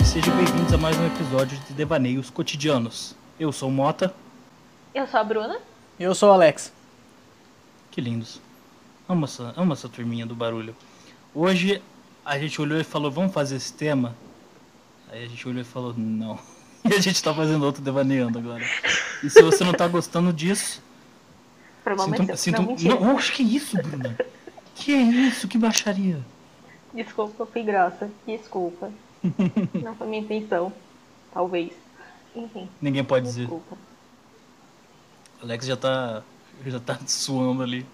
e 0.00 0.04
sejam 0.04 0.34
bem-vindos 0.36 0.72
a 0.72 0.78
mais 0.78 0.96
um 0.98 1.06
episódio 1.06 1.58
de 1.66 1.72
Devaneios 1.74 2.30
Cotidianos. 2.30 3.14
Eu 3.38 3.52
sou 3.52 3.68
o 3.68 3.72
Mota. 3.72 4.14
Eu 4.94 5.06
sou 5.06 5.20
a 5.20 5.24
Bruna. 5.24 5.58
Eu 5.98 6.14
sou 6.14 6.30
o 6.30 6.32
Alex. 6.32 6.72
Que 7.90 8.00
lindos. 8.00 8.40
Amo 9.08 9.24
essa, 9.24 9.52
amo 9.56 9.72
essa 9.72 9.88
turminha 9.88 10.24
do 10.26 10.34
barulho. 10.34 10.74
Hoje 11.34 11.82
a 12.24 12.38
gente 12.38 12.60
olhou 12.60 12.78
e 12.80 12.84
falou, 12.84 13.10
vamos 13.10 13.32
fazer 13.32 13.56
esse 13.56 13.72
tema? 13.72 14.14
Aí 15.10 15.24
a 15.24 15.28
gente 15.28 15.46
olhou 15.48 15.60
e 15.60 15.64
falou, 15.64 15.94
não. 15.96 16.38
E 16.84 16.92
a 16.92 17.00
gente 17.00 17.22
tá 17.22 17.32
fazendo 17.32 17.64
outro 17.64 17.80
devaneando 17.80 18.38
agora. 18.38 18.62
E 19.22 19.30
se 19.30 19.40
você 19.40 19.64
não 19.64 19.72
tá 19.72 19.88
gostando 19.88 20.30
disso, 20.34 20.82
Provavelmente 21.82 22.36
sinto, 22.36 22.60
não, 22.60 22.68
sinto, 22.68 22.68
mentira. 22.68 22.94
não, 23.00 23.14
oxe, 23.16 23.32
que 23.32 23.42
isso, 23.42 23.74
Bruna? 23.78 24.14
Que 24.74 24.92
é 24.92 25.00
isso? 25.00 25.48
Que 25.48 25.56
baixaria? 25.56 26.18
Desculpa, 26.92 27.42
eu 27.42 27.46
fui 27.46 27.62
grossa. 27.62 28.10
Desculpa. 28.26 28.90
Não 29.82 29.94
foi 29.96 30.06
minha 30.06 30.22
intenção. 30.22 30.72
Talvez. 31.32 31.72
Enfim, 32.34 32.68
Ninguém 32.80 33.04
pode 33.04 33.26
dizer. 33.26 33.42
desculpa. 33.42 33.76
Alex 35.42 35.66
já 35.66 35.76
tá, 35.76 36.22
já 36.66 36.80
tá 36.80 36.98
suando 37.06 37.62
ali. 37.62 37.86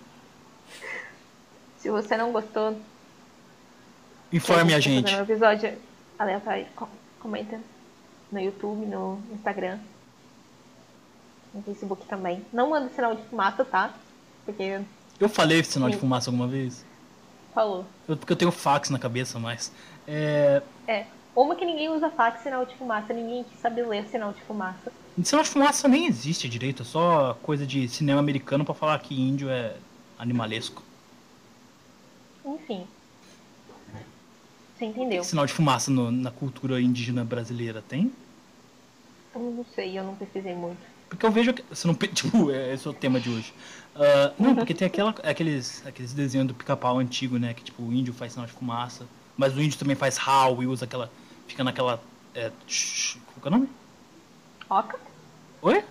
Se 1.78 1.90
você 1.90 2.16
não 2.16 2.32
gostou, 2.32 2.78
Informe 4.32 4.74
a 4.74 4.80
gente. 4.80 5.14
um 5.14 5.20
episódio 5.22 5.76
aleatório, 6.18 6.66
co- 6.76 6.88
comenta 7.18 7.60
no 8.30 8.38
YouTube, 8.40 8.86
no 8.86 9.20
Instagram, 9.32 9.78
no 11.52 11.62
Facebook 11.62 12.06
também. 12.06 12.44
Não 12.52 12.70
manda 12.70 12.88
sinal 12.90 13.14
de 13.14 13.22
fumaça, 13.24 13.64
tá? 13.64 13.92
Porque 14.44 14.80
Eu 15.18 15.28
falei 15.28 15.64
sinal 15.64 15.88
de 15.88 15.96
Sim. 15.96 16.00
fumaça 16.00 16.30
alguma 16.30 16.46
vez? 16.46 16.84
falou. 17.52 17.84
Eu- 18.06 18.16
porque 18.16 18.32
eu 18.32 18.36
tenho 18.36 18.52
fax 18.52 18.90
na 18.90 18.98
cabeça, 18.98 19.38
mas. 19.38 19.72
É. 20.06 20.62
É. 20.86 21.06
Uma 21.34 21.54
que 21.54 21.64
ninguém 21.64 21.88
usa 21.88 22.10
fax, 22.10 22.42
sinal 22.42 22.66
de 22.66 22.74
fumaça. 22.76 23.12
Ninguém 23.12 23.44
sabe 23.62 23.82
ler 23.82 24.06
sinal 24.08 24.32
de 24.32 24.40
fumaça. 24.42 24.92
Sinal 25.22 25.44
de 25.44 25.50
fumaça 25.50 25.88
nem 25.88 26.06
existe 26.06 26.48
direito, 26.48 26.82
é 26.82 26.84
só 26.84 27.34
coisa 27.42 27.66
de 27.66 27.88
cinema 27.88 28.20
americano 28.20 28.64
pra 28.64 28.74
falar 28.74 28.98
que 28.98 29.14
índio 29.20 29.48
é 29.48 29.76
animalesco. 30.18 30.82
Enfim. 32.44 32.86
Você 34.76 34.86
entendeu? 34.86 35.22
Sinal 35.22 35.46
de 35.46 35.52
fumaça 35.52 35.90
no- 35.90 36.10
na 36.10 36.30
cultura 36.30 36.80
indígena 36.80 37.22
brasileira 37.24 37.82
tem? 37.86 38.10
Eu 39.34 39.40
não 39.40 39.64
sei, 39.74 39.98
eu 39.98 40.04
não 40.04 40.14
pesquisei 40.16 40.54
muito. 40.54 40.78
Porque 41.08 41.24
eu 41.26 41.30
vejo. 41.30 41.54
Você 41.70 41.86
não, 41.86 41.94
tipo, 42.14 42.50
é- 42.50 42.72
esse 42.74 42.86
é 42.86 42.90
o 42.90 42.94
tema 42.94 43.20
de 43.20 43.28
hoje. 43.30 43.52
Ah, 43.94 44.32
não, 44.38 44.54
porque 44.54 44.72
tem 44.74 44.86
aquela, 44.86 45.10
aqueles, 45.22 45.86
aqueles 45.86 46.12
desenhos 46.12 46.48
do 46.48 46.54
pica-pau 46.54 46.98
antigo, 46.98 47.38
né? 47.38 47.52
Que 47.54 47.62
tipo, 47.64 47.82
o 47.82 47.92
índio 47.92 48.14
faz 48.14 48.32
sinal 48.32 48.46
de 48.46 48.52
fumaça. 48.52 49.06
Mas 49.36 49.54
o 49.56 49.60
índio 49.60 49.78
também 49.78 49.96
faz 49.96 50.16
howl 50.18 50.62
e 50.62 50.66
usa 50.66 50.84
aquela. 50.86 51.10
Fica 51.50 51.64
naquela. 51.64 52.00
É, 52.32 52.48
qual 52.48 53.42
que 53.42 53.44
é 53.44 53.48
o 53.48 53.50
nome? 53.50 53.68
Oca? 54.70 55.00
Oi? 55.62 55.84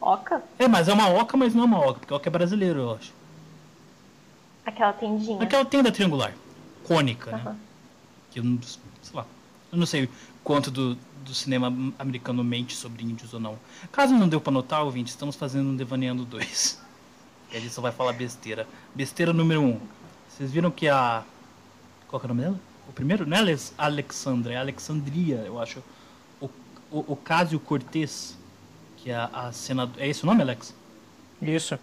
Oca? 0.00 0.40
É, 0.56 0.68
mas 0.68 0.86
é 0.86 0.92
uma 0.92 1.08
oca, 1.08 1.36
mas 1.36 1.52
não 1.52 1.64
é 1.64 1.66
uma 1.66 1.80
oca, 1.80 1.98
porque 1.98 2.14
oca 2.14 2.28
é 2.28 2.30
brasileiro, 2.30 2.78
eu 2.78 2.94
acho. 2.94 3.12
Aquela 4.64 4.92
tendinha. 4.92 5.42
Aquela 5.42 5.64
tenda 5.64 5.90
triangular, 5.90 6.32
cônica, 6.84 7.32
né? 7.32 7.56
Que 8.30 8.38
eu 8.38 8.44
não, 8.44 8.62
sei 8.62 9.16
lá, 9.16 9.26
eu 9.72 9.78
não 9.78 9.84
sei 9.84 10.08
quanto 10.44 10.70
do, 10.70 10.94
do 11.24 11.34
cinema 11.34 11.66
americano 11.98 12.44
mente 12.44 12.76
sobre 12.76 13.02
índios 13.02 13.34
ou 13.34 13.40
não. 13.40 13.58
Caso 13.90 14.14
não 14.14 14.28
deu 14.28 14.40
pra 14.40 14.52
notar, 14.52 14.84
ouvinte, 14.84 15.10
estamos 15.10 15.34
fazendo 15.34 15.70
um 15.70 15.76
Devaneando 15.76 16.24
2. 16.24 16.80
E 17.50 17.56
a 17.56 17.60
gente 17.60 17.72
só 17.72 17.82
vai 17.82 17.90
falar 17.90 18.12
besteira. 18.12 18.68
Besteira 18.94 19.32
número 19.32 19.60
1. 19.60 19.64
Um. 19.64 19.80
Vocês 20.28 20.52
viram 20.52 20.70
que 20.70 20.86
a... 20.88 21.24
Qual 22.06 22.20
que 22.20 22.26
é 22.26 22.30
o 22.30 22.34
nome 22.34 22.42
dela? 22.42 22.60
O 22.88 22.92
primeiro? 22.92 23.26
Não 23.26 23.36
é 23.36 23.40
Alex- 23.40 23.74
Alexandra, 23.76 24.52
é 24.54 24.56
Alexandria, 24.56 25.36
eu 25.46 25.60
acho. 25.60 25.82
O, 26.40 26.46
o, 26.90 27.12
Ocasio 27.12 27.60
Cortez, 27.60 28.36
que 28.96 29.10
é 29.10 29.14
a, 29.14 29.26
a 29.26 29.52
senadora... 29.52 30.02
É 30.02 30.08
esse 30.08 30.22
o 30.22 30.26
nome, 30.26 30.42
Alex? 30.42 30.74
Isso. 31.40 31.78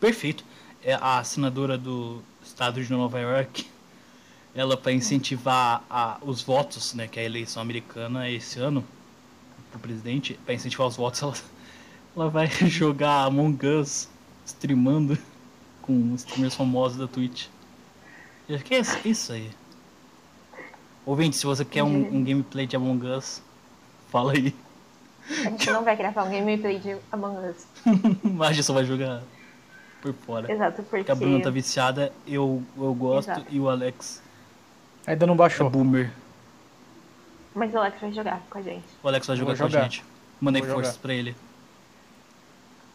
Perfeito. 0.00 0.44
É 0.82 0.94
a 0.94 1.22
senadora 1.24 1.76
do 1.76 2.22
estado 2.44 2.82
de 2.82 2.90
Nova 2.90 3.18
York. 3.20 3.66
Ela 4.54 4.76
para 4.76 4.92
incentivar 4.92 5.82
a, 5.88 6.18
os 6.22 6.42
votos, 6.42 6.94
né, 6.94 7.08
que 7.08 7.18
é 7.18 7.22
a 7.22 7.26
eleição 7.26 7.62
americana 7.62 8.28
esse 8.28 8.58
ano 8.58 8.84
pro 9.70 9.80
presidente, 9.80 10.38
para 10.44 10.54
incentivar 10.54 10.86
os 10.86 10.96
votos, 10.96 11.22
ela, 11.22 11.34
ela 12.16 12.30
vai 12.30 12.46
jogar 12.68 13.24
Among 13.24 13.66
Us 13.66 14.08
streamando 14.44 15.16
com 15.80 16.12
os 16.12 16.20
streamers 16.22 16.54
famosos 16.54 16.98
da 16.98 17.08
Twitch. 17.08 17.46
E 18.48 18.58
Que 18.58 18.74
é 18.74 18.80
isso 19.04 19.32
aí? 19.32 19.50
Ouvinte, 21.04 21.36
se 21.36 21.44
você 21.46 21.64
quer 21.64 21.82
um, 21.82 21.88
um 22.16 22.24
gameplay 22.24 22.66
de 22.66 22.76
Among 22.76 23.06
Us, 23.06 23.42
fala 24.10 24.32
aí. 24.32 24.54
A 25.30 25.50
gente 25.50 25.70
não 25.70 25.82
vai 25.84 25.96
gravar 25.96 26.24
um 26.24 26.30
gameplay 26.30 26.78
de 26.78 26.96
Among 27.10 27.48
Us. 27.50 27.66
Mas 28.22 28.50
a 28.50 28.52
gente 28.52 28.64
só 28.64 28.72
vai 28.72 28.84
jogar 28.84 29.22
por 30.00 30.12
fora. 30.14 30.50
Exato, 30.52 30.82
porque... 30.82 30.98
Porque 30.98 31.12
a 31.12 31.14
Bruna 31.14 31.42
tá 31.42 31.50
viciada, 31.50 32.12
eu, 32.26 32.62
eu 32.76 32.94
gosto 32.94 33.30
Exato. 33.30 33.46
e 33.50 33.58
o 33.60 33.68
Alex 33.68 34.22
Ainda 35.06 35.26
não 35.26 35.34
é 35.34 35.36
baixou. 35.36 35.68
boomer. 35.70 36.12
Mas 37.54 37.74
o 37.74 37.78
Alex 37.78 38.00
vai 38.00 38.12
jogar 38.12 38.40
com 38.48 38.58
a 38.58 38.62
gente. 38.62 38.84
O 39.02 39.08
Alex 39.08 39.26
vai 39.26 39.36
Vou 39.36 39.46
jogar 39.46 39.58
com 39.58 39.64
a 39.64 39.68
jogar. 39.68 39.82
gente. 39.84 40.04
Mandem 40.40 40.62
Vou 40.62 40.74
forças 40.74 40.94
jogar. 40.94 41.02
pra 41.02 41.14
ele. 41.14 41.36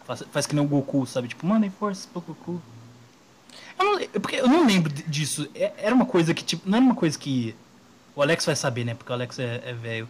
Faz, 0.06 0.24
faz 0.32 0.48
que 0.48 0.56
nem 0.56 0.64
o 0.64 0.68
Goku, 0.68 1.06
sabe? 1.06 1.28
Tipo, 1.28 1.46
mandem 1.46 1.70
forças 1.70 2.06
pro 2.06 2.22
Goku. 2.22 2.62
Eu 3.78 3.86
não, 3.86 4.00
é 4.00 4.08
porque 4.20 4.38
eu 4.38 4.48
não 4.48 4.66
lembro 4.66 4.92
di- 4.92 5.04
disso. 5.04 5.48
É- 5.54 5.74
Era 5.78 5.94
uma 5.94 6.06
coisa 6.06 6.34
que, 6.34 6.44
tipo, 6.44 6.68
não 6.70 6.78
era 6.78 6.86
uma 6.86 6.96
coisa 6.96 7.18
que. 7.20 7.54
O 8.18 8.22
Alex 8.24 8.44
vai 8.48 8.56
saber, 8.56 8.84
né? 8.84 8.96
Porque 8.96 9.12
o 9.12 9.14
Alex 9.14 9.38
é, 9.38 9.62
é 9.64 9.74
velho. 9.74 10.08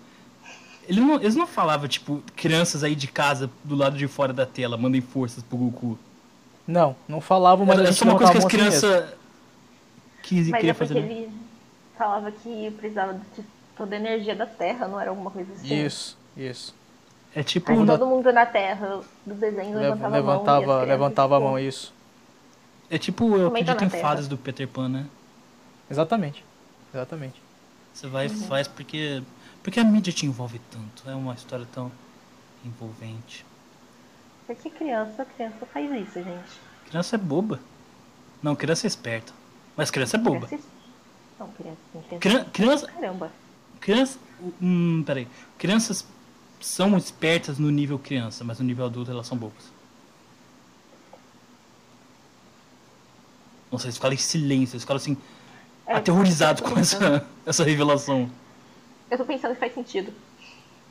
Ele 0.87 1.01
não, 1.01 1.15
eles 1.15 1.35
não 1.35 1.45
falavam, 1.45 1.89
tipo, 1.89 2.23
crianças 2.37 2.81
aí 2.81 2.95
de 2.95 3.05
casa 3.05 3.49
do 3.65 3.75
lado 3.75 3.97
de 3.97 4.07
fora 4.07 4.31
da 4.31 4.45
tela, 4.45 4.77
mandem 4.77 5.01
forças 5.01 5.43
pro 5.43 5.57
Goku. 5.57 5.99
Não, 6.65 6.95
não 7.05 7.19
falavam, 7.19 7.65
mas 7.65 7.77
Era 7.77 7.87
a 7.87 7.89
é 7.89 7.91
gente 7.91 7.99
só 7.99 8.05
uma 8.05 8.17
coisa 8.17 8.31
que 8.31 8.37
as 8.37 8.45
assim 8.45 8.57
crianças 8.57 9.13
quis, 10.23 10.47
Mas 10.47 10.55
queria 10.59 10.71
é 10.71 10.73
porque 10.73 10.87
fazer. 10.93 11.01
né? 11.01 11.11
ele 11.11 11.31
falava 11.97 12.31
que 12.31 12.71
precisava 12.77 13.13
de 13.35 13.43
toda 13.75 13.93
a 13.93 13.99
energia 13.99 14.33
da 14.37 14.45
Terra, 14.45 14.87
não 14.87 15.01
era 15.01 15.09
alguma 15.09 15.29
coisa 15.29 15.51
assim. 15.51 15.85
Isso, 15.85 16.17
isso. 16.37 16.73
É 17.35 17.43
tipo. 17.43 17.69
Aí 17.73 17.85
todo 17.85 18.05
mundo 18.05 18.31
na 18.31 18.45
Terra 18.45 19.01
do 19.25 19.33
desenho 19.33 19.77
Lev- 19.77 20.01
levantava, 20.01 20.07
a 20.07 20.09
mão. 20.09 20.13
e 20.13 20.13
as 20.13 20.23
Levantava, 20.23 20.83
levantava 20.85 21.35
a 21.35 21.39
tipo, 21.39 21.49
mão, 21.49 21.59
isso. 21.59 21.93
É 22.89 22.97
tipo, 22.97 23.35
eu 23.35 23.51
tá 23.51 23.59
acredito 23.59 23.83
em 23.83 23.89
fadas 23.89 24.29
do 24.29 24.37
Peter 24.37 24.65
Pan, 24.65 24.87
né? 24.87 25.05
Exatamente. 25.91 26.45
Exatamente. 26.93 27.46
Você 27.97 28.07
vai 28.07 28.27
e 28.27 28.29
Uhum. 28.29 28.37
faz 28.47 28.67
porque. 28.67 29.23
Porque 29.63 29.79
a 29.79 29.83
mídia 29.83 30.13
te 30.13 30.25
envolve 30.27 30.61
tanto. 30.71 31.09
É 31.09 31.15
uma 31.15 31.33
história 31.33 31.67
tão 31.73 31.91
envolvente. 32.63 33.43
Porque 34.45 34.69
criança, 34.69 35.25
criança 35.25 35.65
faz 35.73 35.91
isso, 36.07 36.23
gente. 36.23 36.61
Criança 36.87 37.15
é 37.15 37.19
boba. 37.19 37.59
Não, 38.41 38.55
criança 38.55 38.85
é 38.85 38.89
esperta. 38.89 39.33
Mas 39.75 39.89
criança 39.89 40.15
é 40.15 40.19
boba. 40.19 40.45
Criança... 40.45 40.67
Não, 41.39 41.47
criança, 41.49 41.77
criança. 41.91 42.17
Crian- 42.19 42.45
criança. 42.45 42.87
Caramba. 42.87 43.31
Criança. 43.81 44.19
Hum, 44.61 45.03
peraí. 45.03 45.27
Crianças 45.57 46.05
são 46.61 46.95
espertas 46.97 47.57
no 47.57 47.71
nível 47.71 47.97
criança, 47.97 48.43
mas 48.43 48.59
no 48.59 48.65
nível 48.65 48.85
adulto 48.85 49.09
elas 49.09 49.25
são 49.25 49.35
bobas. 49.37 49.71
Nossa, 53.71 53.85
eles 53.87 53.95
ficaram 53.97 54.13
em 54.13 54.17
silêncio, 54.17 54.75
eles 54.75 54.83
ficaram 54.83 54.97
assim, 54.97 55.17
É, 55.87 55.95
aterrorizados 55.95 56.61
eu 56.61 56.67
tô 56.67 56.73
com 56.73 56.79
essa, 56.79 57.25
essa 57.45 57.63
revelação. 57.63 58.29
Eu 59.09 59.17
tô 59.17 59.25
pensando 59.25 59.53
que 59.53 59.59
faz 59.59 59.73
sentido. 59.73 60.13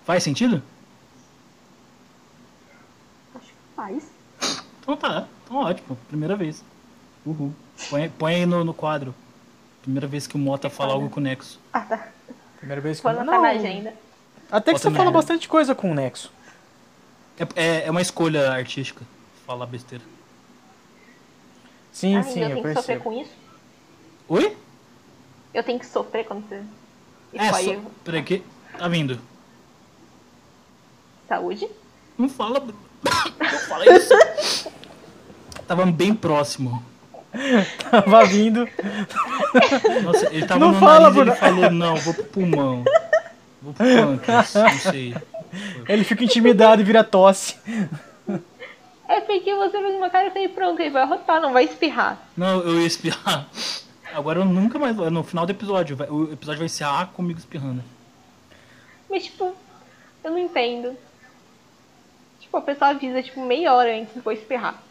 Faz 0.05 0.23
sentido? 0.23 0.62
Acho 3.34 3.47
que 3.47 3.54
faz. 3.75 4.10
Então 4.81 4.97
tá, 4.97 5.27
então 5.45 5.57
ótimo, 5.59 5.97
primeira 6.09 6.34
vez. 6.37 6.65
Uhul. 7.25 7.53
Põe, 7.91 8.09
põe 8.09 8.34
aí 8.37 8.47
no, 8.47 8.65
no 8.65 8.72
quadro. 8.72 9.15
Primeira 9.83 10.07
vez 10.07 10.27
que 10.27 10.34
o 10.37 10.39
Mota 10.39 10.71
fala 10.71 10.95
algo 10.95 11.10
com 11.10 11.21
o 11.21 11.22
Nexo. 11.22 11.60
Ah, 11.72 11.81
tá. 11.81 12.09
Primeira 12.59 12.81
vez 12.81 12.97
que 12.99 13.03
Foi 13.03 13.13
não, 13.13 13.21
anotar 13.21 13.42
na 13.42 13.49
agenda. 13.51 13.95
Até 14.51 14.72
que 14.72 14.78
Bota 14.78 14.91
você 14.91 14.97
fala 14.97 15.10
bastante 15.10 15.49
coisa 15.49 15.75
com 15.75 15.91
o 15.91 15.95
Nexo. 15.95 16.33
É, 17.39 17.47
é, 17.63 17.87
é 17.87 17.91
uma 17.91 18.01
escolha 18.01 18.51
artística 18.51 19.04
falar 19.47 19.66
besteira. 19.66 20.03
Sim, 21.92 22.16
Ah, 22.16 22.22
sim, 22.22 22.41
eu 22.42 22.49
eu 22.51 22.63
percebo. 22.63 23.04
com 23.04 23.13
isso? 23.13 23.33
Oi? 24.28 24.57
Eu 25.56 25.62
tenho 25.62 25.78
que 25.78 25.86
sofrer 25.86 26.26
quando 26.26 26.47
você 26.47 26.62
É, 27.32 27.50
só, 27.50 27.80
peraí, 28.04 28.22
que. 28.22 28.42
Tá 28.76 28.88
vindo. 28.88 29.18
saúde. 31.26 31.66
Não 32.18 32.28
fala. 32.28 32.60
Não 32.60 33.58
fala 33.60 33.97
isso. 33.97 34.12
Tava 35.66 35.86
bem 35.86 36.14
próximo. 36.14 36.84
Tava 37.91 38.26
vindo. 38.26 38.68
Nossa, 40.04 40.26
ele 40.26 40.47
tava 40.47 40.60
Não 40.60 40.72
no 40.72 40.78
fala, 40.78 41.10
nariz 41.10 41.16
e 41.16 41.20
ele 41.20 41.32
falou, 41.32 41.70
não, 41.70 41.97
vou 41.97 42.12
pro 42.12 42.24
pulmão. 42.24 42.84
Vou 43.62 43.72
pro 43.72 43.84
pâncreas, 43.86 44.54
não 44.54 44.70
sei. 44.92 45.16
Ele 45.88 46.04
fica 46.04 46.22
intimidado 46.22 46.82
e 46.82 46.84
vira 46.84 47.03
tosse. 47.03 47.56
É 49.08 49.20
porque 49.22 49.54
você 49.54 49.78
fez 49.78 49.94
uma 49.97 50.10
cara 50.10 50.28
e 50.28 50.30
falei, 50.30 50.48
pronto, 50.48 50.80
ele 50.80 50.91
vai 50.91 51.03
arrotar, 51.03 51.41
não 51.41 51.53
vai 51.54 51.64
espirrar. 51.64 52.18
Não, 52.36 52.60
eu 52.60 52.78
ia 52.80 52.86
espirrar. 52.86 53.48
Agora 54.16 54.41
eu 54.41 54.45
nunca 54.47 54.78
mais 54.78 54.97
vou. 54.97 55.10
No 55.10 55.22
final 55.22 55.45
do 55.45 55.51
episódio, 55.51 55.97
o 56.10 56.33
episódio 56.33 56.59
vai 56.60 56.66
encerrar 56.66 57.07
comigo 57.09 57.39
espirrando. 57.39 57.83
Mas, 59.10 59.24
tipo, 59.24 59.54
eu 60.24 60.30
não 60.30 60.39
entendo. 60.39 60.97
Tipo, 62.41 62.57
a 62.57 62.60
pessoa 62.63 62.91
avisa, 62.92 63.22
tipo, 63.22 63.45
meia 63.45 63.74
hora 63.74 63.92
antes 63.95 64.09
de 64.09 64.15
depois 64.15 64.39
espirrar. 64.39 64.83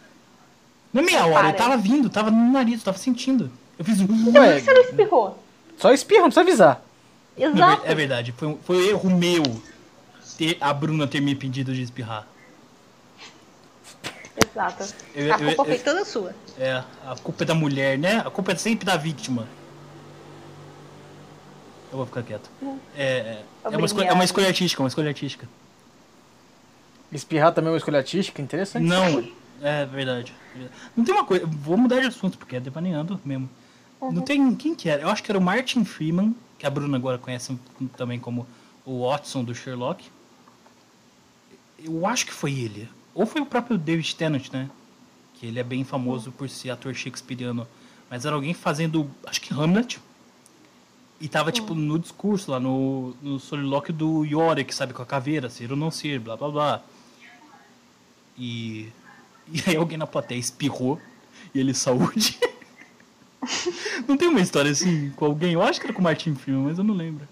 Não 0.93 1.01
é 1.01 1.05
meia 1.05 1.25
hora, 1.25 1.33
Para. 1.33 1.49
eu 1.49 1.53
tava 1.55 1.77
vindo, 1.77 2.09
tava 2.09 2.29
no 2.29 2.51
nariz, 2.51 2.83
tava 2.83 2.97
sentindo. 2.97 3.51
Eu 3.79 3.83
fiz 3.83 3.99
um. 3.99 4.05
Por 4.07 4.31
que 4.31 4.59
você 4.61 4.73
não 4.73 4.81
espirrou? 4.81 5.43
Só 5.77 5.91
espirra, 5.91 6.21
não 6.21 6.29
precisa 6.29 6.41
avisar. 6.41 6.81
Exato. 7.37 7.81
É 7.85 7.93
verdade, 7.95 8.31
foi, 8.31 8.47
um- 8.47 8.57
foi 8.57 8.77
um 8.77 8.87
erro 8.89 9.09
meu 9.09 9.43
ter 10.37 10.57
a 10.61 10.71
Bruna 10.71 11.07
ter 11.07 11.19
me 11.19 11.33
impedido 11.33 11.73
de 11.73 11.81
espirrar. 11.81 12.25
Exato. 14.37 14.93
Eu- 15.13 15.33
a 15.33 15.37
culpa 15.37 15.61
eu- 15.61 15.65
foi 15.65 15.79
toda 15.79 16.03
sua. 16.05 16.35
É, 16.59 16.83
a 17.05 17.15
culpa 17.21 17.43
é 17.43 17.47
da 17.47 17.55
mulher, 17.55 17.97
né? 17.97 18.17
A 18.19 18.29
culpa 18.29 18.51
é 18.51 18.55
sempre 18.55 18.85
da 18.85 18.97
vítima. 18.97 19.47
Eu 21.91 21.97
vou 21.99 22.05
ficar 22.05 22.23
quieto. 22.23 22.49
É, 22.97 23.03
é, 23.03 23.43
é, 23.63 23.77
uma, 23.77 23.85
escolha, 23.85 24.07
é 24.09 24.13
uma 24.13 24.23
escolha 24.23 24.47
artística, 24.47 24.81
uma 24.81 24.89
escolha 24.89 25.09
artística. 25.09 25.47
Espirrar 27.11 27.53
também 27.53 27.69
é 27.69 27.71
uma 27.71 27.77
escolha 27.77 27.99
artística, 27.99 28.41
interessante. 28.41 28.83
Não, 28.83 29.23
é 29.61 29.85
verdade. 29.85 30.33
Não 30.95 31.05
tem 31.05 31.13
uma 31.13 31.23
coisa. 31.25 31.45
Vou 31.45 31.77
mudar 31.77 32.01
de 32.01 32.07
assunto, 32.07 32.37
porque 32.37 32.57
é 32.57 32.59
devaneando 32.59 33.19
mesmo. 33.23 33.49
Não 34.01 34.21
tem. 34.21 34.53
Quem 34.55 34.75
que 34.75 34.89
era? 34.89 35.01
Eu 35.03 35.09
acho 35.09 35.23
que 35.23 35.31
era 35.31 35.37
o 35.37 35.41
Martin 35.41 35.85
Freeman, 35.85 36.35
que 36.59 36.65
a 36.65 36.69
Bruna 36.69 36.97
agora 36.97 37.17
conhece 37.17 37.57
também 37.95 38.19
como 38.19 38.45
o 38.85 39.07
Watson 39.07 39.43
do 39.43 39.55
Sherlock. 39.55 40.03
Eu 41.79 42.05
acho 42.05 42.25
que 42.25 42.33
foi 42.33 42.51
ele. 42.53 42.89
Ou 43.15 43.25
foi 43.25 43.41
o 43.41 43.45
próprio 43.45 43.77
David 43.77 44.13
Tennant, 44.15 44.51
né? 44.51 44.69
Que 45.35 45.45
ele 45.45 45.57
é 45.57 45.63
bem 45.63 45.85
famoso 45.85 46.33
por 46.33 46.49
ser 46.49 46.69
ator 46.69 46.93
shakespeariano. 46.93 47.65
Mas 48.09 48.25
era 48.25 48.35
alguém 48.35 48.53
fazendo, 48.53 49.09
acho 49.25 49.39
que 49.39 49.53
Hamlet. 49.53 49.99
E 51.19 51.29
tava, 51.29 51.49
tipo, 51.49 51.73
no 51.73 51.97
discurso 51.97 52.51
lá, 52.51 52.59
no, 52.59 53.15
no 53.21 53.39
solilóquio 53.39 53.93
do 53.93 54.25
Yorick, 54.25 54.75
sabe? 54.75 54.93
Com 54.93 55.01
a 55.01 55.05
caveira, 55.05 55.49
ser 55.49 55.71
ou 55.71 55.77
não 55.77 55.89
ser, 55.89 56.19
blá 56.19 56.35
blá 56.35 56.49
blá. 56.49 56.81
E, 58.37 58.91
e 59.47 59.63
aí 59.65 59.77
alguém 59.77 59.97
na 59.97 60.05
plateia 60.05 60.37
espirrou 60.37 60.99
e 61.53 61.59
ele 61.59 61.73
saúde. 61.73 62.37
não 64.05 64.17
tem 64.17 64.27
uma 64.27 64.41
história 64.41 64.71
assim 64.71 65.09
com 65.11 65.25
alguém? 65.25 65.53
Eu 65.53 65.63
acho 65.63 65.79
que 65.79 65.87
era 65.87 65.93
com 65.93 66.01
o 66.01 66.03
Martin 66.03 66.35
Freeman, 66.35 66.65
mas 66.65 66.77
eu 66.77 66.83
não 66.83 66.93
lembro. 66.93 67.25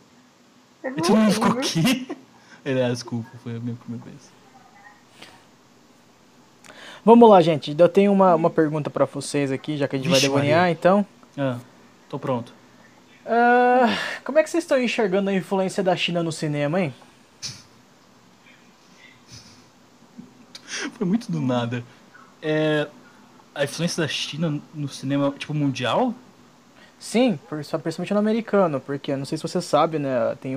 Eu 0.82 0.92
E 0.92 1.02
todo 1.02 1.16
não 1.16 1.24
mundo 1.24 1.34
ficou 1.34 1.52
aqui. 1.52 2.08
Ele, 2.64 2.82
ah, 2.82 2.90
desculpa, 2.90 3.30
foi 3.44 3.58
a 3.58 3.60
minha 3.60 3.76
primeira 3.76 4.06
vez. 4.06 4.33
Vamos 7.06 7.30
lá, 7.30 7.42
gente. 7.42 7.76
Eu 7.78 7.90
tenho 7.90 8.12
uma, 8.12 8.34
uma 8.36 8.50
pergunta 8.50 8.90
pra 8.90 9.06
vocês 9.06 9.52
aqui, 9.52 9.78
já 9.78 9.88
que 9.88 9.96
a 9.96 10.00
gente 10.00 10.08
Vixe, 10.08 10.28
vai 10.28 10.42
devanear, 10.42 10.70
então. 10.70 11.06
Ah, 11.38 11.58
tô 12.10 12.18
pronto. 12.18 12.54
Ah, 13.26 13.98
como 14.24 14.40
é 14.40 14.44
que 14.44 14.50
vocês 14.50 14.64
estão 14.64 14.80
enxergando 14.82 15.30
a 15.30 15.34
influência 15.34 15.84
da 15.84 15.96
China 15.96 16.24
no 16.24 16.32
cinema, 16.32 16.80
hein? 16.80 16.94
Foi 20.98 21.06
muito 21.06 21.32
do 21.32 21.40
nada. 21.42 21.84
É, 22.42 22.88
a 23.54 23.64
influência 23.64 24.02
da 24.02 24.08
China 24.08 24.60
no 24.74 24.88
cinema, 24.88 25.34
tipo, 25.38 25.54
mundial? 25.54 26.14
Sim, 27.00 27.38
por- 27.50 27.58
principalmente 27.58 28.14
no 28.14 28.20
americano, 28.20 28.80
porque 28.80 29.16
não 29.16 29.26
sei 29.26 29.38
se 29.38 29.42
você 29.42 29.62
sabe, 29.62 30.00
né? 30.00 30.36
Tem 30.42 30.56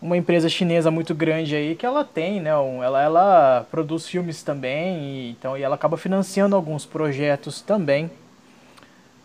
uma 0.00 0.16
empresa 0.16 0.48
chinesa 0.48 0.90
muito 0.90 1.14
grande 1.14 1.56
aí 1.56 1.74
que 1.74 1.84
ela 1.84 2.04
tem, 2.04 2.40
né? 2.40 2.56
um- 2.56 2.82
ela, 2.82 3.02
ela 3.02 3.66
produz 3.70 4.06
filmes 4.06 4.42
também, 4.42 4.98
e, 4.98 5.30
então, 5.30 5.56
e 5.58 5.62
ela 5.62 5.74
acaba 5.74 5.96
financiando 5.96 6.54
alguns 6.54 6.86
projetos 6.86 7.60
também. 7.60 8.10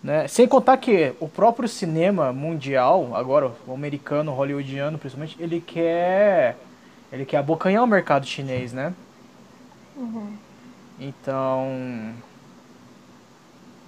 Né? 0.04 0.28
Sem 0.28 0.48
contar 0.48 0.78
que 0.78 1.14
o 1.20 1.30
próprio 1.30 1.70
cinema 1.70 2.34
mundial, 2.34 3.16
agora 3.16 3.52
o 3.68 3.74
americano, 3.74 4.32
o 4.32 4.36
hollywoodiano 4.36 4.98
principalmente, 4.98 5.38
ele 5.40 5.62
quer 5.62 6.58
ele 7.12 7.26
quer 7.26 7.38
abocanhar 7.38 7.84
o 7.84 7.88
mercado 7.88 8.26
chinês, 8.26 8.74
né? 8.74 8.92
Então, 11.00 12.12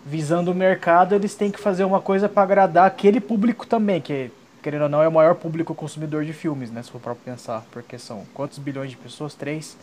visando 0.05 0.51
o 0.51 0.55
mercado, 0.55 1.15
eles 1.15 1.35
têm 1.35 1.49
que 1.51 1.59
fazer 1.59 1.83
uma 1.83 1.99
coisa 1.99 2.29
para 2.29 2.43
agradar 2.43 2.85
aquele 2.85 3.19
público 3.19 3.65
também, 3.65 3.99
que 3.99 4.29
querendo 4.65 4.81
ou 4.81 4.89
não 4.89 4.99
é 5.03 5.07
o 5.07 5.11
maior 5.11 5.35
público 5.35 5.75
consumidor 5.75 6.25
de 6.25 6.33
filmes, 6.33 6.71
né, 6.71 6.81
se 6.81 6.89
for 6.89 6.99
para 6.99 7.13
pensar, 7.13 7.63
porque 7.71 7.99
são 7.99 8.25
quantos 8.33 8.57
bilhões 8.57 8.89
de 8.89 8.97
pessoas? 8.97 9.35
3 9.35 9.77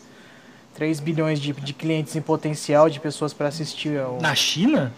3 0.74 0.98
bilhões 0.98 1.38
de, 1.38 1.52
de 1.52 1.72
clientes 1.72 2.16
em 2.16 2.20
potencial 2.20 2.90
de 2.90 2.98
pessoas 2.98 3.32
para 3.32 3.46
assistir 3.46 4.00
ao, 4.00 4.20
Na 4.20 4.34
China? 4.34 4.92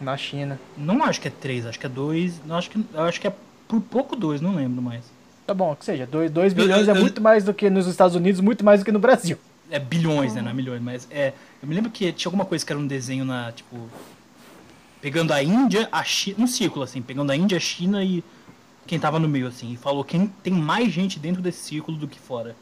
na 0.00 0.16
China. 0.16 0.58
Não 0.76 1.02
acho 1.04 1.20
que 1.20 1.28
é 1.28 1.30
três, 1.30 1.66
acho 1.66 1.78
que 1.78 1.84
é 1.84 1.88
dois. 1.88 2.40
Acho 2.48 2.70
que, 2.70 2.82
eu 2.94 3.00
acho 3.02 3.20
que 3.20 3.26
é 3.26 3.32
por 3.68 3.80
pouco 3.82 4.14
dois, 4.16 4.40
não 4.40 4.54
lembro 4.54 4.80
mais. 4.80 5.04
Tá 5.46 5.52
bom, 5.52 5.74
que 5.76 5.84
seja, 5.84 6.06
2 6.06 6.30
dois 6.30 6.52
Eu- 6.54 6.62
bilhões 6.64 6.88
eu- 6.88 6.94
é 6.94 6.96
eu- 6.96 7.00
muito 7.02 7.20
mais 7.20 7.44
do 7.44 7.52
que 7.52 7.68
nos 7.68 7.86
Estados 7.86 8.14
Unidos, 8.16 8.40
muito 8.40 8.64
mais 8.64 8.80
do 8.80 8.84
que 8.86 8.92
no 8.92 8.98
Brasil. 8.98 9.36
É 9.70 9.78
bilhões, 9.78 10.32
né? 10.34 10.40
Não 10.40 10.50
é 10.50 10.54
milhões, 10.54 10.80
mas 10.80 11.06
é. 11.10 11.32
Eu 11.62 11.68
me 11.68 11.74
lembro 11.74 11.90
que 11.90 12.10
tinha 12.12 12.28
alguma 12.28 12.44
coisa 12.46 12.64
que 12.64 12.72
era 12.72 12.78
um 12.80 12.86
desenho 12.86 13.24
na, 13.26 13.52
tipo. 13.52 13.76
Pegando 15.02 15.32
a 15.32 15.42
Índia, 15.42 15.88
a 15.92 16.02
China. 16.04 16.36
Um 16.40 16.46
círculo, 16.46 16.84
assim, 16.84 17.02
pegando 17.02 17.30
a 17.32 17.36
Índia, 17.36 17.56
a 17.56 17.60
China 17.60 18.02
e 18.02 18.22
quem 18.86 18.98
tava 18.98 19.18
no 19.18 19.28
meio, 19.28 19.46
assim. 19.48 19.72
E 19.72 19.76
falou 19.76 20.04
quem 20.04 20.26
tem 20.42 20.52
mais 20.52 20.92
gente 20.92 21.18
dentro 21.18 21.42
desse 21.42 21.60
círculo 21.64 21.96
do 21.96 22.08
que 22.08 22.18
fora. 22.18 22.56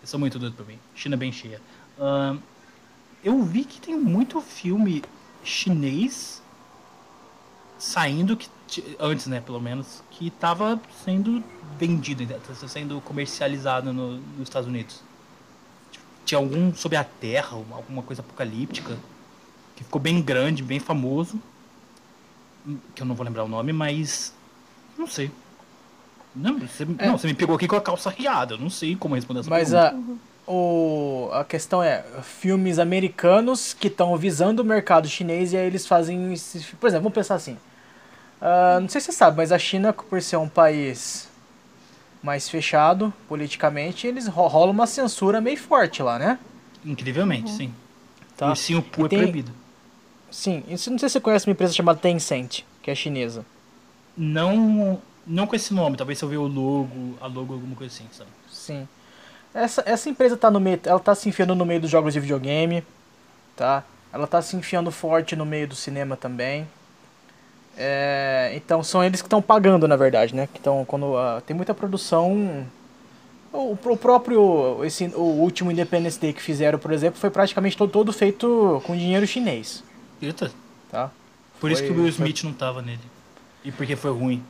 Eles 0.00 0.10
são 0.10 0.18
muito 0.20 0.38
doidos 0.38 0.56
pra 0.56 0.64
mim. 0.64 0.78
China 0.94 1.16
bem 1.16 1.32
cheia. 1.32 1.60
Ahn, 1.98 2.38
eu 3.22 3.42
vi 3.42 3.64
que 3.64 3.80
tem 3.80 3.96
muito 3.96 4.40
filme 4.40 5.02
chinês 5.44 6.42
saindo 7.78 8.36
que 8.36 8.48
antes, 8.98 9.26
né, 9.26 9.40
pelo 9.40 9.60
menos, 9.60 10.02
que 10.10 10.30
tava 10.30 10.80
sendo 11.04 11.42
vendido, 11.78 12.24
né, 12.24 12.38
sendo 12.68 13.00
comercializado 13.00 13.92
no- 13.92 14.18
nos 14.18 14.42
Estados 14.42 14.68
Unidos. 14.68 15.00
Tinha 16.24 16.38
algum 16.38 16.74
sobre 16.74 16.96
a 16.96 17.04
Terra, 17.04 17.56
uma- 17.56 17.76
alguma 17.76 18.02
coisa 18.02 18.22
apocalíptica, 18.22 18.98
que 19.74 19.82
ficou 19.82 20.00
bem 20.00 20.20
grande, 20.20 20.62
bem 20.62 20.78
famoso, 20.78 21.40
hum, 22.66 22.78
que 22.94 23.02
eu 23.02 23.06
não 23.06 23.14
vou 23.14 23.24
lembrar 23.24 23.44
o 23.44 23.48
nome, 23.48 23.72
mas 23.72 24.34
não 25.00 25.06
sei. 25.08 25.30
Não, 26.34 26.58
você, 26.60 26.84
É. 26.98 27.06
não, 27.06 27.18
você 27.18 27.26
me 27.26 27.34
pegou 27.34 27.56
aqui 27.56 27.66
com 27.66 27.74
a 27.76 27.80
calça 27.80 28.08
riada, 28.10 28.54
eu 28.54 28.58
não 28.58 28.70
sei 28.70 28.94
como 28.94 29.14
responder 29.16 29.40
essa 29.40 29.50
Mas 29.50 29.70
pergunta. 29.70 30.20
a, 30.46 30.50
o, 30.50 31.28
a 31.32 31.44
questão 31.44 31.82
é, 31.82 32.04
filmes 32.22 32.78
americanos 32.78 33.74
que 33.74 33.88
estão 33.88 34.16
visando 34.16 34.62
o 34.62 34.64
mercado 34.64 35.08
chinês 35.08 35.52
e 35.52 35.56
aí 35.56 35.66
eles 35.66 35.86
fazem 35.86 36.32
esse, 36.32 36.60
Por 36.76 36.86
exemplo, 36.86 37.04
vamos 37.04 37.14
pensar 37.14 37.34
assim. 37.34 37.56
ah, 38.40 38.78
não 38.80 38.88
sei 38.88 39.00
se 39.00 39.06
você 39.06 39.12
sabe, 39.12 39.36
mas 39.38 39.50
a 39.50 39.58
China, 39.58 39.92
por 39.92 40.22
ser 40.22 40.36
um 40.36 40.48
país 40.48 41.28
mais 42.22 42.48
fechado 42.48 43.12
politicamente, 43.28 44.06
eles 44.06 44.26
ro- 44.28 44.46
rola 44.46 44.70
uma 44.70 44.86
censura 44.86 45.40
meio 45.40 45.56
forte 45.58 46.02
lá, 46.02 46.18
né? 46.18 46.38
Incrivelmente, 46.84 47.50
sim. 47.50 47.72
Tá. 48.36 48.46
O 48.46 48.50
ursinho 48.50 48.82
Poo 48.82 49.04
E 49.04 49.06
é 49.06 49.08
tem- 49.08 49.18
proibido. 49.18 49.52
Sim, 50.30 50.62
isso, 50.68 50.90
não 50.92 50.98
sei 50.98 51.08
se 51.08 51.14
você 51.14 51.20
conhece 51.20 51.46
uma 51.48 51.52
empresa 51.52 51.72
chamada 51.74 51.98
Tencent, 51.98 52.60
que 52.82 52.90
é 52.90 52.94
chinesa. 52.94 53.44
Não, 54.16 55.00
não 55.26 55.46
com 55.46 55.56
esse 55.56 55.72
nome, 55.72 55.96
talvez 55.96 56.18
se 56.18 56.24
eu 56.24 56.28
ver 56.28 56.36
o 56.38 56.46
logo, 56.46 57.16
a 57.20 57.26
logo, 57.26 57.54
alguma 57.54 57.74
coisa 57.76 57.94
assim, 57.94 58.06
sabe? 58.12 58.30
Sim. 58.50 58.86
Essa, 59.54 59.82
essa 59.86 60.08
empresa 60.08 60.36
tá 60.36 60.50
no 60.50 60.60
meio, 60.60 60.80
ela 60.84 61.00
tá 61.00 61.14
se 61.14 61.28
enfiando 61.28 61.54
no 61.54 61.64
meio 61.64 61.80
dos 61.80 61.90
jogos 61.90 62.12
de 62.12 62.20
videogame, 62.20 62.84
tá? 63.56 63.82
Ela 64.12 64.26
tá 64.26 64.40
se 64.42 64.56
enfiando 64.56 64.90
forte 64.90 65.34
no 65.34 65.44
meio 65.46 65.66
do 65.68 65.74
cinema 65.74 66.16
também. 66.16 66.66
É, 67.76 68.52
então 68.54 68.82
são 68.82 69.02
eles 69.02 69.22
que 69.22 69.26
estão 69.26 69.40
pagando, 69.40 69.88
na 69.88 69.96
verdade, 69.96 70.34
né? 70.34 70.46
Que 70.52 70.58
estão 70.58 70.84
quando 70.84 71.16
ah, 71.16 71.42
tem 71.46 71.56
muita 71.56 71.72
produção. 71.72 72.66
O, 73.52 73.72
o 73.72 73.96
próprio 73.96 74.84
esse 74.84 75.06
o 75.14 75.20
último 75.20 75.72
Independence 75.72 76.18
Day 76.18 76.32
que 76.32 76.42
fizeram, 76.42 76.78
por 76.78 76.92
exemplo, 76.92 77.18
foi 77.18 77.30
praticamente 77.30 77.76
todo, 77.76 77.90
todo 77.90 78.12
feito 78.12 78.80
com 78.86 78.96
dinheiro 78.96 79.26
chinês, 79.26 79.82
Eita, 80.22 80.52
tá? 80.90 81.10
por 81.58 81.70
isso 81.70 81.80
Foi- 81.82 81.88
que 81.88 81.92
o 81.98 82.02
Will 82.02 82.12
foi- 82.12 82.26
Smith 82.28 82.44
não 82.44 82.52
tava 82.52 82.82
nele. 82.82 83.00
E 83.64 83.70
porque 83.72 83.96
foi 83.96 84.10
ruim. 84.10 84.42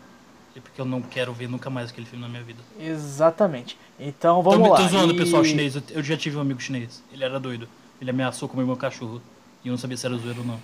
E 0.54 0.60
porque 0.60 0.80
eu 0.80 0.84
não 0.84 1.00
quero 1.00 1.32
ver 1.32 1.48
nunca 1.48 1.70
mais 1.70 1.90
aquele 1.90 2.06
filme 2.06 2.22
na 2.24 2.28
minha 2.28 2.42
vida. 2.42 2.60
Exatamente. 2.78 3.78
Então 3.98 4.42
vamos 4.42 4.66
tô, 4.68 4.72
lá. 4.74 4.80
tô 4.82 4.88
zoando 4.88 5.12
o 5.12 5.16
E- 5.16 5.18
pessoal 5.18 5.44
chinês, 5.44 5.76
eu, 5.76 5.82
eu 5.90 6.02
já 6.02 6.16
tive 6.16 6.36
um 6.36 6.40
amigo 6.40 6.60
chinês. 6.60 7.02
Ele 7.12 7.24
era 7.24 7.38
doido. 7.38 7.68
Ele 8.00 8.10
ameaçou 8.10 8.48
comer 8.48 8.64
meu 8.64 8.76
cachorro. 8.76 9.20
E 9.64 9.68
eu 9.68 9.72
não 9.72 9.78
sabia 9.78 9.96
se 9.96 10.06
era 10.06 10.16
zoeiro 10.16 10.40
ou 10.40 10.46
não. 10.46 10.60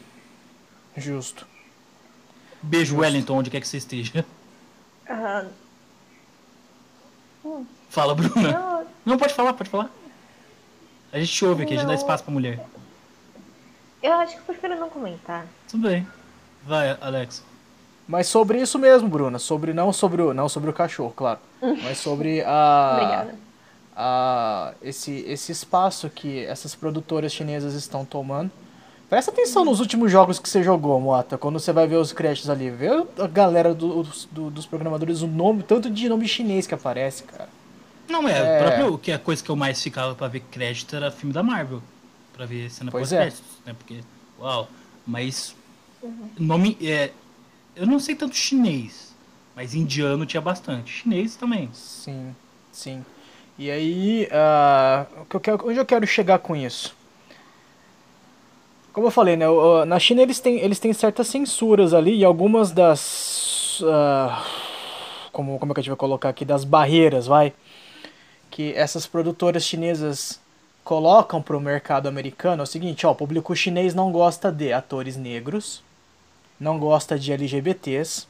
Justo. 0.97 1.47
Beijo, 2.63 2.97
Wellington, 2.99 3.35
onde 3.37 3.51
quer 3.51 3.61
que 3.61 3.69
você 3.69 3.77
esteja. 3.77 4.25
Ah, 5.09 5.47
Fala, 7.89 8.13
Bruna. 8.15 8.51
não, 8.53 8.87
Não, 9.05 9.17
pode 9.19 9.33
falar, 9.35 9.53
pode 9.53 9.71
falar. 9.71 9.89
A 11.13 11.19
gente 11.21 11.33
te 11.33 11.45
ouve 11.45 11.63
aqui, 11.63 11.75
a 11.75 11.77
gente 11.77 11.87
dá 11.87 11.93
Não. 11.93 11.99
espaço 11.99 12.25
pra 12.25 12.33
mulher. 12.33 12.67
eu 14.03 14.13
acho 14.15 14.33
que 14.35 14.41
eu 14.41 14.45
prefiro 14.47 14.77
não 14.81 14.91
comentar. 14.91 15.47
Tudo 15.69 15.89
bem. 15.89 16.07
Vai, 16.67 16.99
Alex. 17.01 17.45
Mas 18.07 18.29
sobre 18.29 18.61
isso 18.61 18.79
mesmo, 18.79 19.09
Bruna, 19.09 19.39
sobre 19.39 19.73
não 19.73 19.93
sobre 19.93 20.23
o 20.23 20.33
não 20.33 20.49
sobre 20.49 20.71
o 20.71 20.73
cachorro, 20.73 21.13
claro, 21.15 21.41
mas 21.83 21.99
sobre 21.99 22.43
a 22.43 22.93
Obrigada. 22.93 23.35
a 23.97 24.73
esse 24.83 25.25
esse 25.27 25.51
espaço 25.51 26.09
que 26.09 26.45
essas 26.45 26.75
produtoras 26.75 27.33
chinesas 27.33 27.75
estão 27.75 28.05
tomando, 28.05 28.51
Presta 29.09 29.31
atenção 29.31 29.65
nos 29.65 29.79
últimos 29.79 30.11
jogos 30.11 30.41
que 30.41 30.49
você 30.49 30.65
jogou, 30.65 31.01
Mota, 31.01 31.39
quando 31.39 31.61
você 31.61 31.73
vai 31.73 31.87
ver 31.87 31.95
os 31.95 32.13
créditos 32.13 32.51
ali. 32.51 32.71
Vê 32.71 32.89
a 33.19 33.27
galera 33.29 33.73
do, 33.73 34.03
do, 34.33 34.51
dos 34.51 34.67
programadores, 34.67 35.23
o 35.23 35.29
nome, 35.29 35.63
tanto 35.63 35.89
de 35.89 36.09
nome 36.09 36.27
chinês 36.27 36.67
que 36.67 36.75
aparece, 36.75 37.23
cara. 37.23 37.49
Não, 38.09 38.29
é, 38.29 38.39
é... 38.39 38.63
Próprio, 38.63 38.99
que 38.99 39.13
a 39.13 39.19
coisa 39.19 39.43
que 39.43 39.51
eu 39.51 39.55
mais 39.55 39.81
ficava 39.81 40.15
pra 40.17 40.27
ver 40.27 40.41
crédito 40.51 40.97
era 40.97 41.13
filme 41.13 41.33
da 41.33 41.43
Marvel. 41.43 41.81
Pra 42.33 42.47
ver 42.47 42.69
cena 42.69 42.91
pós-créditos, 42.91 43.45
é. 43.65 43.71
né? 43.71 43.77
Porque, 43.79 44.01
uau. 44.41 44.69
Mas, 45.07 45.55
uhum. 46.03 46.29
nome, 46.37 46.77
é, 46.83 47.13
eu 47.77 47.87
não 47.87 48.01
sei 48.01 48.15
tanto 48.15 48.35
chinês, 48.35 49.15
mas 49.55 49.75
indiano 49.75 50.25
tinha 50.25 50.41
bastante. 50.41 50.91
Chinês 50.91 51.37
também. 51.37 51.69
Sim, 51.73 52.35
sim. 52.73 53.05
E 53.59 53.71
aí, 53.71 54.29
uh, 54.33 55.27
onde 55.65 55.79
eu 55.79 55.87
quero 55.87 56.07
chegar 56.07 56.39
com 56.39 56.57
isso? 56.57 56.95
Como 58.93 59.07
eu 59.07 59.11
falei, 59.11 59.37
né? 59.37 59.45
Na 59.87 59.99
China 59.99 60.23
eles 60.23 60.41
têm, 60.41 60.59
eles 60.59 60.79
têm 60.79 60.93
certas 60.93 61.29
censuras 61.29 61.93
ali 61.93 62.17
e 62.17 62.25
algumas 62.25 62.73
das. 62.73 63.81
Uh, 63.81 64.43
como, 65.33 65.59
como 65.59 65.73
é 65.73 65.75
que 65.75 65.81
a 65.81 65.83
gente 65.83 65.91
vai 65.91 65.99
colocar 65.99 66.31
aqui? 66.31 66.47
Das 66.47 66.65
barreiras, 66.65 67.27
vai. 67.27 67.53
Que 68.51 68.73
essas 68.73 69.07
produtoras 69.07 69.65
chinesas 69.65 70.41
colocam 70.83 71.43
para 71.43 71.57
o 71.57 71.61
mercado 71.61 72.09
americano 72.09 72.63
é 72.63 72.65
o 72.65 72.67
seguinte: 72.67 73.07
ó, 73.07 73.11
o 73.11 73.15
público 73.15 73.55
chinês 73.55 73.95
não 73.95 74.11
gosta 74.11 74.51
de 74.51 74.73
atores 74.73 75.17
negros, 75.17 75.83
não 76.59 76.79
gosta 76.79 77.19
de 77.19 77.33
LGBTs, 77.33 78.27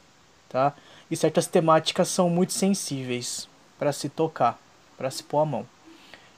tá? 0.49 0.73
E 1.09 1.15
certas 1.15 1.47
temáticas 1.47 2.07
são 2.09 2.29
muito 2.29 2.53
sensíveis 2.53 3.47
para 3.79 3.93
se 3.93 4.09
tocar, 4.09 4.59
para 4.97 5.09
se 5.09 5.23
pôr 5.23 5.39
a 5.39 5.45
mão. 5.45 5.65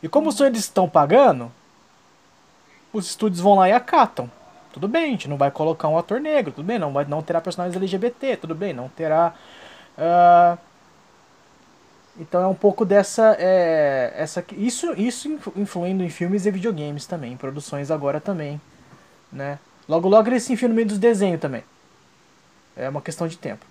E 0.01 0.07
como 0.07 0.31
só 0.31 0.45
eles 0.45 0.61
estão 0.61 0.87
pagando, 0.87 1.51
os 2.93 3.07
estúdios 3.07 3.41
vão 3.41 3.55
lá 3.55 3.67
e 3.67 3.73
acatam. 3.73 4.29
Tudo 4.71 4.87
bem, 4.87 5.05
a 5.05 5.07
gente 5.07 5.27
não 5.27 5.37
vai 5.37 5.49
colocar 5.49 5.87
um 5.87 5.97
ator 5.97 6.19
negro, 6.19 6.51
tudo 6.51 6.65
bem, 6.65 6.77
não, 6.77 6.93
vai, 6.93 7.05
não 7.05 7.23
terá 7.23 7.41
personagens 7.41 7.75
LGBT, 7.75 8.37
tudo 8.37 8.53
bem, 8.53 8.73
não 8.73 8.87
terá. 8.89 9.33
Uh... 9.97 10.69
Então 12.19 12.43
é 12.43 12.47
um 12.47 12.53
pouco 12.53 12.85
dessa. 12.85 13.35
É, 13.39 14.13
essa, 14.17 14.43
isso, 14.57 14.91
isso 14.99 15.39
influindo 15.55 16.03
em 16.03 16.09
filmes 16.09 16.45
e 16.45 16.51
videogames 16.51 17.05
também, 17.05 17.31
em 17.31 17.37
produções 17.37 17.89
agora 17.89 18.19
também. 18.19 18.59
Né? 19.31 19.57
Logo 19.87 20.09
logo 20.09 20.27
eles 20.27 20.43
se 20.43 20.51
enfiam 20.51 20.67
no 20.69 20.75
meio 20.75 20.87
dos 20.87 20.99
desenhos 20.99 21.39
também. 21.39 21.63
É 22.79 22.89
uma 22.89 23.01
questão 23.01 23.27
de 23.27 23.37
tempo 23.37 23.65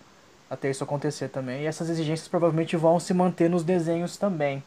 até 0.51 0.71
isso 0.71 0.83
acontecer 0.83 1.29
também. 1.29 1.63
E 1.63 1.67
essas 1.67 1.89
exigências 1.89 2.29
provavelmente 2.29 2.77
vão 2.77 2.99
se 2.99 3.13
manter 3.13 3.51
nos 3.51 3.63
desenhos 3.63 4.17
também. 4.17 4.63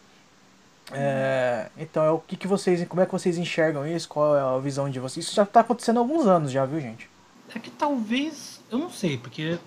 É, 0.92 1.70
então, 1.78 2.04
é 2.04 2.12
o 2.12 2.20
que, 2.20 2.36
que 2.36 2.48
vocês, 2.48 2.86
como 2.88 3.02
é 3.02 3.06
que 3.06 3.12
vocês 3.12 3.38
enxergam 3.38 3.88
isso? 3.88 4.08
Qual 4.08 4.36
é 4.36 4.42
a 4.42 4.60
visão 4.60 4.90
de 4.90 5.00
vocês? 5.00 5.26
Isso 5.26 5.36
já 5.36 5.44
está 5.44 5.62
acontecendo 5.62 5.98
há 5.98 6.00
alguns 6.00 6.28
anos, 6.28 6.52
já 6.52 6.66
viu, 6.66 6.80
gente? 6.80 7.10
É 7.56 7.60
que 7.60 7.70
talvez, 7.70 8.60
eu 8.70 8.78
não 8.78 8.90
sei, 8.90 9.18
porque 9.18 9.58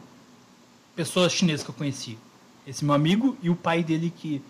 pessoas 0.95 1.33
chinesas 1.33 1.65
que 1.65 1.71
eu 1.71 1.75
conheci, 1.75 2.19
esse 2.67 2.85
meu 2.85 2.95
amigo 2.95 3.37
e 3.43 3.51
o 3.51 3.57
pai 3.57 3.83
dele 3.83 4.13
que 4.15 4.43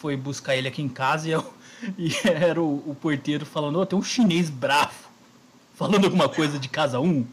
foi 0.00 0.16
buscar 0.16 0.56
ele 0.56 0.68
aqui 0.68 0.82
em 0.82 0.88
casa 0.88 1.28
e, 1.28 1.32
eu, 1.32 1.54
e 1.98 2.10
era 2.24 2.60
o, 2.60 2.82
o, 2.90 2.96
porteiro 3.00 3.44
falando, 3.44 3.78
oh, 3.78 3.86
tem 3.86 3.98
um 3.98 4.02
chinês 4.02 4.50
bravo 4.50 5.10
falando 5.74 6.04
alguma 6.04 6.28
coisa 6.28 6.58
de 6.58 6.68
casa 6.68 7.00
1, 7.00 7.04
um, 7.04 7.26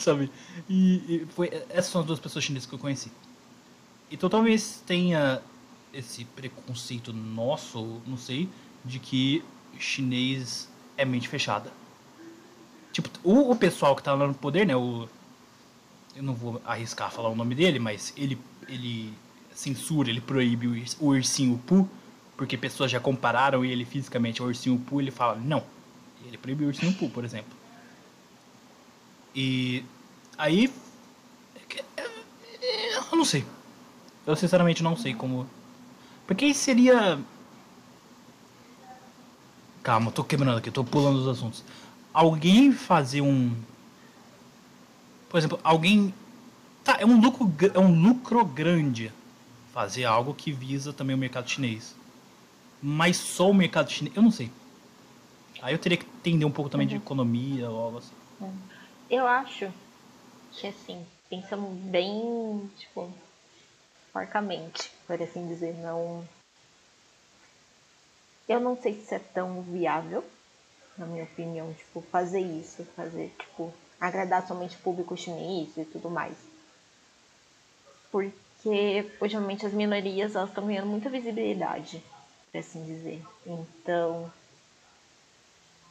sabe? 0.02 0.30
E, 0.68 0.96
e, 1.08 1.26
foi, 1.34 1.50
essas 1.68 1.86
são 1.86 2.00
as 2.00 2.06
duas 2.06 2.18
pessoas 2.18 2.44
chinesas 2.44 2.68
que 2.68 2.74
eu 2.74 2.78
conheci. 2.78 3.10
Então 4.10 4.28
talvez 4.28 4.82
tenha 4.86 5.40
esse 5.92 6.24
preconceito 6.24 7.12
nosso, 7.12 8.00
não 8.06 8.16
sei, 8.16 8.48
de 8.84 8.98
que 8.98 9.44
chinês 9.78 10.68
é 10.96 11.04
mente 11.04 11.28
fechada. 11.28 11.72
Tipo, 12.92 13.08
o, 13.22 13.52
o 13.52 13.56
pessoal 13.56 13.94
que 13.94 14.02
tá 14.02 14.14
lá 14.14 14.26
no 14.26 14.34
poder, 14.34 14.66
né, 14.66 14.74
o 14.74 15.08
eu 16.16 16.24
não 16.24 16.34
vou 16.34 16.60
arriscar 16.64 17.10
falar 17.10 17.28
o 17.28 17.36
nome 17.36 17.54
dele, 17.54 17.78
mas 17.78 18.12
ele 18.16 18.36
ele 18.68 19.12
censura, 19.54 20.10
ele 20.10 20.20
proíbe 20.20 20.66
o, 21.00 21.06
ursinho 21.06 21.58
Poo, 21.66 21.88
porque 22.36 22.56
pessoas 22.56 22.90
já 22.90 23.00
compararam 23.00 23.64
ele 23.64 23.84
fisicamente 23.84 24.40
ao 24.40 24.48
ursinho 24.48 24.78
Poo, 24.78 25.00
ele 25.00 25.10
fala: 25.10 25.36
"Não". 25.36 25.62
Ele 26.26 26.36
proíbe 26.36 26.64
o 26.64 26.66
ursinho 26.68 26.92
Poo, 26.94 27.10
por 27.10 27.24
exemplo. 27.24 27.59
E 29.34 29.84
aí 30.36 30.72
eu 33.10 33.16
não 33.16 33.24
sei. 33.24 33.44
Eu 34.26 34.36
sinceramente 34.36 34.82
não 34.82 34.96
sei 34.96 35.14
como 35.14 35.48
porque 36.30 36.54
seria. 36.54 37.18
Calma, 39.82 40.12
tô 40.12 40.22
quebrando 40.22 40.58
aqui, 40.58 40.70
tô 40.70 40.84
pulando 40.84 41.18
os 41.18 41.26
assuntos. 41.26 41.64
Alguém 42.14 42.70
fazer 42.70 43.20
um. 43.20 43.52
Por 45.28 45.38
exemplo, 45.38 45.58
alguém. 45.64 46.14
Tá, 46.84 46.98
é 47.00 47.04
um 47.04 47.20
lucro, 47.20 47.52
é 47.74 47.78
um 47.80 48.00
lucro 48.00 48.44
grande 48.44 49.12
fazer 49.74 50.04
algo 50.04 50.32
que 50.32 50.52
visa 50.52 50.92
também 50.92 51.16
o 51.16 51.18
mercado 51.18 51.50
chinês. 51.50 51.96
Mas 52.80 53.16
só 53.16 53.50
o 53.50 53.54
mercado 53.54 53.90
chinês. 53.90 54.16
Eu 54.16 54.22
não 54.22 54.30
sei. 54.30 54.52
Aí 55.60 55.74
eu 55.74 55.78
teria 55.78 55.98
que 55.98 56.06
entender 56.06 56.44
um 56.44 56.50
pouco 56.52 56.70
também 56.70 56.86
uhum. 56.86 56.90
de 56.90 56.96
economia 56.96 57.68
ou 57.68 57.76
algo 57.76 57.98
assim. 57.98 58.14
É. 58.40 58.79
Eu 59.10 59.26
acho 59.26 59.68
que 60.52 60.68
assim, 60.68 61.04
pensando 61.28 61.66
bem, 61.90 62.70
tipo, 62.78 63.12
porcamente, 64.12 64.88
por 65.04 65.20
assim 65.20 65.48
dizer. 65.48 65.74
Não. 65.78 66.24
Eu 68.48 68.60
não 68.60 68.80
sei 68.80 68.94
se 68.94 69.16
é 69.16 69.18
tão 69.18 69.62
viável, 69.62 70.24
na 70.96 71.06
minha 71.06 71.24
opinião, 71.24 71.74
tipo, 71.74 72.00
fazer 72.02 72.40
isso, 72.40 72.84
fazer, 72.94 73.34
tipo, 73.36 73.74
agradar 74.00 74.46
somente 74.46 74.76
o 74.76 74.80
público 74.80 75.16
chinês 75.16 75.76
e 75.76 75.84
tudo 75.84 76.08
mais. 76.08 76.36
Porque, 78.12 79.10
ultimamente, 79.20 79.66
as 79.66 79.72
minorias, 79.72 80.36
elas 80.36 80.50
estão 80.50 80.68
ganhando 80.68 80.86
muita 80.86 81.10
visibilidade, 81.10 82.00
por 82.52 82.58
assim 82.58 82.84
dizer. 82.84 83.20
Então, 83.44 84.32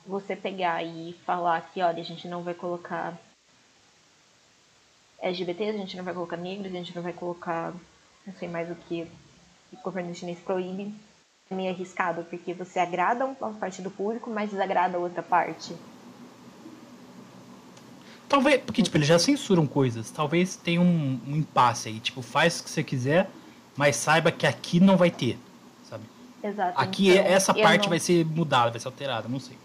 você 0.10 0.36
pegar 0.36 0.84
e 0.84 1.14
falar 1.26 1.62
que, 1.72 1.82
olha, 1.82 2.02
a 2.02 2.06
gente 2.06 2.28
não 2.28 2.44
vai 2.44 2.54
colocar 2.54 3.18
LGBT, 5.22 5.70
a 5.70 5.74
gente 5.74 5.96
não 5.96 6.04
vai 6.04 6.14
colocar 6.14 6.38
negros, 6.38 6.68
a 6.68 6.76
gente 6.76 6.96
não 6.96 7.04
vai 7.04 7.14
colocar 7.14 7.74
não 8.26 8.34
sei 8.36 8.48
mais 8.48 8.70
o 8.70 8.76
que 8.76 9.08
o 9.72 9.78
governo 9.84 10.14
chinês 10.14 10.40
proíbe, 10.40 10.94
é 11.50 11.56
meio 11.56 11.72
arriscado, 11.72 12.24
porque 12.24 12.54
você 12.54 12.80
agrada 12.80 13.26
uma 13.26 13.54
parte 13.54 13.82
do 13.82 13.90
público, 13.90 14.30
mas 14.30 14.52
desagrada 14.52 14.98
a 14.98 15.00
outra 15.00 15.24
parte. 15.24 15.76
Talvez, 18.28 18.62
porque 18.62 18.84
tipo, 18.84 18.96
eles 18.98 19.08
já 19.08 19.18
censuram 19.18 19.66
coisas. 19.66 20.12
Talvez 20.12 20.56
tenha 20.56 20.80
um, 20.80 21.20
um 21.28 21.36
impasse 21.36 21.90
aí. 21.90 22.00
Tipo, 22.00 22.22
faz 22.22 22.60
o 22.60 22.64
que 22.64 22.70
você 22.70 22.84
quiser, 22.84 23.28
mas 23.76 23.96
saiba 23.96 24.32
que 24.32 24.46
aqui 24.46 24.80
não 24.80 24.96
vai 24.96 25.10
ter, 25.10 25.40
sabe? 25.90 26.04
Exato. 26.44 26.80
Aqui 26.80 27.10
então, 27.10 27.26
essa 27.26 27.54
parte 27.54 27.84
não... 27.84 27.90
vai 27.90 28.00
ser 28.00 28.24
mudada, 28.26 28.70
vai 28.70 28.80
ser 28.80 28.88
alterada, 28.88 29.28
não 29.28 29.40
sei. 29.40 29.58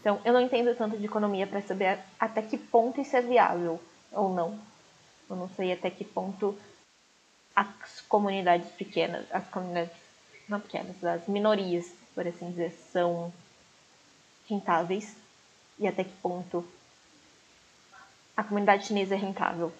Então, 0.00 0.18
eu 0.24 0.32
não 0.32 0.40
entendo 0.40 0.74
tanto 0.74 0.96
de 0.96 1.04
economia 1.04 1.46
para 1.46 1.60
saber 1.60 1.98
até 2.18 2.40
que 2.40 2.56
ponto 2.56 3.00
isso 3.00 3.14
é 3.14 3.20
viável 3.20 3.78
ou 4.10 4.34
não. 4.34 4.58
Eu 5.28 5.36
não 5.36 5.48
sei 5.50 5.72
até 5.72 5.90
que 5.90 6.04
ponto 6.04 6.58
as 7.54 8.00
comunidades 8.08 8.70
pequenas, 8.72 9.26
as 9.30 9.46
comunidades 9.48 9.92
não 10.48 10.58
pequenas, 10.58 11.04
as 11.04 11.28
minorias, 11.28 11.92
por 12.14 12.26
assim 12.26 12.50
dizer, 12.50 12.72
são 12.92 13.32
rentáveis 14.48 15.14
e 15.78 15.86
até 15.86 16.02
que 16.02 16.16
ponto 16.22 16.66
a 18.36 18.42
comunidade 18.42 18.86
chinesa 18.86 19.14
é 19.14 19.18
rentável. 19.18 19.70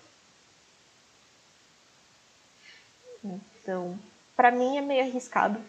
Então, 3.24 3.98
para 4.36 4.50
mim 4.50 4.76
é 4.76 4.80
meio 4.82 5.02
arriscado 5.02 5.60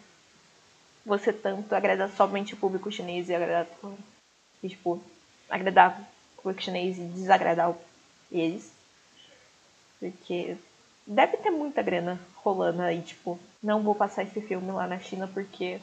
você 1.05 1.33
tanto 1.33 1.73
agradar 1.73 2.09
somente 2.11 2.53
o 2.53 2.57
público 2.57 2.91
chinês 2.91 3.27
e 3.29 3.35
agradar 3.35 3.65
e, 4.63 4.69
tipo, 4.69 5.01
agradar 5.49 5.99
o 6.37 6.41
público 6.41 6.63
chinês 6.63 6.97
e 6.97 7.01
desagradar 7.01 7.73
eles. 8.31 8.71
Porque 9.99 10.57
deve 11.05 11.37
ter 11.37 11.51
muita 11.51 11.81
grana 11.81 12.19
rolando 12.35 12.81
aí, 12.81 13.01
tipo, 13.01 13.39
não 13.61 13.83
vou 13.83 13.93
passar 13.93 14.23
esse 14.23 14.41
filme 14.41 14.71
lá 14.71 14.87
na 14.87 14.99
China 14.99 15.27
porque 15.27 15.79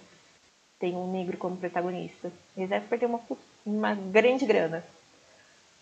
tem 0.78 0.94
um 0.94 1.10
negro 1.10 1.36
como 1.36 1.56
protagonista. 1.56 2.32
Eles 2.56 2.68
devem 2.68 2.88
perder 2.88 3.06
uma, 3.06 3.20
uma 3.64 3.94
grande 3.94 4.46
grana. 4.46 4.84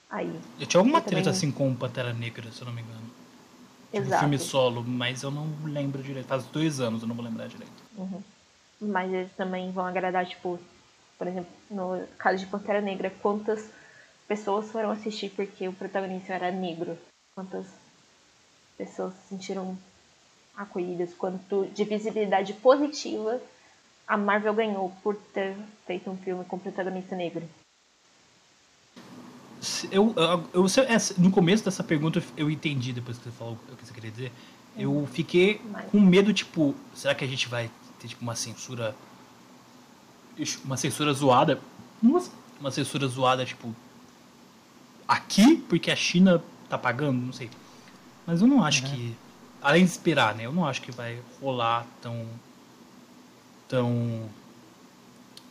Aí. 0.09 0.39
Eu 0.61 0.67
tinha 0.67 0.81
alguma 0.81 1.01
treta 1.01 1.25
também... 1.25 1.33
assim 1.33 1.51
com 1.51 1.71
o 1.71 1.77
Pantera 1.77 2.13
Negra, 2.13 2.51
se 2.51 2.61
eu 2.61 2.67
não 2.67 2.73
me 2.73 2.83
engano. 2.83 3.11
Tipo, 3.93 4.07
Exato. 4.07 4.21
filme 4.21 4.39
solo, 4.39 4.85
mas 4.85 5.23
eu 5.23 5.31
não 5.31 5.49
lembro 5.65 6.03
direito. 6.03 6.27
Faz 6.27 6.45
dois 6.47 6.81
anos, 6.81 7.03
eu 7.03 7.09
não 7.09 7.15
vou 7.15 7.25
lembrar 7.25 7.49
direito. 7.49 7.73
Uhum. 7.97 8.23
Mas 8.81 9.13
eles 9.13 9.33
também 9.33 9.71
vão 9.73 9.87
agradar, 9.87 10.27
tipo, 10.27 10.61
por 11.19 11.27
exemplo, 11.27 11.51
no 11.71 12.07
caso 12.19 12.39
de 12.39 12.47
Pantera 12.47 12.81
Negra, 12.81 13.11
quantas 13.23 13.71
pessoas 14.29 14.71
foram 14.71 14.91
assistir 14.91 15.31
porque 15.31 15.69
o 15.69 15.73
protagonista 15.73 16.35
era 16.35 16.51
negro? 16.51 16.99
Quantas 17.35 17.67
pessoas 18.77 19.15
se 19.15 19.29
sentiram 19.29 19.77
acolhidas, 20.57 21.13
quanto 21.15 21.67
de 21.67 21.85
visibilidade 21.85 22.53
positiva 22.55 23.41
a 24.07 24.17
Marvel 24.17 24.55
ganhou 24.55 24.93
por 25.03 25.17
ter 25.17 25.57
feito 25.87 26.09
um 26.11 26.17
filme 26.17 26.45
com 26.45 26.59
protagonista 26.59 27.17
negro. 27.17 27.43
eu, 29.91 30.15
eu, 30.17 30.45
eu, 30.55 30.67
é, 30.85 30.97
no 31.19 31.31
começo 31.31 31.65
dessa 31.65 31.83
pergunta 31.83 32.23
eu 32.37 32.51
entendi 32.51 32.93
depois 32.93 33.19
que 33.19 33.25
você 33.25 33.31
falou 33.31 33.59
o 33.71 33.77
que 33.77 33.85
você 33.85 33.93
queria 33.93 34.11
dizer. 34.11 34.33
Eu 34.79 34.93
uhum. 34.93 35.07
fiquei 35.07 35.61
com 35.91 35.99
medo, 35.99 36.33
tipo, 36.33 36.75
será 36.95 37.15
que 37.15 37.25
a 37.25 37.29
gente 37.29 37.49
vai 37.49 37.71
ter 37.99 38.09
tipo, 38.09 38.23
uma 38.23 38.37
censura. 38.37 38.95
Uma 40.65 40.77
censura 40.77 41.13
zoada? 41.13 41.61
Uma 42.03 42.71
censura 42.71 43.07
zoada, 43.07 43.45
tipo. 43.45 43.75
Aqui, 45.09 45.57
porque 45.69 45.91
a 45.91 45.97
China 45.97 46.43
tá 46.69 46.77
pagando, 46.77 47.21
não 47.21 47.33
sei. 47.33 47.51
Mas 48.27 48.41
eu 48.41 48.47
não 48.47 48.65
acho 48.65 48.85
uhum. 48.85 48.91
que. 48.91 49.17
Além 49.63 49.85
de 49.85 49.91
esperar, 49.91 50.35
né? 50.35 50.47
Eu 50.47 50.53
não 50.53 50.67
acho 50.67 50.83
que 50.83 50.93
vai 50.93 51.21
rolar 51.41 51.87
tão. 52.03 52.27
tão. 53.69 54.29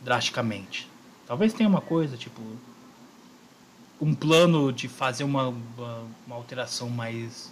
drasticamente. 0.02 0.88
Talvez 1.26 1.52
tenha 1.52 1.68
uma 1.68 1.80
coisa, 1.80 2.16
tipo. 2.16 2.40
Um 4.00 4.14
plano 4.14 4.72
de 4.72 4.88
fazer 4.88 5.24
uma, 5.24 5.48
uma, 5.48 6.04
uma 6.26 6.36
alteração 6.36 6.90
mais 6.90 7.50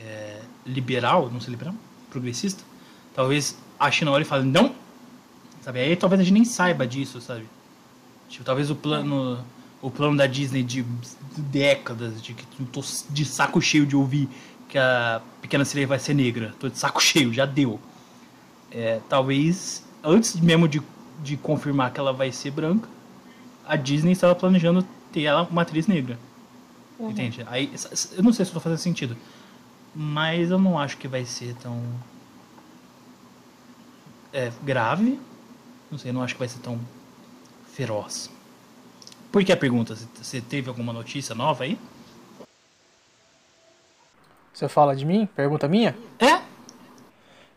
é, 0.00 0.42
liberal, 0.66 1.30
não 1.30 1.40
sei 1.40 1.50
liberal, 1.50 1.74
progressista. 2.10 2.62
Talvez 3.14 3.56
a 3.78 3.90
China 3.90 4.10
olhe 4.10 4.24
e 4.24 4.26
fale, 4.26 4.44
não! 4.44 4.74
Sabe? 5.62 5.80
Aí 5.80 5.96
talvez 5.96 6.20
a 6.20 6.24
gente 6.24 6.32
nem 6.32 6.44
saiba 6.44 6.86
disso, 6.86 7.20
sabe? 7.20 7.46
Tipo, 8.28 8.44
talvez 8.44 8.70
o 8.70 8.74
plano. 8.74 9.44
O 9.82 9.90
plano 9.90 10.14
da 10.14 10.26
Disney 10.26 10.62
de 10.62 10.84
décadas, 11.38 12.20
de 12.20 12.34
que 12.34 12.44
tô 12.66 12.82
de 13.08 13.24
saco 13.24 13.62
cheio 13.62 13.86
de 13.86 13.96
ouvir 13.96 14.28
que 14.68 14.78
a 14.78 15.22
Pequena 15.40 15.64
Sereia 15.64 15.86
vai 15.86 15.98
ser 15.98 16.12
negra. 16.12 16.54
Tô 16.60 16.68
de 16.68 16.78
saco 16.78 17.00
cheio, 17.02 17.32
já 17.32 17.46
deu. 17.46 17.80
É, 18.70 19.00
talvez, 19.08 19.84
antes 20.04 20.38
mesmo 20.38 20.68
de, 20.68 20.82
de 21.22 21.36
confirmar 21.36 21.92
que 21.92 21.98
ela 21.98 22.12
vai 22.12 22.30
ser 22.30 22.50
branca, 22.50 22.88
a 23.66 23.74
Disney 23.74 24.12
estava 24.12 24.34
planejando 24.34 24.86
ter 25.12 25.22
ela 25.22 25.42
uma 25.42 25.62
atriz 25.62 25.86
negra. 25.86 26.18
Uhum. 26.98 27.10
Entende? 27.10 27.44
Aí, 27.48 27.72
eu 28.16 28.22
não 28.22 28.32
sei 28.32 28.44
se 28.44 28.50
estou 28.50 28.60
fazendo 28.60 28.78
sentido. 28.78 29.16
Mas 29.94 30.50
eu 30.50 30.58
não 30.58 30.78
acho 30.78 30.96
que 30.96 31.08
vai 31.08 31.24
ser 31.24 31.54
tão. 31.56 31.82
É, 34.32 34.52
grave. 34.62 35.18
Não 35.90 35.98
sei, 35.98 36.10
eu 36.10 36.14
não 36.14 36.22
acho 36.22 36.34
que 36.34 36.38
vai 36.38 36.48
ser 36.48 36.60
tão 36.60 36.78
feroz. 37.72 38.30
Por 39.32 39.44
que 39.44 39.52
a 39.52 39.56
pergunta? 39.56 39.96
Você 40.14 40.40
teve 40.40 40.68
alguma 40.68 40.92
notícia 40.92 41.34
nova 41.34 41.64
aí? 41.64 41.78
Você 44.52 44.68
fala 44.68 44.94
de 44.94 45.06
mim? 45.06 45.26
Pergunta 45.34 45.66
minha? 45.68 45.96
É? 46.18 46.42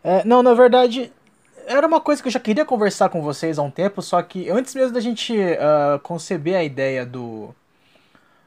é? 0.02 0.24
Não, 0.24 0.42
na 0.42 0.54
verdade, 0.54 1.12
era 1.66 1.86
uma 1.86 2.00
coisa 2.00 2.22
que 2.22 2.28
eu 2.28 2.32
já 2.32 2.40
queria 2.40 2.64
conversar 2.64 3.08
com 3.08 3.22
vocês 3.22 3.58
há 3.58 3.62
um 3.62 3.70
tempo, 3.70 4.00
só 4.00 4.22
que 4.22 4.48
antes 4.48 4.74
mesmo 4.74 4.94
da 4.94 5.00
gente 5.00 5.34
uh, 5.36 5.98
conceber 6.02 6.56
a 6.56 6.64
ideia 6.64 7.04
do. 7.04 7.54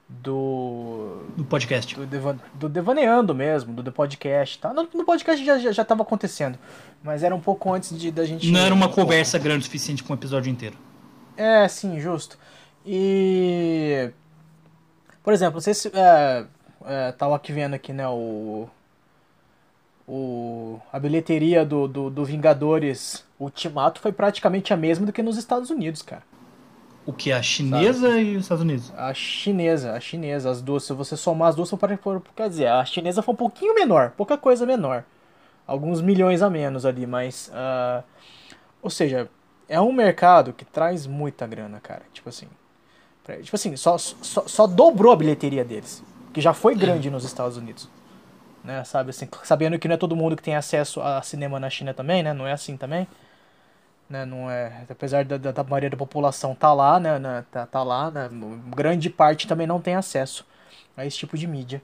Do. 0.09 1.23
Do 1.35 1.43
podcast. 1.43 1.93
Do, 1.93 2.05
devan, 2.05 2.39
do 2.53 2.69
Devaneando 2.69 3.35
mesmo, 3.35 3.73
do, 3.73 3.83
do 3.83 3.91
podcast. 3.91 4.57
Tá? 4.57 4.73
No, 4.73 4.87
no 4.93 5.03
podcast 5.03 5.45
já, 5.45 5.59
já, 5.59 5.71
já 5.71 5.83
tava 5.83 6.03
acontecendo. 6.03 6.57
Mas 7.03 7.23
era 7.23 7.35
um 7.35 7.41
pouco 7.41 7.73
antes 7.73 7.97
de, 7.97 8.09
da 8.09 8.25
gente. 8.25 8.49
Não 8.49 8.59
era 8.59 8.73
uma 8.73 8.87
conversa 8.87 9.37
grande 9.37 9.61
o 9.61 9.63
suficiente 9.65 10.03
com 10.03 10.13
um 10.13 10.15
episódio 10.15 10.49
inteiro. 10.49 10.77
É, 11.35 11.67
sim, 11.67 11.99
justo. 11.99 12.37
E. 12.85 14.09
Por 15.21 15.33
exemplo, 15.33 15.59
se. 15.59 15.71
É, 15.93 16.45
é, 16.85 17.11
tava 17.11 17.35
aqui 17.35 17.51
vendo 17.51 17.73
aqui, 17.73 17.91
né, 17.91 18.07
o. 18.07 18.69
O, 20.09 20.79
a 20.93 20.97
bilheteria 20.97 21.65
do, 21.65 21.85
do, 21.85 22.09
do 22.09 22.23
Vingadores 22.23 23.25
Ultimato 23.37 23.99
foi 23.99 24.13
praticamente 24.13 24.73
a 24.73 24.77
mesma 24.77 25.05
do 25.05 25.11
que 25.11 25.21
nos 25.21 25.37
Estados 25.37 25.69
Unidos, 25.69 26.01
cara. 26.01 26.23
O 27.07 27.13
que? 27.13 27.31
A 27.31 27.41
chinesa 27.41 28.09
Sabe? 28.09 28.21
e 28.21 28.35
os 28.35 28.43
Estados 28.43 28.63
Unidos? 28.63 28.93
A 28.97 29.13
chinesa, 29.13 29.93
a 29.93 29.99
chinesa, 29.99 30.49
as 30.51 30.61
duas. 30.61 30.83
Se 30.83 30.91
você 30.91 31.15
somar 31.15 31.47
as 31.47 31.55
duas, 31.55 31.69
são 31.69 31.77
para. 31.77 31.97
Quer 32.35 32.49
dizer, 32.49 32.67
a 32.67 32.83
chinesa 32.83 33.21
foi 33.21 33.33
um 33.33 33.37
pouquinho 33.37 33.73
menor, 33.73 34.11
pouca 34.11 34.37
coisa 34.37 34.65
menor. 34.65 35.05
Alguns 35.65 36.01
milhões 36.01 36.41
a 36.41 36.49
menos 36.49 36.85
ali, 36.85 37.07
mas. 37.07 37.49
Uh, 37.53 38.03
ou 38.81 38.89
seja, 38.89 39.29
é 39.69 39.79
um 39.79 39.93
mercado 39.93 40.51
que 40.51 40.65
traz 40.65 41.07
muita 41.07 41.47
grana, 41.47 41.79
cara. 41.79 42.03
Tipo 42.11 42.27
assim. 42.27 42.47
Tipo 43.41 43.55
assim, 43.55 43.75
só, 43.77 43.97
só, 43.97 44.45
só 44.45 44.67
dobrou 44.67 45.13
a 45.13 45.15
bilheteria 45.15 45.63
deles. 45.63 46.03
Que 46.33 46.41
já 46.41 46.53
foi 46.53 46.75
grande 46.75 47.09
nos 47.09 47.23
Estados 47.23 47.55
Unidos. 47.55 47.89
Né, 48.65 48.83
sabe, 48.83 49.11
assim, 49.11 49.29
sabendo 49.43 49.79
que 49.79 49.87
não 49.87 49.95
é 49.95 49.97
todo 49.97 50.13
mundo 50.13 50.35
que 50.35 50.43
tem 50.43 50.55
acesso 50.55 50.99
a 50.99 51.21
cinema 51.21 51.57
na 51.57 51.69
China 51.69 51.93
também, 51.93 52.21
né? 52.21 52.33
Não 52.33 52.45
é 52.45 52.51
assim 52.51 52.75
também. 52.75 53.07
Né, 54.09 54.25
não 54.25 54.49
é, 54.49 54.85
apesar 54.89 55.25
da, 55.25 55.37
da, 55.37 55.63
maioria 55.65 55.89
da 55.89 55.97
população 55.97 56.55
tá 56.55 56.73
lá, 56.73 56.97
né, 56.97 57.19
né 57.19 57.43
tá, 57.51 57.65
tá 57.65 57.83
lá, 57.83 58.09
né, 58.09 58.29
grande 58.73 59.09
parte 59.09 59.45
também 59.45 59.67
não 59.67 59.81
tem 59.81 59.95
acesso 59.95 60.47
a 60.95 61.05
esse 61.05 61.17
tipo 61.17 61.37
de 61.37 61.45
mídia 61.45 61.81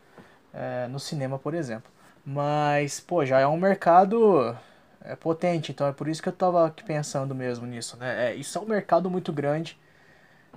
é, 0.54 0.88
no 0.88 1.00
cinema, 1.00 1.38
por 1.38 1.54
exemplo. 1.54 1.92
Mas, 2.26 3.02
pô, 3.02 3.26
já 3.26 3.40
é 3.40 3.48
um 3.48 3.58
mercado 3.58 4.56
é 5.04 5.16
potente, 5.16 5.72
então 5.72 5.86
é 5.88 5.92
por 5.92 6.08
isso 6.08 6.22
que 6.22 6.30
eu 6.30 6.34
tava 6.34 6.66
aqui 6.68 6.84
pensando 6.84 7.36
mesmo 7.36 7.66
nisso, 7.68 7.98
né? 7.98 8.30
É, 8.32 8.36
isso 8.36 8.58
é 8.58 8.62
um 8.62 8.66
mercado 8.66 9.10
muito 9.10 9.34
grande. 9.34 9.78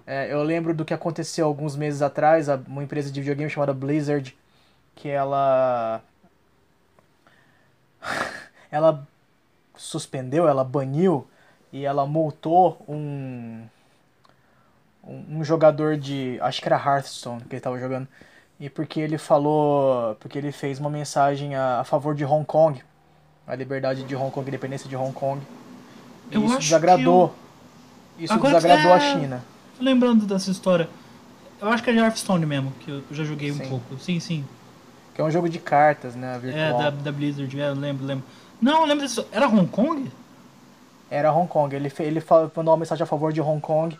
É, 0.07 0.33
eu 0.33 0.43
lembro 0.43 0.73
do 0.75 0.85
que 0.85 0.95
aconteceu 0.95 1.47
alguns 1.47 1.75
meses 1.77 2.03
atrás, 2.03 2.49
uma 2.49 2.85
empresa 2.85 3.11
de 3.11 3.21
videogame 3.21 3.51
chamada 3.51 3.75
Blizzard, 3.75 4.37
que 4.95 5.09
ela 5.09 6.01
ela 8.71 9.07
suspendeu, 9.77 10.49
ela 10.49 10.65
baniu 10.65 11.29
e 11.73 11.85
ela 11.85 12.07
multou 12.07 12.83
um 12.89 13.63
um 15.07 15.45
jogador 15.45 15.97
de, 15.97 16.37
acho 16.41 16.61
que 16.61 16.67
era 16.67 16.77
Hearthstone 16.77 17.41
que 17.43 17.51
ele 17.51 17.59
estava 17.59 17.79
jogando, 17.79 18.09
e 18.59 18.69
porque 18.69 18.99
ele 18.99 19.19
falou, 19.19 20.17
porque 20.17 20.37
ele 20.37 20.51
fez 20.51 20.81
uma 20.81 20.91
mensagem 20.91 21.55
a, 21.55 21.81
a 21.81 21.85
favor 21.85 22.15
de 22.15 22.25
Hong 22.25 22.45
Kong, 22.45 22.83
a 23.47 23.55
liberdade 23.55 24.03
de 24.03 24.17
Hong 24.17 24.31
Kong, 24.31 24.47
a 24.47 24.49
independência 24.49 24.89
de 24.89 24.97
Hong 24.97 25.13
Kong. 25.13 25.41
E 26.31 26.35
eu 26.35 26.45
isso 26.45 26.59
desagradou. 26.59 27.35
Eu... 28.19 28.25
Isso 28.25 28.33
Agora 28.33 28.55
desagradou 28.55 28.93
é... 28.93 28.95
a 28.95 29.01
China. 29.01 29.45
Lembrando 29.79 30.27
dessa 30.27 30.51
história. 30.51 30.89
Eu 31.61 31.69
acho 31.69 31.83
que 31.83 31.91
é 31.91 31.93
de 31.93 31.99
Hearthstone 31.99 32.45
mesmo, 32.45 32.73
que 32.81 32.91
eu 32.91 33.05
já 33.11 33.25
joguei 33.25 33.53
sim. 33.53 33.63
um 33.63 33.69
pouco. 33.69 33.99
Sim, 33.99 34.19
sim. 34.19 34.45
Que 35.15 35.21
é 35.21 35.25
um 35.25 35.31
jogo 35.31 35.49
de 35.49 35.59
cartas, 35.59 36.15
né? 36.15 36.39
Virtual. 36.39 36.81
É, 36.81 36.85
da, 36.85 36.91
da 36.91 37.13
Blizzard, 37.13 37.61
é, 37.61 37.69
eu 37.69 37.75
lembro, 37.75 38.05
lembro. 38.05 38.25
Não, 38.61 38.81
eu 38.81 38.87
lembro 38.87 39.07
disso. 39.07 39.27
Era 39.31 39.47
Hong 39.47 39.67
Kong? 39.69 40.11
Era 41.11 41.33
Hong 41.33 41.49
Kong. 41.49 41.75
Ele, 41.75 41.93
ele 42.01 42.23
mandou 42.55 42.73
uma 42.73 42.79
mensagem 42.79 43.03
a 43.03 43.07
favor 43.07 43.33
de 43.33 43.41
Hong 43.41 43.61
Kong. 43.61 43.99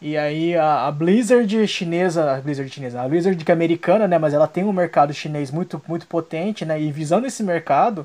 E 0.00 0.18
aí 0.18 0.56
a, 0.56 0.88
a, 0.88 0.90
Blizzard 0.90 1.68
chinesa, 1.68 2.34
a 2.34 2.40
Blizzard 2.40 2.68
chinesa, 2.68 3.00
a 3.00 3.08
Blizzard 3.08 3.44
que 3.44 3.50
é 3.52 3.54
americana, 3.54 4.08
né, 4.08 4.18
mas 4.18 4.34
ela 4.34 4.48
tem 4.48 4.64
um 4.64 4.72
mercado 4.72 5.14
chinês 5.14 5.48
muito 5.52 5.80
muito 5.86 6.08
potente, 6.08 6.64
né, 6.64 6.80
e 6.80 6.90
visando 6.90 7.24
esse 7.24 7.40
mercado, 7.40 8.04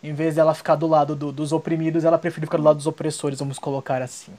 em 0.00 0.14
vez 0.14 0.36
dela 0.36 0.54
ficar 0.54 0.76
do 0.76 0.86
lado 0.86 1.16
do, 1.16 1.32
dos 1.32 1.50
oprimidos, 1.50 2.04
ela 2.04 2.16
prefere 2.18 2.46
ficar 2.46 2.58
do 2.58 2.62
lado 2.62 2.76
dos 2.76 2.86
opressores, 2.86 3.40
vamos 3.40 3.58
colocar 3.58 4.00
assim. 4.00 4.32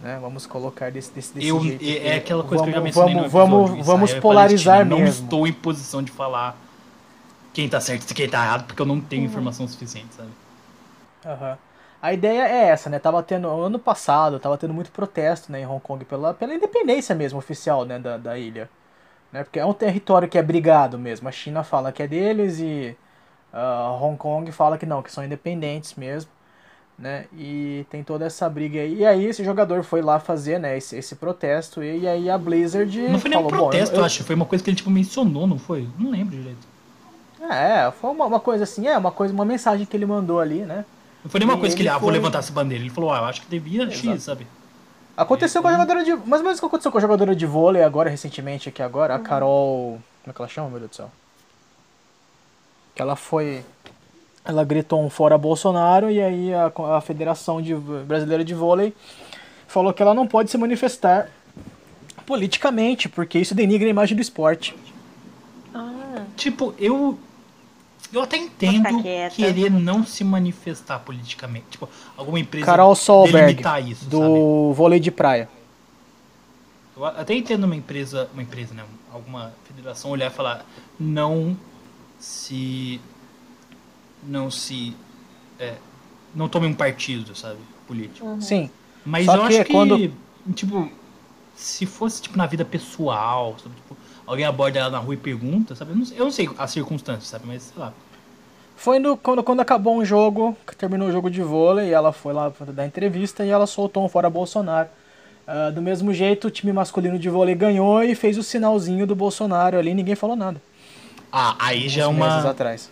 Né? 0.00 0.18
Vamos 0.20 0.44
colocar 0.44 0.90
desse, 0.90 1.12
desse, 1.12 1.34
desse 1.34 1.46
eu, 1.46 1.60
jeito. 1.60 1.84
É 1.84 2.16
aquela 2.16 2.42
coisa 2.42 2.64
vamos, 2.64 2.64
que 2.64 2.70
eu 2.70 2.74
já 2.74 2.84
mencionei 2.84 3.28
vamos, 3.28 3.32
Vamos, 3.70 3.86
vamos 3.86 4.14
polarizar 4.14 4.84
mesmo. 4.84 5.00
Não 5.00 5.06
estou 5.06 5.46
em 5.46 5.52
posição 5.52 6.02
de 6.02 6.10
falar 6.10 6.56
quem 7.52 7.68
tá 7.68 7.80
certo 7.80 8.10
e 8.10 8.14
quem 8.14 8.28
tá 8.28 8.44
errado, 8.44 8.66
porque 8.66 8.80
eu 8.82 8.86
não 8.86 9.00
tenho 9.00 9.22
uhum. 9.22 9.28
informação 9.28 9.66
suficiente, 9.66 10.08
sabe? 10.16 10.30
Uhum. 11.26 11.56
A 12.00 12.12
ideia 12.12 12.42
é 12.42 12.68
essa, 12.68 12.88
né? 12.88 12.98
Tava 12.98 13.22
tendo, 13.22 13.48
ano 13.48 13.78
passado, 13.78 14.38
tava 14.38 14.56
tendo 14.56 14.72
muito 14.72 14.90
protesto 14.92 15.50
né, 15.50 15.60
em 15.60 15.66
Hong 15.66 15.80
Kong 15.80 16.04
pela, 16.04 16.32
pela 16.32 16.54
independência 16.54 17.14
mesmo 17.14 17.38
oficial 17.38 17.84
né, 17.84 17.98
da, 17.98 18.16
da 18.16 18.38
ilha. 18.38 18.70
Né? 19.32 19.42
Porque 19.42 19.58
é 19.58 19.66
um 19.66 19.72
território 19.72 20.28
que 20.28 20.38
é 20.38 20.42
brigado 20.42 20.98
mesmo. 20.98 21.28
A 21.28 21.32
China 21.32 21.64
fala 21.64 21.90
que 21.90 22.02
é 22.02 22.06
deles 22.06 22.60
e 22.60 22.96
uh, 23.52 24.02
Hong 24.02 24.16
Kong 24.16 24.50
fala 24.52 24.78
que 24.78 24.86
não, 24.86 25.02
que 25.02 25.10
são 25.10 25.24
independentes 25.24 25.94
mesmo 25.94 26.30
né? 26.98 27.26
E 27.32 27.86
tem 27.90 28.02
toda 28.02 28.24
essa 28.24 28.48
briga 28.48 28.80
aí. 28.80 28.96
E 28.96 29.06
aí 29.06 29.24
esse 29.24 29.44
jogador 29.44 29.84
foi 29.84 30.02
lá 30.02 30.18
fazer, 30.18 30.58
né, 30.58 30.76
esse, 30.76 30.96
esse 30.96 31.14
protesto 31.14 31.82
e, 31.82 32.08
aí 32.08 32.28
a 32.28 32.36
Blizzard 32.36 33.00
Não 33.08 33.20
foi 33.20 33.30
nem 33.30 33.38
falou, 33.38 33.52
um 33.52 33.56
protesto, 33.56 33.94
eu, 33.94 34.00
eu 34.00 34.04
acho, 34.04 34.24
foi 34.24 34.34
uma 34.34 34.44
coisa 34.44 34.64
que 34.64 34.70
ele 34.70 34.76
tipo 34.76 34.90
mencionou, 34.90 35.46
não 35.46 35.58
foi? 35.58 35.86
Não 35.98 36.10
lembro 36.10 36.36
direito. 36.36 36.66
É, 37.40 37.90
foi 37.92 38.10
uma, 38.10 38.26
uma 38.26 38.40
coisa 38.40 38.64
assim, 38.64 38.88
é, 38.88 38.98
uma 38.98 39.12
coisa, 39.12 39.32
uma 39.32 39.44
mensagem 39.44 39.86
que 39.86 39.96
ele 39.96 40.04
mandou 40.04 40.40
ali, 40.40 40.62
né? 40.62 40.84
Não 41.24 41.30
foi 41.30 41.40
nem 41.40 41.48
uma 41.48 41.58
coisa 41.58 41.74
que 41.74 41.82
ele, 41.82 41.88
ah, 41.88 41.98
vou 41.98 42.10
levantar 42.10 42.38
essa 42.38 42.52
bandeira. 42.52 42.82
Ele 42.82 42.90
falou, 42.90 43.12
ah, 43.12 43.18
eu 43.18 43.24
acho 43.24 43.42
que 43.42 43.48
devia 43.48 43.82
Exato. 43.84 43.96
X, 43.96 44.22
sabe? 44.22 44.46
Aconteceu 45.16 45.60
com 45.60 45.68
a 45.68 45.72
jogadora 45.72 46.04
de. 46.04 46.14
Mais 46.14 46.40
ou 46.40 46.44
menos 46.44 46.58
o 46.58 46.60
que 46.60 46.66
aconteceu 46.66 46.92
com 46.92 46.98
a 46.98 47.00
jogadora 47.00 47.34
de 47.34 47.44
vôlei 47.44 47.82
agora, 47.82 48.08
recentemente, 48.08 48.68
aqui 48.68 48.82
agora, 48.82 49.14
a 49.14 49.18
uhum. 49.18 49.24
Carol. 49.24 50.00
Como 50.22 50.30
é 50.30 50.32
que 50.32 50.40
ela 50.40 50.48
chama, 50.48 50.70
meu 50.70 50.78
Deus 50.78 50.90
do 50.90 50.96
céu? 50.96 51.10
Que 52.94 53.02
ela 53.02 53.16
foi 53.16 53.64
ela 54.48 54.64
gritou 54.64 55.04
um 55.04 55.10
fora 55.10 55.36
Bolsonaro 55.36 56.10
e 56.10 56.22
aí 56.22 56.54
a, 56.54 56.72
a 56.96 57.00
Federação 57.02 57.60
de, 57.60 57.74
Brasileira 57.74 58.42
de 58.42 58.54
Vôlei 58.54 58.94
falou 59.66 59.92
que 59.92 60.02
ela 60.02 60.14
não 60.14 60.26
pode 60.26 60.50
se 60.50 60.56
manifestar 60.56 61.28
politicamente, 62.24 63.10
porque 63.10 63.38
isso 63.38 63.54
denigra 63.54 63.86
a 63.86 63.90
imagem 63.90 64.16
do 64.16 64.22
esporte. 64.22 64.74
Ah. 65.74 66.24
Tipo, 66.34 66.74
eu 66.78 67.18
eu 68.12 68.22
até 68.22 68.36
entendo 68.36 69.02
querer 69.34 69.70
não 69.70 70.04
se 70.04 70.24
manifestar 70.24 70.98
politicamente. 71.00 71.66
Tipo, 71.70 71.88
alguma 72.16 72.40
empresa 72.40 72.64
Carol 72.66 72.94
Solberg, 72.94 73.62
isso, 73.90 74.06
do 74.06 74.18
sabe? 74.18 74.76
vôlei 74.76 75.00
de 75.00 75.10
praia. 75.10 75.48
Eu 76.96 77.04
até 77.04 77.34
entendo 77.34 77.64
uma 77.64 77.76
empresa, 77.76 78.28
uma 78.32 78.42
empresa, 78.42 78.74
né? 78.74 78.84
Alguma 79.12 79.52
federação 79.64 80.10
olhar 80.10 80.26
e 80.30 80.34
falar, 80.34 80.66
não 80.98 81.56
se. 82.18 83.00
Não 84.22 84.50
se. 84.50 84.96
É, 85.60 85.74
não 86.34 86.48
tome 86.48 86.66
um 86.66 86.74
partido, 86.74 87.36
sabe? 87.36 87.58
Político. 87.86 88.26
Uhum. 88.26 88.40
Sim. 88.40 88.70
Mas 89.04 89.26
Só 89.26 89.36
eu 89.36 89.40
que 89.42 89.46
acho 89.46 89.64
que, 89.64 89.72
quando- 89.72 90.12
tipo, 90.54 90.90
se 91.54 91.86
fosse, 91.86 92.22
tipo, 92.22 92.36
na 92.36 92.46
vida 92.46 92.64
pessoal, 92.64 93.56
sabe? 93.62 93.74
Tipo, 93.76 93.96
alguém 94.28 94.44
aborda 94.44 94.78
ela 94.78 94.90
na 94.90 94.98
rua 94.98 95.14
e 95.14 95.16
pergunta, 95.16 95.74
sabe? 95.74 95.90
Eu 95.92 95.96
não, 95.96 96.04
sei- 96.04 96.20
eu 96.20 96.24
não 96.24 96.32
sei 96.32 96.48
as 96.58 96.70
circunstâncias, 96.70 97.26
sabe? 97.28 97.44
Mas, 97.46 97.62
sei 97.64 97.78
lá. 97.82 97.92
Foi 98.76 98.98
no, 99.00 99.16
quando, 99.16 99.42
quando 99.42 99.60
acabou 99.60 99.96
um 99.98 100.04
jogo, 100.04 100.56
que 100.66 100.76
terminou 100.76 101.08
o 101.08 101.12
jogo 101.12 101.28
de 101.30 101.42
vôlei, 101.42 101.92
ela 101.92 102.12
foi 102.12 102.32
lá 102.32 102.50
pra 102.50 102.66
dar 102.72 102.86
entrevista 102.86 103.44
e 103.44 103.50
ela 103.50 103.66
soltou 103.66 104.04
um 104.04 104.08
fora 104.08 104.30
Bolsonaro. 104.30 104.88
Ah, 105.46 105.70
do 105.70 105.80
mesmo 105.82 106.12
jeito, 106.14 106.46
o 106.46 106.50
time 106.50 106.72
masculino 106.72 107.18
de 107.18 107.28
vôlei 107.28 107.54
ganhou 107.54 108.02
e 108.04 108.14
fez 108.14 108.36
o 108.38 108.42
sinalzinho 108.42 109.06
do 109.06 109.16
Bolsonaro 109.16 109.78
ali, 109.78 109.94
ninguém 109.94 110.14
falou 110.14 110.36
nada. 110.36 110.60
Ah, 111.32 111.56
aí 111.58 111.88
já 111.88 112.04
é 112.04 112.06
Uns 112.06 112.14
meses 112.16 112.42
uma. 112.44 112.50
atrás. 112.50 112.90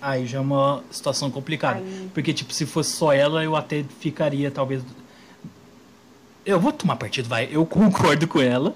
Aí 0.00 0.26
já 0.26 0.38
é 0.38 0.40
uma 0.40 0.82
situação 0.90 1.30
complicada. 1.30 1.78
Aí- 1.80 2.10
Porque, 2.14 2.32
tipo, 2.32 2.52
se 2.52 2.64
fosse 2.64 2.92
só 2.92 3.12
ela, 3.12 3.42
eu 3.42 3.56
até 3.56 3.82
ficaria, 4.00 4.50
talvez. 4.50 4.82
Eu 6.44 6.58
vou 6.60 6.72
tomar 6.72 6.96
partido, 6.96 7.28
vai. 7.28 7.48
Eu 7.50 7.64
concordo 7.66 8.26
com 8.28 8.40
ela. 8.40 8.74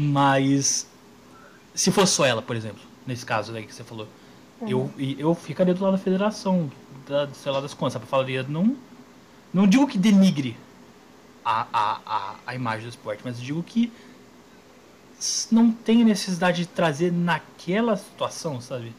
Mas. 0.00 0.88
Se 1.74 1.92
fosse 1.92 2.14
só 2.14 2.24
ela, 2.24 2.42
por 2.42 2.56
exemplo, 2.56 2.80
nesse 3.06 3.24
caso 3.24 3.54
aí 3.54 3.64
que 3.64 3.74
você 3.74 3.84
falou, 3.84 4.08
eu, 4.66 4.90
e 4.98 5.18
eu 5.20 5.34
ficaria 5.34 5.74
do 5.74 5.82
lado 5.82 5.96
da 5.96 6.02
federação, 6.02 6.70
da, 7.06 7.28
sei 7.28 7.52
lá 7.52 7.60
das 7.60 7.74
contas, 7.74 7.94
sabe? 7.94 8.04
Eu 8.04 8.08
falaria, 8.08 8.42
não. 8.42 8.76
Não 9.52 9.66
digo 9.66 9.86
que 9.86 9.98
denigre 9.98 10.56
a, 11.44 11.66
a, 11.72 12.00
a, 12.06 12.34
a 12.46 12.54
imagem 12.54 12.86
do 12.86 12.90
esporte, 12.90 13.20
mas 13.24 13.40
digo 13.40 13.62
que 13.62 13.92
não 15.50 15.70
tem 15.70 16.04
necessidade 16.04 16.62
de 16.62 16.66
trazer 16.66 17.12
naquela 17.12 17.96
situação, 17.96 18.60
sabe? 18.60 18.94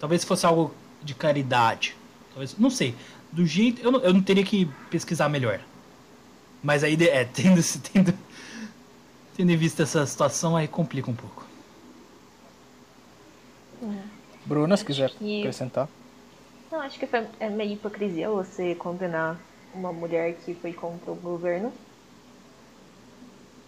Talvez 0.00 0.22
se 0.22 0.26
fosse 0.26 0.46
algo 0.46 0.74
de 1.02 1.14
caridade. 1.14 1.96
Talvez, 2.30 2.56
não 2.58 2.70
sei. 2.70 2.94
Do 3.30 3.44
jeito. 3.44 3.82
Eu 3.82 3.92
não, 3.92 4.00
eu 4.00 4.14
não 4.14 4.22
teria 4.22 4.44
que 4.44 4.66
pesquisar 4.90 5.28
melhor. 5.28 5.60
Mas 6.62 6.82
aí, 6.82 6.96
é, 7.04 7.24
tendo, 7.32 7.62
tendo, 7.92 8.14
tendo 9.36 9.50
em 9.52 9.56
vista 9.56 9.82
essa 9.82 10.04
situação, 10.06 10.56
aí 10.56 10.66
complica 10.68 11.10
um 11.10 11.14
pouco. 11.14 11.44
Bruna, 14.44 14.76
se 14.76 14.84
quiser 14.84 15.10
que- 15.10 15.40
acrescentar. 15.40 15.88
Não, 16.70 16.80
acho 16.80 16.98
que 16.98 17.06
foi, 17.06 17.26
é 17.40 17.48
meio 17.48 17.72
hipocrisia 17.74 18.28
você 18.30 18.74
condenar 18.74 19.38
uma 19.72 19.92
mulher 19.92 20.34
que 20.44 20.54
foi 20.54 20.72
contra 20.72 21.10
o 21.12 21.14
governo 21.16 21.72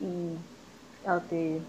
e 0.00 0.36
ela 1.04 1.20
ter 1.20 1.62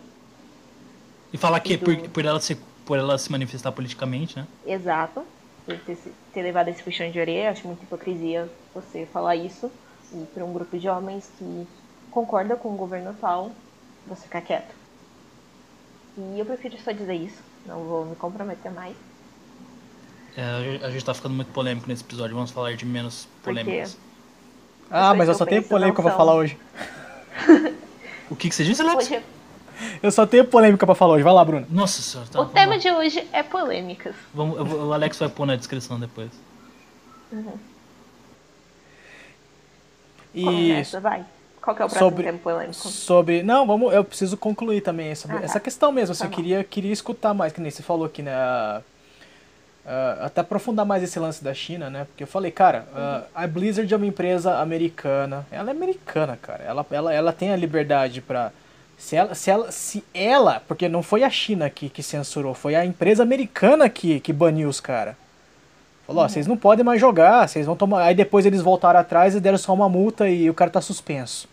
E 1.32 1.38
falar 1.38 1.60
que 1.60 1.74
é 1.74 1.78
por, 1.78 1.96
por, 2.10 2.26
ela 2.26 2.40
se, 2.40 2.56
por 2.86 2.98
ela 2.98 3.18
se 3.18 3.32
manifestar 3.32 3.72
politicamente, 3.72 4.38
né? 4.38 4.48
exato, 4.66 5.24
por 5.66 5.78
ter, 5.80 5.98
ter 6.34 6.42
levado 6.42 6.70
esse 6.70 6.84
puxão 6.84 7.10
de 7.12 7.20
orelha, 7.20 7.52
acho 7.52 7.68
muita 7.68 7.84
hipocrisia 7.84 8.50
você 8.74 9.06
falar 9.06 9.36
isso 9.36 9.72
e 10.14 10.26
para 10.34 10.46
um 10.46 10.54
grupo 10.54 10.78
de 10.78 10.88
homens 10.88 11.30
que 11.38 11.68
concorda 12.12 12.56
com 12.56 12.74
o 12.74 12.78
governo 12.78 13.10
atual, 13.10 13.52
você 14.08 14.24
ficar 14.24 14.42
quieto. 14.42 14.74
E 16.18 16.40
eu 16.40 16.46
prefiro 16.46 16.76
só 16.84 16.92
dizer 16.92 17.14
isso, 17.14 17.42
não 17.66 17.84
vou 17.84 18.06
me 18.06 18.16
comprometer 18.16 18.72
mais. 18.72 18.96
É, 20.36 20.80
a 20.84 20.90
gente 20.92 21.04
tá 21.06 21.14
ficando 21.14 21.34
muito 21.36 21.52
polêmico 21.52 21.88
nesse 21.88 22.04
episódio, 22.04 22.36
vamos 22.36 22.52
falar 22.52 22.76
de 22.76 22.86
menos 22.86 23.28
Porque 23.44 23.64
polêmicas. 23.64 23.98
Ah, 24.90 25.14
mas 25.14 25.28
eu 25.28 25.34
só 25.36 25.44
eu 25.44 25.50
tenho 25.50 25.64
polêmica 25.64 26.02
pra 26.02 26.12
são. 26.12 26.18
falar 26.18 26.36
hoje. 26.36 26.58
O 28.30 28.36
que, 28.36 28.50
que 28.50 28.56
você 28.56 28.66
disse, 28.66 28.82
Alex? 28.82 29.06
Hoje, 29.10 29.24
Eu 30.04 30.12
só 30.12 30.26
tenho 30.28 30.44
polêmica 30.44 30.86
pra 30.86 30.94
falar 30.94 31.14
hoje. 31.14 31.24
Vai 31.24 31.34
lá, 31.34 31.46
Bruna. 31.46 31.66
Nossa 31.70 32.02
senhora, 32.02 32.30
tá, 32.30 32.42
o 32.42 32.46
tema 32.46 32.74
lá. 32.74 32.78
de 32.78 32.92
hoje 32.92 33.26
é 33.32 33.42
polêmicas. 33.42 34.14
Vamos, 34.34 34.60
o 34.60 34.92
Alex 34.92 35.18
vai 35.18 35.30
pôr 35.30 35.46
na 35.46 35.56
descrição 35.56 35.98
depois. 35.98 36.30
E 40.34 40.44
Começa, 40.44 41.00
vai. 41.00 41.26
Qual 41.68 41.76
que 41.76 41.82
é 41.82 41.86
o 41.86 41.90
próximo 41.90 42.10
sobre, 42.10 42.24
tema 42.24 42.38
polêmico? 42.38 42.74
sobre. 42.76 43.44
Não, 43.44 43.68
vamos. 43.68 43.94
Eu 43.94 44.02
preciso 44.02 44.38
concluir 44.38 44.80
também 44.80 45.10
essa, 45.10 45.28
Ah, 45.30 45.38
tá. 45.40 45.44
essa 45.44 45.60
questão 45.60 45.92
mesmo. 45.92 46.14
Assim, 46.14 46.22
Tá 46.24 46.28
eu 46.30 46.32
queria, 46.32 46.64
queria 46.64 46.94
escutar 46.94 47.34
mais, 47.34 47.52
que 47.52 47.60
nem 47.60 47.70
você 47.70 47.84
falou 47.84 48.06
aqui, 48.06 48.22
né? 48.22 48.34
a- 48.34 48.82
até 50.22 50.42
aprofundar 50.42 50.86
mais 50.86 51.04
esse 51.04 51.18
lance 51.20 51.44
da 51.44 51.54
China, 51.54 51.90
né? 51.90 52.06
Porque 52.06 52.24
eu 52.24 52.28
falei, 52.28 52.52
cara, 52.52 52.86
a- 52.96 53.24
a 53.36 53.48
Blizzard 53.48 53.94
é 53.94 53.98
uma 53.98 54.06
empresa 54.06 54.60
americana. 54.60 55.46
Ela 55.52 55.70
é 55.70 55.72
americana, 55.72 56.38
cara. 56.42 56.64
Ela, 56.64 56.86
ela, 56.92 57.14
ela 57.14 57.34
tem 57.34 57.52
a 57.52 57.56
liberdade 57.58 58.22
pra. 58.22 58.52
Se 58.98 59.16
ela, 59.18 59.36
se 59.36 59.50
ela, 59.52 59.70
se 59.72 60.04
ela, 60.14 60.62
porque 60.70 60.88
não 60.90 61.04
foi 61.04 61.24
a 61.24 61.30
China 61.30 61.70
que, 61.70 61.90
que 61.90 62.02
censurou, 62.02 62.54
foi 62.54 62.76
a 62.76 62.86
empresa 62.86 63.24
americana 63.24 63.90
que, 63.90 64.20
que 64.22 64.32
baniu 64.34 64.70
os 64.70 64.80
caras. 64.80 65.16
Falou, 66.08 66.24
ó, 66.24 66.30
vocês 66.30 66.48
não 66.48 66.56
podem 66.56 66.86
mais 66.86 67.00
jogar, 67.02 67.46
vocês 67.48 67.66
vão 67.66 67.76
tomar. 67.76 68.04
Aí 68.04 68.16
depois 68.16 68.46
eles 68.46 68.62
voltaram 68.62 69.00
atrás 69.02 69.36
e 69.36 69.40
deram 69.42 69.58
só 69.58 69.74
uma 69.74 69.90
multa 69.90 70.30
e 70.30 70.50
o 70.50 70.54
cara 70.54 70.72
tá 70.72 70.80
suspenso. 70.82 71.48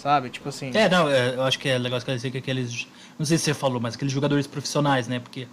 Sabe? 0.00 0.30
Tipo 0.30 0.48
assim. 0.48 0.70
É, 0.74 0.88
não, 0.88 1.10
é, 1.10 1.34
eu 1.34 1.42
acho 1.42 1.58
que 1.58 1.68
é 1.68 1.76
legal 1.76 1.98
esclarecer 1.98 2.32
que 2.32 2.38
aqueles. 2.38 2.86
Não 3.18 3.26
sei 3.26 3.36
se 3.36 3.44
você 3.44 3.54
falou, 3.54 3.78
mas 3.78 3.94
aqueles 3.94 4.12
jogadores 4.12 4.46
profissionais, 4.46 5.06
né? 5.06 5.20
Porque 5.20 5.46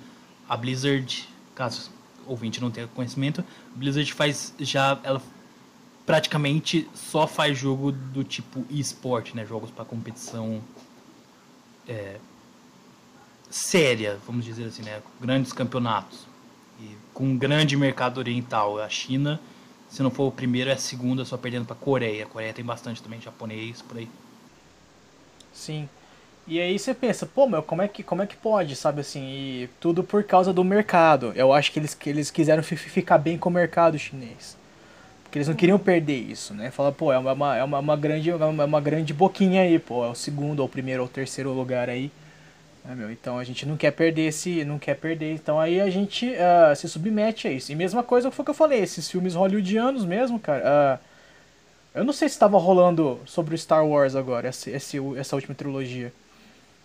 a 0.47 0.55
Blizzard, 0.55 1.27
caso 1.53 1.91
o 2.25 2.31
ouvinte 2.31 2.61
não 2.61 2.71
tenha 2.71 2.87
conhecimento, 2.87 3.41
a 3.41 3.77
Blizzard 3.77 4.13
faz 4.13 4.53
já. 4.57 4.97
Ela 5.03 5.21
praticamente 6.05 6.89
só 6.95 7.27
faz 7.27 7.57
jogo 7.57 7.91
do 7.91 8.23
tipo 8.23 8.65
eSport, 8.71 9.33
né? 9.33 9.45
Jogos 9.45 9.69
para 9.69 9.83
competição 9.83 10.61
é, 11.85 12.15
séria, 13.49 14.17
vamos 14.25 14.45
dizer 14.45 14.63
assim, 14.63 14.81
né? 14.81 15.01
Grandes 15.19 15.51
campeonatos. 15.51 16.25
E 16.79 16.95
com 17.13 17.25
um 17.25 17.37
grande 17.37 17.75
mercado 17.75 18.19
oriental. 18.19 18.79
A 18.79 18.87
China, 18.87 19.41
se 19.89 20.01
não 20.01 20.09
for 20.09 20.27
o 20.27 20.31
primeiro, 20.31 20.69
é 20.69 20.73
a 20.73 20.77
segunda, 20.77 21.25
só 21.25 21.35
perdendo 21.35 21.65
para 21.65 21.75
Coreia. 21.75 22.23
A 22.23 22.27
Coreia 22.27 22.53
tem 22.53 22.63
bastante 22.63 23.03
também, 23.03 23.19
japonês, 23.19 23.81
por 23.81 23.97
aí. 23.97 24.07
Sim. 25.57 25.89
E 26.47 26.59
aí 26.59 26.79
você 26.79 26.93
pensa, 26.93 27.25
pô, 27.25 27.47
meu, 27.47 27.63
como 27.63 27.81
é 27.81 27.87
que, 27.87 28.03
como 28.03 28.21
é 28.23 28.27
que 28.27 28.35
pode, 28.37 28.75
sabe 28.75 29.01
assim? 29.01 29.21
E 29.23 29.69
tudo 29.79 30.03
por 30.03 30.23
causa 30.23 30.53
do 30.53 30.63
mercado. 30.63 31.33
Eu 31.35 31.53
acho 31.53 31.71
que 31.71 31.79
eles, 31.79 31.93
que 31.93 32.09
eles 32.09 32.31
quiseram 32.31 32.63
fi- 32.63 32.77
ficar 32.77 33.17
bem 33.19 33.37
com 33.37 33.49
o 33.49 33.53
mercado 33.53 33.99
chinês. 33.99 34.57
Porque 35.23 35.39
eles 35.39 35.47
não 35.49 35.55
queriam 35.55 35.79
perder 35.79 36.17
isso, 36.17 36.53
né? 36.53 36.71
Fala, 36.71 36.91
pô, 36.91 37.13
é 37.13 37.19
uma, 37.19 37.57
é 37.57 37.63
uma, 37.63 37.79
uma 37.79 37.97
grande, 37.97 38.29
é 38.31 38.35
uma, 38.35 38.65
uma 38.65 38.81
grande 38.81 39.13
boquinha 39.13 39.63
aí, 39.63 39.79
pô. 39.79 40.05
É 40.05 40.09
o 40.09 40.15
segundo, 40.15 40.61
ou 40.61 40.67
o 40.67 40.69
primeiro, 40.69 41.03
ou 41.03 41.07
o 41.07 41.11
terceiro 41.11 41.51
lugar 41.53 41.89
aí. 41.89 42.11
né, 42.85 42.95
meu? 42.95 43.11
Então 43.11 43.37
a 43.39 43.43
gente 43.43 43.65
não 43.65 43.77
quer 43.77 43.91
perder 43.91 44.27
esse. 44.27 44.63
Não 44.65 44.79
quer 44.79 44.95
perder. 44.95 45.33
Então 45.33 45.59
aí 45.59 45.81
a 45.81 45.89
gente 45.89 46.33
ah, 46.37 46.73
se 46.75 46.87
submete 46.89 47.47
a 47.47 47.51
isso. 47.51 47.71
E 47.71 47.75
mesma 47.75 48.03
coisa 48.03 48.31
foi 48.31 48.43
o 48.43 48.45
que 48.45 48.51
eu 48.51 48.55
falei, 48.55 48.81
esses 48.81 49.09
filmes 49.09 49.35
hollywoodianos 49.35 50.05
mesmo, 50.05 50.39
cara. 50.39 50.63
ah, 50.65 50.99
eu 51.97 52.03
não 52.03 52.13
sei 52.13 52.29
se 52.29 52.35
estava 52.35 52.57
rolando 52.59 53.19
sobre 53.25 53.55
o 53.55 53.57
Star 53.57 53.85
Wars 53.85 54.15
agora, 54.15 54.49
esse, 54.49 54.69
esse, 54.69 54.97
essa 55.17 55.35
última 55.35 55.55
trilogia. 55.55 56.13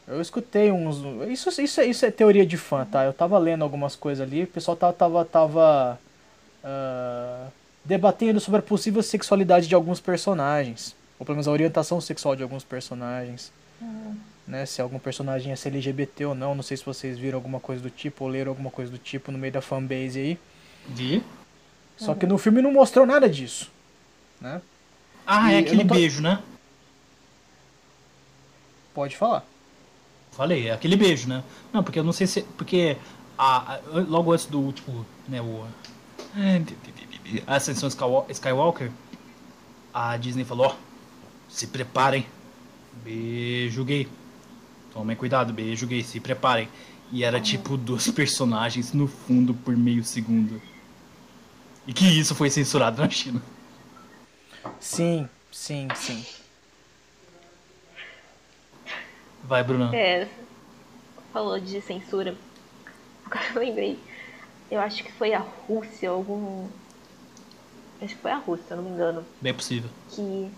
Eu 0.08 0.20
escutei 0.20 0.72
uns. 0.72 0.96
Isso, 1.28 1.48
isso, 1.60 1.80
é- 1.80 1.84
isso 1.84 2.06
é 2.06 2.10
teoria 2.10 2.46
de 2.46 2.56
fã, 2.56 2.84
tá? 2.84 3.04
Eu 3.04 3.12
tava 3.12 3.38
lendo 3.38 3.62
algumas 3.62 3.94
coisas 3.94 4.26
ali, 4.26 4.44
o 4.44 4.46
pessoal 4.46 4.76
tava, 4.76 4.92
tava, 4.94 5.24
tava 5.24 6.00
ah, 6.64 7.46
debatendo 7.84 8.40
sobre 8.40 8.60
a 8.60 8.62
possível 8.62 9.02
sexualidade 9.02 9.68
de 9.68 9.74
alguns 9.74 10.00
personagens. 10.00 10.96
Ou 11.18 11.26
pelo 11.26 11.36
menos 11.36 11.46
a 11.46 11.52
orientação 11.52 12.00
sexual 12.00 12.34
de 12.34 12.42
alguns 12.42 12.64
personagens. 12.64 13.52
Né? 14.46 14.66
Se 14.66 14.80
algum 14.80 14.98
personagem 14.98 15.52
é 15.52 15.56
ser 15.56 15.68
LGBT 15.68 16.24
ou 16.24 16.34
não. 16.34 16.54
Não 16.54 16.62
sei 16.62 16.76
se 16.76 16.84
vocês 16.84 17.18
viram 17.18 17.36
alguma 17.36 17.60
coisa 17.60 17.82
do 17.82 17.90
tipo 17.90 18.24
ou 18.24 18.30
leram 18.30 18.50
alguma 18.50 18.70
coisa 18.70 18.90
do 18.90 18.98
tipo 18.98 19.30
no 19.30 19.38
meio 19.38 19.52
da 19.52 19.60
fanbase 19.60 20.18
aí. 20.18 20.38
Vi? 20.88 21.22
Só 21.96 22.14
que 22.14 22.26
no 22.26 22.38
filme 22.38 22.60
não 22.62 22.72
mostrou 22.72 23.06
nada 23.06 23.28
disso. 23.28 23.70
Né? 24.40 24.60
Ah, 25.26 25.52
E 25.52 25.56
é 25.56 25.58
aquele 25.60 25.84
tô- 25.84 25.94
beijo, 25.94 26.20
né? 26.20 26.42
Pode 28.94 29.16
falar. 29.16 29.44
Falei, 30.32 30.68
é 30.68 30.72
aquele 30.72 30.96
beijo, 30.96 31.28
né? 31.28 31.42
Não, 31.72 31.82
porque 31.82 31.98
eu 31.98 32.04
não 32.04 32.12
sei 32.12 32.26
se. 32.26 32.42
Porque 32.56 32.96
a, 33.38 33.74
a- 33.74 33.80
logo 34.08 34.32
antes 34.32 34.46
do 34.46 34.60
último, 34.60 35.06
né, 35.28 35.40
o. 35.40 35.64
A 37.46 37.56
Ascensão 37.56 37.88
Skywa- 37.88 38.26
Skywalker, 38.30 38.90
a 39.92 40.16
Disney 40.16 40.44
falou, 40.44 40.66
ó, 40.66 40.74
se 41.48 41.66
preparem. 41.66 42.26
Beijo 43.04 43.84
gay. 43.84 44.08
Tomem 44.92 45.16
cuidado, 45.16 45.52
beijo 45.52 45.86
gay, 45.86 46.02
se 46.02 46.20
preparem. 46.20 46.68
E 47.10 47.24
era 47.24 47.40
tipo 47.40 47.76
dos 47.76 48.08
personagens 48.12 48.92
no 48.92 49.06
fundo 49.06 49.54
por 49.54 49.76
meio 49.76 50.04
segundo. 50.04 50.60
E 51.86 51.92
que 51.92 52.06
isso 52.06 52.34
foi 52.34 52.48
censurado 52.50 53.00
na 53.02 53.08
China. 53.08 53.42
Sim, 54.80 55.28
sim, 55.50 55.88
sim. 55.94 56.24
Vai, 59.44 59.62
Bruna. 59.62 59.94
É, 59.94 60.28
falou 61.32 61.58
de 61.58 61.80
censura. 61.80 62.36
Agora 63.26 63.44
eu 63.54 63.60
lembrei. 63.60 63.98
Eu 64.70 64.80
acho 64.80 65.02
que 65.04 65.12
foi 65.12 65.34
a 65.34 65.40
Rússia, 65.68 66.10
algum. 66.10 66.68
Acho 68.00 68.14
que 68.14 68.20
foi 68.22 68.30
a 68.30 68.36
Rússia, 68.36 68.66
se 68.66 68.72
eu 68.72 68.76
não 68.78 68.84
me 68.84 68.90
engano. 68.90 69.24
Bem 69.40 69.52
possível. 69.54 69.90
Que 70.10 70.50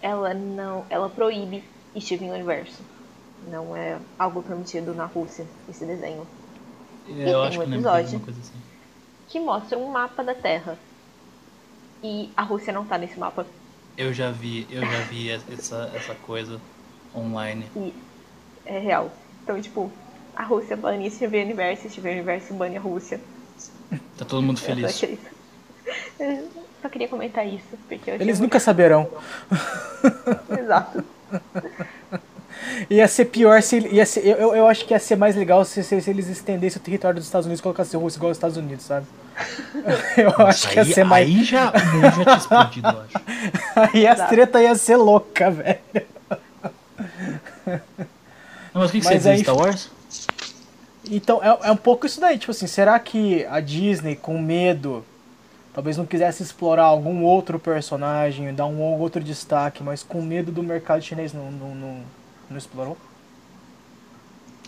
ela 0.00 0.34
não. 0.34 0.86
Ela 0.90 1.08
proíbe 1.08 1.64
Steven 1.98 2.30
Universo. 2.30 2.82
Não 3.48 3.76
é 3.76 3.98
algo 4.18 4.42
permitido 4.42 4.94
na 4.94 5.06
Rússia, 5.06 5.46
esse 5.68 5.84
desenho. 5.84 6.26
É, 7.08 7.32
eu 7.32 7.42
acho 7.42 7.58
um 7.58 7.64
que 7.64 7.70
lembro 7.70 7.90
episódio. 7.90 8.20
coisa 8.20 8.40
assim. 8.40 8.60
Que 9.28 9.40
mostra 9.40 9.78
um 9.78 9.90
mapa 9.90 10.22
da 10.22 10.34
Terra. 10.34 10.78
E 12.02 12.30
a 12.36 12.42
Rússia 12.42 12.72
não 12.72 12.84
tá 12.84 12.96
nesse 12.98 13.18
mapa. 13.18 13.46
Eu 13.96 14.12
já 14.12 14.30
vi, 14.30 14.66
eu 14.70 14.80
já 14.82 15.00
vi 15.10 15.30
essa, 15.30 15.90
essa 15.94 16.14
coisa 16.14 16.60
online. 17.14 17.66
E 17.74 17.92
é 18.64 18.78
real. 18.78 19.10
Então, 19.42 19.60
tipo, 19.60 19.90
a 20.36 20.42
Rússia 20.44 20.76
bane 20.76 21.10
Steven 21.10 21.44
Universo, 21.44 21.90
Steven 21.90 22.12
Universo 22.14 22.54
bane 22.54 22.76
a 22.76 22.80
Rússia. 22.80 23.20
Tá 24.16 24.24
todo 24.24 24.42
mundo 24.42 24.58
Eu 24.58 24.60
só, 24.60 24.66
feliz. 24.66 24.98
queria... 24.98 25.18
eu 26.20 26.48
só 26.82 26.88
queria 26.88 27.08
comentar 27.08 27.46
isso, 27.46 27.76
porque 27.88 28.10
Eles 28.10 28.26
muito- 28.26 28.42
nunca 28.42 28.60
saberão. 28.60 29.08
Exato. 30.56 31.02
Ia 32.90 33.08
ser 33.08 33.26
pior 33.26 33.62
se. 33.62 33.78
Ia 33.88 34.04
ser, 34.06 34.26
eu, 34.26 34.36
eu- 34.36 34.56
eu 34.56 34.66
acho 34.66 34.84
que 34.84 34.92
ia 34.94 34.98
ser 35.00 35.16
mais 35.16 35.34
legal 35.36 35.64
se, 35.64 35.82
se, 35.82 36.00
se 36.00 36.10
eles 36.10 36.28
estendessem 36.28 36.80
o 36.80 36.84
território 36.84 37.16
dos 37.16 37.26
Estados 37.26 37.46
Unidos 37.46 37.60
e 37.60 37.62
colocassem 37.62 37.98
Rússia 38.00 38.18
igual 38.18 38.30
aos 38.30 38.36
Estados 38.36 38.56
Unidos, 38.56 38.84
sabe? 38.84 39.06
Eu 40.16 40.46
acho 40.46 40.68
que 40.68 40.76
ia 40.76 40.82
aí, 40.82 40.92
ser 40.92 41.04
mais. 41.04 41.26
aí 41.26 41.44
já, 41.44 41.70
o 41.70 41.86
mundo 41.94 42.02
já 42.02 42.24
tinha 42.24 42.36
explodido, 42.36 42.88
eu 42.88 43.00
acho. 43.02 43.90
Aí 43.94 44.06
as 44.06 44.28
treta 44.28 44.60
ia 44.60 44.74
ser 44.74 44.96
louca, 44.96 45.48
velho. 45.50 45.78
Não, 48.74 48.82
mas 48.82 48.90
o 48.90 48.92
que, 48.92 49.00
que 49.00 49.04
Mas 49.06 49.14
você 49.14 49.18
diz 49.18 49.26
aí- 49.26 49.38
Star 49.40 49.56
Wars? 49.56 49.90
Então, 51.10 51.40
é, 51.42 51.68
é 51.68 51.72
um 51.72 51.76
pouco 51.76 52.04
isso 52.06 52.20
daí, 52.20 52.36
tipo 52.36 52.50
assim, 52.50 52.66
será 52.66 52.98
que 52.98 53.46
a 53.46 53.60
Disney, 53.60 54.14
com 54.16 54.38
medo, 54.38 55.02
talvez 55.72 55.96
não 55.96 56.04
quisesse 56.04 56.42
explorar 56.42 56.82
algum 56.84 57.22
outro 57.22 57.58
personagem, 57.58 58.52
dar 58.52 58.66
um 58.66 58.78
outro 59.00 59.22
destaque, 59.22 59.82
mas 59.82 60.02
com 60.02 60.20
medo 60.20 60.52
do 60.52 60.62
mercado 60.62 61.00
chinês 61.02 61.32
não, 61.32 61.50
não, 61.50 61.74
não, 61.74 61.96
não 62.50 62.56
explorou? 62.56 62.96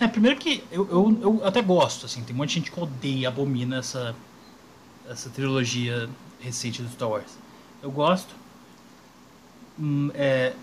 É, 0.00 0.08
primeiro 0.08 0.38
que 0.38 0.64
eu, 0.72 0.88
eu, 0.88 1.18
eu 1.20 1.46
até 1.46 1.60
gosto, 1.60 2.06
assim, 2.06 2.22
tem 2.24 2.34
um 2.34 2.38
monte 2.38 2.48
de 2.48 2.54
gente 2.54 2.72
que 2.72 2.80
odeia, 2.80 3.28
abomina 3.28 3.78
essa, 3.78 4.14
essa 5.06 5.28
trilogia 5.28 6.08
recente 6.40 6.80
do 6.80 6.88
Star 6.88 7.08
Wars. 7.08 7.36
Eu 7.82 7.90
gosto, 7.90 8.34
hum, 9.78 10.10
é, 10.14 10.54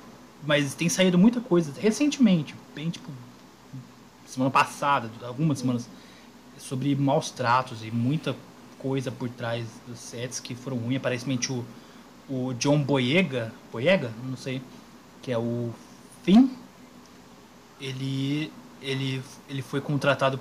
mas 0.43 0.73
tem 0.73 0.89
saído 0.89 1.17
muita 1.17 1.39
coisa 1.39 1.71
recentemente, 1.79 2.55
bem 2.73 2.89
tipo, 2.89 3.11
semana 4.25 4.49
passada, 4.49 5.09
algumas 5.21 5.59
semanas, 5.59 5.87
sobre 6.57 6.95
maus 6.95 7.29
tratos 7.29 7.83
e 7.83 7.91
muita 7.91 8.35
coisa 8.79 9.11
por 9.11 9.29
trás 9.29 9.65
dos 9.87 9.99
sets 9.99 10.39
que 10.39 10.55
foram 10.55 10.77
ruins. 10.77 10.97
Aparentemente 10.97 11.51
o, 11.51 11.63
o 12.29 12.53
John 12.55 12.81
Boyega, 12.81 13.53
Boyega, 13.71 14.11
não 14.23 14.35
sei, 14.35 14.61
que 15.21 15.31
é 15.31 15.37
o 15.37 15.71
Finn, 16.23 16.49
ele, 17.79 18.51
ele, 18.81 19.23
ele 19.49 19.61
foi 19.61 19.81
contratado 19.81 20.39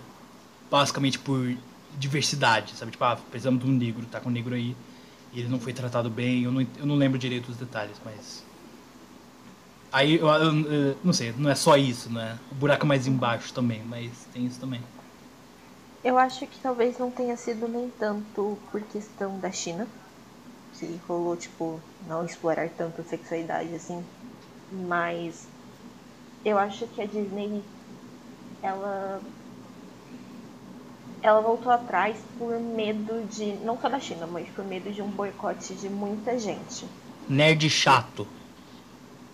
basicamente 0.70 1.18
por 1.18 1.56
diversidade, 1.98 2.76
sabe? 2.76 2.92
Tipo, 2.92 3.04
ah, 3.04 3.16
precisamos 3.16 3.62
de 3.62 3.70
um 3.70 3.72
negro, 3.74 4.06
tá 4.06 4.20
com 4.20 4.28
um 4.28 4.32
negro 4.32 4.54
aí. 4.54 4.76
E 5.32 5.40
ele 5.40 5.48
não 5.48 5.60
foi 5.60 5.72
tratado 5.72 6.10
bem, 6.10 6.44
eu 6.44 6.52
não, 6.52 6.62
eu 6.78 6.86
não 6.86 6.96
lembro 6.96 7.18
direito 7.18 7.48
os 7.50 7.56
detalhes, 7.56 8.00
mas. 8.04 8.44
Aí 9.92 10.16
eu, 10.16 10.26
eu- 10.28 10.72
eu 10.72 10.96
não 11.02 11.12
sei, 11.12 11.32
não 11.38 11.48
é 11.50 11.54
só 11.54 11.76
isso, 11.76 12.10
né? 12.12 12.38
O 12.50 12.54
buraco 12.54 12.84
é 12.84 12.88
mais 12.88 13.06
embaixo 13.06 13.52
também, 13.52 13.82
mas 13.84 14.10
tem 14.32 14.44
isso 14.44 14.60
também. 14.60 14.80
Eu 16.02 16.16
acho 16.18 16.46
que 16.46 16.58
talvez 16.60 16.98
não 16.98 17.10
tenha 17.10 17.36
sido 17.36 17.68
nem 17.68 17.90
tanto 17.90 18.56
por 18.70 18.80
questão 18.84 19.38
da 19.40 19.50
China, 19.50 19.86
que 20.78 20.96
rolou, 21.08 21.36
tipo, 21.36 21.80
não 22.02 22.24
explorar 22.24 22.70
tanto 22.70 23.00
a 23.00 23.04
sexualidade 23.04 23.74
assim, 23.74 24.04
mas 24.70 25.48
eu 26.46 26.56
acho 26.58 26.86
que 26.86 27.02
a 27.02 27.06
Disney, 27.06 27.62
ela. 28.62 29.20
Ela 31.22 31.40
voltou 31.40 31.72
atrás 31.72 32.16
por 32.38 32.58
medo 32.60 33.26
de. 33.28 33.54
não 33.64 33.78
só 33.80 33.88
da 33.88 33.98
China, 33.98 34.26
mas 34.26 34.48
por 34.50 34.64
medo 34.64 34.92
de 34.92 35.02
um 35.02 35.08
boicote 35.10 35.74
de 35.74 35.88
muita 35.88 36.38
gente. 36.38 36.86
Nerd 37.28 37.68
chato. 37.68 38.26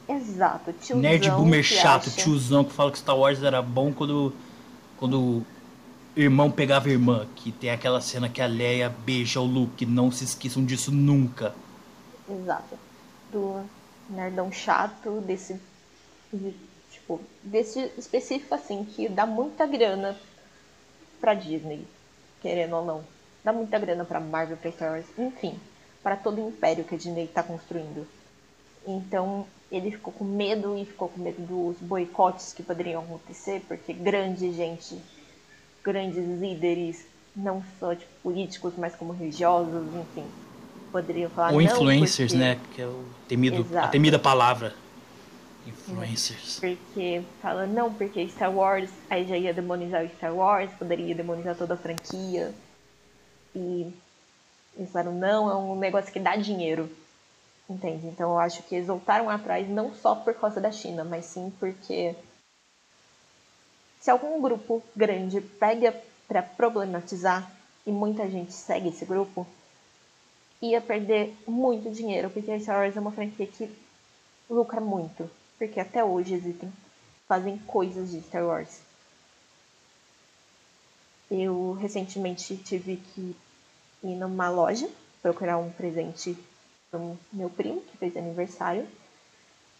Exato, 0.08 0.72
tiozão. 0.72 1.02
Nerd 1.02 1.30
boomer 1.30 1.62
chato, 1.62 2.08
acha- 2.08 2.22
tiozão 2.22 2.64
que 2.64 2.72
fala 2.72 2.90
que 2.90 2.98
Star 2.98 3.16
Wars 3.16 3.42
era 3.42 3.60
bom 3.60 3.92
quando. 3.92 4.32
Quando 4.96 5.42
irmão 6.16 6.50
pegava 6.50 6.88
a 6.88 6.92
irmã. 6.92 7.26
Que 7.36 7.52
tem 7.52 7.70
aquela 7.70 8.00
cena 8.00 8.28
que 8.28 8.40
a 8.40 8.46
Leia 8.46 8.88
beija 9.04 9.40
o 9.40 9.44
Luke. 9.44 9.84
Não 9.84 10.10
se 10.10 10.24
esqueçam 10.24 10.64
disso 10.64 10.90
nunca. 10.90 11.54
Exato. 12.30 12.78
Do 13.30 13.62
nerdão 14.08 14.50
chato, 14.50 15.20
desse. 15.26 15.60
Tipo, 17.16 17.20
desse 17.42 17.90
específico 17.98 18.54
assim, 18.54 18.84
que 18.84 19.08
dá 19.08 19.26
muita 19.26 19.66
grana 19.66 20.16
pra 21.20 21.34
Disney, 21.34 21.84
querendo 22.40 22.76
ou 22.76 22.84
não. 22.84 23.04
Dá 23.44 23.52
muita 23.52 23.78
grana 23.78 24.04
pra 24.04 24.20
Marvel, 24.20 24.56
pra 24.56 24.70
Star 24.70 24.92
Wars, 24.92 25.06
enfim, 25.18 25.58
para 26.02 26.16
todo 26.16 26.40
o 26.44 26.48
império 26.48 26.84
que 26.84 26.94
a 26.94 26.98
Disney 26.98 27.26
tá 27.26 27.42
construindo. 27.42 28.06
Então, 28.86 29.46
ele 29.70 29.90
ficou 29.90 30.12
com 30.12 30.24
medo 30.24 30.76
e 30.76 30.84
ficou 30.84 31.08
com 31.08 31.20
medo 31.20 31.40
dos 31.42 31.76
boicotes 31.80 32.52
que 32.52 32.62
poderiam 32.62 33.02
acontecer, 33.02 33.62
porque 33.68 33.92
grande 33.92 34.52
gente, 34.52 34.96
grandes 35.84 36.24
líderes, 36.40 37.04
não 37.34 37.62
só 37.78 37.94
tipo, 37.94 38.10
políticos, 38.22 38.74
mas 38.76 38.94
como 38.94 39.12
religiosos, 39.12 39.86
enfim, 39.94 40.24
poderiam 40.90 41.30
falar 41.30 41.52
Ou 41.52 41.60
não, 41.60 41.72
influencers, 41.72 42.32
porque- 42.32 42.44
né? 42.44 42.60
Que 42.74 42.82
é 42.82 42.86
o 42.86 43.04
temido, 43.28 43.66
a 43.78 43.88
temida 43.88 44.18
palavra. 44.18 44.74
Influencers. 45.66 46.58
Porque 46.60 47.22
fala, 47.40 47.66
não, 47.66 47.92
porque 47.92 48.28
Star 48.28 48.54
Wars, 48.54 48.90
aí 49.08 49.26
já 49.26 49.36
ia 49.36 49.54
demonizar 49.54 50.04
o 50.04 50.08
Star 50.10 50.34
Wars, 50.34 50.70
poderia 50.72 51.14
demonizar 51.14 51.56
toda 51.56 51.74
a 51.74 51.76
franquia. 51.76 52.52
E 53.54 53.92
eles 54.76 54.90
falaram, 54.90 55.14
não, 55.14 55.50
é 55.50 55.56
um 55.56 55.78
negócio 55.78 56.12
que 56.12 56.20
dá 56.20 56.36
dinheiro. 56.36 56.90
Entende? 57.68 58.06
Então 58.06 58.30
eu 58.30 58.38
acho 58.38 58.62
que 58.64 58.74
eles 58.74 58.88
voltaram 58.88 59.30
atrás 59.30 59.68
não 59.68 59.94
só 59.94 60.14
por 60.14 60.34
causa 60.34 60.60
da 60.60 60.72
China, 60.72 61.04
mas 61.04 61.24
sim 61.26 61.52
porque 61.58 62.14
se 64.00 64.10
algum 64.10 64.40
grupo 64.42 64.82
grande 64.96 65.40
pega 65.40 65.94
pra 66.26 66.42
problematizar 66.42 67.50
e 67.86 67.92
muita 67.92 68.28
gente 68.28 68.52
segue 68.52 68.88
esse 68.88 69.04
grupo, 69.04 69.46
ia 70.60 70.80
perder 70.80 71.36
muito 71.46 71.90
dinheiro, 71.90 72.30
porque 72.30 72.50
a 72.50 72.60
Star 72.60 72.78
Wars 72.78 72.96
é 72.96 73.00
uma 73.00 73.12
franquia 73.12 73.46
que 73.46 73.70
lucra 74.50 74.80
muito, 74.80 75.30
porque 75.62 75.78
até 75.78 76.02
hoje 76.02 76.34
existem, 76.34 76.72
fazem 77.28 77.56
coisas 77.56 78.10
de 78.10 78.20
Star 78.22 78.44
Wars. 78.44 78.80
Eu 81.30 81.78
recentemente 81.80 82.56
tive 82.56 82.96
que 82.96 83.36
ir 84.02 84.16
numa 84.16 84.50
loja 84.50 84.90
procurar 85.22 85.58
um 85.58 85.70
presente 85.70 86.36
para 86.90 86.98
meu 87.32 87.48
primo, 87.48 87.80
que 87.80 87.96
fez 87.96 88.16
aniversário, 88.16 88.88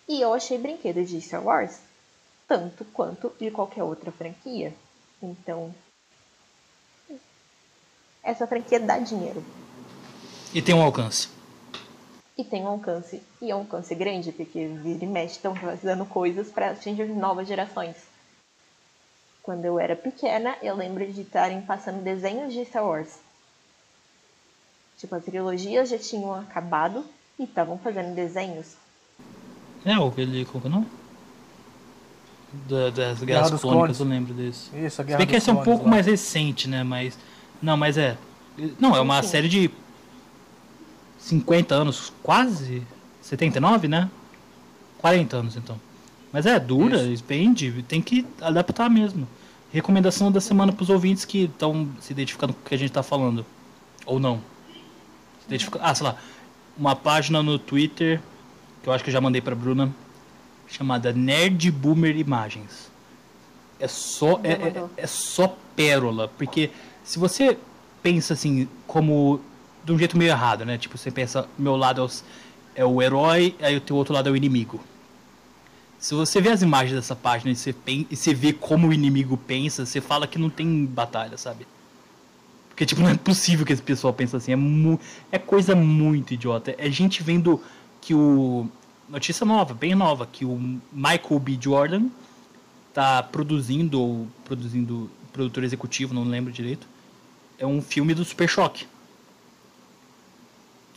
e 0.06 0.20
eu 0.20 0.32
achei 0.32 0.56
brinquedos 0.56 1.08
de 1.08 1.20
Star 1.20 1.44
Wars, 1.44 1.80
tanto 2.46 2.84
quanto 2.84 3.32
de 3.40 3.50
qualquer 3.50 3.82
outra 3.82 4.12
franquia. 4.12 4.72
Então, 5.20 5.74
essa 8.22 8.46
franquia 8.46 8.78
dá 8.78 9.00
dinheiro. 9.00 9.44
E 10.54 10.62
tem 10.62 10.76
um 10.76 10.82
alcance. 10.82 11.28
E 12.36 12.44
tem 12.44 12.62
um 12.62 12.68
alcance, 12.68 13.22
e 13.42 13.50
é 13.50 13.54
um 13.54 13.58
alcance 13.60 13.94
grande, 13.94 14.32
porque 14.32 14.66
vira 14.66 15.04
e 15.04 15.06
mexe 15.06 15.36
estão 15.36 15.54
fazendo 15.54 16.04
coisas 16.06 16.48
para 16.50 16.70
atingir 16.70 17.06
novas 17.08 17.46
gerações. 17.46 17.94
Quando 19.42 19.64
eu 19.64 19.78
era 19.78 19.94
pequena, 19.94 20.56
eu 20.62 20.74
lembro 20.74 21.04
de 21.12 21.20
estarem 21.22 21.60
passando 21.62 22.02
desenhos 22.02 22.52
de 22.52 22.64
Star 22.64 22.86
Wars. 22.86 23.18
Tipo, 24.98 25.16
as 25.16 25.24
trilogias 25.24 25.88
já 25.90 25.98
tinham 25.98 26.32
acabado 26.32 27.04
e 27.38 27.44
estavam 27.44 27.76
fazendo 27.78 28.14
desenhos. 28.14 28.76
É, 29.84 29.98
o 29.98 30.12
ele. 30.16 30.44
Como 30.44 30.60
que 30.62 30.68
é 30.68 30.70
o 30.70 30.72
nome? 30.72 30.86
Da- 32.68 32.90
das 32.90 33.18
Guerra 33.18 33.24
Guerras 33.24 33.50
dos 33.50 33.60
Clônicas, 33.62 33.98
eu 34.00 34.06
lembro 34.06 34.32
desse. 34.32 34.70
Isso, 34.76 35.00
a 35.00 35.04
Se 35.04 35.08
Guerra 35.08 35.18
bem 35.18 35.26
que 35.26 35.36
esse 35.36 35.50
é 35.50 35.52
um 35.52 35.64
pouco 35.64 35.84
lá. 35.84 35.90
mais 35.90 36.06
recente, 36.06 36.68
né? 36.68 36.82
Mas. 36.84 37.18
Não, 37.60 37.76
mas 37.76 37.98
é. 37.98 38.16
Não, 38.78 38.94
é 38.94 39.00
uma 39.00 39.22
Sim. 39.22 39.28
série 39.28 39.48
de 39.48 39.70
50 41.22 41.74
anos, 41.74 42.12
quase 42.22 42.82
79, 43.22 43.88
né? 43.88 44.10
40 44.98 45.36
anos 45.36 45.56
então. 45.56 45.80
Mas 46.32 46.46
é 46.46 46.58
dura, 46.58 47.02
expende, 47.04 47.84
tem 47.86 48.00
que 48.02 48.26
adaptar 48.40 48.88
mesmo. 48.90 49.26
Recomendação 49.72 50.30
da 50.32 50.40
semana 50.40 50.72
pros 50.72 50.90
ouvintes 50.90 51.24
que 51.24 51.44
estão 51.44 51.88
se 52.00 52.12
identificando 52.12 52.52
com 52.52 52.60
o 52.60 52.64
que 52.64 52.74
a 52.74 52.78
gente 52.78 52.92
tá 52.92 53.02
falando. 53.02 53.44
Ou 54.04 54.18
não. 54.18 54.36
Se 55.40 55.46
identifica- 55.48 55.78
Ah, 55.82 55.94
sei 55.94 56.06
lá. 56.06 56.16
Uma 56.76 56.96
página 56.96 57.42
no 57.42 57.58
Twitter, 57.58 58.20
que 58.82 58.88
eu 58.88 58.92
acho 58.92 59.04
que 59.04 59.10
eu 59.10 59.12
já 59.12 59.20
mandei 59.20 59.40
pra 59.40 59.54
Bruna, 59.54 59.90
chamada 60.68 61.12
Nerd 61.12 61.70
Boomer 61.70 62.16
Imagens. 62.16 62.90
É 63.78 63.86
só, 63.88 64.40
é, 64.42 64.52
é, 64.52 64.84
é 64.96 65.06
só 65.06 65.54
pérola, 65.76 66.28
porque 66.38 66.70
se 67.04 67.18
você 67.18 67.58
pensa 68.02 68.32
assim, 68.34 68.68
como 68.86 69.40
de 69.84 69.92
um 69.92 69.98
jeito 69.98 70.16
meio 70.16 70.30
errado, 70.30 70.64
né? 70.64 70.78
Tipo, 70.78 70.96
você 70.96 71.10
pensa, 71.10 71.48
meu 71.58 71.76
lado 71.76 72.04
é, 72.04 72.80
é 72.80 72.84
o 72.84 73.02
herói, 73.02 73.54
aí 73.60 73.76
o 73.76 73.80
teu 73.80 73.96
outro 73.96 74.14
lado 74.14 74.28
é 74.28 74.32
o 74.32 74.36
inimigo. 74.36 74.80
Se 75.98 76.14
você 76.14 76.40
vê 76.40 76.50
as 76.50 76.62
imagens 76.62 76.94
dessa 76.96 77.14
página 77.14 77.52
e 77.52 77.56
você, 77.56 77.74
e 77.86 78.16
você 78.16 78.34
vê 78.34 78.52
como 78.52 78.88
o 78.88 78.92
inimigo 78.92 79.36
pensa, 79.36 79.86
você 79.86 80.00
fala 80.00 80.26
que 80.26 80.38
não 80.38 80.50
tem 80.50 80.84
batalha, 80.84 81.38
sabe? 81.38 81.66
Porque, 82.68 82.84
tipo, 82.84 83.00
não 83.02 83.08
é 83.08 83.16
possível 83.16 83.64
que 83.64 83.72
esse 83.72 83.82
pessoal 83.82 84.12
pense 84.12 84.34
assim. 84.34 84.52
É, 84.52 84.56
mu 84.56 84.98
é 85.30 85.38
coisa 85.38 85.76
muito 85.76 86.34
idiota. 86.34 86.74
É 86.76 86.90
gente 86.90 87.22
vendo 87.22 87.60
que 88.00 88.14
o. 88.14 88.68
Notícia 89.08 89.44
nova, 89.44 89.74
bem 89.74 89.94
nova, 89.94 90.26
que 90.26 90.44
o 90.44 90.80
Michael 90.90 91.38
B. 91.38 91.58
Jordan 91.60 92.06
tá 92.94 93.22
produzindo, 93.22 94.00
ou 94.00 94.26
produzindo, 94.44 95.10
produtor 95.32 95.64
executivo, 95.64 96.14
não 96.14 96.24
lembro 96.24 96.52
direito. 96.52 96.86
É 97.58 97.66
um 97.66 97.82
filme 97.82 98.14
do 98.14 98.24
Super 98.24 98.48
Choque. 98.48 98.86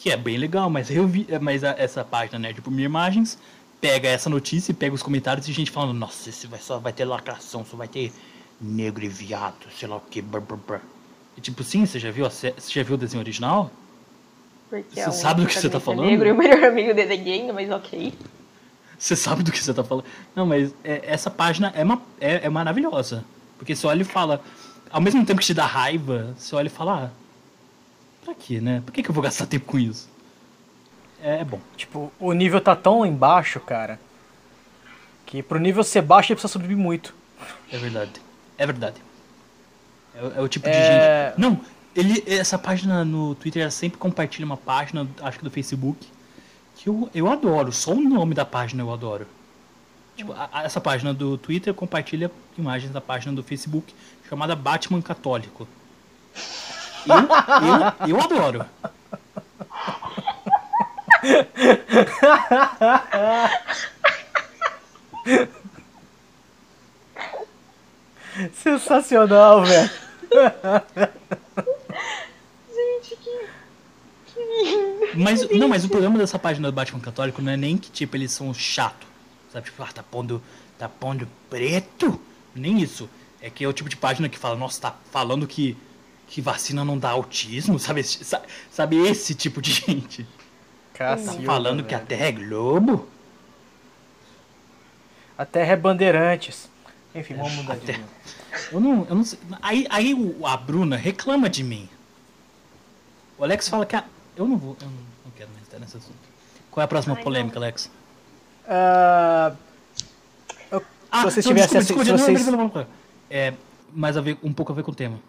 Que 0.05 0.11
é 0.11 0.17
bem 0.17 0.37
legal, 0.37 0.69
mas 0.69 0.91
eu 0.91 1.07
vi. 1.07 1.25
Mas 1.41 1.63
a- 1.63 1.73
essa 1.79 2.05
página, 2.05 2.37
né, 2.37 2.53
tipo, 2.53 2.69
Mir 2.69 2.83
Imagens, 2.83 3.39
pega 3.81 4.07
essa 4.07 4.29
notícia 4.29 4.71
e 4.71 4.75
pega 4.75 4.93
os 4.93 5.01
comentários 5.01 5.47
e 5.47 5.51
gente 5.51 5.71
falando, 5.71 5.97
nossa, 5.97 6.29
esse 6.29 6.45
vai, 6.45 6.59
só 6.59 6.77
vai 6.77 6.93
ter 6.93 7.05
lacração, 7.05 7.65
só 7.65 7.75
vai 7.75 7.87
ter 7.87 8.13
negro 8.61 9.03
e 9.03 9.07
viado, 9.07 9.65
sei 9.75 9.87
lá 9.87 9.95
o 9.95 9.99
que, 10.01 10.21
brr, 10.21 10.41
brr, 10.41 10.57
brr. 10.57 10.79
E 11.35 11.41
tipo, 11.41 11.63
sim, 11.63 11.87
você 11.87 11.97
já 11.97 12.11
viu, 12.11 12.23
você 12.29 12.53
já 12.69 12.83
viu 12.83 12.93
o 12.93 12.97
desenho 12.99 13.19
original? 13.23 13.71
Porque 14.69 14.93
Você 14.93 14.99
é 14.99 15.11
sabe 15.11 15.41
do 15.41 15.47
que 15.47 15.55
você 15.55 15.71
tá 15.71 15.79
falando? 15.79 16.05
negro 16.05 16.27
e 16.27 16.31
o 16.31 16.37
melhor 16.37 16.63
amigo 16.65 16.93
dele 16.93 17.27
é 17.27 17.51
mas 17.51 17.71
ok. 17.71 18.13
Você 18.99 19.15
sabe 19.15 19.41
do 19.41 19.51
que 19.51 19.57
você 19.57 19.73
tá 19.73 19.83
falando. 19.83 20.05
Não, 20.35 20.45
mas 20.45 20.71
é- 20.83 21.01
essa 21.03 21.31
página 21.31 21.73
é, 21.75 21.83
uma, 21.83 21.99
é, 22.21 22.45
é 22.45 22.49
maravilhosa. 22.49 23.25
Porque 23.57 23.75
você 23.75 23.87
olha 23.87 24.03
e 24.03 24.05
fala. 24.05 24.39
Ao 24.91 25.01
mesmo 25.01 25.25
tempo 25.25 25.39
que 25.39 25.47
te 25.47 25.53
dá 25.55 25.65
raiva, 25.65 26.35
você 26.37 26.55
olha 26.55 26.67
e 26.67 26.69
fala. 26.69 27.11
Ah, 27.11 27.24
pra 28.25 28.33
quê, 28.35 28.59
né? 28.59 28.81
Por 28.85 28.91
que, 28.91 29.01
que 29.03 29.09
eu 29.09 29.13
vou 29.13 29.23
gastar 29.23 29.45
tempo 29.45 29.65
com 29.65 29.79
isso? 29.79 30.09
É, 31.21 31.39
é 31.41 31.43
bom. 31.45 31.59
Tipo, 31.77 32.11
o 32.19 32.33
nível 32.33 32.59
tá 32.59 32.75
tão 32.75 33.05
embaixo, 33.05 33.59
cara, 33.59 33.99
que 35.25 35.41
pro 35.41 35.59
nível 35.59 35.83
ser 35.83 36.01
baixo 36.01 36.31
ele 36.31 36.39
precisa 36.39 36.51
subir 36.51 36.75
muito. 36.75 37.13
É 37.71 37.77
verdade. 37.77 38.11
É 38.57 38.65
verdade. 38.65 39.01
É, 40.15 40.23
o- 40.23 40.33
é 40.37 40.41
o 40.41 40.47
tipo 40.47 40.65
de 40.65 40.71
É. 40.75 41.29
gente. 41.29 41.39
Não, 41.41 41.59
ele, 41.95 42.23
essa 42.27 42.57
página 42.57 43.03
no 43.05 43.35
Twitter 43.35 43.61
ela 43.61 43.71
sempre 43.71 43.97
compartilha 43.97 44.45
uma 44.45 44.57
página, 44.57 45.07
acho 45.21 45.37
que 45.39 45.43
do 45.43 45.51
Facebook, 45.51 46.07
que 46.75 46.89
eu, 46.89 47.09
eu 47.13 47.31
adoro. 47.31 47.71
Só 47.71 47.91
o 47.93 47.99
nome 48.01 48.33
da 48.33 48.45
página 48.45 48.83
eu 48.83 48.93
adoro. 48.93 49.25
Tipo, 50.15 50.31
a- 50.33 50.49
a- 50.51 50.63
essa 50.63 50.79
página 50.79 51.13
do 51.13 51.37
Twitter 51.37 51.73
compartilha 51.73 52.31
imagens 52.57 52.91
da 52.91 53.01
página 53.01 53.33
do 53.33 53.43
Facebook 53.43 53.93
chamada 54.29 54.55
Batman 54.55 55.01
Católico. 55.01 55.67
Eu, 57.07 58.07
eu, 58.07 58.15
eu 58.15 58.21
adoro. 58.21 58.65
Sensacional, 68.53 69.63
velho. 69.63 69.89
Gente, 72.73 73.15
que. 73.15 73.47
Que. 74.27 75.11
Mas, 75.15 75.49
não, 75.49 75.69
mas 75.69 75.85
o 75.85 75.89
problema 75.89 76.17
dessa 76.17 76.37
página 76.37 76.69
do 76.69 76.73
Batman 76.73 76.99
Católico 76.99 77.41
não 77.41 77.51
é 77.51 77.57
nem 77.57 77.77
que, 77.77 77.89
tipo, 77.89 78.15
eles 78.17 78.31
são 78.31 78.53
chato. 78.53 79.07
Sabe, 79.51 79.65
tipo, 79.65 79.81
ah, 79.81 79.89
tá 79.93 80.03
pondo, 80.03 80.43
tá 80.77 80.89
pondo 80.89 81.27
preto? 81.49 82.19
Nem 82.53 82.81
isso. 82.81 83.09
É 83.41 83.49
que 83.49 83.63
é 83.63 83.67
o 83.67 83.73
tipo 83.73 83.87
de 83.87 83.95
página 83.95 84.27
que 84.27 84.37
fala, 84.37 84.55
nossa, 84.55 84.81
tá 84.81 84.95
falando 85.11 85.47
que, 85.47 85.77
que 86.27 86.41
vacina 86.41 86.83
não 86.83 86.97
dá 86.97 87.09
autismo, 87.11 87.77
sabe? 87.79 88.03
Sabe 88.71 88.97
esse 89.07 89.33
tipo 89.35 89.61
de 89.61 89.71
gente? 89.71 90.23
Tá 90.93 90.99
Cacilda, 91.15 91.43
falando 91.45 91.83
que 91.83 91.93
a 91.93 91.97
velho. 91.97 92.07
Terra 92.07 92.25
é 92.25 92.31
globo? 92.31 93.07
A 95.37 95.45
Terra 95.45 95.73
é 95.73 95.75
bandeirantes. 95.75 96.69
Enfim, 97.13 97.33
vamos 97.35 97.53
mudar 97.53 97.73
a 97.73 97.75
de 97.77 97.85
Terra-. 97.85 98.03
Eu 98.71 98.79
não, 98.79 99.05
eu 99.09 99.15
não 99.15 99.23
sei. 99.23 99.37
Aí, 99.61 99.85
aí 99.89 100.35
a 100.45 100.57
Bruna 100.57 100.95
reclama 100.95 101.49
de 101.49 101.63
mim. 101.63 101.89
O 103.37 103.43
Alex 103.43 103.67
fala 103.67 103.85
que 103.85 103.95
a... 103.95 104.03
Eu 104.35 104.47
não 104.47 104.57
vou, 104.57 104.77
eu 104.81 104.87
não, 104.87 104.93
não 105.25 105.31
quero 105.35 105.49
mais 105.51 105.63
estar 105.63 105.77
nesse 105.79 105.97
assunto. 105.97 106.15
Qual 106.71 106.81
é 106.81 106.85
a 106.85 106.87
próxima 106.87 107.15
Ai, 107.15 107.23
polêmica, 107.23 107.55
não. 107.59 107.63
Alex? 107.63 107.91
Ah, 108.67 109.53
eu- 110.71 110.83
Ah, 111.11 111.19
se 111.19 111.23
vocês 111.31 111.45
não, 111.45 111.53
tivessem 111.53 111.79
desculpa, 111.79 112.03
desculpa, 112.05 112.25
vocês- 112.25 112.45
não, 112.45 112.51
não, 112.57 112.67
não, 112.69 112.73
não. 112.81 112.87
É, 113.29 113.53
mas 113.93 114.15
a 114.17 114.21
ver, 114.21 114.37
um 114.41 114.53
pouco 114.53 114.71
a 114.71 114.75
ver 114.75 114.83
com 114.83 114.91
o 114.91 114.95
tema. 114.95 115.19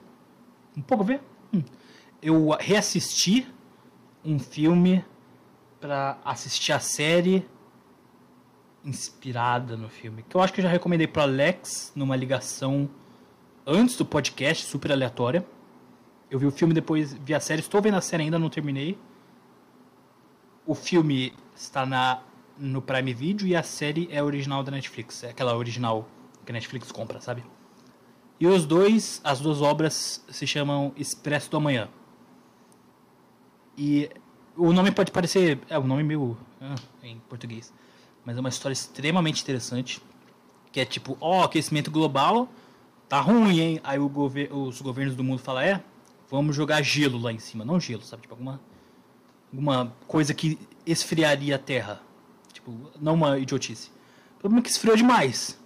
Um 0.77 0.83
pouco 0.83 1.05
ver? 1.05 1.21
Hum. 1.53 1.63
Eu 2.21 2.51
reassisti 2.59 3.47
um 4.25 4.39
filme 4.39 5.05
pra 5.81 6.19
assistir 6.25 6.73
a 6.73 6.81
série 6.81 7.47
inspirada 8.85 9.77
no 9.77 9.89
filme. 9.89 10.25
Que 10.29 10.37
eu 10.37 10.41
acho 10.41 10.53
que 10.53 10.61
eu 10.61 10.65
já 10.65 10.69
recomendei 10.69 11.07
pro 11.07 11.23
Alex 11.23 11.93
numa 11.95 12.15
ligação 12.15 12.89
antes 13.67 13.97
do 13.97 14.05
podcast, 14.05 14.67
super 14.67 14.93
aleatória. 14.93 15.47
Eu 16.31 16.39
vi 16.39 16.47
o 16.47 16.51
filme 16.51 16.75
depois, 16.75 17.15
vi 17.15 17.35
a 17.35 17.41
série, 17.41 17.61
estou 17.61 17.81
vendo 17.81 17.97
a 17.97 18.01
série 18.01 18.25
ainda, 18.25 18.39
não 18.39 18.51
terminei. 18.51 18.99
O 20.67 20.75
filme 20.75 21.33
está 21.55 21.87
na, 21.87 22.21
no 22.59 22.83
Prime 22.83 23.15
Video 23.15 23.47
e 23.47 23.55
a 23.55 23.63
série 23.63 24.09
é 24.11 24.23
original 24.23 24.63
da 24.63 24.71
Netflix. 24.71 25.23
É 25.23 25.31
aquela 25.31 25.57
original 25.57 26.09
que 26.45 26.53
a 26.53 26.55
Netflix 26.55 26.91
compra, 26.91 27.21
sabe? 27.21 27.45
E 28.39 28.47
os 28.47 28.67
dois, 28.67 29.21
as 29.25 29.41
duas 29.41 29.63
obras 29.63 30.25
se 30.29 30.47
chamam 30.47 30.93
Expresso 30.97 31.51
do 31.51 31.57
Amanhã. 31.57 31.89
E 33.77 34.11
o 34.57 34.73
nome 34.73 34.91
pode 34.91 35.11
parecer. 35.11 35.59
É 35.69 35.79
um 35.79 35.87
nome 35.87 36.03
meio. 36.03 36.37
ah, 36.61 36.75
em 37.03 37.19
português. 37.29 37.73
Mas 38.25 38.37
é 38.37 38.41
uma 38.41 38.49
história 38.49 38.73
extremamente 38.75 39.43
interessante. 39.43 40.03
Que 40.71 40.81
é 40.81 40.85
tipo, 40.85 41.17
ó, 41.21 41.45
aquecimento 41.45 41.91
global 41.91 42.49
tá 43.09 43.21
ruim, 43.21 43.61
hein? 43.61 43.81
Aí 43.83 43.99
gover 43.99 44.53
os 44.53 44.81
governos 44.81 45.15
do 45.15 45.25
mundo 45.25 45.39
falam, 45.39 45.63
é, 45.63 45.83
vamos 46.31 46.55
jogar 46.55 46.83
gelo 46.83 47.19
lá 47.19 47.33
em 47.33 47.39
cima. 47.39 47.65
Não 47.65 47.81
gelo, 47.81 48.03
sabe? 48.03 48.23
Tipo, 48.23 48.35
alguma, 48.35 48.61
alguma 49.51 49.95
coisa 50.07 50.35
que 50.35 50.59
esfriaria 50.85 51.55
a 51.57 51.59
Terra. 51.59 52.03
Tipo, 52.53 52.75
não 53.01 53.15
uma 53.15 53.39
idiotice. 53.39 53.91
O 54.37 54.41
problema 54.41 54.61
é 54.61 54.63
que 54.63 54.71
esfriou 54.71 54.97
demais. 54.97 55.59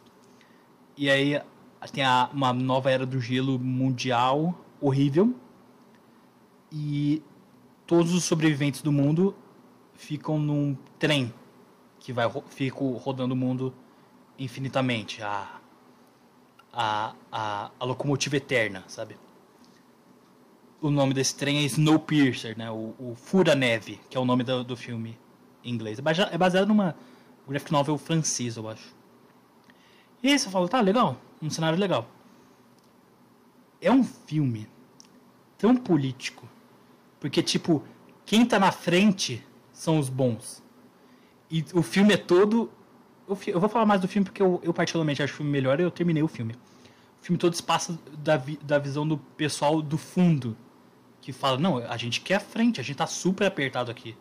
E 0.96 1.10
aí 1.10 1.40
tem 1.88 2.04
a, 2.04 2.28
uma 2.32 2.52
nova 2.52 2.90
era 2.90 3.06
do 3.06 3.20
gelo 3.20 3.58
mundial 3.58 4.54
horrível. 4.80 5.34
E 6.70 7.22
todos 7.86 8.12
os 8.12 8.24
sobreviventes 8.24 8.82
do 8.82 8.92
mundo 8.92 9.34
ficam 9.94 10.38
num 10.38 10.76
trem 10.98 11.32
que 11.98 12.12
vai 12.12 12.30
fica 12.48 12.78
rodando 12.98 13.34
o 13.34 13.36
mundo 13.36 13.74
infinitamente. 14.38 15.22
A, 15.22 15.60
a, 16.72 17.14
a, 17.30 17.70
a 17.78 17.84
locomotiva 17.84 18.36
eterna, 18.36 18.84
sabe? 18.86 19.16
O 20.80 20.90
nome 20.90 21.12
desse 21.12 21.34
trem 21.34 21.58
é 21.58 21.62
Snowpiercer, 21.62 22.56
né? 22.56 22.70
O, 22.70 22.94
o 22.98 23.14
Fura-Neve, 23.14 24.00
que 24.08 24.16
é 24.16 24.20
o 24.20 24.24
nome 24.24 24.44
do, 24.44 24.64
do 24.64 24.76
filme 24.76 25.18
em 25.62 25.72
inglês. 25.72 25.98
É 25.98 26.02
baseado, 26.02 26.32
é 26.32 26.38
baseado 26.38 26.68
numa 26.68 26.96
graphic 27.46 27.72
novel 27.72 27.98
francês, 27.98 28.56
eu 28.56 28.68
acho. 28.68 28.94
E 30.22 30.28
aí 30.28 30.38
você 30.38 30.48
fala, 30.48 30.68
tá, 30.68 30.80
legal, 30.80 31.16
um 31.42 31.50
cenário 31.50 31.78
legal. 31.78 32.08
É 33.80 33.90
um 33.90 34.04
filme 34.04 34.68
tão 35.58 35.76
político. 35.76 36.48
Porque, 37.18 37.42
tipo, 37.42 37.82
quem 38.24 38.44
tá 38.46 38.58
na 38.58 38.72
frente 38.72 39.44
são 39.72 39.98
os 39.98 40.08
bons. 40.08 40.62
E 41.50 41.64
o 41.74 41.82
filme 41.82 42.14
é 42.14 42.16
todo. 42.16 42.70
Eu, 43.46 43.60
vou 43.60 43.68
falar 43.68 43.86
mais 43.86 44.00
do 44.00 44.08
filme 44.08 44.24
porque 44.24 44.42
eu, 44.42 44.60
eu 44.62 44.72
particularmente 44.74 45.22
acho 45.22 45.32
o 45.34 45.36
filme 45.36 45.52
melhor 45.52 45.78
e 45.78 45.82
eu 45.82 45.90
terminei 45.90 46.22
o 46.22 46.28
filme. 46.28 46.54
O 47.20 47.24
filme 47.24 47.38
todo 47.38 47.54
se 47.54 47.62
passa 47.62 47.98
da, 48.18 48.36
vi- 48.36 48.58
da 48.62 48.78
visão 48.78 49.06
do 49.06 49.18
pessoal 49.18 49.80
do 49.82 49.98
fundo. 49.98 50.56
Que 51.20 51.32
fala, 51.32 51.58
não, 51.58 51.78
a 51.78 51.96
gente 51.96 52.20
quer 52.22 52.36
a 52.36 52.40
frente, 52.40 52.80
a 52.80 52.84
gente 52.84 52.96
tá 52.96 53.06
super 53.06 53.46
apertado 53.46 53.90
aqui. 53.90 54.16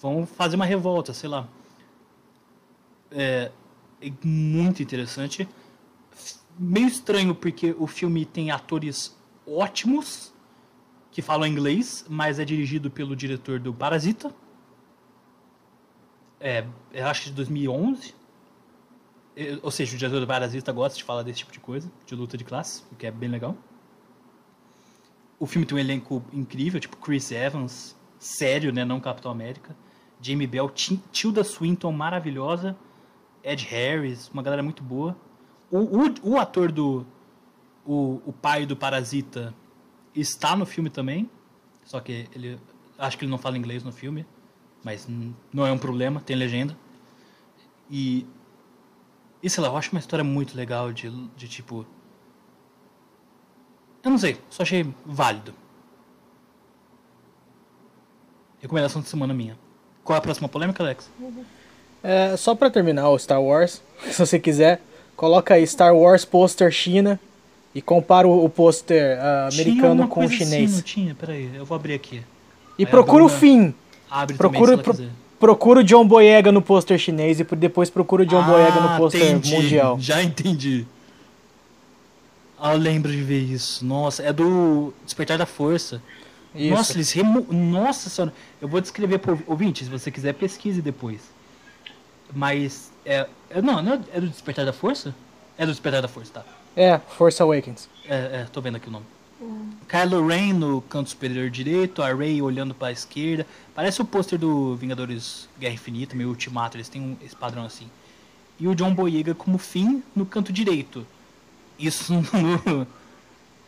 Vamos 0.00 0.30
fazer 0.30 0.56
uma 0.56 0.64
revolta, 0.64 1.12
sei 1.12 1.28
lá. 1.28 1.48
É, 3.10 3.50
é 4.00 4.12
muito 4.24 4.82
interessante. 4.82 5.48
Meio 6.64 6.86
estranho 6.86 7.34
porque 7.34 7.74
o 7.76 7.86
filme 7.88 8.24
tem 8.24 8.50
atores 8.52 9.16
ótimos 9.44 10.32
que 11.10 11.20
falam 11.20 11.46
inglês, 11.46 12.04
mas 12.08 12.38
é 12.38 12.44
dirigido 12.44 12.88
pelo 12.88 13.16
diretor 13.16 13.58
do 13.58 13.74
Parasita. 13.74 14.32
É, 16.40 16.64
eu 16.92 17.06
acho 17.06 17.22
que 17.22 17.30
de 17.30 17.36
2011. 17.36 18.14
É, 19.36 19.58
Ou 19.62 19.70
seja, 19.70 19.94
o 19.94 19.98
diretor 19.98 20.20
do 20.20 20.26
Parasita 20.26 20.70
gosta 20.72 20.96
de 20.96 21.04
falar 21.04 21.22
desse 21.24 21.40
tipo 21.40 21.52
de 21.52 21.58
coisa, 21.58 21.90
de 22.06 22.14
luta 22.14 22.36
de 22.36 22.44
classe, 22.44 22.84
o 22.92 22.94
que 22.96 23.06
é 23.06 23.10
bem 23.10 23.28
legal. 23.28 23.56
O 25.38 25.46
filme 25.46 25.66
tem 25.66 25.76
um 25.76 25.80
elenco 25.80 26.22
incrível, 26.32 26.78
tipo 26.78 26.96
Chris 26.96 27.32
Evans, 27.32 27.96
sério, 28.18 28.72
né, 28.72 28.84
não 28.84 29.00
Capitão 29.00 29.32
América. 29.32 29.74
Jamie 30.20 30.46
Bell, 30.46 30.70
Ti- 30.70 31.02
Tilda 31.10 31.42
Swinton, 31.42 31.90
maravilhosa. 31.90 32.76
Ed 33.42 33.64
Harris, 33.66 34.28
uma 34.28 34.42
galera 34.42 34.62
muito 34.62 34.84
boa. 34.84 35.16
O, 35.72 35.78
o, 35.78 36.34
o 36.34 36.38
ator 36.38 36.70
do. 36.70 37.04
O, 37.84 38.20
o 38.26 38.32
pai 38.32 38.64
do 38.66 38.76
Parasita 38.76 39.52
está 40.14 40.54
no 40.54 40.66
filme 40.66 40.90
também. 40.90 41.28
Só 41.84 41.98
que 41.98 42.28
ele. 42.34 42.60
Acho 42.98 43.18
que 43.18 43.24
ele 43.24 43.30
não 43.30 43.38
fala 43.38 43.56
inglês 43.58 43.82
no 43.82 43.90
filme. 43.90 44.26
Mas 44.84 45.08
não 45.52 45.66
é 45.66 45.72
um 45.72 45.78
problema, 45.78 46.20
tem 46.20 46.36
legenda. 46.36 46.76
E 47.90 48.26
E 49.42 49.48
sei 49.48 49.62
lá, 49.62 49.70
eu 49.70 49.76
acho 49.76 49.90
uma 49.92 49.98
história 49.98 50.24
muito 50.24 50.56
legal 50.56 50.92
de, 50.92 51.10
de 51.36 51.48
tipo. 51.48 51.86
Eu 54.04 54.10
não 54.10 54.18
sei, 54.18 54.36
só 54.50 54.62
achei 54.62 54.92
válido. 55.06 55.54
Recomendação 58.60 59.00
de 59.00 59.08
semana 59.08 59.32
minha. 59.32 59.58
Qual 60.04 60.16
é 60.16 60.18
a 60.18 60.22
próxima 60.22 60.48
polêmica, 60.48 60.82
Alex? 60.82 61.10
É, 62.02 62.36
só 62.36 62.54
pra 62.54 62.70
terminar 62.70 63.08
o 63.08 63.18
Star 63.18 63.40
Wars, 63.40 63.82
se 64.10 64.18
você 64.18 64.38
quiser, 64.38 64.82
coloca 65.16 65.54
aí 65.54 65.66
Star 65.66 65.94
Wars 65.94 66.24
pôster 66.24 66.70
China 66.70 67.18
e 67.74 67.80
compara 67.80 68.26
o, 68.28 68.44
o 68.44 68.48
pôster 68.48 69.18
ah, 69.20 69.48
Tinha 69.50 69.62
americano 69.62 70.08
com 70.08 70.20
o 70.20 70.28
coisa 70.28 70.34
chinês. 70.34 70.70
Assim, 70.70 70.76
não 70.76 70.82
tinha? 70.82 71.14
Peraí, 71.14 71.50
eu 71.54 71.64
vou 71.64 71.74
abrir 71.76 71.94
aqui. 71.94 72.22
e 72.78 72.84
Aí 72.84 72.86
procura 72.86 73.24
o 73.24 73.28
fim. 73.28 73.74
Abre 74.10 74.36
Procura, 74.36 74.76
também, 74.76 75.06
pro- 75.08 75.16
procura 75.40 75.80
o 75.80 75.84
John 75.84 76.06
Boyega 76.06 76.52
no 76.52 76.60
pôster 76.60 76.98
chinês 76.98 77.40
e 77.40 77.44
depois 77.44 77.88
procura 77.88 78.22
o 78.24 78.26
John 78.26 78.42
Boyega 78.44 78.80
no 78.80 78.88
Ah, 78.88 78.96
pôster 78.98 79.36
mundial. 79.46 79.98
Já 79.98 80.22
entendi. 80.22 80.86
Ah, 82.60 82.74
eu 82.74 82.78
lembro 82.78 83.10
de 83.10 83.22
ver 83.22 83.40
isso. 83.40 83.84
Nossa, 83.84 84.22
é 84.22 84.32
do 84.32 84.92
Despertar 85.04 85.38
da 85.38 85.46
Força. 85.46 86.00
Isso. 86.54 86.70
Nossa, 86.74 86.92
eles 86.92 87.10
remo... 87.12 87.46
Nossa 87.50 88.10
senhora. 88.10 88.32
Eu 88.60 88.68
vou 88.68 88.80
descrever 88.80 89.18
pro 89.18 89.42
ouvinte, 89.46 89.82
se 89.84 89.90
você 89.90 90.10
quiser, 90.10 90.34
pesquise 90.34 90.82
depois. 90.82 91.20
Mas, 92.34 92.90
é... 93.04 93.26
é- 93.50 93.62
Não, 93.62 93.82
não 93.82 93.94
é 93.94 94.00
é 94.12 94.20
do 94.20 94.28
Despertar 94.28 94.64
da 94.64 94.72
Força? 94.72 95.14
É 95.58 95.66
do 95.66 95.72
Despertar 95.72 96.02
da 96.02 96.08
Força, 96.08 96.32
tá. 96.32 96.44
É, 96.76 96.98
Force 96.98 97.40
Awakens. 97.42 97.88
É, 98.08 98.14
é, 98.14 98.46
tô 98.50 98.60
vendo 98.60 98.76
aqui 98.76 98.88
o 98.88 98.90
nome. 98.90 99.04
Kylo 99.88 100.26
Ren 100.26 100.52
no 100.54 100.80
canto 100.82 101.10
superior 101.10 101.50
direito, 101.50 102.02
a 102.02 102.14
Rey 102.14 102.40
olhando 102.40 102.74
pra 102.74 102.92
esquerda. 102.92 103.46
Parece 103.74 104.00
o 104.00 104.04
pôster 104.04 104.38
do 104.38 104.76
Vingadores 104.76 105.48
Guerra 105.58 105.74
Infinita, 105.74 106.14
meio 106.14 106.28
Ultimato, 106.28 106.76
eles 106.76 106.88
têm 106.88 107.02
um, 107.02 107.16
esse 107.22 107.36
padrão 107.36 107.64
assim. 107.64 107.90
E 108.58 108.68
o 108.68 108.74
John 108.74 108.94
Boyega 108.94 109.34
como 109.34 109.58
fim 109.58 110.02
no 110.14 110.24
canto 110.24 110.52
direito. 110.52 111.06
Isso 111.78 112.14
no, 112.32 112.86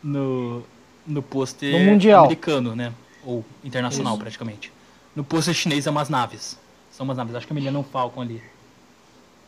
no, 0.01 0.63
no 1.05 1.21
pôster 1.21 1.75
americano, 1.75 2.75
né? 2.75 2.93
Ou 3.23 3.43
internacional, 3.63 4.13
Isso. 4.13 4.21
praticamente. 4.21 4.71
No 5.15 5.23
pôster 5.23 5.53
chinês 5.53 5.85
é 5.85 5.91
umas 5.91 6.09
naves. 6.09 6.57
São 6.91 7.03
umas 7.03 7.17
naves. 7.17 7.35
Acho 7.35 7.45
que 7.45 7.53
a 7.53 7.55
Millennium 7.55 7.83
Falcon 7.83 8.21
ali. 8.21 8.41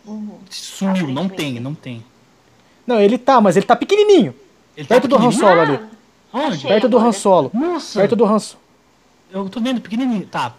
Uhum. 0.08 0.40
Sumiu, 0.50 1.08
não 1.10 1.28
tem, 1.28 1.60
não 1.60 1.76
tem. 1.76 2.04
Não, 2.86 3.00
ele 3.00 3.18
tá, 3.18 3.42
mas 3.42 3.58
ele 3.58 3.66
tá 3.66 3.76
pequenininho. 3.76 4.34
Ele 4.76 4.88
Perto 4.88 5.08
do 5.08 5.18
Han? 5.18 5.32
Solo 5.32 5.60
ali. 5.62 5.80
Onde? 6.32 6.56
Achei. 6.56 6.70
Perto 6.70 6.88
do. 6.88 6.98
Han 6.98 7.12
Solo. 7.12 7.52
Nossa! 7.54 8.00
Perto 8.00 8.16
do 8.16 8.26
Han 8.26 8.40
Solo. 8.40 8.62
Eu 9.32 9.50
tô 9.50 9.60
vendo 9.60 9.82
pequenininho. 9.82 10.26
Tá. 10.28 10.54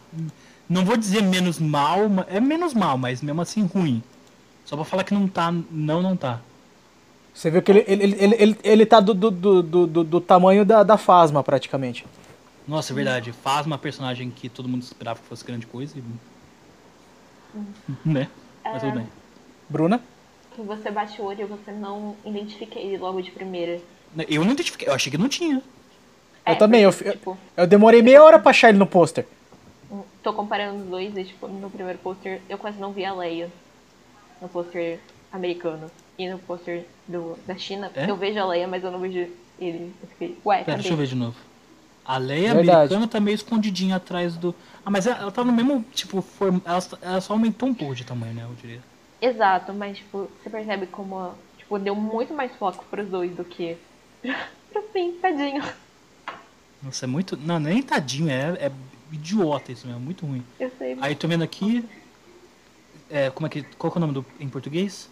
Não 0.68 0.84
vou 0.84 0.96
dizer 0.96 1.22
menos 1.22 1.58
mal, 1.58 2.08
ma- 2.08 2.26
é 2.28 2.38
menos 2.40 2.74
mal, 2.74 2.98
mas 2.98 3.22
mesmo 3.22 3.40
assim 3.40 3.64
ruim. 3.64 4.02
Só 4.66 4.76
pra 4.76 4.84
falar 4.84 5.04
que 5.04 5.14
não 5.14 5.26
tá. 5.26 5.50
Não, 5.70 6.02
não 6.02 6.14
tá. 6.14 6.40
Você 7.32 7.50
viu 7.50 7.62
que 7.62 7.70
ele, 7.72 7.84
ele, 7.86 8.04
ele, 8.18 8.34
ele, 8.38 8.58
ele 8.62 8.86
tá 8.86 9.00
do, 9.00 9.14
do, 9.14 9.30
do, 9.30 9.62
do, 9.62 10.04
do- 10.04 10.20
tamanho 10.20 10.64
da, 10.66 10.82
da 10.82 10.98
Fasma, 10.98 11.42
praticamente. 11.42 12.04
Nossa, 12.66 12.92
é 12.92 12.94
verdade. 12.94 13.32
Faz 13.32 13.64
uma 13.64 13.78
personagem 13.78 14.28
que 14.30 14.48
todo 14.48 14.68
mundo 14.68 14.82
esperava 14.82 15.18
que 15.20 15.26
fosse 15.26 15.42
grande 15.44 15.66
coisa 15.66 15.96
e. 15.98 16.02
Né? 18.04 18.28
Mas 18.64 18.82
tudo 18.82 18.92
bem. 18.96 19.08
Bruna? 19.68 20.00
Que 20.54 20.62
você 20.62 20.90
bate 20.90 21.20
o 21.20 21.24
olho 21.24 21.42
e 21.42 21.44
você 21.44 21.70
não 21.70 22.16
identifica 22.24 22.78
ele 22.78 22.96
logo 22.98 23.20
de 23.20 23.30
primeira. 23.30 23.80
Eu 24.28 24.44
não 24.44 24.52
identifiquei, 24.52 24.88
eu 24.88 24.94
achei 24.94 25.10
que 25.10 25.18
não 25.18 25.28
tinha. 25.28 25.62
Eu 26.46 26.56
também, 26.56 26.82
eu, 26.82 26.90
porque, 26.92 27.08
eu, 27.08 27.12
tipo, 27.12 27.38
eu 27.56 27.66
demorei 27.66 28.00
meia 28.00 28.22
hora 28.22 28.38
pra 28.38 28.50
achar 28.50 28.70
ele 28.70 28.78
no 28.78 28.86
pôster. 28.86 29.26
tô 30.22 30.32
comparando 30.32 30.82
os 30.82 30.88
dois 30.88 31.14
e, 31.16 31.24
tipo, 31.24 31.46
no 31.46 31.68
primeiro 31.70 31.98
pôster 31.98 32.40
eu 32.48 32.56
quase 32.56 32.78
não 32.80 32.92
vi 32.92 33.04
a 33.04 33.12
Leia. 33.12 33.50
No 34.40 34.48
pôster 34.48 34.98
americano. 35.30 35.90
E 36.18 36.28
no 36.28 36.38
pôster 36.38 36.84
do, 37.06 37.38
da 37.46 37.56
China, 37.56 37.90
É? 37.94 38.10
eu 38.10 38.16
vejo 38.16 38.38
a 38.40 38.46
Leia, 38.46 38.66
mas 38.66 38.82
eu 38.82 38.90
não 38.90 38.98
vejo 38.98 39.28
ele. 39.60 39.92
Eu 40.02 40.08
fiquei, 40.08 40.36
ué, 40.44 40.56
Pera, 40.58 40.64
cadê? 40.66 40.78
deixa 40.78 40.92
eu 40.94 40.96
ver 40.96 41.06
de 41.06 41.14
novo. 41.14 41.36
A 42.04 42.16
Leia 42.16 42.54
Verdade. 42.54 42.70
americana 42.94 43.06
tá 43.06 43.20
meio 43.20 43.34
escondidinha 43.34 43.96
atrás 43.96 44.34
do. 44.34 44.54
Ah, 44.84 44.90
mas 44.90 45.06
ela, 45.06 45.18
ela 45.18 45.30
tá 45.30 45.44
no 45.44 45.52
mesmo, 45.52 45.84
tipo, 45.92 46.22
form... 46.22 46.58
ela, 46.64 46.82
ela 47.02 47.20
só 47.20 47.34
aumentou 47.34 47.68
um 47.68 47.74
pouco 47.74 47.94
de 47.94 48.04
tamanho, 48.04 48.32
né? 48.32 48.44
Eu 48.44 48.54
diria. 48.54 48.80
Exato, 49.20 49.72
mas, 49.74 49.98
tipo, 49.98 50.30
você 50.42 50.48
percebe 50.48 50.86
como, 50.86 51.34
tipo, 51.56 51.78
deu 51.78 51.94
muito 51.94 52.32
mais 52.32 52.54
foco 52.56 52.84
pros 52.90 53.08
dois 53.08 53.34
do 53.34 53.44
que 53.44 53.76
pro 54.72 54.82
fim, 54.92 55.12
tadinho. 55.20 55.62
Nossa, 56.82 57.06
é 57.06 57.08
muito. 57.08 57.36
Não, 57.36 57.58
nem 57.58 57.82
tadinho, 57.82 58.30
é, 58.30 58.66
é 58.66 58.72
idiota 59.12 59.72
isso 59.72 59.86
mesmo, 59.86 60.00
muito 60.00 60.24
ruim. 60.24 60.44
Eu 60.60 60.70
sei, 60.78 60.96
Aí 61.00 61.14
tô 61.14 61.26
vendo 61.26 61.42
aqui. 61.42 61.84
É, 63.10 63.30
como 63.30 63.46
é 63.46 63.50
que. 63.50 63.62
Qual 63.76 63.90
que 63.90 63.98
é 63.98 64.00
o 64.00 64.00
nome 64.00 64.14
do, 64.14 64.26
em 64.38 64.48
português? 64.48 65.10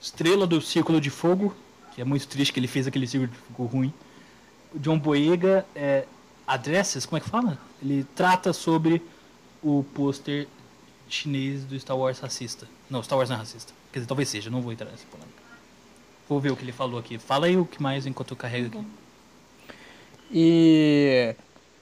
Estrela 0.00 0.46
do 0.46 0.60
Círculo 0.60 1.00
de 1.00 1.10
Fogo, 1.10 1.54
que 1.94 2.00
é 2.00 2.04
muito 2.04 2.26
triste 2.28 2.52
que 2.52 2.60
ele 2.60 2.68
fez 2.68 2.86
aquele 2.86 3.06
círculo 3.06 3.32
de 3.32 3.38
fogo 3.38 3.64
ruim. 3.64 3.92
O 4.74 4.78
John 4.78 4.98
Boyega 4.98 5.66
é, 5.74 6.06
Addresses, 6.46 7.04
como 7.06 7.18
é 7.18 7.20
que 7.20 7.28
fala? 7.28 7.58
Ele 7.82 8.06
trata 8.14 8.52
sobre 8.52 9.02
o 9.62 9.84
pôster 9.94 10.46
chinês 11.08 11.64
do 11.64 11.78
Star 11.78 11.96
Wars 11.96 12.18
racista. 12.18 12.66
Não, 12.90 13.02
Star 13.02 13.16
Wars 13.18 13.28
não 13.30 13.36
é 13.36 13.38
racista. 13.40 13.72
Quer 13.92 14.00
dizer, 14.00 14.08
talvez 14.08 14.28
seja, 14.28 14.50
não 14.50 14.60
vou 14.62 14.72
entrar 14.72 14.86
nessa 14.90 15.04
polêmica. 15.10 15.42
Vou 16.28 16.40
ver 16.40 16.50
o 16.52 16.56
que 16.56 16.64
ele 16.64 16.72
falou 16.72 16.98
aqui. 16.98 17.18
Fala 17.18 17.46
aí 17.46 17.56
o 17.56 17.64
que 17.64 17.80
mais 17.82 18.06
enquanto 18.06 18.32
eu 18.32 18.36
carrego 18.36 18.66
aqui. 18.78 18.86
E 20.30 21.34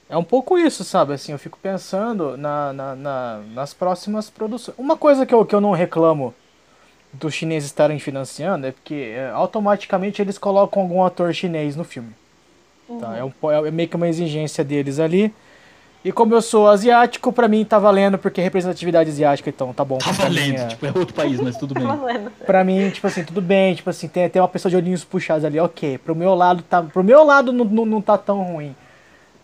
é 0.09 0.17
um 0.17 0.25
pouco 0.25 0.59
isso, 0.59 0.85
sabe? 0.85 1.15
Assim, 1.15 1.33
eu 1.33 1.39
fico 1.39 1.59
pensando 1.61 2.37
na, 2.37 2.73
na- 2.73 2.95
na- 2.95 3.43
nas 3.55 3.73
próximas 3.73 4.29
produções. 4.29 4.77
Uma 4.79 4.97
coisa 4.97 5.25
que 5.25 5.35
eu, 5.35 5.45
que 5.47 5.55
eu 5.55 5.61
não 5.61 5.73
reclamo 5.73 6.35
dos 7.13 7.33
chineses 7.33 7.69
estarem 7.71 7.99
financiando 7.99 8.67
é 8.67 8.73
porque 8.73 9.13
é, 9.17 9.31
automaticamente 9.31 10.21
eles 10.21 10.37
colocam 10.37 10.83
algum 10.83 11.03
ator 11.05 11.33
chinês 11.33 11.75
no 11.77 11.85
filme. 11.85 12.13
Tá? 13.01 13.17
É, 13.17 13.25
um 13.25 13.33
é 13.67 13.71
meio 13.71 13.89
que 13.89 13.97
uma 13.97 14.09
exigência 14.09 14.63
deles 14.63 14.99
ali. 14.99 15.33
E 16.05 16.13
como 16.13 16.35
eu 16.35 16.43
sou 16.43 16.69
asiático, 16.69 17.33
pra 17.33 17.49
mim 17.49 17.65
tá 17.65 17.79
valendo, 17.79 18.19
porque 18.19 18.41
é 18.41 18.45
representatividade 18.45 19.09
asiática, 19.09 19.49
então 19.49 19.73
tá 19.73 19.83
bom. 19.85 19.97
Tá 19.97 20.13
valendo, 20.13 20.59
é- 20.61 20.67
tipo, 20.67 20.85
é 20.85 20.93
outro 20.95 21.15
país, 21.15 21.41
mas 21.41 21.57
tudo 21.57 21.73
bem. 21.75 21.87
tá 21.87 21.95
valendo. 21.95 22.31
Pra 22.45 22.63
mim, 22.63 22.91
tipo 22.91 23.07
assim, 23.07 23.25
tudo 23.25 23.41
bem, 23.41 23.75
tipo 23.75 23.89
assim, 23.89 24.07
tem, 24.07 24.29
tem 24.29 24.43
uma 24.43 24.49
pessoa 24.49 24.69
de 24.69 24.77
olhinhos 24.77 25.03
puxados 25.03 25.45
ali, 25.47 25.59
ok. 25.59 25.97
Pro 25.99 26.15
meu 26.15 26.35
lado, 26.35 26.63
tá, 26.63 26.83
pro 26.83 27.03
meu 27.03 27.25
lado 27.25 27.53
não, 27.55 27.65
não, 27.65 27.87
não 27.87 28.03
tá 28.03 28.19
tão 28.19 28.43
ruim. 28.43 28.77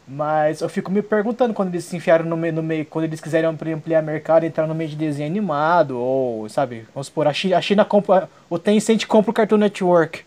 Mas 0.07 0.61
eu 0.61 0.69
fico 0.69 0.91
me 0.91 1.01
perguntando 1.03 1.55
quando 1.55 1.69
eles 1.69 1.85
se 1.85 1.97
enfiaram 1.97 2.25
no 2.27 2.37
meio, 2.37 2.53
no 2.53 2.63
meio 2.63 2.85
quando 2.85 3.05
eles 3.05 3.21
quiserem 3.21 3.49
ampli- 3.49 3.73
ampliar 3.73 4.03
mercado, 4.03 4.45
entrar 4.45 4.67
no 4.67 4.75
meio 4.75 4.91
de 4.91 4.97
desenho 4.97 5.29
animado, 5.31 5.97
ou, 5.97 6.47
sabe, 6.49 6.85
vamos 6.93 7.07
supor, 7.07 7.27
a 7.29 7.33
China, 7.33 7.57
a 7.57 7.61
China 7.63 7.85
compra, 7.87 8.29
o 8.51 8.59
Tencent 8.59 9.07
compra 9.07 9.31
o 9.31 9.35
Cartoon 9.35 9.57
Network, 9.57 10.25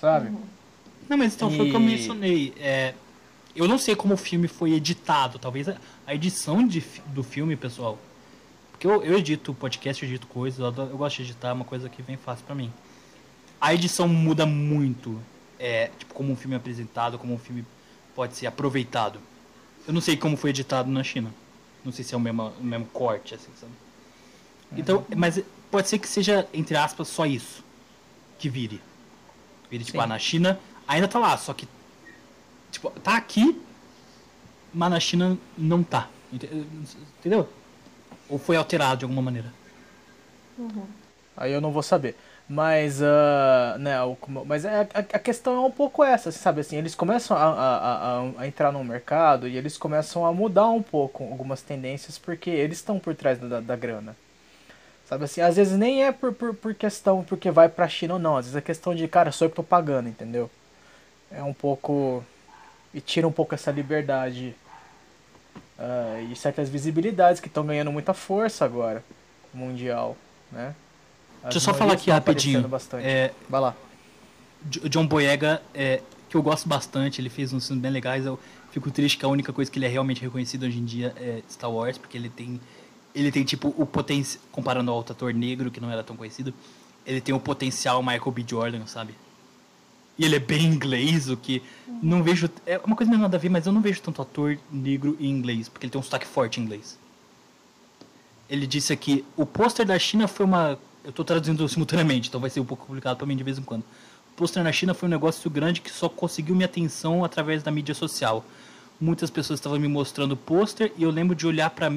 sabe? 0.00 0.30
Não, 1.08 1.18
mas 1.18 1.34
então 1.34 1.50
foi 1.50 1.66
o 1.66 1.70
que 1.70 1.74
eu 1.76 1.80
E- 1.80 1.84
mencionei. 1.84 2.54
É, 2.60 2.94
eu 3.54 3.68
não 3.68 3.78
sei 3.78 3.94
como 3.94 4.14
o 4.14 4.16
filme 4.16 4.48
foi 4.48 4.72
editado. 4.72 5.38
Talvez 5.38 5.68
a, 5.68 5.76
edição 6.08 6.66
de 6.66 6.82
do 7.06 7.22
filme, 7.22 7.56
pessoal. 7.56 7.98
Porque 8.70 8.86
eu, 8.86 9.02
eu 9.02 9.18
edito 9.18 9.54
podcast, 9.54 10.02
eu 10.02 10.08
edito 10.08 10.26
coisas, 10.26 10.58
eu, 10.58 10.84
eu 10.86 10.96
gosto 10.96 11.16
de 11.18 11.22
editar, 11.22 11.48
é 11.48 11.52
uma 11.52 11.64
coisa 11.64 11.88
que 11.88 12.02
vem 12.02 12.16
fácil 12.16 12.44
pra 12.44 12.54
mim. 12.54 12.72
A 13.60 13.74
edição 13.74 14.08
muda 14.08 14.44
muito. 14.44 15.20
É, 15.58 15.90
tipo, 15.98 16.12
como 16.14 16.32
um 16.32 16.36
filme 16.36 16.54
é 16.54 16.56
apresentado, 16.56 17.18
como 17.18 17.34
um 17.34 17.38
filme 17.38 17.64
pode 18.14 18.36
ser 18.36 18.46
aproveitado. 18.46 19.20
Eu 19.86 19.92
não 19.92 20.00
sei 20.00 20.16
como 20.16 20.36
foi 20.36 20.50
editado 20.50 20.90
na 20.90 21.04
China. 21.04 21.32
Não 21.84 21.92
sei 21.92 22.04
se 22.04 22.14
é 22.14 22.16
o 22.16 22.20
mesmo, 22.20 22.52
o 22.60 22.64
mesmo 22.64 22.86
corte, 22.86 23.34
assim, 23.34 23.50
sabe? 23.60 23.72
Então, 24.76 25.04
mas 25.14 25.40
pode 25.70 25.88
ser 25.88 25.98
que 25.98 26.08
seja, 26.08 26.48
entre 26.52 26.76
aspas, 26.76 27.08
só 27.08 27.26
isso. 27.26 27.64
Que 28.38 28.48
vire. 28.48 28.80
Vire, 29.70 29.84
tipo, 29.84 30.00
ah, 30.00 30.06
na 30.06 30.18
China 30.18 30.58
ainda 30.86 31.08
tá 31.08 31.18
lá, 31.18 31.36
só 31.36 31.52
que. 31.52 31.66
Tipo, 32.72 32.90
tá 33.00 33.16
aqui, 33.16 33.62
mas 34.72 34.90
na 34.90 35.00
China 35.00 35.38
não 35.56 35.82
tá. 35.82 36.08
Ente- 36.32 36.48
Entendeu? 37.18 37.48
Ou 38.28 38.38
foi 38.38 38.56
alterado 38.56 38.98
de 39.00 39.04
alguma 39.04 39.22
maneira. 39.22 39.52
Aí 41.36 41.52
eu 41.52 41.60
não 41.60 41.72
vou 41.72 41.82
saber. 41.82 42.16
Mas, 42.48 43.00
ah, 43.02 43.76
né, 43.78 43.96
mas 44.46 44.64
é, 44.64 44.80
a, 44.94 44.98
a 44.98 45.18
questão 45.18 45.54
é 45.56 45.60
um 45.66 45.70
pouco 45.70 46.04
essa, 46.04 46.30
sabe? 46.32 46.60
Assim, 46.60 46.76
eles 46.76 46.94
começam 46.94 47.36
a, 47.36 47.40
a, 47.44 48.18
a, 48.20 48.32
a 48.38 48.46
entrar 48.46 48.72
no 48.72 48.84
mercado 48.84 49.48
e 49.48 49.56
eles 49.56 49.78
começam 49.78 50.26
a 50.26 50.32
mudar 50.32 50.68
um 50.68 50.82
pouco 50.82 51.24
algumas 51.24 51.62
tendências 51.62 52.18
porque 52.18 52.50
eles 52.50 52.78
estão 52.78 52.98
por 52.98 53.14
trás 53.14 53.38
da, 53.38 53.60
da 53.60 53.76
grana. 53.76 54.16
Sabe 55.06 55.24
assim, 55.24 55.40
às 55.42 55.56
vezes 55.56 55.78
nem 55.78 56.04
é 56.04 56.12
por, 56.12 56.32
por, 56.34 56.54
por 56.54 56.74
questão 56.74 57.24
porque 57.24 57.50
vai 57.50 57.68
pra 57.68 57.88
China 57.88 58.14
ou 58.14 58.20
não, 58.20 58.36
às 58.38 58.46
vezes 58.46 58.56
é 58.56 58.62
questão 58.62 58.94
de, 58.94 59.08
cara, 59.08 59.32
sou 59.32 59.46
eu 59.46 59.50
que 59.50 59.56
tô 59.56 59.62
pagando, 59.62 60.08
entendeu? 60.08 60.50
É 61.30 61.42
um 61.42 61.54
pouco. 61.54 62.24
E 62.94 63.00
tira 63.00 63.26
um 63.26 63.32
pouco 63.32 63.54
essa 63.54 63.70
liberdade 63.70 64.54
ah, 65.78 66.20
e 66.30 66.36
certas 66.36 66.68
visibilidades 66.68 67.40
que 67.40 67.48
estão 67.48 67.64
ganhando 67.64 67.90
muita 67.90 68.12
força 68.14 68.64
agora, 68.64 69.02
mundial, 69.52 70.16
né? 70.50 70.74
Deixa 71.42 71.56
eu 71.56 71.58
As 71.58 71.62
só 71.62 71.74
falar 71.74 71.94
aqui 71.94 72.10
rapidinho. 72.10 72.68
Bastante. 72.68 73.04
É, 73.06 73.32
Vai 73.48 73.60
lá. 73.60 73.74
Jo- 74.64 74.88
John 74.88 75.06
Boyega, 75.06 75.60
é, 75.74 76.00
que 76.28 76.36
eu 76.36 76.42
gosto 76.42 76.68
bastante, 76.68 77.20
ele 77.20 77.28
fez 77.28 77.52
uns 77.52 77.66
filmes 77.66 77.82
bem 77.82 77.90
legais. 77.90 78.24
Eu 78.24 78.38
fico 78.70 78.90
triste 78.92 79.18
que 79.18 79.24
a 79.24 79.28
única 79.28 79.52
coisa 79.52 79.68
que 79.70 79.76
ele 79.78 79.86
é 79.86 79.88
realmente 79.88 80.20
reconhecido 80.22 80.62
hoje 80.64 80.78
em 80.78 80.84
dia 80.84 81.12
é 81.16 81.42
Star 81.50 81.70
Wars, 81.70 81.98
porque 81.98 82.16
ele 82.16 82.28
tem, 82.30 82.60
ele 83.12 83.32
tem 83.32 83.42
tipo 83.42 83.74
o 83.76 83.84
potencial, 83.84 84.40
comparando 84.52 84.92
ao 84.92 85.00
ator 85.00 85.34
negro 85.34 85.68
que 85.70 85.80
não 85.80 85.90
era 85.90 86.04
tão 86.04 86.14
conhecido, 86.14 86.54
ele 87.04 87.20
tem 87.20 87.34
o 87.34 87.40
potencial 87.40 88.00
Michael 88.02 88.30
B. 88.30 88.44
Jordan, 88.46 88.86
sabe? 88.86 89.14
E 90.22 90.24
ele 90.24 90.36
é 90.36 90.38
bem 90.38 90.66
inglês, 90.66 91.28
o 91.28 91.36
que 91.36 91.60
não 92.00 92.22
vejo. 92.22 92.48
É 92.64 92.80
uma 92.84 92.94
coisa 92.94 93.10
meio 93.10 93.20
nada 93.20 93.36
a 93.36 93.40
ver, 93.40 93.48
mas 93.48 93.66
eu 93.66 93.72
não 93.72 93.80
vejo 93.80 94.00
tanto 94.00 94.22
ator 94.22 94.56
negro 94.70 95.16
em 95.18 95.28
inglês, 95.28 95.68
porque 95.68 95.84
ele 95.84 95.90
tem 95.90 95.98
um 96.00 96.04
sotaque 96.04 96.28
forte 96.28 96.60
em 96.60 96.62
inglês. 96.62 96.96
Ele 98.48 98.64
disse 98.64 98.92
aqui: 98.92 99.24
o 99.36 99.44
pôster 99.44 99.84
da 99.84 99.98
China 99.98 100.28
foi 100.28 100.46
uma. 100.46 100.78
Eu 101.02 101.10
estou 101.10 101.24
traduzindo 101.24 101.68
simultaneamente, 101.68 102.28
então 102.28 102.40
vai 102.40 102.50
ser 102.50 102.60
um 102.60 102.64
pouco 102.64 102.86
complicado 102.86 103.16
para 103.16 103.26
mim 103.26 103.34
de 103.34 103.42
vez 103.42 103.58
em 103.58 103.62
quando. 103.62 103.82
O 103.82 104.36
pôster 104.36 104.62
na 104.62 104.70
China 104.70 104.94
foi 104.94 105.08
um 105.08 105.10
negócio 105.10 105.50
grande 105.50 105.80
que 105.80 105.90
só 105.90 106.08
conseguiu 106.08 106.54
minha 106.54 106.66
atenção 106.66 107.24
através 107.24 107.64
da 107.64 107.72
mídia 107.72 107.92
social. 107.92 108.44
Muitas 109.00 109.28
pessoas 109.28 109.58
estavam 109.58 109.76
me 109.76 109.88
mostrando 109.88 110.32
o 110.32 110.36
pôster 110.36 110.92
e 110.96 111.02
eu 111.02 111.10
lembro 111.10 111.34
de 111.34 111.48
olhar 111.48 111.70
para 111.70 111.92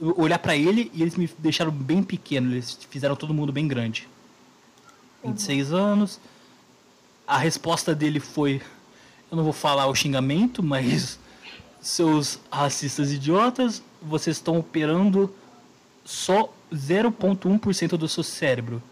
olhar 0.00 0.40
para 0.40 0.56
ele 0.56 0.90
e 0.92 1.02
eles 1.02 1.14
me 1.14 1.30
deixaram 1.38 1.70
bem 1.70 2.02
pequeno, 2.02 2.50
eles 2.50 2.76
fizeram 2.90 3.14
todo 3.14 3.32
mundo 3.32 3.52
bem 3.52 3.68
grande. 3.68 4.08
26 5.24 5.70
uhum. 5.70 5.78
anos. 5.78 6.20
A 7.32 7.38
resposta 7.38 7.94
dele 7.94 8.20
foi: 8.20 8.60
eu 9.30 9.36
não 9.38 9.42
vou 9.42 9.54
falar 9.54 9.86
o 9.86 9.94
xingamento, 9.94 10.62
mas 10.62 11.18
seus 11.80 12.38
racistas 12.50 13.10
idiotas, 13.10 13.82
vocês 14.02 14.36
estão 14.36 14.58
operando 14.58 15.34
só 16.04 16.52
0,1% 16.70 17.96
do 17.96 18.06
seu 18.06 18.22
cérebro. 18.22 18.82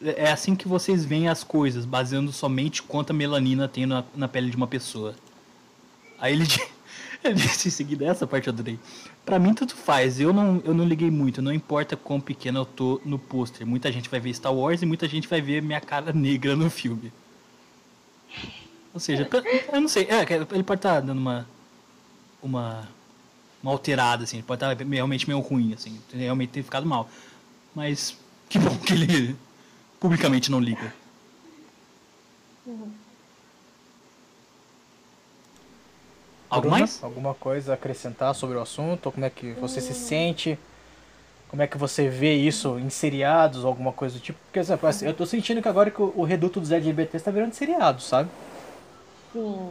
É 0.00 0.32
assim 0.32 0.56
que 0.56 0.66
vocês 0.66 1.04
veem 1.04 1.28
as 1.28 1.44
coisas, 1.44 1.84
baseando 1.84 2.32
somente 2.32 2.82
quanta 2.82 3.12
melanina 3.12 3.68
tem 3.68 3.86
na, 3.86 4.02
na 4.12 4.26
pele 4.26 4.50
de 4.50 4.56
uma 4.56 4.66
pessoa. 4.66 5.14
Aí 6.18 6.32
ele, 6.32 6.44
ele 7.24 7.34
disse 7.34 7.68
em 7.68 7.70
seguida, 7.70 8.04
essa 8.04 8.26
parte 8.26 8.48
eu 8.48 8.52
adorei. 8.52 8.78
Pra 9.24 9.38
mim, 9.38 9.54
tanto 9.54 9.76
faz. 9.76 10.18
Eu 10.18 10.32
não, 10.32 10.60
eu 10.64 10.74
não 10.74 10.84
liguei 10.84 11.10
muito. 11.10 11.40
Não 11.40 11.52
importa 11.52 11.96
quão 11.96 12.20
pequeno 12.20 12.60
eu 12.60 12.64
tô 12.64 13.00
no 13.04 13.18
pôster. 13.18 13.66
Muita 13.66 13.92
gente 13.92 14.08
vai 14.08 14.18
ver 14.18 14.34
Star 14.34 14.52
Wars 14.52 14.82
e 14.82 14.86
muita 14.86 15.06
gente 15.08 15.28
vai 15.28 15.40
ver 15.40 15.62
minha 15.62 15.80
cara 15.80 16.12
negra 16.12 16.56
no 16.56 16.68
filme. 16.68 17.12
Ou 18.92 19.00
seja, 19.00 19.28
eu 19.72 19.80
não 19.80 19.88
sei. 19.88 20.04
É, 20.04 20.20
ele 20.32 20.64
pode 20.64 20.78
estar 20.78 20.94
tá 20.94 21.00
dando 21.00 21.18
uma. 21.18 21.46
Uma. 22.42 22.88
Uma 23.62 23.70
alterada, 23.70 24.24
assim. 24.24 24.38
Ele 24.38 24.46
pode 24.46 24.56
estar 24.56 24.74
tá 24.74 24.84
realmente 24.84 25.28
meio 25.28 25.38
ruim, 25.38 25.72
assim. 25.72 26.00
Realmente 26.12 26.50
ter 26.50 26.62
ficado 26.62 26.84
mal. 26.84 27.08
Mas. 27.74 28.16
Que 28.48 28.58
bom 28.58 28.76
que 28.78 28.92
ele 28.92 29.36
publicamente 30.00 30.50
não 30.50 30.58
liga. 30.60 30.92
Uhum. 32.66 32.92
Algo 36.52 36.70
mais? 36.70 37.02
Alguma 37.02 37.34
coisa 37.34 37.72
a 37.72 37.74
acrescentar 37.74 38.34
sobre 38.34 38.58
o 38.58 38.60
assunto? 38.60 39.10
Como 39.10 39.24
é 39.24 39.30
que 39.30 39.52
você 39.52 39.78
hum. 39.78 39.82
se 39.82 39.94
sente? 39.94 40.58
Como 41.48 41.62
é 41.62 41.66
que 41.66 41.76
você 41.76 42.08
vê 42.08 42.34
isso 42.34 42.78
em 42.78 42.88
seriados 42.88 43.64
ou 43.64 43.68
alguma 43.68 43.92
coisa 43.92 44.18
do 44.18 44.20
tipo? 44.20 44.38
Porque, 44.46 44.58
exemplo, 44.58 44.88
assim, 44.88 45.06
eu 45.06 45.14
tô 45.14 45.26
sentindo 45.26 45.60
que 45.60 45.68
agora 45.68 45.90
que 45.90 46.00
o, 46.00 46.22
reduto 46.24 46.60
dos 46.60 46.72
LGBT 46.72 47.16
está 47.16 47.30
virando 47.30 47.52
seriado, 47.54 48.00
sabe? 48.00 48.30
Sim. 49.32 49.70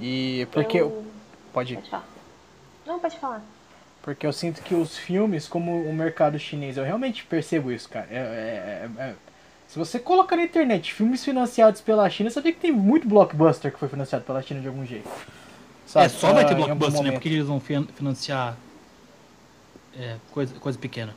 E 0.00 0.48
porque. 0.52 0.80
Eu... 0.80 1.04
Pode 1.52 1.74
ir. 1.74 1.76
Pode 1.76 1.90
falar. 1.90 2.08
Não, 2.86 2.98
pode 2.98 3.18
falar. 3.18 3.42
Porque 4.02 4.26
eu 4.26 4.32
sinto 4.32 4.62
que 4.62 4.74
os 4.74 4.96
filmes, 4.96 5.46
como 5.46 5.82
o 5.82 5.92
mercado 5.92 6.38
chinês, 6.38 6.76
eu 6.76 6.84
realmente 6.84 7.24
percebo 7.24 7.70
isso, 7.70 7.88
cara. 7.88 8.06
É, 8.10 8.16
é, 8.16 8.88
é, 8.98 9.04
é 9.10 9.14
se 9.70 9.78
você 9.78 10.00
colocar 10.00 10.34
na 10.34 10.42
internet 10.42 10.92
filmes 10.92 11.24
financiados 11.24 11.80
pela 11.80 12.10
China, 12.10 12.28
você 12.28 12.40
vê 12.40 12.50
que 12.50 12.58
tem 12.58 12.72
muito 12.72 13.06
blockbuster 13.06 13.72
que 13.72 13.78
foi 13.78 13.88
financiado 13.88 14.24
pela 14.24 14.42
China 14.42 14.60
de 14.60 14.66
algum 14.66 14.84
jeito. 14.84 15.08
Sabe? 15.86 16.06
É, 16.06 16.08
só 16.08 16.32
vai 16.32 16.44
ter 16.44 16.56
blockbuster, 16.56 17.04
né? 17.04 17.12
Porque 17.12 17.28
eles 17.28 17.46
vão 17.46 17.60
financiar 17.60 18.56
é, 19.96 20.16
coisa, 20.32 20.52
coisa 20.58 20.76
pequena. 20.76 21.14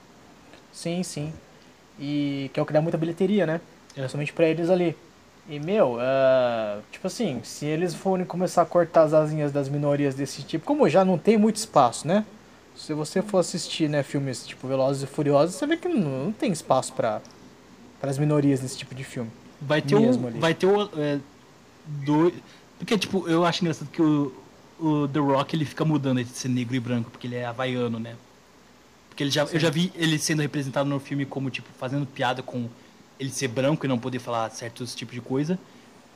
Sim, 0.71 1.01
sim. 1.01 1.33
E 1.99 2.51
que 2.53 2.59
é 2.59 2.63
o 2.63 2.65
que 2.67 2.71
dá 2.71 2.79
muita 2.79 2.95
bilheteria, 2.95 3.47
né? 3.47 3.59
É. 3.97 4.07
Somente 4.07 4.31
pra 4.31 4.45
eles 4.45 4.69
ali. 4.69 4.95
E, 5.49 5.59
meu, 5.59 5.95
uh, 5.95 6.83
tipo 6.91 7.07
assim, 7.07 7.41
se 7.43 7.65
eles 7.65 7.95
forem 7.95 8.23
começar 8.23 8.61
a 8.61 8.65
cortar 8.67 9.01
as 9.01 9.15
asinhas 9.15 9.51
das 9.51 9.67
minorias 9.67 10.13
desse 10.13 10.43
tipo, 10.43 10.63
como 10.63 10.87
já 10.87 11.03
não 11.03 11.17
tem 11.17 11.39
muito 11.39 11.55
espaço, 11.55 12.07
né? 12.07 12.23
Se 12.75 12.93
você 12.93 13.23
for 13.23 13.39
assistir, 13.39 13.89
né, 13.89 14.03
filmes 14.03 14.45
tipo 14.45 14.67
Velozes 14.67 15.01
e 15.01 15.07
Furiosos, 15.07 15.55
você 15.55 15.65
vê 15.65 15.75
que 15.75 15.87
não, 15.87 16.25
não 16.25 16.31
tem 16.31 16.51
espaço 16.51 16.93
pra 16.93 17.19
para 18.03 18.11
as 18.11 18.17
minorias 18.17 18.59
nesse 18.59 18.77
tipo 18.77 18.93
de 18.93 19.01
filme. 19.01 19.31
Vai 19.61 19.81
ter 19.81 19.95
o, 19.95 20.27
ali. 20.27 20.37
vai 20.37 20.53
ter 20.53 20.65
o 20.65 20.89
é, 20.99 21.19
do, 21.85 22.33
porque 22.77 22.97
tipo 22.97 23.29
eu 23.29 23.45
acho 23.45 23.63
engraçado 23.63 23.89
que 23.89 24.01
o, 24.01 24.33
o 24.77 25.07
The 25.07 25.19
Rock 25.19 25.55
ele 25.55 25.63
fica 25.63 25.85
mudando 25.85 26.21
de 26.21 26.29
ser 26.29 26.49
negro 26.49 26.75
e 26.75 26.81
branco 26.81 27.09
porque 27.09 27.27
ele 27.27 27.37
é 27.37 27.45
havaiano, 27.45 27.99
né? 27.99 28.17
Porque 29.07 29.23
ele 29.23 29.31
já, 29.31 29.45
eu 29.45 29.57
já 29.57 29.69
vi 29.69 29.89
ele 29.95 30.19
sendo 30.19 30.41
representado 30.41 30.89
no 30.89 30.99
filme 30.99 31.25
como 31.25 31.49
tipo 31.49 31.69
fazendo 31.79 32.05
piada 32.05 32.43
com 32.43 32.67
ele 33.17 33.29
ser 33.29 33.47
branco 33.47 33.85
e 33.85 33.87
não 33.87 33.97
poder 33.97 34.19
falar 34.19 34.49
certos 34.49 34.93
tipos 34.93 35.15
de 35.15 35.21
coisa 35.21 35.57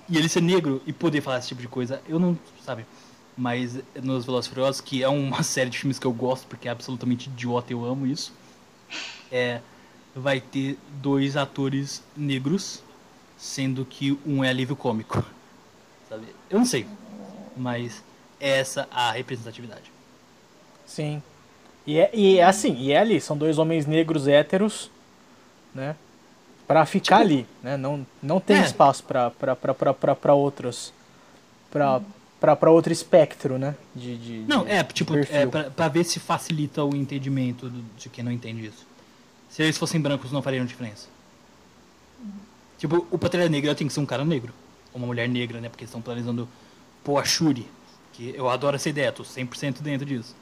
e 0.09 0.17
ele 0.17 0.27
ser 0.27 0.41
negro 0.41 0.81
e 0.85 0.91
poder 0.91 1.21
falar 1.21 1.39
esse 1.39 1.47
tipo 1.47 1.61
de 1.61 1.69
coisa. 1.69 2.01
Eu 2.05 2.19
não, 2.19 2.37
sabe? 2.65 2.85
Mas 3.37 3.79
nos 4.03 4.25
Velozes 4.25 4.49
Furiosos, 4.49 4.81
que 4.81 5.03
é 5.03 5.07
uma 5.07 5.39
série 5.41 5.69
de 5.69 5.77
filmes 5.77 5.97
que 5.97 6.05
eu 6.05 6.11
gosto 6.11 6.47
porque 6.47 6.67
é 6.67 6.71
absolutamente 6.71 7.29
idiota, 7.29 7.71
eu 7.71 7.85
amo 7.85 8.05
isso. 8.05 8.33
É 9.31 9.61
vai 10.17 10.41
ter 10.41 10.77
dois 11.01 11.37
atores 11.37 12.03
negros, 12.15 12.81
sendo 13.37 13.85
que 13.85 14.17
um 14.25 14.43
é 14.43 14.49
alívio 14.49 14.75
cômico. 14.75 15.23
Sabe? 16.09 16.25
Eu 16.49 16.57
não 16.57 16.65
sei, 16.65 16.87
mas 17.55 18.03
essa 18.39 18.87
a 18.91 19.11
representatividade. 19.11 19.91
Sim. 20.85 21.21
E 21.85 21.99
é, 21.99 22.09
e 22.13 22.39
é 22.39 22.43
assim, 22.43 22.75
e 22.77 22.91
é 22.91 22.99
ali, 22.99 23.21
são 23.21 23.37
dois 23.37 23.57
homens 23.57 23.85
negros 23.85 24.27
héteros, 24.27 24.89
né? 25.73 25.95
Pra 26.67 26.85
ficar 26.85 27.19
tipo, 27.19 27.27
ali, 27.27 27.47
né? 27.61 27.77
Não, 27.77 28.05
não 28.21 28.39
tem 28.39 28.57
é. 28.57 28.61
espaço 28.61 29.03
pra, 29.03 29.29
pra, 29.29 29.55
pra, 29.55 29.73
pra, 29.73 29.93
pra, 29.93 30.15
pra 30.15 30.33
outros. 30.33 30.91
Pra, 31.69 32.01
pra, 32.39 32.55
pra 32.55 32.71
outro 32.71 32.91
espectro, 32.91 33.57
né? 33.57 33.75
De, 33.95 34.17
de, 34.17 34.39
não, 34.47 34.65
de, 34.65 34.71
é, 34.71 34.83
tipo, 34.83 35.15
é 35.15 35.45
pra, 35.45 35.69
pra 35.69 35.87
ver 35.87 36.03
se 36.03 36.19
facilita 36.19 36.83
o 36.83 36.95
entendimento 36.95 37.71
de 37.97 38.09
quem 38.09 38.23
não 38.23 38.31
entende 38.31 38.65
isso. 38.65 38.86
Se 39.57 39.63
eles 39.63 39.75
fossem 39.75 39.99
brancos, 39.99 40.31
não 40.31 40.39
fariam 40.39 40.63
diferença. 40.67 41.07
Uhum. 42.21 42.29
Tipo, 42.77 43.07
o 43.09 43.17
Pantera 43.17 43.49
Negra 43.49 43.73
tem 43.73 43.87
que 43.87 43.93
ser 43.93 43.99
um 43.99 44.05
cara 44.05 44.23
negro. 44.23 44.53
Ou 44.93 44.99
uma 44.99 45.07
mulher 45.07 45.27
negra, 45.27 45.59
né? 45.59 45.67
Porque 45.67 45.83
eles 45.83 45.89
estão 45.89 45.99
planejando 45.99 46.47
pôr 47.03 47.17
a 47.17 47.25
Shuri. 47.25 47.67
Que 48.13 48.35
eu 48.35 48.47
adoro 48.47 48.75
essa 48.75 48.87
ideia, 48.87 49.11
tô 49.11 49.23
100% 49.23 49.81
dentro 49.81 50.05
disso. 50.05 50.35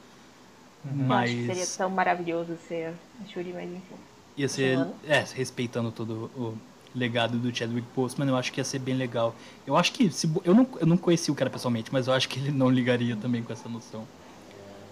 Uhum. 0.84 1.06
Mas... 1.06 1.30
Eu 1.30 1.36
acho 1.38 1.48
que 1.48 1.54
seria 1.54 1.76
tão 1.78 1.88
maravilhoso 1.88 2.58
ser 2.68 2.92
a 3.24 3.26
Shuri, 3.32 3.54
mas 3.54 3.70
enfim. 3.70 3.94
Ia 4.36 4.48
ser, 4.50 4.86
é, 5.08 5.24
respeitando 5.34 5.90
todo 5.90 6.30
o 6.36 6.58
legado 6.94 7.38
do 7.38 7.56
Chadwick 7.56 7.88
Boseman, 7.96 8.28
eu 8.28 8.36
acho 8.36 8.52
que 8.52 8.60
ia 8.60 8.64
ser 8.64 8.80
bem 8.80 8.96
legal. 8.96 9.34
Eu 9.66 9.78
acho 9.78 9.94
que, 9.94 10.10
se, 10.10 10.30
eu, 10.44 10.54
não, 10.54 10.68
eu 10.78 10.86
não 10.86 10.98
conheci 10.98 11.30
o 11.30 11.34
cara 11.34 11.48
pessoalmente, 11.48 11.90
mas 11.90 12.06
eu 12.06 12.12
acho 12.12 12.28
que 12.28 12.38
ele 12.38 12.50
não 12.50 12.68
ligaria 12.68 13.16
também 13.16 13.42
com 13.42 13.50
essa 13.50 13.66
noção. 13.66 14.06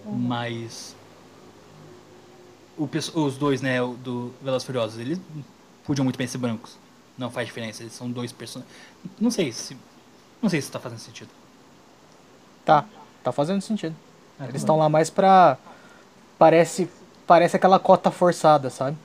Uhum. 0.03 0.17
Mas 0.17 0.95
o, 2.77 2.89
os 3.19 3.37
dois, 3.37 3.61
né, 3.61 3.79
do 3.79 4.33
Velozes 4.41 4.65
Furiosos, 4.65 4.99
eles 4.99 5.19
podiam 5.85 6.03
muito 6.03 6.17
bem 6.17 6.27
ser 6.27 6.37
brancos. 6.37 6.77
Não 7.17 7.31
faz 7.31 7.47
diferença, 7.47 7.83
eles 7.83 7.93
são 7.93 8.09
dois 8.09 8.31
personagens. 8.31 8.75
Não 9.19 9.31
sei 9.31 9.51
se. 9.51 9.77
Não 10.41 10.49
sei 10.49 10.61
se 10.61 10.69
tá 10.69 10.79
fazendo 10.79 10.99
sentido. 10.99 11.29
Tá, 12.65 12.85
tá 13.23 13.31
fazendo 13.31 13.61
sentido. 13.61 13.95
É, 14.39 14.43
eles 14.45 14.61
estão 14.61 14.77
lá 14.77 14.89
mais 14.89 15.09
pra. 15.09 15.57
Parece. 16.37 16.89
Parece 17.25 17.55
aquela 17.55 17.79
cota 17.79 18.11
forçada, 18.11 18.69
sabe? 18.69 18.97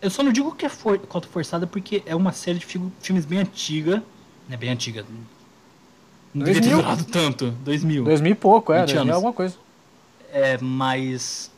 Eu 0.00 0.08
só 0.08 0.22
não 0.22 0.32
digo 0.32 0.54
que 0.54 0.64
é 0.64 0.68
for, 0.68 0.98
cota 1.00 1.28
forçada 1.28 1.66
porque 1.66 2.02
é 2.06 2.14
uma 2.14 2.32
série 2.32 2.58
de 2.58 2.66
filmes 2.66 3.24
bem 3.24 3.40
antiga. 3.40 4.02
Né, 4.48 4.56
bem 4.56 4.70
antiga. 4.70 5.04
Não 6.32 6.44
devia 6.44 6.62
ter 6.62 6.70
durado 6.70 7.04
tanto. 7.04 7.50
2000. 7.50 8.04
2000 8.04 8.32
e 8.32 8.34
pouco, 8.34 8.72
é. 8.72 8.86
2000 8.86 9.14
alguma 9.14 9.32
coisa. 9.32 9.56
É, 10.32 10.58
mas 10.58 11.50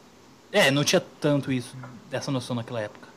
é, 0.53 0.71
não 0.71 0.85
tinha 0.85 1.01
tanto 1.01 1.53
isso, 1.53 1.77
dessa 2.11 2.31
noção 2.31 2.57
naquela 2.57 2.81
época. 2.81 3.09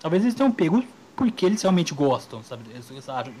Talvez 0.00 0.22
eles 0.22 0.34
tenham 0.34 0.50
pego 0.50 0.84
porque 1.14 1.44
eles 1.44 1.60
realmente 1.62 1.92
gostam, 1.94 2.42
sabe? 2.42 2.64
Eles 2.70 2.90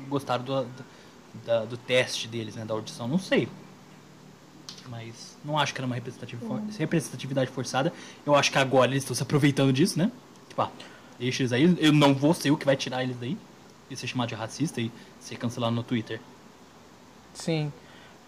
gostaram 0.08 0.44
do, 0.44 0.64
do, 0.64 1.66
do 1.70 1.76
teste 1.76 2.28
deles, 2.28 2.54
né? 2.54 2.64
Da 2.64 2.74
audição, 2.74 3.08
não 3.08 3.18
sei. 3.18 3.48
Mas 4.88 5.36
não 5.44 5.58
acho 5.58 5.72
que 5.72 5.80
era 5.80 5.86
uma 5.86 5.94
representatividade 5.94 7.50
forçada. 7.50 7.92
Eu 8.26 8.34
acho 8.34 8.50
que 8.50 8.58
agora 8.58 8.90
eles 8.90 9.02
estão 9.02 9.14
se 9.14 9.22
aproveitando 9.22 9.72
disso, 9.72 9.98
né? 9.98 10.10
Tipo, 10.48 10.62
ah, 10.62 10.70
deixa 11.18 11.42
eles 11.42 11.52
aí. 11.52 11.76
Eu 11.78 11.92
não 11.92 12.14
vou 12.14 12.34
ser 12.34 12.50
o 12.50 12.56
que 12.56 12.66
vai 12.66 12.76
tirar 12.76 13.02
eles 13.02 13.16
daí. 13.18 13.36
E 13.88 13.96
ser 13.96 14.06
chamado 14.06 14.28
de 14.28 14.34
racista 14.34 14.80
e 14.80 14.90
ser 15.18 15.36
cancelado 15.36 15.74
no 15.74 15.82
Twitter. 15.82 16.20
Sim. 17.34 17.72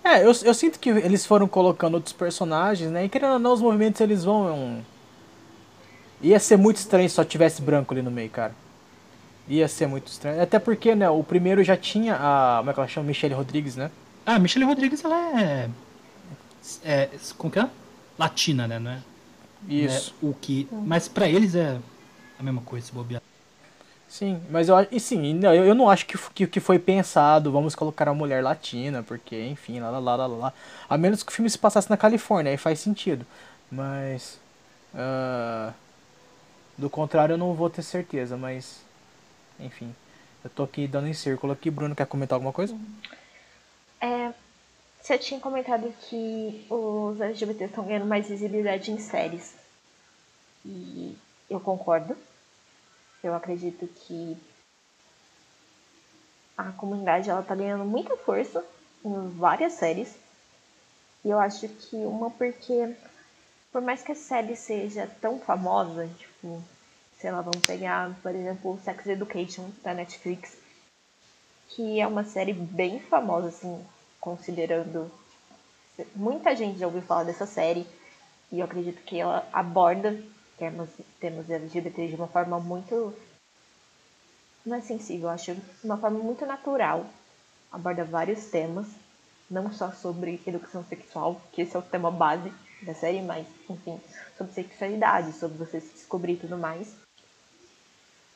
É, 0.04 0.22
eu, 0.22 0.32
eu 0.42 0.54
sinto 0.54 0.78
que 0.78 0.88
eles 0.88 1.24
foram 1.24 1.46
colocando 1.46 1.94
outros 1.94 2.12
personagens, 2.12 2.90
né? 2.90 3.04
E 3.04 3.08
querendo 3.08 3.34
ou 3.34 3.38
não, 3.38 3.52
os 3.52 3.60
movimentos 3.60 4.00
eles 4.00 4.24
vão. 4.24 4.52
Um... 4.52 4.82
Ia 6.20 6.38
ser 6.38 6.56
muito 6.56 6.76
estranho 6.76 7.08
se 7.08 7.14
só 7.14 7.24
tivesse 7.24 7.62
branco 7.62 7.94
ali 7.94 8.02
no 8.02 8.10
meio, 8.10 8.30
cara. 8.30 8.54
Ia 9.48 9.68
ser 9.68 9.86
muito 9.86 10.08
estranho. 10.08 10.40
Até 10.42 10.58
porque, 10.58 10.94
né, 10.94 11.08
o 11.08 11.22
primeiro 11.22 11.62
já 11.62 11.76
tinha 11.76 12.16
a. 12.16 12.56
Como 12.58 12.70
é 12.70 12.74
que 12.74 12.80
ela 12.80 12.88
chama? 12.88 13.06
Michelle 13.06 13.34
Rodrigues, 13.34 13.76
né? 13.76 13.90
Ah, 14.24 14.38
Michelle 14.38 14.64
Rodrigues, 14.64 15.04
ela 15.04 15.40
é. 15.40 15.70
É. 16.84 17.10
Como 17.36 17.52
que 17.52 17.58
é? 17.58 17.68
Latina, 18.18 18.68
né? 18.68 18.78
Não 18.78 18.90
é? 18.92 18.98
Isso. 19.68 20.14
Né? 20.22 20.28
O 20.30 20.34
que, 20.34 20.68
mas 20.70 21.08
para 21.08 21.28
eles 21.28 21.54
é 21.54 21.78
a 22.38 22.42
mesma 22.42 22.62
coisa, 22.62 22.86
se 22.86 22.92
bobear. 22.92 23.22
Sim, 24.12 24.42
mas 24.50 24.68
eu 24.68 24.76
e 24.90 25.00
sim, 25.00 25.40
eu, 25.42 25.64
eu 25.64 25.74
não 25.74 25.88
acho 25.88 26.04
que, 26.04 26.18
que, 26.34 26.46
que 26.46 26.60
foi 26.60 26.78
pensado, 26.78 27.50
vamos 27.50 27.74
colocar 27.74 28.06
a 28.06 28.12
mulher 28.12 28.44
latina, 28.44 29.02
porque, 29.02 29.46
enfim, 29.46 29.80
lá, 29.80 29.88
lá, 29.88 29.98
lá, 29.98 30.14
lá, 30.14 30.26
lá. 30.26 30.52
A 30.86 30.98
menos 30.98 31.22
que 31.22 31.32
o 31.32 31.34
filme 31.34 31.48
se 31.48 31.58
passasse 31.58 31.88
na 31.88 31.96
Califórnia, 31.96 32.52
aí 32.52 32.58
faz 32.58 32.78
sentido. 32.78 33.24
Mas. 33.70 34.38
Uh, 34.92 35.72
do 36.76 36.90
contrário, 36.90 37.32
eu 37.32 37.38
não 37.38 37.54
vou 37.54 37.70
ter 37.70 37.80
certeza, 37.80 38.36
mas. 38.36 38.82
Enfim. 39.58 39.94
Eu 40.44 40.50
tô 40.50 40.64
aqui 40.64 40.86
dando 40.86 41.08
em 41.08 41.14
círculo 41.14 41.54
aqui. 41.54 41.70
Bruno, 41.70 41.96
quer 41.96 42.06
comentar 42.06 42.36
alguma 42.36 42.52
coisa? 42.52 42.76
É, 43.98 44.30
você 45.00 45.16
tinha 45.16 45.40
comentado 45.40 45.90
que 46.02 46.66
os 46.68 47.18
LGBT 47.18 47.64
estão 47.64 47.84
ganhando 47.84 48.04
mais 48.04 48.28
visibilidade 48.28 48.90
em 48.90 48.98
séries. 48.98 49.54
E 50.66 51.16
eu 51.48 51.58
concordo. 51.58 52.14
Eu 53.22 53.34
acredito 53.34 53.86
que 53.86 54.36
a 56.56 56.72
comunidade 56.72 57.30
ela 57.30 57.42
tá 57.42 57.54
ganhando 57.54 57.84
muita 57.84 58.16
força 58.16 58.64
em 59.04 59.28
várias 59.30 59.74
séries. 59.74 60.14
E 61.24 61.30
eu 61.30 61.38
acho 61.38 61.68
que 61.68 61.96
uma 61.96 62.30
porque 62.30 62.96
por 63.72 63.80
mais 63.80 64.02
que 64.02 64.12
a 64.12 64.16
série 64.16 64.54
seja 64.54 65.10
tão 65.20 65.40
famosa, 65.40 66.06
tipo, 66.18 66.62
sei 67.18 67.32
lá, 67.32 67.40
vamos 67.40 67.64
pegar, 67.64 68.14
por 68.22 68.34
exemplo, 68.34 68.78
Sex 68.84 69.06
Education 69.06 69.70
da 69.82 69.94
Netflix, 69.94 70.58
que 71.68 71.98
é 71.98 72.06
uma 72.06 72.22
série 72.22 72.52
bem 72.52 73.00
famosa, 73.00 73.48
assim, 73.48 73.82
considerando. 74.20 75.10
Muita 76.14 76.54
gente 76.54 76.78
já 76.78 76.86
ouviu 76.86 77.00
falar 77.00 77.24
dessa 77.24 77.46
série, 77.46 77.86
e 78.50 78.58
eu 78.58 78.66
acredito 78.66 79.02
que 79.04 79.18
ela 79.18 79.48
aborda 79.52 80.22
temas, 80.58 80.88
temas 81.20 81.48
LGBT 81.50 82.08
de 82.08 82.14
uma 82.14 82.28
forma 82.28 82.58
muito. 82.60 83.14
Não 84.64 84.76
é 84.76 84.80
sensível, 84.80 85.28
eu 85.28 85.34
acho, 85.34 85.54
de 85.54 85.62
uma 85.84 85.96
forma 85.96 86.18
muito 86.18 86.46
natural. 86.46 87.06
Aborda 87.70 88.04
vários 88.04 88.46
temas, 88.46 88.86
não 89.50 89.72
só 89.72 89.90
sobre 89.90 90.40
educação 90.46 90.84
sexual, 90.84 91.40
que 91.52 91.62
esse 91.62 91.74
é 91.74 91.78
o 91.78 91.82
tema 91.82 92.10
base 92.10 92.52
da 92.82 92.94
série, 92.94 93.22
mas, 93.22 93.46
enfim, 93.68 94.00
sobre 94.36 94.52
sexualidade, 94.52 95.32
sobre 95.32 95.58
você 95.58 95.80
se 95.80 95.94
descobrir 95.94 96.34
e 96.34 96.38
tudo 96.38 96.58
mais. 96.58 96.94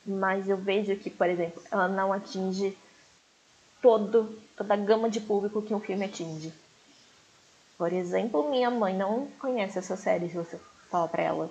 Mas 0.05 0.47
eu 0.47 0.57
vejo 0.57 0.95
que, 0.97 1.09
por 1.09 1.27
exemplo, 1.27 1.61
ela 1.71 1.87
não 1.87 2.13
atinge 2.13 2.77
todo, 3.81 4.37
toda 4.55 4.73
a 4.73 4.77
gama 4.77 5.09
de 5.09 5.19
público 5.19 5.61
que 5.61 5.73
um 5.73 5.79
filme 5.79 6.05
atinge. 6.05 6.53
Por 7.77 7.93
exemplo, 7.93 8.49
minha 8.49 8.71
mãe 8.71 8.95
não 8.95 9.27
conhece 9.39 9.77
essa 9.77 9.95
série 9.95 10.29
se 10.29 10.35
você 10.35 10.59
falar 10.89 11.07
pra 11.09 11.23
ela. 11.23 11.49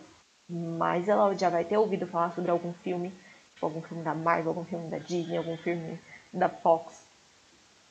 Mas 0.49 1.09
ela 1.09 1.35
já 1.35 1.51
vai 1.51 1.65
ter 1.65 1.77
ouvido 1.77 2.07
falar 2.07 2.33
sobre 2.33 2.51
algum 2.51 2.73
filme, 2.73 3.13
tipo 3.55 3.67
algum 3.67 3.83
filme 3.83 4.05
da 4.05 4.15
Marvel, 4.15 4.51
algum 4.51 4.65
filme 4.65 4.89
da 4.89 4.99
Disney, 4.99 5.37
algum 5.37 5.57
filme 5.57 5.99
da 6.33 6.49
Fox. 6.49 7.03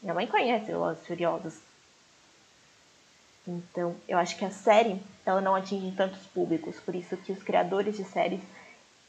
Minha 0.01 0.13
mãe 0.13 0.27
conhece 0.27 0.67
Velozes 0.67 1.05
Furiosos. 1.05 1.59
Então, 3.47 3.95
eu 4.07 4.17
acho 4.17 4.37
que 4.37 4.45
a 4.45 4.51
série, 4.51 4.99
ela 5.25 5.41
não 5.41 5.55
atinge 5.55 5.95
tantos 5.95 6.25
públicos, 6.27 6.79
por 6.79 6.95
isso 6.95 7.17
que 7.17 7.31
os 7.31 7.43
criadores 7.43 7.97
de 7.97 8.03
séries, 8.03 8.41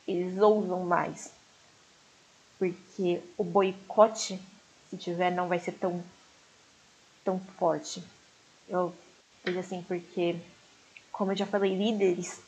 eles 0.07 0.39
ousam 0.39 0.85
mais. 0.85 1.33
Porque 2.59 3.23
o 3.37 3.45
boicote, 3.45 4.41
se 4.91 4.97
tiver, 4.97 5.31
não 5.31 5.49
vai 5.49 5.59
ser 5.59 5.73
tão, 5.73 6.03
tão 7.25 7.39
forte. 7.59 8.03
Eu 8.69 8.95
vejo 9.45 9.59
assim, 9.59 9.83
porque, 9.83 10.37
como 11.13 11.33
eu 11.33 11.37
já 11.37 11.47
falei, 11.47 11.75
líderes 11.75 12.41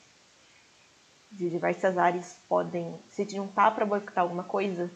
de 1.31 1.51
diversas 1.51 1.99
áreas 1.99 2.37
podem 2.49 2.99
se 3.11 3.29
juntar 3.29 3.75
para 3.75 3.87
boicotar 3.87 4.23
alguma 4.23 4.45
coisa, 4.45 4.91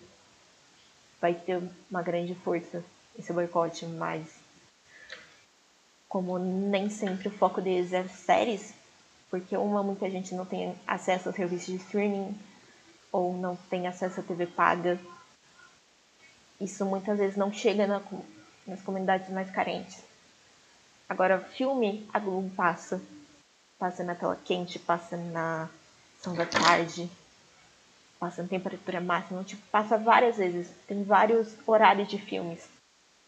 vai 1.21 1.35
ter 1.35 1.63
uma 1.91 2.03
grande 2.03 2.35
força 2.35 2.83
esse 3.19 3.33
boicote, 3.33 3.85
mas 3.87 4.27
como 6.09 6.39
nem 6.39 6.91
sempre 6.91 7.29
o 7.29 7.31
foco 7.31 7.61
deles 7.61 7.93
é 7.93 8.07
séries, 8.09 8.75
porque 9.31 9.57
uma, 9.57 9.83
muita 9.83 10.11
gente 10.11 10.35
não 10.35 10.45
tem 10.45 10.75
acesso 10.87 11.29
a 11.29 11.33
serviços 11.33 11.67
de 11.67 11.77
streaming 11.77 12.39
ou 13.11 13.35
não 13.35 13.57
tem 13.57 13.87
acesso 13.87 14.21
à 14.21 14.23
TV 14.23 14.47
paga. 14.47 14.99
Isso 16.61 16.85
muitas 16.85 17.19
vezes 17.19 17.37
não 17.37 17.53
chega 17.53 17.87
na, 17.87 18.03
nas 18.67 18.83
comunidades 18.83 19.31
mais 19.31 19.51
carentes. 19.51 20.03
Agora, 21.09 21.41
filme, 21.41 22.09
a 22.13 22.19
Globo 22.19 22.51
passa. 22.55 23.01
Passa 23.79 24.05
na 24.05 24.15
tela 24.15 24.39
quente, 24.45 24.79
passa 24.79 25.17
na 25.17 25.69
sessão 26.23 26.35
da 26.35 26.47
tarde, 26.47 27.11
passa 28.19 28.43
na 28.43 28.49
temperatura 28.49 29.01
máxima, 29.01 29.43
tipo, 29.43 29.61
passa 29.73 29.99
várias 29.99 30.37
vezes. 30.37 30.69
Tem 30.87 31.03
vários 31.03 31.55
horários 31.67 32.09
de 32.09 32.19
filmes 32.19 32.61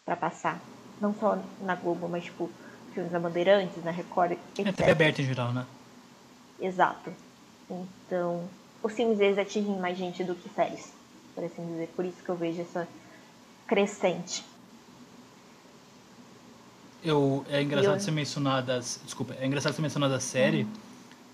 para 0.04 0.16
passar. 0.16 0.60
Não 1.00 1.12
só 1.12 1.36
na 1.60 1.74
Globo, 1.74 2.08
mas 2.08 2.24
tipo, 2.24 2.48
filmes 2.94 3.10
da 3.10 3.18
Bandeirantes, 3.18 3.82
na 3.82 3.90
Record, 3.90 4.32
etc. 4.32 4.66
É 4.66 4.72
TV 4.72 4.90
aberta 4.92 5.22
em 5.22 5.26
geral, 5.26 5.52
né? 5.52 5.66
Exato. 6.60 7.12
Então, 7.68 8.48
os 8.80 8.92
filmes 8.92 9.18
eles 9.18 9.38
atingem 9.38 9.76
mais 9.78 9.98
gente 9.98 10.22
do 10.22 10.36
que 10.36 10.48
séries, 10.50 10.92
por 11.34 11.42
assim 11.42 11.66
dizer. 11.66 11.88
Por 11.96 12.04
isso 12.04 12.22
que 12.22 12.28
eu 12.28 12.36
vejo 12.36 12.62
essa 12.62 12.86
crescente. 13.66 14.44
Eu, 17.02 17.44
é 17.50 17.60
engraçado 17.60 17.94
eu... 17.94 18.00
você 18.00 18.10
mencionar 18.10 18.62
das. 18.62 19.00
Desculpa, 19.04 19.34
é 19.38 19.46
engraçado 19.46 19.74
você 19.74 19.82
mencionar 19.82 20.08
da 20.08 20.20
série, 20.20 20.62
uhum. 20.62 20.83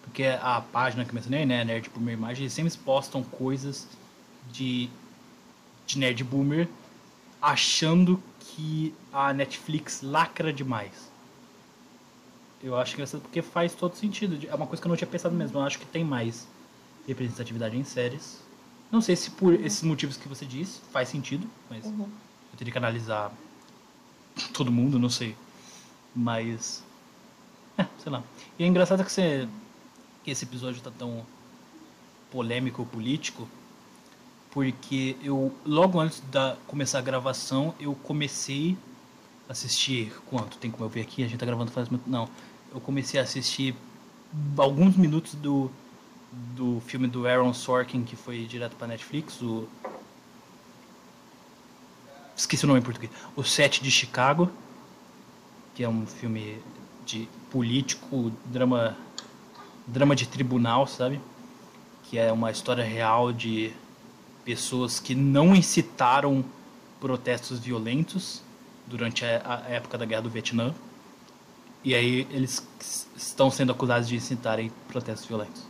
Porque 0.03 0.24
a 0.24 0.61
página 0.61 1.05
que 1.05 1.11
eu 1.11 1.14
mencionei, 1.14 1.44
né, 1.46 1.64
Nerd 1.64 1.90
Boomer 1.90 2.14
Imagem, 2.14 2.44
eles 2.44 2.53
sempre 2.53 2.76
postam 2.78 3.22
coisas 3.22 3.86
de, 4.51 4.88
de 5.86 5.98
Nerd 5.98 6.24
Boomer 6.24 6.68
achando 7.40 8.22
que 8.38 8.94
a 9.12 9.32
Netflix 9.32 10.03
lacra 10.03 10.53
demais. 10.53 11.11
Eu 12.62 12.76
acho 12.76 12.94
engraçado 12.94 13.22
porque 13.22 13.40
faz 13.40 13.74
todo 13.74 13.96
sentido. 13.96 14.38
É 14.46 14.55
uma 14.55 14.66
coisa 14.66 14.82
que 14.82 14.86
eu 14.86 14.90
não 14.90 14.96
tinha 14.96 15.09
pensado 15.09 15.34
mesmo. 15.34 15.59
Eu 15.59 15.62
acho 15.62 15.78
que 15.78 15.86
tem 15.86 16.05
mais 16.05 16.46
representatividade 17.07 17.76
em 17.76 17.84
séries. 17.84 18.42
Não 18.92 19.01
sei 19.01 19.16
se 19.16 19.30
por 19.30 19.55
esses 19.55 19.82
motivos 19.82 20.16
que 20.16 20.28
você 20.28 20.44
disse 20.44 20.80
faz 20.92 21.09
sentido, 21.09 21.48
mas 21.70 21.86
uhum. 21.86 22.09
eu 22.53 22.59
teria 22.59 22.72
que 22.72 22.78
analisar 22.78 23.32
todo 24.53 24.70
mundo, 24.70 24.98
não 24.98 25.09
sei. 25.09 25.34
Mas. 26.14 26.82
É, 27.78 27.86
sei 27.98 28.12
lá. 28.12 28.22
E 28.59 28.64
é 28.64 28.66
engraçado 28.66 29.03
que, 29.05 29.11
você, 29.11 29.48
que 30.31 30.33
esse 30.33 30.45
episódio 30.45 30.81
tá 30.81 30.93
tão 30.97 31.26
polêmico 32.31 32.87
político, 32.87 33.49
porque 34.53 35.16
eu, 35.22 35.53
logo 35.66 35.99
antes 35.99 36.20
da 36.31 36.57
começar 36.68 37.01
a 37.01 37.03
gravação, 37.03 37.74
eu 37.81 37.95
comecei 37.97 38.76
a 39.49 39.53
assistir. 39.53 40.12
Quanto? 40.26 40.57
Tem 40.59 40.70
como 40.70 40.85
eu 40.85 40.89
ver 40.89 41.01
aqui? 41.01 41.24
A 41.24 41.28
gente 41.28 41.39
tá 41.39 41.47
gravando 41.47 41.72
faz 41.72 41.89
muito. 41.89 42.09
Não 42.09 42.28
eu 42.72 42.81
comecei 42.81 43.18
a 43.18 43.24
assistir 43.24 43.74
alguns 44.57 44.97
minutos 44.97 45.35
do, 45.35 45.68
do 46.55 46.81
filme 46.87 47.09
do 47.09 47.26
Aaron 47.26 47.53
Sorkin 47.53 48.05
que 48.05 48.14
foi 48.14 48.45
direto 48.45 48.76
para 48.76 48.87
Netflix, 48.87 49.43
o 49.43 49.68
esqueci 52.37 52.64
o 52.64 52.68
nome 52.68 52.78
em 52.78 52.83
português, 52.83 53.11
o 53.35 53.43
Sete 53.43 53.83
de 53.83 53.91
Chicago, 53.91 54.49
que 55.74 55.83
é 55.83 55.89
um 55.89 56.07
filme 56.07 56.62
de 57.05 57.28
político, 57.51 58.31
drama 58.45 58.97
drama 59.93 60.14
de 60.14 60.26
tribunal, 60.26 60.86
sabe? 60.86 61.20
Que 62.05 62.18
é 62.18 62.32
uma 62.32 62.51
história 62.51 62.84
real 62.84 63.32
de 63.32 63.72
pessoas 64.45 64.99
que 64.99 65.14
não 65.14 65.55
incitaram 65.55 66.45
protestos 67.01 67.59
violentos 67.59 68.43
durante 68.86 69.24
a, 69.24 69.64
época 69.68 69.97
da 69.97 70.05
Guerra 70.05 70.22
do 70.22 70.30
Vietnã 70.30 70.74
e 71.82 71.95
aí 71.95 72.26
eles 72.30 72.66
estão 73.16 73.51
sendo 73.51 73.72
acusados 73.72 74.09
de 74.09 74.16
incitarem 74.16 74.70
protestos 74.88 75.26
violentos. 75.26 75.62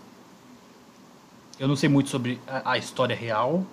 Eu 1.59 1.69
não 1.69 1.77
sei 1.77 1.89
muito 1.89 2.09
sobre 2.09 2.41
a, 2.47 2.77
história 2.79 3.15
real, 3.15 3.65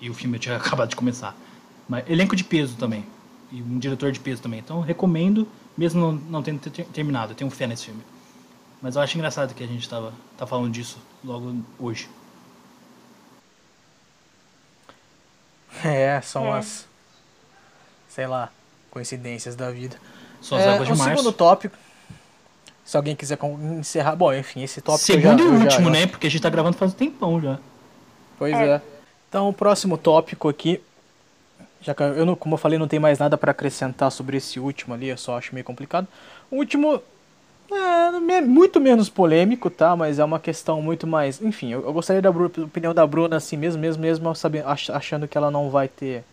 e 0.00 0.08
o 0.08 0.14
filme 0.14 0.36
eu 0.36 0.40
tinha 0.40 0.56
acabado 0.58 0.90
de 0.90 0.96
começar. 0.96 1.34
Mas 1.88 2.08
elenco 2.08 2.36
de 2.36 2.44
peso 2.44 2.76
também. 2.76 3.04
E 3.50 3.60
um 3.60 3.78
diretor 3.78 4.12
de 4.12 4.20
peso 4.20 4.40
também. 4.40 4.60
Então 4.60 4.80
recomendo, 4.80 5.48
mesmo 5.76 6.12
não, 6.28 6.42
tendo 6.42 6.60
ter 6.60 6.84
terminado. 6.84 7.32
Eu 7.32 7.36
tenho 7.36 7.50
fé 7.50 7.66
nesse 7.66 7.86
filme. 7.86 8.02
Mas 8.80 8.96
eu 8.96 9.02
acho 9.02 9.16
engraçado 9.16 9.54
que 9.54 9.62
a 9.62 9.66
gente 9.66 9.82
estava 9.82 10.12
tá 10.38 10.46
falando 10.46 10.72
disso 10.72 10.98
logo 11.24 11.54
hoje. 11.78 12.08
É, 15.82 16.20
são 16.20 16.54
é. 16.54 16.58
as. 16.58 16.86
Sei 18.08 18.26
lá, 18.26 18.50
coincidências 18.90 19.54
da 19.54 19.70
vida. 19.70 19.96
Só 20.40 20.56
as 20.56 20.62
é, 20.62 20.68
águas 20.74 20.88
de 20.88 20.92
o 20.92 20.96
março. 20.96 21.16
segundo 21.16 21.32
tópico. 21.32 21.76
Se 22.84 22.96
alguém 22.96 23.14
quiser 23.14 23.38
encerrar. 23.78 24.16
Bom, 24.16 24.34
enfim, 24.34 24.62
esse 24.62 24.80
tópico. 24.80 25.06
Segundo 25.06 25.42
já, 25.42 25.48
e 25.48 25.62
último, 25.62 25.84
já, 25.86 25.90
né? 25.90 26.06
Porque 26.06 26.26
a 26.26 26.30
gente 26.30 26.42
tá 26.42 26.50
gravando 26.50 26.76
faz 26.76 26.92
um 26.92 26.96
tempão 26.96 27.40
já. 27.40 27.58
Pois 28.36 28.52
é. 28.52 28.74
é. 28.74 28.82
Então, 29.28 29.48
o 29.48 29.52
próximo 29.52 29.96
tópico 29.96 30.48
aqui. 30.48 30.82
Já 31.80 31.94
que 31.94 32.02
eu, 32.02 32.26
não, 32.26 32.34
como 32.34 32.54
eu 32.56 32.58
falei, 32.58 32.78
não 32.78 32.88
tem 32.88 32.98
mais 32.98 33.18
nada 33.18 33.38
para 33.38 33.52
acrescentar 33.52 34.12
sobre 34.12 34.36
esse 34.36 34.60
último 34.60 34.92
ali, 34.92 35.08
eu 35.08 35.16
só 35.16 35.38
acho 35.38 35.54
meio 35.54 35.64
complicado. 35.64 36.06
O 36.50 36.56
último 36.56 37.00
É, 37.72 38.40
muito 38.40 38.80
menos 38.80 39.08
polêmico, 39.08 39.70
tá? 39.70 39.94
Mas 39.94 40.18
é 40.18 40.24
uma 40.24 40.40
questão 40.40 40.82
muito 40.82 41.06
mais. 41.06 41.40
Enfim, 41.40 41.72
eu, 41.72 41.84
eu 41.84 41.92
gostaria 41.92 42.20
da 42.20 42.32
Bruna, 42.32 42.50
opinião 42.64 42.92
da 42.92 43.06
Bruna, 43.06 43.36
assim, 43.36 43.56
mesmo, 43.56 43.80
mesmo, 43.80 44.02
mesmo 44.02 44.34
sabendo, 44.34 44.66
achando 44.68 45.28
que 45.28 45.38
ela 45.38 45.50
não 45.50 45.70
vai 45.70 45.86
ter 45.86 46.24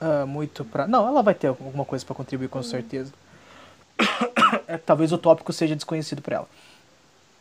uh, 0.00 0.26
muito 0.26 0.64
pra. 0.64 0.86
Não, 0.86 1.06
ela 1.06 1.22
vai 1.22 1.34
ter 1.34 1.48
alguma 1.48 1.84
coisa 1.84 2.04
para 2.04 2.14
contribuir 2.14 2.48
com 2.48 2.62
certeza. 2.62 3.12
é, 4.68 4.76
talvez 4.76 5.12
o 5.12 5.18
tópico 5.18 5.52
seja 5.52 5.74
desconhecido 5.74 6.20
para 6.20 6.36
ela. 6.36 6.48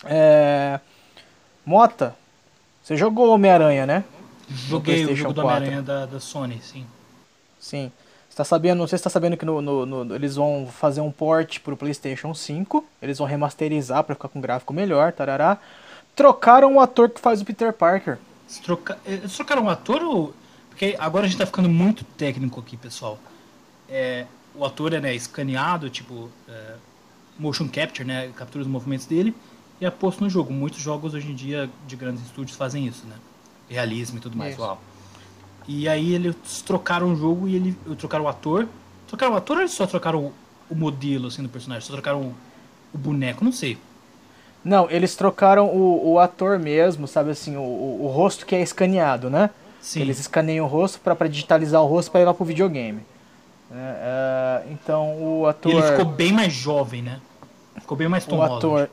É... 0.06 0.80
Mota, 1.66 2.16
você 2.82 2.96
jogou 2.96 3.30
Homem-Aranha, 3.30 3.86
né? 3.86 4.04
Joguei 4.50 5.06
o 5.06 5.16
jogo 5.16 5.34
do 5.34 5.42
Homem-Aranha 5.42 5.82
da, 5.82 6.06
da 6.06 6.20
Sony, 6.20 6.62
sim. 6.62 6.86
Sim. 7.60 7.92
Você 8.34 8.38
tá 8.38 8.44
sabendo, 8.44 8.80
não 8.80 8.88
sei 8.88 8.98
se 8.98 9.02
está 9.02 9.12
sabendo 9.12 9.38
que 9.38 9.46
no, 9.46 9.62
no, 9.62 9.86
no, 9.86 10.16
eles 10.16 10.38
vão 10.38 10.68
fazer 10.68 11.02
um 11.02 11.12
port 11.12 11.60
pro 11.60 11.78
PlayStation 11.78 12.34
5. 12.34 12.84
Eles 13.00 13.20
vão 13.20 13.28
remasterizar 13.28 14.04
para 14.04 14.16
ficar 14.16 14.28
com 14.28 14.42
gráfico 14.42 14.74
melhor, 14.74 15.14
tarará. 15.14 15.60
Trocaram 16.16 16.78
o 16.78 16.80
ator 16.80 17.12
que 17.12 17.22
faz 17.22 17.42
o 17.42 17.46
Peter 17.46 17.72
Parker. 17.72 18.18
Eles, 18.48 18.58
troca... 18.58 18.98
Eles 19.06 19.36
trocaram 19.36 19.66
o 19.66 19.70
ator 19.70 20.02
ou. 20.02 20.34
Porque 20.68 20.96
agora 20.98 21.28
a 21.28 21.30
gente 21.30 21.38
tá 21.38 21.46
ficando 21.46 21.70
muito 21.70 22.04
técnico 22.04 22.60
aqui, 22.60 22.76
pessoal. 22.76 23.20
É, 23.88 24.26
o 24.56 24.66
ator 24.66 24.94
é 24.94 25.00
né, 25.00 25.14
escaneado, 25.14 25.88
tipo. 25.92 26.28
É, 26.50 26.74
motion 27.38 27.70
capture, 27.70 28.04
né? 28.04 28.32
Captura 28.36 28.64
os 28.64 28.68
movimentos 28.68 29.06
dele 29.06 29.36
e 29.80 29.86
é 29.86 29.92
posto 29.92 30.24
no 30.24 30.30
jogo. 30.30 30.52
Muitos 30.52 30.80
jogos 30.82 31.14
hoje 31.14 31.30
em 31.30 31.36
dia 31.36 31.70
de 31.86 31.96
grandes 31.96 32.24
estúdios 32.24 32.58
fazem 32.58 32.88
isso, 32.88 33.06
né? 33.06 33.16
Realismo 33.70 34.18
e 34.18 34.22
tudo 34.22 34.36
mais. 34.36 34.58
Uau. 34.58 34.82
E 35.68 35.88
aí 35.88 36.14
eles 36.14 36.36
trocaram 36.66 37.14
o 37.14 37.16
jogo 37.16 37.48
e 37.48 37.56
ele 37.56 37.78
trocaram 37.98 38.26
o 38.26 38.28
ator. 38.28 38.68
Trocaram 39.08 39.34
o 39.34 39.38
ator 39.38 39.58
ou 39.58 39.62
eles 39.62 39.72
só 39.72 39.86
trocaram 39.86 40.20
o, 40.20 40.34
o 40.70 40.76
modelo 40.76 41.28
assim 41.28 41.42
do 41.42 41.50
personagem? 41.50 41.86
Só 41.86 41.94
trocaram 41.94 42.22
o, 42.22 42.36
o, 42.94 42.98
boneco? 42.98 43.44
Não 43.44 43.52
sei. 43.52 43.78
Não, 44.64 44.90
eles 44.90 45.16
trocaram 45.16 45.68
o, 45.68 46.14
o 46.14 46.20
ator 46.20 46.58
mesmo, 46.58 47.08
sabe 47.08 47.32
assim, 47.32 47.58
o, 47.58 47.62
o, 47.62 48.08
rosto 48.08 48.46
que 48.46 48.56
é 48.56 48.62
escaneado, 48.62 49.30
né? 49.30 49.50
Sim. 49.82 50.02
Eles 50.02 50.20
escaneiam 50.20 50.66
o 50.66 50.70
rosto 50.70 51.00
para 51.00 51.28
digitalizar 51.28 51.82
o 51.82 51.86
rosto 51.86 52.12
para 52.12 52.22
ir 52.22 52.26
lá 52.26 52.34
pro 52.34 52.46
videogame. 52.46 53.02
É, 53.72 54.64
é, 54.66 54.72
então 54.72 55.22
o 55.22 55.48
ator. 55.48 55.72
E 55.72 55.76
ele 55.76 55.88
ficou 55.88 56.06
bem 56.06 56.32
mais 56.32 56.54
jovem, 56.54 57.02
né? 57.02 57.20
Ficou 57.80 57.98
bem 57.98 58.08
mais 58.08 58.26
Tom 58.26 58.38
O 58.38 58.42
ator, 58.42 58.90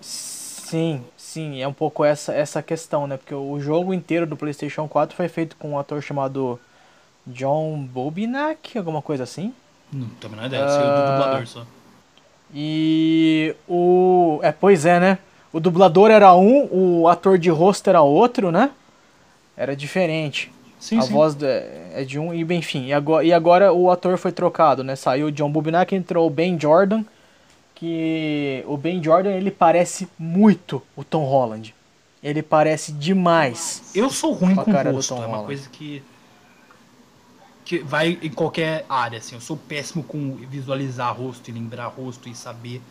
sim, 0.70 1.04
sim, 1.16 1.60
é 1.60 1.66
um 1.66 1.72
pouco 1.72 2.04
essa 2.04 2.32
essa 2.32 2.62
questão, 2.62 3.06
né? 3.06 3.16
Porque 3.16 3.34
o 3.34 3.58
jogo 3.60 3.92
inteiro 3.92 4.26
do 4.26 4.36
PlayStation 4.36 4.86
4 4.86 5.16
foi 5.16 5.28
feito 5.28 5.56
com 5.56 5.70
um 5.70 5.78
ator 5.78 6.00
chamado 6.00 6.58
John 7.26 7.78
Bobinack, 7.82 8.78
alguma 8.78 9.02
coisa 9.02 9.24
assim. 9.24 9.52
Não 9.92 10.08
tenho 10.08 10.32
a 10.32 10.36
menor 10.36 10.46
ideia, 10.46 10.64
uh, 10.64 10.70
sei 10.70 10.80
do 10.80 11.12
dublador 11.12 11.46
só. 11.46 11.66
E 12.54 13.54
o. 13.68 14.38
É, 14.42 14.52
pois 14.52 14.86
é, 14.86 15.00
né? 15.00 15.18
O 15.52 15.58
dublador 15.58 16.10
era 16.10 16.34
um, 16.36 16.68
o 16.70 17.08
ator 17.08 17.36
de 17.36 17.50
rosto 17.50 17.90
era 17.90 18.00
outro, 18.00 18.52
né? 18.52 18.70
Era 19.56 19.74
diferente. 19.74 20.52
Sim, 20.78 20.98
a 20.98 21.02
sim. 21.02 21.12
voz 21.12 21.36
é 21.42 22.04
de 22.06 22.18
um, 22.18 22.32
e 22.32 22.42
enfim, 22.54 22.86
e 22.86 22.92
agora, 22.92 23.24
e 23.24 23.32
agora 23.32 23.72
o 23.72 23.90
ator 23.90 24.16
foi 24.16 24.32
trocado, 24.32 24.82
né? 24.82 24.96
Saiu 24.96 25.26
o 25.26 25.32
John 25.32 25.50
Bobinack, 25.50 25.94
entrou 25.94 26.26
o 26.26 26.30
Ben 26.30 26.58
Jordan, 26.58 27.04
que 27.80 28.62
o 28.66 28.76
Ben 28.76 29.02
Jordan 29.02 29.30
ele 29.30 29.50
parece 29.50 30.06
muito 30.18 30.82
o 30.94 31.02
Tom 31.02 31.24
Holland. 31.24 31.74
Ele 32.22 32.42
parece 32.42 32.92
demais. 32.92 33.90
Eu 33.94 34.10
sou 34.10 34.34
ruim 34.34 34.54
com 34.54 34.70
cara 34.70 34.92
rosto, 34.92 35.14
é 35.14 35.16
uma 35.16 35.26
Holland. 35.28 35.46
coisa 35.46 35.68
que 35.70 36.02
que 37.64 37.78
vai 37.78 38.18
em 38.20 38.30
qualquer 38.30 38.84
área, 38.86 39.18
assim. 39.18 39.34
Eu 39.34 39.40
sou 39.40 39.56
péssimo 39.56 40.04
com 40.04 40.34
visualizar 40.34 41.16
rosto 41.16 41.48
e 41.48 41.54
lembrar 41.54 41.86
rosto 41.86 42.28
e 42.28 42.34
saber 42.34 42.82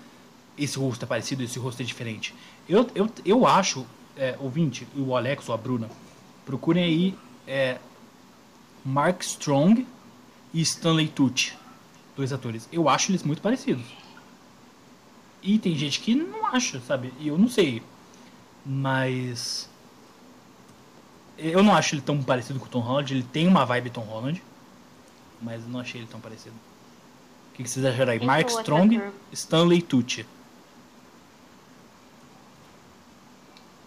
esse 0.57 0.79
rosto 0.79 1.03
é 1.03 1.07
parecido, 1.07 1.43
esse 1.43 1.59
rosto 1.59 1.81
é 1.83 1.85
diferente. 1.85 2.33
Eu, 2.67 2.89
eu, 2.95 3.09
eu 3.23 3.45
acho, 3.45 3.85
é, 4.17 4.35
ouvinte, 4.39 4.87
o 4.95 5.15
Alex 5.15 5.47
ou 5.49 5.53
a 5.53 5.57
Bruna, 5.57 5.87
procurem 6.45 6.83
aí 6.83 7.15
é, 7.45 7.77
Mark 8.83 9.21
Strong 9.21 9.85
e 10.51 10.61
Stanley 10.61 11.09
Tucci, 11.09 11.53
dois 12.15 12.33
atores. 12.33 12.67
Eu 12.71 12.89
acho 12.89 13.11
eles 13.11 13.21
muito 13.21 13.41
parecidos. 13.41 13.98
E 15.41 15.57
tem 15.57 15.75
gente 15.75 15.99
que 15.99 16.15
não 16.15 16.47
acha, 16.47 16.79
sabe? 16.81 17.13
E 17.19 17.27
eu 17.27 17.37
não 17.37 17.49
sei. 17.49 17.81
Mas. 18.65 19.69
Eu 21.37 21.63
não 21.63 21.73
acho 21.73 21.95
ele 21.95 22.01
tão 22.01 22.21
parecido 22.21 22.59
com 22.59 22.65
o 22.65 22.69
Tom 22.69 22.79
Holland. 22.79 23.13
Ele 23.13 23.23
tem 23.23 23.47
uma 23.47 23.65
vibe 23.65 23.89
Tom 23.89 24.01
Holland. 24.01 24.43
Mas 25.41 25.65
não 25.67 25.79
achei 25.79 26.01
ele 26.01 26.07
tão 26.07 26.19
parecido. 26.19 26.55
O 27.51 27.55
que, 27.55 27.63
que 27.63 27.69
vocês 27.69 27.85
acharam 27.85 28.11
aí? 28.11 28.25
Mark 28.25 28.49
Strong, 28.49 29.01
Stanley 29.31 29.81
Tucci. 29.81 30.25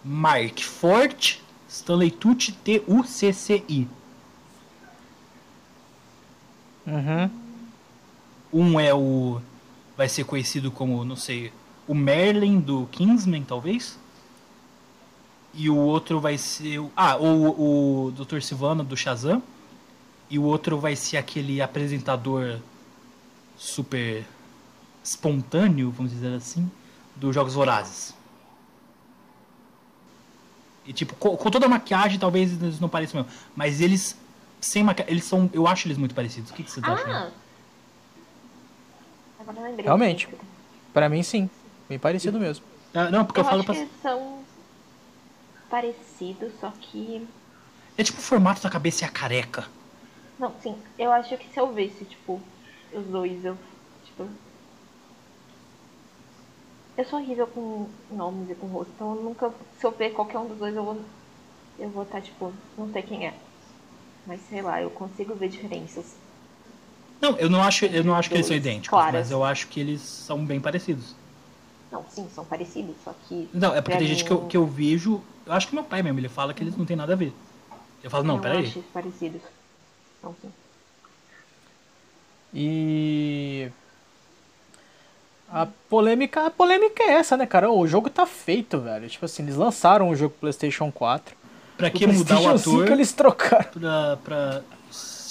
Mark 0.03 0.59
Fort, 0.59 1.39
Stanley 1.69 2.11
Tucci, 2.11 2.51
T-U-C-C-I. 2.51 3.87
Uhum. 6.85 7.29
Um 8.51 8.79
é 8.79 8.93
o. 8.93 9.41
Vai 10.03 10.09
ser 10.09 10.25
conhecido 10.25 10.69
como, 10.69 11.05
não 11.05 11.15
sei, 11.15 11.49
o 11.87 11.95
Merlin 11.95 12.59
do 12.59 12.85
Kingsman, 12.91 13.41
talvez. 13.41 13.97
E 15.53 15.69
o 15.69 15.77
outro 15.77 16.19
vai 16.19 16.37
ser. 16.37 16.83
Ah, 16.93 17.15
o, 17.15 18.07
o 18.07 18.11
Dr. 18.11 18.41
Silvano 18.41 18.83
do 18.83 18.97
Shazam. 18.97 19.41
E 20.29 20.37
o 20.37 20.43
outro 20.43 20.77
vai 20.77 20.93
ser 20.97 21.15
aquele 21.15 21.61
apresentador 21.61 22.59
super 23.55 24.25
espontâneo, 25.01 25.89
vamos 25.89 26.11
dizer 26.11 26.35
assim, 26.35 26.69
dos 27.15 27.33
Jogos 27.33 27.53
Vorazes. 27.53 28.13
E 30.85 30.91
tipo, 30.91 31.15
com, 31.15 31.37
com, 31.37 31.49
toda 31.49 31.65
a 31.65 31.69
maquiagem, 31.69 32.19
talvez 32.19 32.61
eles 32.61 32.77
não 32.77 32.89
pareçam 32.89 33.21
mesmo. 33.21 33.37
Mas 33.55 33.79
eles, 33.79 34.17
sem 34.59 34.83
maquiagem, 34.83 35.13
eles 35.13 35.23
são. 35.23 35.49
Eu 35.53 35.65
acho 35.65 35.87
eles 35.87 35.97
muito 35.97 36.13
parecidos. 36.13 36.51
O 36.51 36.53
que, 36.53 36.61
que 36.61 36.71
você 36.71 36.81
tá 39.43 39.53
ah. 39.55 39.63
achando? 39.63 39.81
Realmente. 39.81 40.29
Para 40.93 41.09
mim, 41.09 41.23
sim. 41.23 41.49
Bem 41.89 41.99
parecido 41.99 42.39
mesmo. 42.39 42.65
Ah, 42.93 43.09
não, 43.09 43.25
porque 43.25 43.39
eu, 43.39 43.43
eu 43.43 43.49
falo 43.49 43.61
acho 43.61 43.73
pra... 43.73 43.75
que 43.75 43.89
são 44.01 44.43
parecidos, 45.69 46.53
só 46.59 46.71
que. 46.79 47.27
É 47.97 48.03
tipo 48.03 48.19
o 48.19 48.23
formato 48.23 48.61
da 48.61 48.69
cabeça 48.69 49.03
e 49.03 49.07
a 49.07 49.11
careca. 49.11 49.65
Não, 50.37 50.53
sim. 50.61 50.77
Eu 50.97 51.11
acho 51.11 51.35
que 51.37 51.47
se 51.51 51.59
eu 51.59 51.73
visse, 51.73 52.05
tipo, 52.05 52.39
os 52.93 53.05
dois, 53.05 53.43
eu. 53.43 53.57
Tipo. 54.05 54.27
Eu 56.95 57.05
sou 57.05 57.19
horrível 57.19 57.47
com 57.47 57.87
nomes 58.11 58.51
e 58.51 58.55
com 58.55 58.67
rosto, 58.67 58.91
então 58.93 59.15
eu 59.15 59.23
nunca. 59.23 59.51
Se 59.79 59.85
eu 59.85 59.91
ver 59.91 60.11
qualquer 60.11 60.37
um 60.37 60.47
dos 60.47 60.57
dois, 60.57 60.75
eu 60.75 60.83
vou. 60.83 61.01
Eu 61.79 61.89
vou 61.89 62.03
estar, 62.03 62.19
tá, 62.19 62.21
tipo, 62.21 62.53
não 62.77 62.91
sei 62.91 63.01
quem 63.01 63.27
é. 63.27 63.33
Mas 64.27 64.41
sei 64.47 64.61
lá, 64.61 64.79
eu 64.79 64.91
consigo 64.91 65.33
ver 65.33 65.49
diferenças. 65.49 66.15
Não, 67.23 67.37
eu 67.37 67.49
não 67.49 67.63
acho, 67.63 67.85
eu 67.85 68.03
não 68.03 68.13
acho 68.13 68.27
que 68.27 68.35
eles 68.35 68.47
são 68.47 68.55
idênticos, 68.57 68.89
claras. 68.89 69.13
mas 69.13 69.31
eu 69.31 69.45
acho 69.45 69.69
que 69.69 69.79
eles 69.79 70.01
são 70.01 70.43
bem 70.43 70.59
parecidos. 70.59 71.15
Não, 71.89 72.03
sim, 72.09 72.27
são 72.35 72.43
parecidos, 72.43 72.93
só 73.01 73.15
que. 73.29 73.47
Não, 73.53 73.73
é 73.73 73.79
porque 73.79 73.97
tem 73.97 74.09
mim... 74.09 74.13
gente 74.13 74.25
que 74.25 74.31
eu, 74.31 74.41
que 74.41 74.57
eu 74.57 74.65
vejo. 74.65 75.21
Eu 75.45 75.53
acho 75.53 75.69
que 75.69 75.73
meu 75.73 75.85
pai 75.85 76.03
mesmo, 76.03 76.19
ele 76.19 76.27
fala 76.27 76.53
que 76.53 76.61
eles 76.61 76.75
não 76.75 76.83
tem 76.83 76.97
nada 76.97 77.13
a 77.13 77.15
ver. 77.15 77.33
Eu 78.03 78.09
falo, 78.09 78.25
não, 78.25 78.35
não 78.35 78.41
peraí. 78.41 78.63
Eu 78.63 78.67
acho 78.67 78.81
parecidos. 78.93 79.41
Não, 80.21 80.35
sim. 80.41 80.51
E. 82.53 83.71
A 85.49 85.65
polêmica, 85.89 86.47
a 86.47 86.51
polêmica 86.51 87.03
é 87.03 87.11
essa, 87.11 87.37
né, 87.37 87.45
cara? 87.45 87.71
O 87.71 87.87
jogo 87.87 88.09
tá 88.09 88.25
feito, 88.25 88.79
velho. 88.79 89.07
Tipo 89.07 89.23
assim, 89.23 89.43
eles 89.43 89.55
lançaram 89.55 90.09
o 90.09 90.15
jogo 90.15 90.35
PlayStation 90.41 90.91
4. 90.91 91.37
Pra 91.77 91.89
que 91.89 92.05
mudar 92.05 92.41
o 92.41 92.49
ator? 92.49 92.91
eles 92.91 93.13
trocaram. 93.13 93.71
Pra, 93.71 94.17
pra 94.17 94.61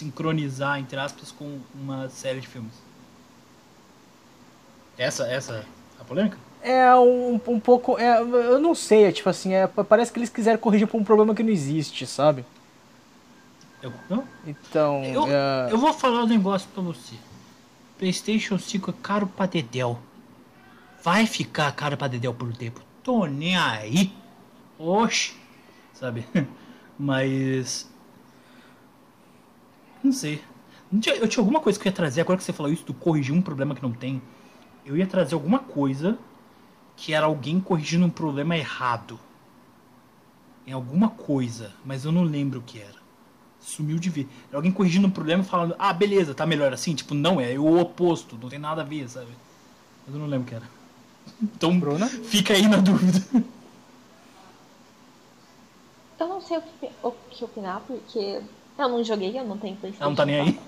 sincronizar, 0.03 0.79
entre 0.79 0.99
aspas, 0.99 1.31
com 1.31 1.61
uma 1.75 2.09
série 2.09 2.41
de 2.41 2.49
filmes. 2.49 2.73
Essa, 4.99 5.27
essa 5.27 5.65
a 5.99 6.05
polêmica? 6.05 6.37
É 6.61 6.95
um, 6.95 7.41
um 7.47 7.61
pouco. 7.61 7.99
É, 7.99 8.21
eu 8.21 8.61
não 8.61 8.75
sei, 8.75 9.05
é 9.05 9.13
tipo 9.13 9.29
assim, 9.29 9.53
é, 9.53 9.67
parece 9.67 10.13
que 10.13 10.19
eles 10.19 10.29
quiseram 10.29 10.59
corrigir 10.59 10.87
por 10.87 11.01
um 11.01 11.05
problema 11.05 11.35
que 11.35 11.43
não 11.43 11.51
existe, 11.51 12.07
sabe? 12.07 12.45
Eu, 13.83 13.93
não? 14.09 14.25
Então. 14.47 15.03
Eu, 15.05 15.27
é... 15.27 15.69
eu 15.73 15.79
vou 15.79 15.93
falar 15.93 16.23
um 16.23 16.29
negócio 16.29 16.69
pra 16.73 16.83
você. 16.83 17.17
PlayStation 17.99 18.59
5 18.59 18.91
é 18.91 18.95
caro 19.03 19.27
pra 19.27 19.47
Dedel. 19.47 19.99
Vai 21.03 21.27
ficar 21.27 21.73
caro 21.73 21.97
pra 21.97 22.07
Dedel 22.07 22.33
por 22.33 22.49
um 22.49 22.53
tempo. 22.53 22.81
Tô 23.03 23.27
nem 23.27 23.57
aí. 23.57 24.13
Oxe. 24.79 25.35
Sabe? 25.95 26.25
Mas. 26.97 27.92
Não 30.03 30.13
sei. 30.13 30.43
Eu 30.93 31.29
tinha 31.29 31.43
alguma 31.43 31.61
coisa 31.61 31.79
que 31.79 31.87
eu 31.87 31.91
ia 31.91 31.97
trazer, 31.97 32.21
agora 32.21 32.37
que 32.37 32.45
você 32.45 32.53
falou 32.53 32.71
isso, 32.71 32.85
tu 32.85 32.93
corrigir 32.93 33.35
um 33.35 33.41
problema 33.41 33.75
que 33.75 33.83
não 33.83 33.93
tem. 33.93 34.21
Eu 34.85 34.97
ia 34.97 35.07
trazer 35.07 35.35
alguma 35.35 35.59
coisa 35.59 36.19
que 36.97 37.15
era 37.15 37.27
alguém 37.27 37.61
corrigindo 37.61 38.05
um 38.05 38.11
problema 38.11 38.57
errado. 38.57 39.19
Em 40.67 40.73
alguma 40.73 41.09
coisa, 41.09 41.73
mas 41.85 42.05
eu 42.05 42.13
não 42.13 42.25
lembro 42.25 42.61
o 42.61 42.63
que 42.63 42.79
era. 42.79 43.01
Sumiu 43.59 43.99
de 43.99 44.11
ver. 44.11 44.29
Era 44.49 44.59
alguém 44.59 44.71
corrigindo 44.73 45.07
um 45.07 45.11
problema 45.11 45.43
e 45.43 45.47
falando, 45.47 45.75
ah, 45.79 45.93
beleza, 45.93 46.35
tá 46.35 46.45
melhor 46.45 46.73
assim. 46.73 46.95
Tipo, 46.95 47.15
não, 47.15 47.41
é 47.41 47.59
o 47.59 47.81
oposto, 47.81 48.37
não 48.41 48.49
tem 48.49 48.59
nada 48.59 48.83
a 48.83 48.85
ver, 48.85 49.09
sabe? 49.09 49.31
Mas 50.05 50.15
eu 50.15 50.21
não 50.21 50.27
lembro 50.27 50.47
o 50.47 50.49
que 50.49 50.55
era. 50.55 50.69
Então, 51.41 51.79
Bruna? 51.79 52.07
fica 52.07 52.55
aí 52.55 52.69
na 52.69 52.79
dúvida. 52.79 53.25
Eu 56.21 56.29
não 56.29 56.41
sei 56.41 56.59
o 56.59 56.63
que, 56.63 56.91
o 57.03 57.13
que 57.31 57.45
opinar, 57.45 57.81
porque 57.87 58.41
eu 58.79 58.89
não 58.89 59.05
joguei, 59.05 59.39
eu 59.39 59.45
não 59.45 59.59
tenho 59.59 59.77
Playstation. 59.77 60.03
Ela 60.05 60.11
não 60.11 60.17
tá 60.17 60.27
nem 60.27 60.41
aí. 60.41 60.61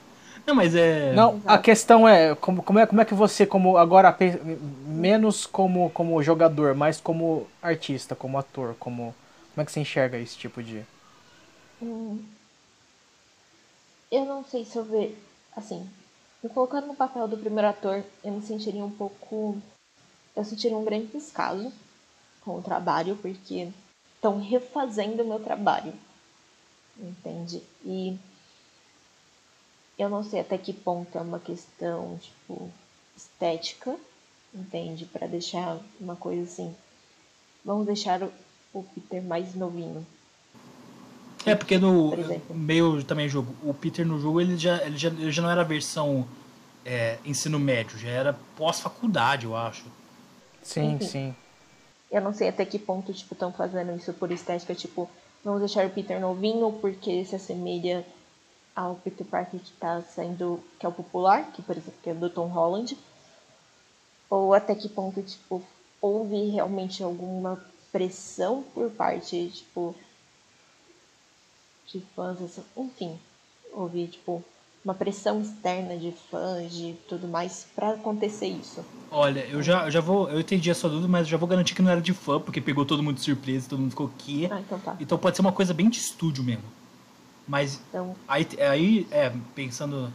Não, 0.47 0.55
mas 0.55 0.75
é. 0.75 1.15
Não, 1.15 1.31
a 1.31 1.37
Exato. 1.37 1.63
questão 1.63 2.09
é 2.09 2.35
como, 2.35 2.63
como 2.63 2.79
é 2.79 2.87
como 2.87 3.01
é 3.01 3.05
que 3.05 3.15
você 3.15 3.47
como 3.47 3.79
agora 3.79 4.15
menos 4.87 5.47
como 5.47 5.91
como 5.91 6.23
jogador, 6.23 6.75
mais 6.75 7.01
como 7.01 7.47
artista, 7.63 8.15
como 8.15 8.37
ator, 8.37 8.75
como 8.79 9.15
como 9.55 9.63
é 9.63 9.65
que 9.65 9.73
você 9.73 9.81
enxerga 9.81 10.19
esse 10.19 10.37
tipo 10.37 10.63
de 10.63 10.85
Hum, 11.83 12.23
eu 14.11 14.25
não 14.25 14.45
sei 14.45 14.65
se 14.65 14.77
eu 14.77 14.85
ver. 14.85 15.19
Assim, 15.57 15.89
me 16.43 16.49
colocando 16.49 16.87
no 16.87 16.95
papel 16.95 17.29
do 17.29 17.37
primeiro 17.37 17.69
ator, 17.69 18.03
eu 18.23 18.33
me 18.33 18.43
sentiria 18.43 18.85
um 18.85 18.91
pouco. 18.91 19.59
Eu 20.37 20.45
sentiria 20.45 20.77
um 20.77 20.85
grande 20.85 21.07
descaso 21.07 21.73
com 22.41 22.59
o 22.59 22.63
trabalho, 22.63 23.17
porque 23.17 23.69
estão 24.15 24.41
refazendo 24.41 25.23
o 25.23 25.27
meu 25.27 25.41
trabalho. 25.41 25.93
Entende? 26.99 27.63
E 27.85 28.17
eu 29.99 30.09
não 30.09 30.23
sei 30.25 30.41
até 30.41 30.59
que 30.59 30.73
ponto 30.73 31.17
é 31.17 31.21
uma 31.21 31.39
questão, 31.39 32.19
tipo, 32.19 32.71
estética, 33.17 33.97
entende? 34.53 35.05
Pra 35.07 35.27
deixar 35.27 35.79
uma 36.01 36.17
coisa 36.17 36.43
assim. 36.43 36.75
Vamos 37.65 37.87
deixar 37.87 38.23
o, 38.23 38.33
o 38.73 38.83
Peter 38.83 39.23
mais 39.23 39.55
novinho. 39.55 40.07
É, 41.47 41.55
porque 41.55 41.79
no 41.79 42.11
Por 42.11 42.57
meio 42.57 43.05
também 43.05 43.29
jogo, 43.29 43.55
o 43.63 43.75
Peter 43.75 44.07
no 44.07 44.19
jogo 44.19 44.41
ele 44.41 44.57
já, 44.57 44.83
ele 44.85 44.97
já, 44.97 45.09
ele 45.09 45.31
já 45.31 45.43
não 45.43 45.51
era 45.51 45.61
a 45.61 45.65
versão 45.65 46.27
é, 46.85 47.19
ensino 47.25 47.59
médio, 47.59 47.99
já 47.99 48.09
era 48.09 48.39
pós-faculdade, 48.57 49.45
eu 49.45 49.55
acho. 49.57 49.85
Sim, 50.63 50.95
Enfim. 50.95 51.07
sim. 51.07 51.35
Eu 52.11 52.21
não 52.21 52.33
sei 52.33 52.49
até 52.49 52.65
que 52.65 52.79
ponto, 52.79 53.13
tipo, 53.13 53.35
estão 53.35 53.53
fazendo 53.53 53.95
isso 53.97 54.13
por 54.15 54.31
estética, 54.31 54.75
tipo, 54.75 55.11
vamos 55.45 55.61
deixar 55.61 55.87
o 55.87 55.91
Peter 55.91 56.19
novinho 56.19 56.73
porque 56.81 57.25
se 57.25 57.37
assemelha 57.37 58.05
ao 58.75 58.97
Peter 58.97 59.27
Parker 59.27 59.61
que 59.61 59.73
tá 59.73 60.03
saindo, 60.03 60.61
que 60.79 60.87
é 60.87 60.89
o 60.89 60.93
popular, 60.93 61.53
que 61.53 61.63
por 61.63 61.77
exemplo, 61.77 62.01
que 62.03 62.11
é 62.11 62.15
do 62.15 62.31
Tom 62.31 62.47
Holland. 62.47 62.99
Ou 64.29 64.55
até 64.55 64.75
que 64.75 64.89
ponto, 64.89 65.23
tipo, 65.23 65.63
houve 66.01 66.51
realmente 66.51 67.05
alguma 67.05 67.63
pressão 67.93 68.65
por 68.75 68.91
parte, 68.91 69.51
tipo, 69.51 69.95
de 71.87 72.01
fãs, 72.17 72.41
assim, 72.43 72.65
enfim, 72.77 73.21
houve, 73.73 74.09
tipo, 74.09 74.43
uma 74.85 74.95
pressão 74.95 75.41
externa 75.41 75.97
de 75.97 76.13
fãs, 76.31 76.71
de 76.73 76.95
tudo 77.09 77.27
mais, 77.27 77.67
pra 77.75 77.93
acontecer 77.93 78.47
isso. 78.49 78.85
Olha, 79.11 79.41
eu 79.47 79.63
já, 79.63 79.87
eu 79.87 79.91
já 79.91 80.01
vou. 80.01 80.29
Eu 80.29 80.41
entendi 80.41 80.71
a 80.71 80.75
sua 80.75 80.91
dúvida, 80.91 81.09
mas 81.09 81.23
eu 81.23 81.31
já 81.31 81.37
vou 81.37 81.49
garantir 81.49 81.75
que 81.75 81.81
não 81.83 81.91
era 81.91 82.03
de 82.03 82.13
fã, 82.13 82.39
porque 82.39 82.61
pegou 82.61 82.85
todo 82.85 83.03
mundo 83.03 83.15
de 83.17 83.23
surpresa, 83.23 83.69
todo 83.69 83.79
mundo 83.81 83.91
ficou 83.91 84.07
aqui. 84.15 84.47
Ah, 84.51 84.61
então 84.61 84.79
tá. 84.79 84.97
Então 85.01 85.17
pode 85.17 85.37
ser 85.37 85.41
uma 85.41 85.53
coisa 85.53 85.73
bem 85.73 85.89
de 85.89 85.99
estúdio 85.99 86.45
mesmo. 86.45 86.65
Mas 87.49 87.81
Então, 87.89 88.15
aí, 88.29 88.47
aí 88.61 89.07
é, 89.11 89.33
pensando. 89.55 90.13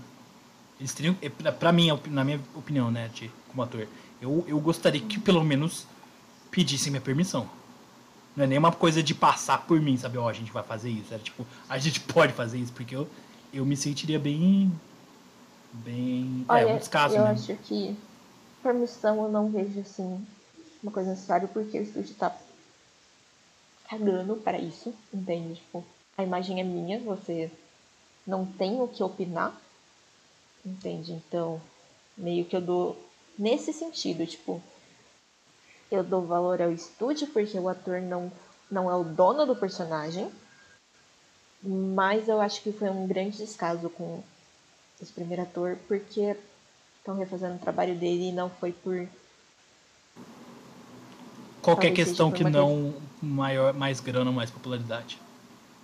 Eles 0.79 0.93
teriam. 0.93 1.15
é, 1.21 1.29
pra- 1.29 1.71
mim, 1.71 1.89
na 2.07 2.23
minha 2.23 2.39
opinião, 2.55 2.89
né, 2.91 3.09
de, 3.13 3.29
como 3.49 3.61
ator, 3.63 3.87
eu, 4.21 4.45
eu 4.47 4.59
gostaria 4.59 5.01
que 5.01 5.19
pelo 5.19 5.43
menos 5.43 5.85
pedissem 6.51 6.91
minha 6.91 7.01
permissão. 7.01 7.49
Não 8.35 8.43
é 8.45 8.47
nem 8.47 8.57
uma 8.57 8.71
coisa 8.71 9.01
de 9.03 9.13
passar 9.15 9.65
por 9.65 9.79
mim, 9.81 9.97
sabe? 9.97 10.17
Ó, 10.17 10.29
a 10.29 10.33
gente 10.33 10.51
vai 10.51 10.63
fazer 10.63 10.89
isso. 10.89 11.13
Era 11.13 11.21
tipo, 11.21 11.45
a 11.67 11.77
gente 11.77 11.99
pode 12.13 12.33
fazer 12.33 12.57
isso, 12.59 12.71
porque 12.73 12.95
eu, 12.95 13.07
eu 13.53 13.65
me 13.65 13.75
sentiria 13.75 14.19
bem. 14.19 14.71
Bem. 15.71 16.45
é, 16.49 16.53
Olha, 16.53 16.67
um 16.73 16.77
descaso 16.77 17.15
eu 17.15 17.25
mesmo. 17.27 17.53
acho 17.53 17.63
que 17.63 17.95
permissão 18.63 19.23
eu 19.23 19.31
não 19.31 19.49
vejo 19.49 19.79
assim 19.79 20.25
uma 20.81 20.91
coisa 20.91 21.11
necessária 21.11 21.47
porque 21.47 21.79
o 21.79 21.83
estúdio 21.83 22.15
tá 22.15 22.35
cagando 23.89 24.35
para 24.37 24.57
isso, 24.57 24.93
entende? 25.13 25.55
Tipo, 25.55 25.83
a 26.17 26.23
imagem 26.23 26.59
é 26.59 26.63
minha, 26.63 26.99
você 26.99 27.51
não 28.25 28.45
tem 28.45 28.81
o 28.81 28.87
que 28.87 29.03
opinar, 29.03 29.55
entende? 30.65 31.11
Então, 31.13 31.61
meio 32.17 32.45
que 32.45 32.55
eu 32.55 32.61
dou 32.61 32.97
nesse 33.37 33.73
sentido, 33.73 34.25
tipo, 34.25 34.61
eu 35.91 36.03
dou 36.03 36.21
valor 36.25 36.61
ao 36.61 36.71
estúdio 36.71 37.27
porque 37.27 37.57
o 37.57 37.67
ator 37.67 38.01
não, 38.01 38.31
não 38.69 38.89
é 38.89 38.95
o 38.95 39.03
dono 39.03 39.45
do 39.45 39.55
personagem, 39.55 40.29
mas 41.61 42.27
eu 42.27 42.39
acho 42.39 42.61
que 42.61 42.71
foi 42.71 42.89
um 42.89 43.07
grande 43.07 43.37
descaso 43.37 43.89
com 43.89 44.23
esse 45.01 45.11
primeiro 45.11 45.43
ator, 45.43 45.77
porque 45.87 46.35
estão 46.97 47.15
refazendo 47.15 47.55
o 47.55 47.59
trabalho 47.59 47.95
dele 47.95 48.29
e 48.29 48.31
não 48.31 48.49
foi 48.49 48.71
por. 48.71 49.07
Qualquer 51.61 51.87
talvez 51.87 52.07
questão 52.07 52.31
que 52.31 52.43
não 52.43 52.93
maior, 53.21 53.73
mais 53.73 53.99
grana, 53.99 54.31
mais 54.31 54.49
popularidade. 54.49 55.19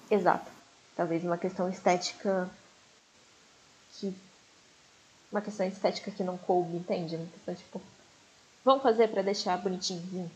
Exato. 0.10 0.50
Talvez 0.96 1.24
uma 1.24 1.38
questão 1.38 1.70
estética 1.70 2.50
que. 3.94 4.14
Uma 5.32 5.42
questão 5.42 5.68
estética 5.68 6.12
que 6.12 6.24
não 6.24 6.38
coube, 6.38 6.78
entende? 6.78 7.16
Uma 7.16 7.28
questão 7.28 7.56
tipo. 7.56 7.82
Vamos 8.64 8.84
fazer 8.84 9.10
pra 9.10 9.22
deixar 9.22 9.58
bonitinho. 9.58 10.32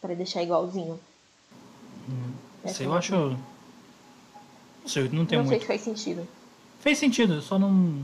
Pra 0.00 0.14
deixar 0.14 0.42
igualzinho. 0.42 0.98
Essa 2.64 2.74
Sei, 2.74 2.86
é 2.86 2.88
eu 2.88 2.94
acho. 2.94 3.38
Não 4.84 4.88
sei, 4.88 5.08
não 5.10 5.26
tem 5.26 5.38
não 5.38 5.44
sei 5.46 5.56
muito. 5.56 5.62
se 5.62 5.66
faz 5.66 5.80
sentido. 5.80 6.28
Fez 6.80 6.98
sentido, 6.98 7.34
eu 7.34 7.42
só 7.42 7.58
não. 7.58 8.02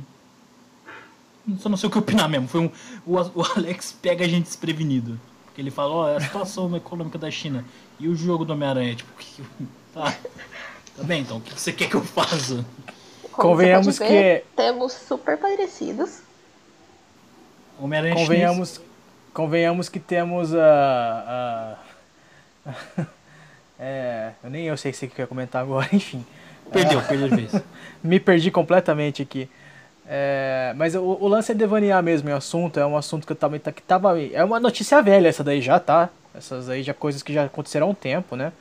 Só 1.59 1.69
não 1.69 1.77
sei 1.77 1.89
o 1.89 1.93
que 1.93 1.99
opinar 1.99 2.29
mesmo. 2.29 2.49
Foi 2.49 2.61
um. 2.63 2.71
O, 3.07 3.17
o 3.17 3.45
Alex 3.57 3.93
pega 4.01 4.25
a 4.25 4.29
gente 4.29 4.45
desprevenido. 4.47 5.21
Porque 5.45 5.61
ele 5.61 5.71
fala, 5.71 5.93
ó, 5.93 6.09
é 6.09 6.17
a 6.17 6.21
situação 6.21 6.75
econômica 6.77 7.19
da 7.19 7.31
China. 7.31 7.65
E 7.99 8.09
o 8.09 8.17
jogo 8.17 8.45
do 8.45 8.53
Homem-Aranha, 8.55 8.95
tipo, 8.95 9.13
que- 9.19 9.43
tá. 9.93 10.17
Tá 10.97 11.03
bem, 11.05 11.23
então, 11.23 11.37
o 11.37 11.41
que 11.41 11.55
que 11.55 11.61
você 11.61 11.73
quer 11.73 11.89
que 11.89 11.95
eu 11.97 12.03
faça? 12.03 12.65
Como 13.33 13.51
Convenhamos 13.51 13.99
ver, 13.99 14.41
que- 14.41 14.47
Temos 14.57 14.93
super 14.93 15.37
parecidos. 15.39 16.21
Homem-Aranha 17.79 18.15
Convenhamos, 18.15 18.81
convenhamos 19.33 19.89
que 19.89 19.99
temos 20.01 20.55
a. 20.55 21.79
a 22.67 22.71
é, 23.79 24.33
eu 24.43 24.51
nem 24.51 24.65
eu 24.67 24.77
sei 24.77 24.93
se 24.93 25.01
você 25.01 25.07
quer 25.09 25.27
comentar 25.27 25.63
agora, 25.63 25.89
enfim. 25.93 26.25
Perdeu, 26.73 27.03
perdeu 27.03 27.29
de 27.29 27.37
vez. 27.37 27.63
Me 28.03 28.19
perdi 28.21 28.51
completamente 28.51 29.23
aqui. 29.23 29.49
É, 30.07 30.73
mas 30.77 30.95
o, 30.95 31.03
o 31.03 31.29
lance 31.29 31.53
é 31.53 31.55
devanear 31.55 32.03
mesmo 32.03 32.29
em 32.29 32.33
assunto, 32.33 32.81
é 32.81 32.87
um 32.87 32.97
assunto 32.97 33.27
que 33.27 33.33
eu 33.33 33.37
também 33.37 33.61
tá, 33.61 33.71
que 33.71 33.83
tava. 33.83 34.21
É 34.21 34.43
uma 34.45 34.59
notícia 34.59 35.01
velha 35.03 35.29
essa 35.29 35.45
daí 35.45 35.61
já, 35.61 35.79
tá? 35.79 36.09
Essas 36.35 36.69
aí 36.69 36.83
já 36.83 36.93
coisas 36.95 37.23
que 37.23 37.33
já 37.33 37.45
aconteceram 37.45 37.87
há 37.87 37.91
um 37.91 37.95
tempo, 37.95 38.35
né? 38.37 38.53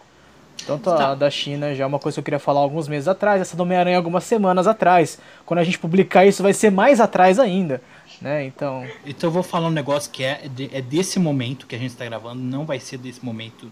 Tanto 0.68 0.90
a 0.90 0.98
Tá. 0.98 1.16
da 1.16 1.30
China 1.30 1.74
já 1.74 1.86
é 1.86 1.88
uma 1.88 1.98
coisa 2.00 2.16
que 2.16 2.20
eu 2.20 2.24
queria 2.24 2.40
falar 2.40 2.60
alguns 2.60 2.88
meses 2.88 3.08
atrás, 3.08 3.42
essa 3.42 3.56
do 3.56 3.64
Homem-Aranha 3.64 3.96
algumas 3.98 4.26
semanas 4.26 4.68
atrás. 4.68 5.18
Quando 5.46 5.60
a 5.60 5.64
gente 5.64 5.80
publicar 5.80 6.26
isso 6.26 6.44
vai 6.44 6.52
ser 6.54 6.70
mais 6.70 7.00
atrás 7.00 7.40
ainda, 7.40 7.82
né? 8.22 8.44
Então, 8.44 8.86
Então 9.06 9.30
eu 9.30 9.32
vou 9.32 9.42
falar 9.42 9.68
um 9.70 9.72
negócio 9.72 10.12
que 10.12 10.24
é, 10.24 10.48
de- 10.54 10.70
é 10.74 10.82
desse 10.82 11.18
momento 11.18 11.66
que 11.66 11.76
a 11.76 11.80
gente 11.80 11.92
está 11.92 12.04
gravando, 12.06 12.42
não 12.42 12.66
vai 12.66 12.80
ser 12.80 12.98
desse 12.98 13.24
momento 13.26 13.72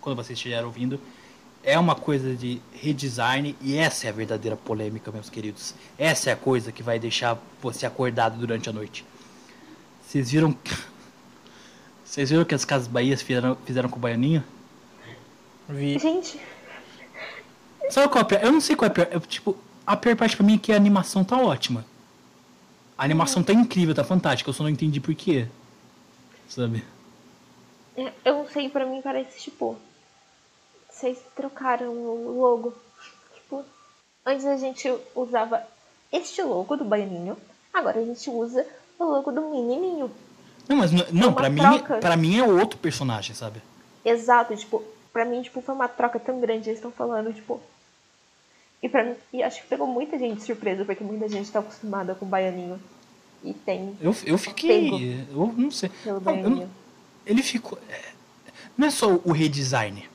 quando 0.00 0.14
vocês 0.16 0.36
estiverem 0.38 0.64
ouvindo. 0.64 1.00
É 1.66 1.76
uma 1.78 1.96
coisa 1.96 2.36
de 2.36 2.62
redesign 2.72 3.56
e 3.60 3.76
essa 3.76 4.06
é 4.06 4.10
a 4.10 4.12
verdadeira 4.12 4.56
polêmica, 4.56 5.10
meus 5.10 5.28
queridos. 5.28 5.74
Essa 5.98 6.30
é 6.30 6.32
a 6.32 6.36
coisa 6.36 6.70
que 6.70 6.80
vai 6.80 6.96
deixar 6.96 7.36
você 7.60 7.84
acordado 7.84 8.38
durante 8.38 8.70
a 8.70 8.72
noite. 8.72 9.04
Vocês 10.00 10.30
viram. 10.30 10.56
Vocês 12.04 12.30
viram 12.30 12.44
que 12.44 12.54
as 12.54 12.64
Casas 12.64 12.86
Bahias 12.86 13.20
fizeram, 13.20 13.58
fizeram 13.66 13.88
com 13.88 13.96
o 13.96 13.98
Baianinho? 13.98 14.42
vi. 15.68 15.98
Gente, 15.98 16.38
Sabe 17.90 18.08
qual 18.08 18.20
é 18.20 18.22
a 18.22 18.24
pior? 18.24 18.44
Eu 18.44 18.52
não 18.52 18.60
sei 18.60 18.76
qual 18.76 18.86
é 18.86 18.90
a 18.90 18.94
pior. 18.94 19.08
Eu, 19.10 19.20
tipo, 19.20 19.56
a 19.86 19.96
pior 19.96 20.16
parte 20.16 20.36
pra 20.36 20.44
mim 20.44 20.54
é 20.54 20.58
que 20.58 20.72
a 20.72 20.76
animação 20.76 21.24
tá 21.24 21.36
ótima. 21.36 21.84
A 22.96 23.04
animação 23.04 23.42
tá 23.42 23.52
incrível, 23.52 23.94
tá 23.94 24.04
fantástica. 24.04 24.48
Eu 24.48 24.54
só 24.54 24.62
não 24.62 24.70
entendi 24.70 25.00
por 25.00 25.14
quê. 25.14 25.46
Sabe? 26.48 26.84
Eu 27.96 28.12
não 28.24 28.48
sei, 28.48 28.68
pra 28.68 28.86
mim 28.86 29.00
parece 29.02 29.40
tipo. 29.40 29.76
Vocês 30.96 31.18
trocaram 31.34 31.92
o 31.92 32.38
logo. 32.40 32.72
Tipo, 33.34 33.62
antes 34.24 34.46
a 34.46 34.56
gente 34.56 34.90
usava 35.14 35.62
este 36.10 36.42
logo 36.42 36.74
do 36.76 36.84
Baianinho, 36.84 37.36
agora 37.72 38.00
a 38.00 38.04
gente 38.04 38.30
usa 38.30 38.66
o 38.98 39.04
logo 39.04 39.30
do 39.30 39.42
Menininho. 39.50 40.10
Não, 40.66 40.76
mas 40.76 40.92
n- 40.92 41.04
não, 41.12 41.28
uma 41.28 41.36
pra 41.36 41.50
mim, 41.50 41.60
pra 42.00 42.16
mim 42.16 42.38
é 42.38 42.44
outro 42.44 42.78
personagem, 42.78 43.34
sabe? 43.36 43.60
Exato, 44.04 44.56
tipo, 44.56 44.82
pra 45.12 45.24
mim, 45.24 45.42
tipo, 45.42 45.60
foi 45.60 45.74
uma 45.74 45.86
troca 45.88 46.18
tão 46.18 46.40
grande, 46.40 46.68
eles 46.70 46.78
estão 46.78 46.90
falando, 46.90 47.32
tipo. 47.32 47.60
E 48.82 48.88
pra 48.88 49.04
mim, 49.04 49.14
e 49.32 49.42
acho 49.42 49.60
que 49.62 49.68
pegou 49.68 49.86
muita 49.86 50.18
gente 50.18 50.38
de 50.38 50.44
surpresa, 50.44 50.84
porque 50.84 51.04
muita 51.04 51.28
gente 51.28 51.50
tá 51.50 51.58
acostumada 51.60 52.14
com 52.14 52.24
o 52.24 52.28
Baianinho. 52.28 52.80
E 53.44 53.52
tem 53.52 53.96
Eu, 54.00 54.14
eu 54.24 54.38
fiquei. 54.38 55.26
Eu 55.30 55.54
não 55.56 55.70
sei. 55.70 55.90
Não, 56.04 56.14
eu 56.14 56.20
não- 56.50 56.70
ele 57.26 57.42
ficou. 57.42 57.78
é, 57.90 58.00
Não 58.78 58.86
é 58.88 58.90
só 58.90 59.08
o 59.24 59.32
redesign. 59.32 60.08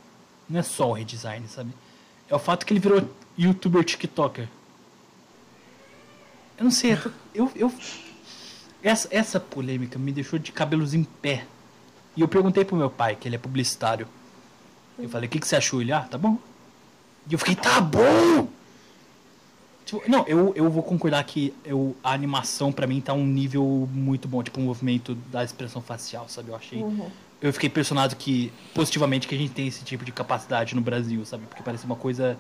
Não 0.50 0.60
é 0.60 0.64
só 0.64 0.90
o 0.90 0.94
redesign, 0.94 1.48
sabe? 1.48 1.72
É 2.30 2.36
o 2.36 2.40
fato 2.40 2.66
que 2.66 2.74
ele 2.74 2.80
virou 2.80 3.08
youtuber 3.38 3.84
TikToker. 3.84 4.48
Eu 6.58 6.64
não 6.64 6.72
sei, 6.72 6.98
eu. 7.34 7.52
eu, 7.56 7.74
essa, 8.84 9.08
essa 9.12 9.40
polêmica 9.40 9.98
me 9.98 10.12
deixou 10.12 10.40
de 10.40 10.52
cabelos 10.52 10.94
em 10.94 11.04
pé. 11.04 11.46
E 12.16 12.22
eu 12.22 12.28
perguntei 12.28 12.66
pro 12.66 12.76
meu 12.76 12.90
pai, 12.90 13.16
que 13.16 13.28
ele 13.28 13.36
é 13.36 13.40
publicitário. 13.40 14.08
Eu 14.98 15.10
falei, 15.10 15.28
o 15.28 15.32
que, 15.32 15.40
que 15.40 15.48
você 15.48 15.56
achou? 15.56 15.82
Ele, 15.82 15.92
ah, 15.92 16.02
tá 16.02 16.18
bom. 16.18 16.38
E 17.30 17.34
eu 17.34 17.40
fiquei, 17.40 17.56
tá 17.56 17.80
bom! 17.80 18.48
Tipo, 19.86 20.04
não, 20.10 20.26
eu, 20.28 20.54
eu 20.56 20.70
vou 20.70 20.84
concordar 20.84 21.24
que 21.24 21.54
eu, 21.66 21.96
a 22.04 22.14
animação 22.14 22.72
pra 22.72 22.88
mim 22.88 23.02
tá 23.02 23.14
um 23.14 23.26
nível 23.26 23.90
muito 23.92 24.28
bom, 24.28 24.44
tipo 24.44 24.60
o 24.60 24.64
movimento 24.64 25.16
da 25.32 25.44
expressão 25.44 25.82
facial, 25.82 26.28
sabe? 26.30 26.50
Eu 26.50 26.56
achei. 26.56 26.80
Eu 27.42 27.52
fiquei 27.52 27.68
impressionado 27.68 28.16
que, 28.16 28.54
positivamente, 28.74 29.28
que 29.28 29.34
a 29.34 29.38
gente 29.38 29.52
tem 29.52 29.68
esse 29.68 29.84
tipo 29.84 30.06
de 30.06 30.12
capacidade 30.12 30.76
no 30.76 30.82
Brasil, 30.82 31.26
sabe? 31.26 31.46
Porque 31.48 31.64
parece 31.64 31.86
uma 31.86 31.96
coisa. 31.96 32.38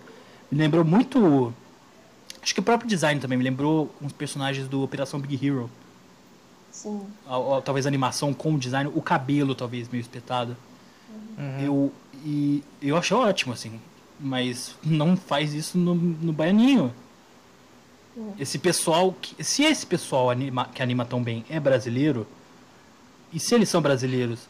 Me 0.51 0.59
lembrou 0.59 0.85
muito. 0.85 1.53
Acho 2.41 2.53
que 2.53 2.59
o 2.59 2.63
próprio 2.63 2.87
design 2.87 3.19
também 3.19 3.37
me 3.37 3.43
lembrou 3.43 3.93
uns 4.01 4.11
personagens 4.11 4.67
do 4.67 4.81
Operação 4.83 5.19
Big 5.19 5.43
Hero. 5.45 5.69
Sim. 6.71 7.01
A- 7.27 7.57
a- 7.57 7.61
Talvez 7.61 7.85
a 7.85 7.89
animação 7.89 8.33
com 8.33 8.53
o 8.53 8.59
design, 8.59 8.91
o 8.93 9.01
cabelo 9.01 9.55
talvez 9.55 9.89
meio 9.89 10.01
espetado. 10.01 10.55
Eu, 11.63 11.91
e 12.23 12.63
eu 12.81 12.95
achei 12.95 13.17
ótimo, 13.17 13.53
assim. 13.53 13.79
Mas 14.19 14.75
não 14.83 15.17
faz 15.17 15.53
isso 15.53 15.77
no, 15.79 15.95
no 15.95 16.31
Baianinho. 16.31 16.93
Esse 18.37 18.59
pessoal. 18.59 19.15
que- 19.19 19.43
se 19.43 19.63
esse 19.63 19.85
pessoal 19.85 20.29
anima, 20.29 20.65
que 20.65 20.83
anima 20.83 21.05
tão 21.05 21.23
bem 21.23 21.43
é 21.49 21.59
brasileiro, 21.59 22.27
e 23.33 23.39
se 23.39 23.55
eles 23.55 23.69
são 23.69 23.81
brasileiros, 23.81 24.47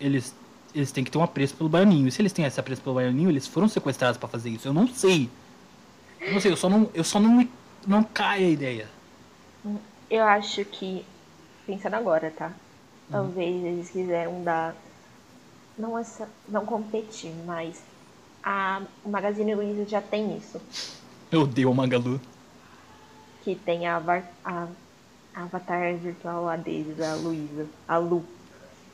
eles, 0.00 0.34
eles 0.74 0.90
têm 0.90 1.04
que 1.04 1.10
ter 1.10 1.18
um 1.18 1.22
apreço 1.22 1.54
pelo 1.54 1.68
Baianinho. 1.68 2.08
E 2.08 2.12
se 2.12 2.22
eles 2.22 2.32
têm 2.32 2.44
esse 2.44 2.58
apreço 2.58 2.82
pelo 2.82 2.96
Baianinho, 2.96 3.30
eles 3.30 3.46
foram 3.46 3.68
sequestrados 3.68 4.18
pra 4.18 4.28
fazer 4.28 4.50
isso. 4.50 4.66
Eu 4.66 4.72
não 4.72 4.88
sei. 4.88 5.30
Eu 6.20 6.32
não 6.32 6.40
sei, 6.40 6.52
eu 6.52 6.56
só 6.56 6.68
não, 6.68 6.90
eu 6.94 7.04
só 7.04 7.20
não 7.20 7.32
me. 7.32 7.50
Não 7.86 8.02
cai 8.02 8.44
a 8.44 8.48
ideia. 8.48 8.88
Eu 10.10 10.24
acho 10.24 10.64
que, 10.64 11.04
pensando 11.66 11.94
agora, 11.94 12.30
tá? 12.30 12.46
Uhum. 12.46 12.52
Talvez 13.10 13.64
eles 13.64 13.90
quiseram 13.90 14.42
dar. 14.42 14.74
Não, 15.78 15.98
essa, 15.98 16.28
não 16.48 16.66
competir, 16.66 17.32
mas 17.46 17.80
a 18.42 18.82
o 19.04 19.08
Magazine 19.08 19.54
Luiza 19.54 19.86
já 19.86 20.00
tem 20.00 20.36
isso. 20.36 20.60
Eu 21.30 21.42
odeio 21.42 21.70
o 21.70 21.74
Magalu. 21.74 22.20
Que 23.42 23.54
tem 23.54 23.86
a, 23.86 23.96
a, 24.44 24.66
a 25.34 25.42
avatar 25.42 25.94
virtual 25.96 26.44
lá 26.44 26.56
deles, 26.56 27.00
a 27.00 27.14
Luísa. 27.14 27.66
A 27.88 27.96
Lu. 27.96 28.24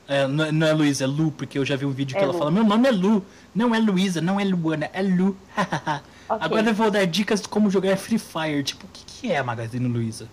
É, 0.07 0.25
não, 0.27 0.45
é- 0.45 0.51
não 0.51 0.67
é 0.67 0.73
Luísa, 0.73 1.03
é 1.03 1.07
Lu, 1.07 1.31
porque 1.31 1.57
eu 1.59 1.65
já 1.65 1.75
vi 1.75 1.85
um 1.85 1.91
vídeo 1.91 2.15
que 2.15 2.19
É 2.21 2.23
ela 2.23 2.31
Lu. 2.33 2.39
fala: 2.39 2.51
Meu 2.51 2.63
nome 2.63 2.87
é 2.87 2.91
Lu, 2.91 3.25
não 3.53 3.75
é 3.75 3.79
Luísa, 3.79 4.21
não 4.21 4.39
é 4.39 4.43
Luana, 4.43 4.89
é 4.93 5.01
Lu. 5.01 5.35
Ok. 6.29 6.45
Agora 6.45 6.69
eu 6.69 6.73
vou 6.73 6.91
dar 6.91 7.05
dicas 7.05 7.41
de 7.41 7.47
como 7.47 7.69
jogar 7.69 7.95
Free 7.95 8.19
Fire. 8.19 8.61
Tipo, 8.61 8.85
o 8.85 8.89
que, 8.89 9.05
que 9.05 9.31
é 9.31 9.37
a 9.37 9.43
Magazine 9.45 9.87
Luiza? 9.87 10.27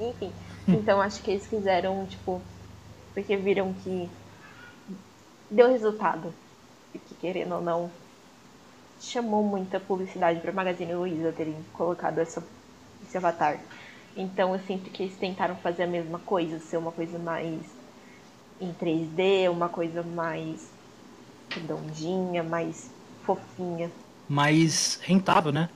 Enfim. 0.00 0.32
Então 0.66 1.02
acho 1.02 1.20
que 1.22 1.32
eles 1.32 1.46
fizeram, 1.46 2.06
tipo. 2.06 2.40
Porque 3.12 3.36
viram 3.36 3.74
que 3.84 4.08
deu 5.50 5.70
resultado. 5.70 6.32
E 6.94 6.98
que 6.98 7.14
querendo 7.14 7.56
ou 7.56 7.60
não, 7.60 7.90
chamou 9.00 9.42
muita 9.44 9.78
publicidade 9.80 10.40
pra 10.40 10.52
Magazine 10.52 10.94
Luiza 10.94 11.32
terem 11.32 11.56
colocado 11.74 12.18
essa, 12.18 12.42
esse 13.06 13.16
avatar. 13.16 13.58
Então 14.16 14.54
eu 14.54 14.60
sinto 14.66 14.88
que 14.90 15.02
eles 15.02 15.16
tentaram 15.16 15.56
fazer 15.56 15.82
a 15.82 15.86
mesma 15.86 16.18
coisa, 16.20 16.58
ser 16.58 16.76
uma 16.78 16.92
coisa 16.92 17.18
mais 17.18 17.60
em 18.62 18.72
3D, 18.72 19.48
uma 19.50 19.68
coisa 19.68 20.02
mais 20.02 20.70
redondinha, 21.50 22.42
mais 22.42 22.90
fofinha. 23.24 23.90
Mais 24.28 24.98
rentável, 25.02 25.52
né? 25.52 25.68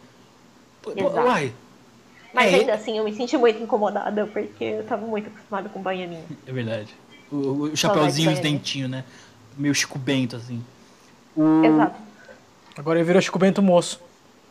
Exato. 0.97 1.26
Uai, 1.26 1.53
Mas 2.32 2.53
É, 2.53 2.57
ainda 2.57 2.74
assim 2.74 2.97
eu 2.97 3.05
me 3.05 3.12
senti 3.14 3.37
muito 3.37 3.61
incomodada 3.61 4.26
porque 4.26 4.62
eu 4.64 4.84
tava 4.84 5.05
muito 5.07 5.28
acostumada 5.28 5.68
com 5.68 5.80
baianinho. 5.82 6.24
é 6.47 6.53
verdade. 6.53 6.95
O, 7.30 7.37
o- 7.37 7.62
o 7.64 7.76
chapeuzinho 7.76 8.30
e 8.30 8.34
os 8.34 8.41
dentinhos, 8.41 8.89
né? 8.91 9.05
Meio 9.59 9.74
Chico 9.74 9.99
Bento, 9.99 10.37
assim. 10.37 10.62
O, 11.37 11.64
Exato. 11.64 11.97
Agora 12.78 12.99
ele 12.99 13.07
virou 13.07 13.20
Chico 13.20 13.39
Bento 13.39 13.61
Moço. 13.62 14.01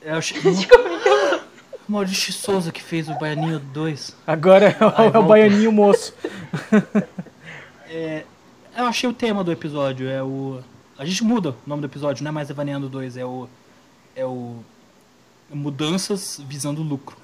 É 0.01 0.15
o 0.17 0.21
Chi- 0.21 0.35
Maurício 1.87 2.33
Souza 2.33 2.71
que 2.71 2.81
fez 2.81 3.07
o 3.07 3.13
Baianinho 3.19 3.59
2. 3.59 4.15
Agora 4.25 4.75
é 4.79 4.83
o, 4.85 4.93
Ai, 4.97 5.11
é 5.13 5.17
o. 5.19 5.23
Baianinho 5.23 5.71
Moço. 5.71 6.13
Eu 8.75 8.85
achei 8.85 9.09
o 9.09 9.13
tema 9.13 9.43
do 9.43 9.51
episódio, 9.51 10.09
é 10.09 10.21
o. 10.21 10.61
A 10.97 11.05
gente 11.05 11.23
muda 11.23 11.51
o 11.51 11.55
nome 11.65 11.81
do 11.81 11.87
episódio, 11.87 12.23
não 12.23 12.29
é 12.29 12.31
mais 12.33 12.49
Evaneando 12.49 12.89
2, 12.89 13.17
é 13.17 13.25
o. 13.25 13.47
É 14.15 14.25
o. 14.25 14.63
Mudanças 15.49 16.41
visando 16.45 16.81
lucro. 16.81 17.17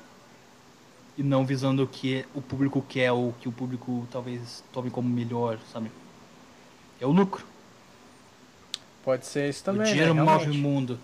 E 1.17 1.23
não 1.23 1.45
visando 1.45 1.83
o 1.83 1.87
que 1.87 2.25
o 2.33 2.41
público 2.41 2.83
quer 2.87 3.11
ou 3.11 3.29
o 3.29 3.33
que 3.33 3.49
o 3.49 3.51
público 3.51 4.07
talvez 4.11 4.63
tome 4.71 4.89
como 4.89 5.09
melhor, 5.09 5.59
sabe? 5.73 5.91
É 7.01 7.05
o 7.05 7.11
lucro. 7.11 7.45
Pode 9.03 9.25
ser 9.25 9.49
isso 9.49 9.61
o 9.61 9.65
também, 9.65 9.91
dinheiro 9.91 10.13
né? 10.13 10.21
move 10.21 10.51
o 10.51 10.53
mundo. 10.53 10.99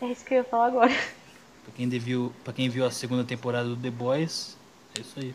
É 0.00 0.06
isso 0.06 0.24
que 0.24 0.34
eu 0.34 0.38
ia 0.38 0.44
falar 0.44 0.66
agora. 0.66 0.92
Pra 1.64 1.72
quem, 1.74 1.88
viu, 1.88 2.32
pra 2.44 2.52
quem 2.52 2.68
viu 2.68 2.86
a 2.86 2.90
segunda 2.90 3.24
temporada 3.24 3.68
do 3.68 3.76
The 3.76 3.90
Boys, 3.90 4.56
é 4.96 5.00
isso 5.00 5.18
aí. 5.18 5.34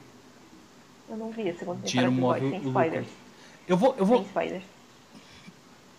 Eu 1.10 1.18
não 1.18 1.32
vi 1.32 1.49
a 1.49 1.53
segunda 1.55 1.80
Dinheiro 1.86 2.12
temporada 2.12 2.39
de 2.39 2.45
Boys, 2.49 2.53
lucro. 2.64 2.70
spoilers. 2.70 3.07
Eu 3.68 3.78
vou. 3.78 3.89
Eu 3.97 4.05
Sem 4.05 4.05
vou. 4.05 4.22
spoilers. 4.24 4.64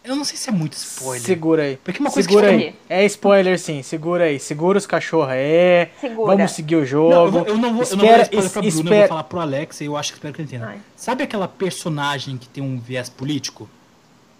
Eu 0.03 0.17
não 0.17 0.25
sei 0.25 0.37
se 0.39 0.49
é 0.49 0.53
muito 0.53 0.73
spoiler. 0.73 1.21
Segura 1.21 1.63
aí. 1.63 1.77
Porque 1.77 2.01
uma 2.01 2.11
coisa 2.11 2.27
Segura 2.27 2.49
que 2.49 2.55
aí. 2.55 2.75
É 2.89 3.05
spoiler 3.05 3.59
sim, 3.59 3.83
segura 3.83 4.25
aí. 4.25 4.39
Segura 4.41 4.79
os 4.79 4.87
cachorros 4.87 5.29
aí. 5.29 5.89
Segura. 6.01 6.37
Vamos 6.37 6.53
seguir 6.53 6.77
o 6.77 6.87
jogo. 6.87 7.11
Não, 7.11 7.25
eu, 7.27 7.31
vou, 7.31 7.47
eu 7.47 7.59
não 7.59 7.75
vou, 7.75 7.83
eu 7.85 7.97
não 7.97 8.07
vou 8.07 8.09
dar 8.09 8.23
espera, 8.23 8.23
spoiler 8.23 8.51
pra 8.51 8.63
Bruna, 8.63 8.67
eu 8.69 8.73
vou 8.73 8.93
espera. 8.93 9.09
falar 9.09 9.25
pro 9.25 9.41
Alex 9.41 9.81
e 9.81 9.85
eu 9.85 9.97
acho 9.99 10.13
que 10.13 10.19
espero 10.19 10.33
que 10.33 10.41
ele 10.41 10.49
entenda. 10.49 10.69
Ai. 10.69 10.81
Sabe 10.97 11.23
aquela 11.23 11.47
personagem 11.47 12.39
que 12.39 12.49
tem 12.49 12.63
um 12.65 12.79
viés 12.81 13.11
político? 13.11 13.69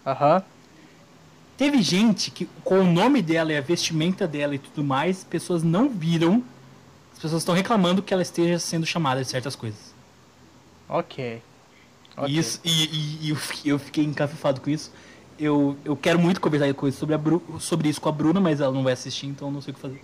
Aham. 0.05 0.43
Teve 1.57 1.79
gente 1.83 2.31
que, 2.31 2.49
com 2.63 2.79
o 2.79 2.83
nome 2.83 3.21
dela 3.21 3.53
e 3.53 3.57
a 3.57 3.61
vestimenta 3.61 4.27
dela 4.27 4.55
e 4.55 4.57
tudo 4.59 4.83
mais, 4.83 5.23
pessoas 5.23 5.61
não 5.61 5.87
viram. 5.87 6.43
As 7.13 7.19
pessoas 7.19 7.43
estão 7.43 7.53
reclamando 7.53 8.01
que 8.01 8.11
ela 8.11 8.23
esteja 8.23 8.57
sendo 8.57 8.83
chamada 8.87 9.21
de 9.21 9.29
certas 9.29 9.55
coisas. 9.55 9.90
Ok. 10.91 11.41
E, 11.41 11.41
Ok. 12.19 12.37
isso, 12.39 12.59
e, 12.63 12.69
e- 12.85 13.17
e 13.21 13.29
eu, 13.29 13.35
fiquei, 13.37 13.71
eu 13.71 13.79
fiquei 13.79 14.03
encafifado 14.03 14.59
com 14.61 14.69
isso. 14.69 14.91
Eu, 15.39 15.75
eu 15.85 15.95
quero 15.95 16.19
muito 16.19 16.39
conversar 16.41 16.71
com 16.73 16.87
isso 16.87 16.99
sobre, 16.99 17.15
a 17.15 17.17
Bru, 17.17 17.41
sobre 17.59 17.89
isso 17.89 17.99
com 17.99 18.09
a 18.09 18.11
Bruna, 18.11 18.39
mas 18.39 18.59
ela 18.61 18.71
não 18.71 18.83
vai 18.83 18.93
assistir, 18.93 19.25
então 19.27 19.47
eu 19.47 19.51
não 19.53 19.61
sei 19.61 19.71
o 19.71 19.75
que 19.75 19.79
fazer. 19.81 20.03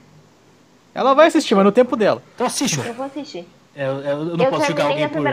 Ela 0.95 1.13
vai 1.13 1.27
assistir, 1.27 1.53
mas 1.53 1.63
no 1.65 1.71
tempo 1.71 1.95
dela. 1.95 2.23
Então 2.33 2.47
assiste. 2.47 2.79
Eu 2.79 2.93
vou 2.95 3.05
assistir. 3.05 3.45
É, 3.75 3.85
eu, 3.85 4.01
eu 4.01 4.25
não 4.37 4.45
eu 4.45 4.49
posso 4.49 4.65
julgar 4.65 4.87
alguém 4.87 5.07
por. 5.09 5.27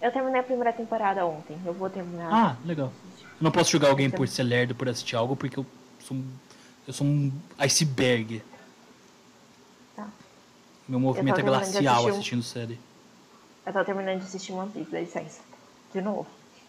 Eu 0.00 0.12
terminei 0.12 0.40
a 0.40 0.44
primeira 0.44 0.72
temporada 0.72 1.26
ontem. 1.26 1.58
Eu 1.66 1.74
vou 1.74 1.90
terminar. 1.90 2.28
Ah, 2.32 2.56
legal. 2.64 2.90
Eu 3.22 3.44
não 3.44 3.50
posso 3.50 3.70
julgar 3.72 3.90
alguém 3.90 4.08
por 4.08 4.26
ser 4.28 4.44
lerdo, 4.44 4.74
por 4.74 4.88
assistir 4.88 5.16
algo, 5.16 5.36
porque 5.36 5.58
eu 5.58 5.66
sou 5.98 6.16
um, 6.16 6.24
eu 6.86 6.92
sou 6.94 7.06
um 7.06 7.30
iceberg. 7.58 8.42
Tá. 9.94 10.06
Meu 10.88 11.00
movimento 11.00 11.40
é 11.40 11.42
glacial 11.42 12.04
um- 12.04 12.08
assistindo 12.08 12.42
série. 12.42 12.78
Eu 13.66 13.72
tô 13.72 13.84
terminando 13.84 14.20
de 14.20 14.24
assistir 14.26 14.52
One 14.52 14.70
Piece, 14.70 14.90
dá 14.90 15.00
licença. 15.00 15.40
De 15.92 16.00
novo. 16.00 16.26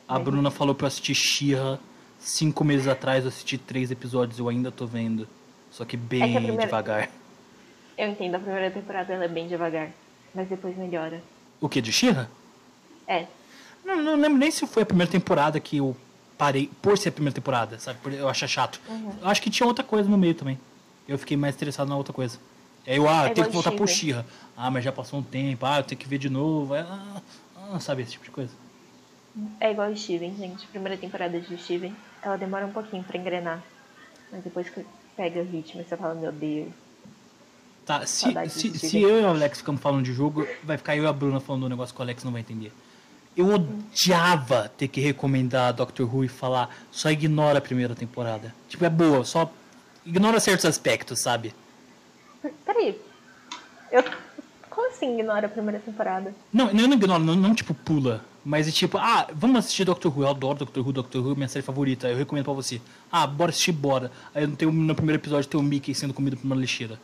A 0.08 0.18
Bruna 0.18 0.50
falou 0.50 0.74
pra 0.74 0.86
eu 0.86 0.88
assistir 0.88 1.14
She-Ra 1.14 1.78
cinco 2.20 2.64
meses 2.64 2.88
atrás, 2.88 3.24
eu 3.24 3.30
assisti 3.30 3.58
três 3.58 3.92
episódios, 3.92 4.40
eu 4.40 4.50
ainda 4.50 4.72
tô 4.72 4.86
vendo. 4.88 5.28
Só 5.70 5.86
que 5.86 5.96
bem 5.96 6.24
É 6.24 6.28
que 6.28 6.34
primeira- 6.36 6.66
devagar. 6.66 7.10
Eu 7.98 8.10
entendo, 8.10 8.36
a 8.36 8.40
primeira 8.40 8.72
temporada 8.72 9.14
ela 9.14 9.26
é 9.26 9.28
bem 9.28 9.48
devagar. 9.48 9.90
Mas 10.34 10.48
depois 10.48 10.76
melhora. 10.78 11.22
O 11.62 11.68
que, 11.70 11.82
de 11.82 11.92
She-Ra? 11.92 12.28
É. 13.08 13.26
Não, 13.86 14.02
não 14.02 14.16
lembro 14.16 14.38
nem 14.38 14.50
se 14.52 14.66
foi 14.68 14.84
a 14.84 14.86
primeira 14.86 15.12
temporada 15.12 15.60
que 15.60 15.78
eu 15.78 15.96
parei 16.38 16.70
por 16.82 16.98
ser 16.98 17.10
a 17.10 17.12
primeira 17.12 17.34
temporada, 17.36 17.80
sabe? 17.80 18.00
Eu 18.16 18.28
achar 18.30 18.48
chato. 18.48 18.80
Uhum. 18.88 19.14
Eu 19.22 19.28
acho 19.28 19.42
que 19.42 19.50
tinha 19.50 19.66
outra 19.68 19.84
coisa 19.84 20.10
no 20.10 20.18
meio 20.18 20.34
também. 20.36 20.60
Eu 21.08 21.18
fiquei 21.18 21.38
mais 21.38 21.56
interessado 21.56 21.88
na 21.90 21.96
outra 21.96 22.14
coisa. 22.14 22.38
Aí 22.88 22.96
eu, 22.96 23.10
ah, 23.10 23.28
É 23.28 23.32
igual 23.32 23.48
que 23.48 23.54
voltar 23.54 23.72
She-Ra. 23.72 23.88
She-Ra. 23.88 24.26
Ah, 24.56 24.72
mas 24.72 24.84
já 24.84 24.92
passou 24.94 25.20
um 25.20 25.24
tempo. 25.24 25.66
Ah, 25.66 25.80
eu 25.80 25.84
tenho 25.84 26.00
que 26.00 26.08
ver 26.08 26.18
de 26.18 26.30
novo. 26.30 26.74
Ah, 26.74 27.22
ah, 27.74 27.80
sabe, 27.82 28.02
esse 28.02 28.14
tipo 28.14 28.24
de 28.24 28.32
coisa. 28.32 28.52
É 29.60 29.72
igual 29.72 29.92
o 29.92 29.98
Steven, 29.98 30.34
gente. 30.36 30.66
A 30.66 30.68
primeira 30.70 30.98
temporada 30.98 31.40
de 31.40 31.58
Steven, 31.58 31.94
ela 32.24 32.38
demora 32.38 32.66
um 32.66 32.72
pouquinho 32.72 33.04
pra 33.04 33.18
engrenar. 33.18 33.62
Mas 34.32 34.44
depois 34.44 34.70
que 34.70 34.86
pega 35.16 35.42
o 35.42 35.44
ritmo, 35.44 35.84
você 35.84 35.98
fala, 35.98 36.16
meu 36.16 36.32
Deus. 36.32 36.70
Tá, 37.86 38.06
se, 38.06 38.34
se, 38.50 38.78
se 38.78 39.02
eu 39.02 39.22
e 39.22 39.24
o 39.24 39.28
Alex 39.28 39.60
ficamos 39.60 39.82
falando 39.82 40.04
de 40.04 40.12
jogo, 40.12 40.46
vai 40.64 40.78
ficar 40.78 40.98
eu 40.98 41.04
e 41.04 41.08
a 41.08 41.14
Bruna 41.14 41.40
falando 41.40 41.68
um 41.68 41.70
negócio 41.70 41.94
que 41.96 42.02
o 42.02 42.04
Alex 42.04 42.24
não 42.24 42.32
vai 42.32 42.42
entender. 42.42 42.72
Eu 43.36 43.54
odiava 43.54 44.70
ter 44.78 44.88
que 44.88 45.00
recomendar 45.00 45.72
Doctor 45.74 46.14
Who 46.14 46.26
e 46.26 46.28
falar 46.28 46.76
só 46.92 47.10
ignora 47.12 47.60
a 47.60 47.62
primeira 47.62 47.96
temporada. 47.96 48.54
Tipo, 48.68 48.84
é 48.84 48.90
boa, 48.90 49.24
só 49.24 49.50
ignora 50.06 50.40
certos 50.40 50.66
aspectos, 50.66 51.20
sabe? 51.20 51.54
Per- 52.42 52.54
Peraí. 52.66 53.00
Eu. 53.92 54.04
Como 54.70 54.90
assim 54.90 55.20
ignora 55.20 55.48
a 55.48 55.50
primeira 55.50 55.80
temporada? 55.80 56.36
Não, 56.54 56.72
não, 56.72 56.88
não 56.88 56.94
ignora, 56.94 57.20
não, 57.20 57.36
não 57.36 57.56
tipo 57.56 57.74
pula. 57.74 58.24
Mas 58.46 58.68
é 58.68 58.72
tipo, 58.72 58.98
ah, 58.98 59.28
vamos 59.34 59.58
assistir 59.58 59.84
Doctor 59.86 60.16
Who. 60.16 60.24
Eu 60.24 60.30
adoro 60.30 60.60
Doctor 60.60 60.86
Who, 60.86 60.94
Doctor 60.94 61.22
Who 61.26 61.32
é 61.34 61.36
minha 61.36 61.48
série 61.48 61.66
favorita. 61.66 62.08
Eu 62.08 62.16
recomendo 62.18 62.46
pra 62.46 62.54
você. 62.54 62.80
Ah, 63.12 63.26
bora 63.28 63.50
assistir, 63.50 63.72
bora. 63.72 64.12
Aí 64.36 64.44
eu 64.44 64.56
tenho, 64.56 64.72
no 64.72 64.96
primeiro 64.96 65.20
episódio 65.22 65.50
tem 65.50 65.60
o 65.60 65.64
Mickey 65.64 65.94
sendo 65.96 66.14
comido 66.14 66.38
por 66.38 66.46
uma 66.46 66.56
lixeira. 66.56 67.00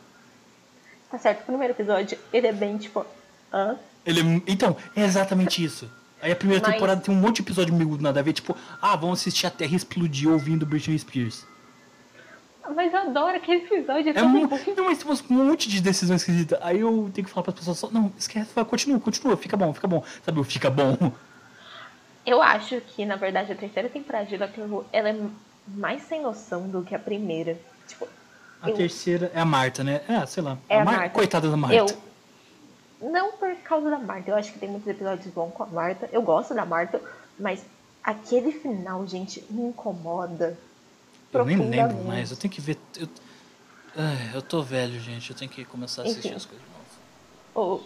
Tá 1.10 1.18
certo, 1.18 1.40
o 1.42 1.44
primeiro 1.46 1.74
episódio, 1.74 2.16
ele 2.32 2.46
é 2.46 2.52
bem 2.52 2.78
tipo. 2.78 3.04
Hã? 3.52 3.76
Ele 4.06 4.20
é, 4.20 4.42
então, 4.46 4.76
é 4.96 5.02
exatamente 5.04 5.62
isso. 5.62 5.90
Aí 6.22 6.32
a 6.32 6.36
primeira 6.36 6.62
Mas- 6.62 6.72
temporada 6.74 7.00
tem 7.00 7.14
um 7.14 7.18
monte 7.18 7.36
de 7.36 7.42
episódio 7.42 7.74
meio 7.74 7.98
nada 8.00 8.20
a 8.20 8.22
ver, 8.22 8.32
tipo, 8.32 8.56
ah, 8.80 8.96
vamos 8.96 9.20
assistir 9.20 9.46
a 9.46 9.50
Terra 9.50 9.74
explodir 9.76 10.30
ouvindo 10.30 10.64
Britney 10.64 10.98
Spears. 10.98 11.44
Mas 12.74 12.92
eu 12.92 13.00
adoro 13.00 13.36
aquele 13.36 13.64
episódio, 13.64 14.12
é 14.12 14.18
É 14.18 14.22
um, 14.22 14.32
não, 14.42 14.48
mas 14.86 15.02
tem 15.20 15.36
um 15.36 15.44
monte 15.44 15.68
de 15.68 15.80
decisões 15.80 16.20
esquisitas. 16.22 16.58
Aí 16.62 16.80
eu 16.80 17.10
tenho 17.12 17.26
que 17.26 17.32
falar 17.32 17.44
pras 17.44 17.56
pessoas 17.56 17.78
só, 17.78 17.90
não, 17.90 18.12
esquece, 18.16 18.52
fala, 18.52 18.64
continua, 18.66 18.98
continua, 19.00 19.36
fica 19.36 19.56
bom, 19.56 19.72
fica 19.74 19.86
bom. 19.86 20.02
Sabe, 20.24 20.40
o 20.40 20.44
fica 20.44 20.70
bom. 20.70 21.12
Eu 22.24 22.40
acho 22.42 22.80
que, 22.80 23.04
na 23.04 23.16
verdade, 23.16 23.52
a 23.52 23.54
terceira 23.54 23.88
temporada 23.88 24.24
de 24.26 24.38
Doctor 24.38 24.64
Who, 24.64 24.84
ela 24.92 25.10
é 25.10 25.20
mais 25.68 26.02
sem 26.04 26.22
noção 26.22 26.66
do 26.68 26.82
que 26.82 26.94
a 26.94 26.98
primeira. 26.98 27.58
Tipo, 27.86 28.08
A 28.62 28.70
Eu- 28.70 28.76
terceira 28.76 29.30
é 29.34 29.40
a 29.40 29.44
Marta, 29.44 29.84
né? 29.84 30.00
É, 30.08 30.24
sei 30.24 30.42
lá. 30.42 30.56
É 30.68 30.80
a 30.80 30.84
Mar- 30.84 30.96
Marta. 30.96 31.10
Coitada 31.14 31.50
da 31.50 31.56
Marta. 31.56 31.76
eu... 31.76 31.86
Não 33.10 33.32
por 33.32 33.54
causa 33.56 33.90
da 33.90 33.98
Marta, 33.98 34.30
eu 34.30 34.36
acho 34.36 34.52
que 34.52 34.58
tem 34.58 34.70
muitos 34.70 34.88
episódios 34.88 35.26
bons 35.34 35.50
com 35.52 35.62
a 35.64 35.66
Marta. 35.66 36.08
Eu 36.10 36.22
gosto 36.22 36.54
da 36.54 36.64
Marta, 36.64 36.98
mas 37.38 37.62
aquele 38.02 38.52
final, 38.52 39.06
gente, 39.06 39.44
me 39.50 39.62
incomoda. 39.68 40.56
Eu 41.34 41.44
nem 41.44 41.56
lembro 41.70 42.04
mais, 42.04 42.30
eu 42.30 42.36
tenho 42.36 42.52
que 42.52 42.60
ver. 42.60 42.78
Eu, 42.96 43.08
Ai, 43.96 44.30
eu 44.34 44.42
tô 44.42 44.62
velho, 44.62 44.98
gente. 45.00 45.30
Eu 45.30 45.36
tenho 45.36 45.50
que 45.50 45.64
começar 45.64 46.02
a 46.02 46.04
assistir 46.04 46.28
Enfim. 46.28 46.36
as 46.36 46.44
coisas 46.46 46.64
de 46.66 46.72
novo. 46.72 47.84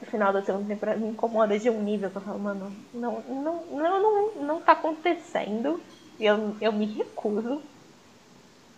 O 0.00 0.06
final 0.06 0.32
da 0.32 0.42
segunda 0.44 0.66
temporada 0.66 0.98
me 0.98 1.08
incomoda 1.08 1.58
de 1.58 1.68
um 1.70 1.82
nível 1.82 2.10
que 2.10 2.16
eu 2.16 2.22
falo, 2.22 2.38
mano, 2.38 2.72
não, 2.92 3.20
não, 3.22 3.64
não, 3.66 4.02
não, 4.02 4.44
não 4.44 4.60
tá 4.60 4.72
acontecendo. 4.72 5.80
Eu, 6.18 6.56
eu 6.60 6.72
me 6.72 6.86
recuso 6.86 7.60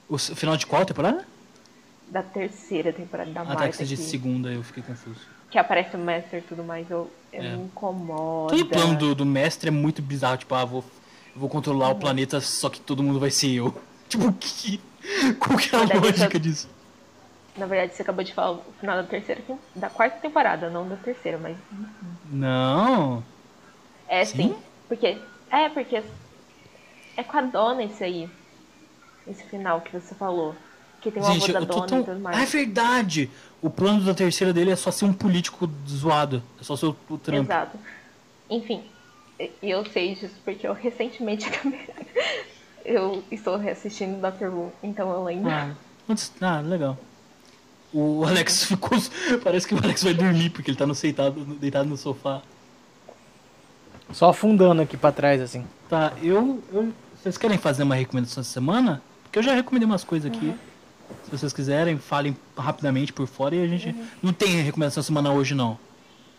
O 0.08 0.16
s- 0.16 0.34
final 0.34 0.56
de 0.56 0.66
qual 0.66 0.84
temporada? 0.84 1.26
da 2.10 2.22
terceira 2.22 2.92
temporada 2.92 3.30
da 3.30 3.40
Ah, 3.40 3.44
Marta. 3.44 3.62
tá, 3.64 3.68
que 3.70 3.76
você 3.76 3.82
que, 3.84 3.88
disse 3.88 4.10
segunda, 4.10 4.50
eu 4.52 4.62
fiquei 4.62 4.82
confuso. 4.82 5.20
que 5.50 5.58
aparece 5.58 5.96
o 5.96 5.98
Master 5.98 6.40
e 6.40 6.42
tudo 6.42 6.62
mais, 6.62 6.88
eu, 6.90 7.10
eu 7.32 7.42
É. 7.42 7.56
me 7.56 7.64
incomoda. 7.64 8.56
Todo 8.56 8.60
o 8.66 8.68
plano 8.68 8.98
do, 8.98 9.14
do 9.14 9.26
mestre 9.26 9.68
é 9.68 9.70
muito 9.70 10.00
bizarro, 10.02 10.36
tipo, 10.36 10.54
ah, 10.54 10.64
vou, 10.64 10.84
eu 11.34 11.40
vou 11.40 11.48
controlar 11.48 11.88
o 11.90 11.94
planeta, 11.96 12.40
só 12.40 12.68
que 12.68 12.80
todo 12.80 13.02
mundo 13.02 13.18
vai 13.18 13.30
ser 13.30 13.50
eu. 13.52 13.74
Tipo, 14.14 14.32
que. 14.34 14.80
Qual 15.38 15.58
que 15.58 15.74
é 15.74 15.78
a 15.78 15.82
Na 15.82 15.86
verdade, 15.86 16.06
lógica 16.18 16.36
eu- 16.36 16.40
disso? 16.40 16.68
Na 17.56 17.66
verdade, 17.66 17.94
você 17.94 18.02
acabou 18.02 18.24
de 18.24 18.32
falar 18.34 18.52
o 18.52 18.62
final 18.80 18.96
da 18.96 19.04
terceira, 19.04 19.40
da 19.76 19.88
quarta 19.90 20.18
temporada, 20.18 20.68
não 20.70 20.88
da 20.88 20.96
terceira, 20.96 21.38
mas 21.38 21.56
Não. 22.30 23.22
é 24.08 24.24
Sim? 24.24 24.36
sim. 24.36 24.56
Porque. 24.88 25.18
É, 25.50 25.68
porque 25.68 26.02
é 27.16 27.22
com 27.22 27.36
a 27.36 27.42
dona 27.42 27.82
esse 27.84 28.02
aí. 28.02 28.28
Esse 29.26 29.44
final 29.44 29.80
que 29.80 29.92
você 29.92 30.14
falou. 30.14 30.54
Que 31.00 31.10
tem 31.10 31.22
o 31.22 31.26
avô 31.26 31.34
Gente, 31.34 31.52
da 31.52 31.60
eu 31.60 31.66
tô 31.66 31.74
dona 31.74 31.86
tão. 31.86 32.00
e 32.00 32.04
tudo 32.04 32.20
mais. 32.20 32.38
É 32.40 32.44
verdade! 32.46 33.30
O 33.62 33.70
plano 33.70 34.00
da 34.04 34.14
terceira 34.14 34.52
dele 34.52 34.70
é 34.70 34.76
só 34.76 34.90
ser 34.90 35.04
um 35.04 35.12
político 35.12 35.68
zoado. 35.88 36.42
É 36.60 36.64
só 36.64 36.76
ser 36.76 36.86
o, 36.86 36.96
o 37.10 37.18
Trump. 37.18 37.44
Exato. 37.44 37.78
Enfim, 38.50 38.84
e 39.38 39.50
eu 39.62 39.84
sei 39.86 40.14
disso 40.14 40.34
porque 40.44 40.66
eu 40.66 40.72
recentemente 40.74 41.46
acabei. 41.48 41.88
Eu 42.84 43.22
estou 43.30 43.56
reassistindo 43.56 44.20
Doctor 44.20 44.48
Who, 44.52 44.72
então 44.82 45.10
eu 45.10 45.24
lembro. 45.24 45.50
Ah, 45.50 45.74
ah, 46.40 46.60
legal. 46.60 46.98
O 47.92 48.24
Alex 48.24 48.64
ficou. 48.66 48.98
Parece 49.42 49.66
que 49.66 49.74
o 49.74 49.78
Alex 49.78 50.02
vai 50.02 50.12
dormir 50.14 50.50
porque 50.50 50.70
ele 50.70 50.76
tá 50.76 50.86
no 50.86 50.94
deitado, 50.94 51.44
deitado 51.44 51.88
no 51.88 51.96
sofá. 51.96 52.42
Só 54.12 54.28
afundando 54.30 54.82
aqui 54.82 54.96
pra 54.96 55.10
trás, 55.12 55.40
assim. 55.40 55.64
Tá, 55.88 56.12
eu, 56.22 56.62
eu- 56.72 56.92
Vocês 57.16 57.38
querem 57.38 57.56
fazer 57.56 57.82
uma 57.84 57.94
recomendação 57.94 58.42
essa 58.42 58.50
semana? 58.50 59.02
Porque 59.22 59.38
eu 59.38 59.42
já 59.42 59.54
recomendei 59.54 59.86
umas 59.86 60.04
coisas 60.04 60.30
aqui. 60.30 60.54
Se 61.24 61.30
vocês 61.30 61.52
quiserem, 61.52 61.98
falem 61.98 62.36
rapidamente 62.56 63.12
por 63.12 63.26
fora 63.26 63.54
e 63.54 63.62
a 63.64 63.66
gente. 63.66 63.94
Não 64.22 64.32
tem 64.32 64.60
recomendação 64.62 65.02
semana 65.02 65.32
hoje, 65.32 65.54
não. 65.54 65.78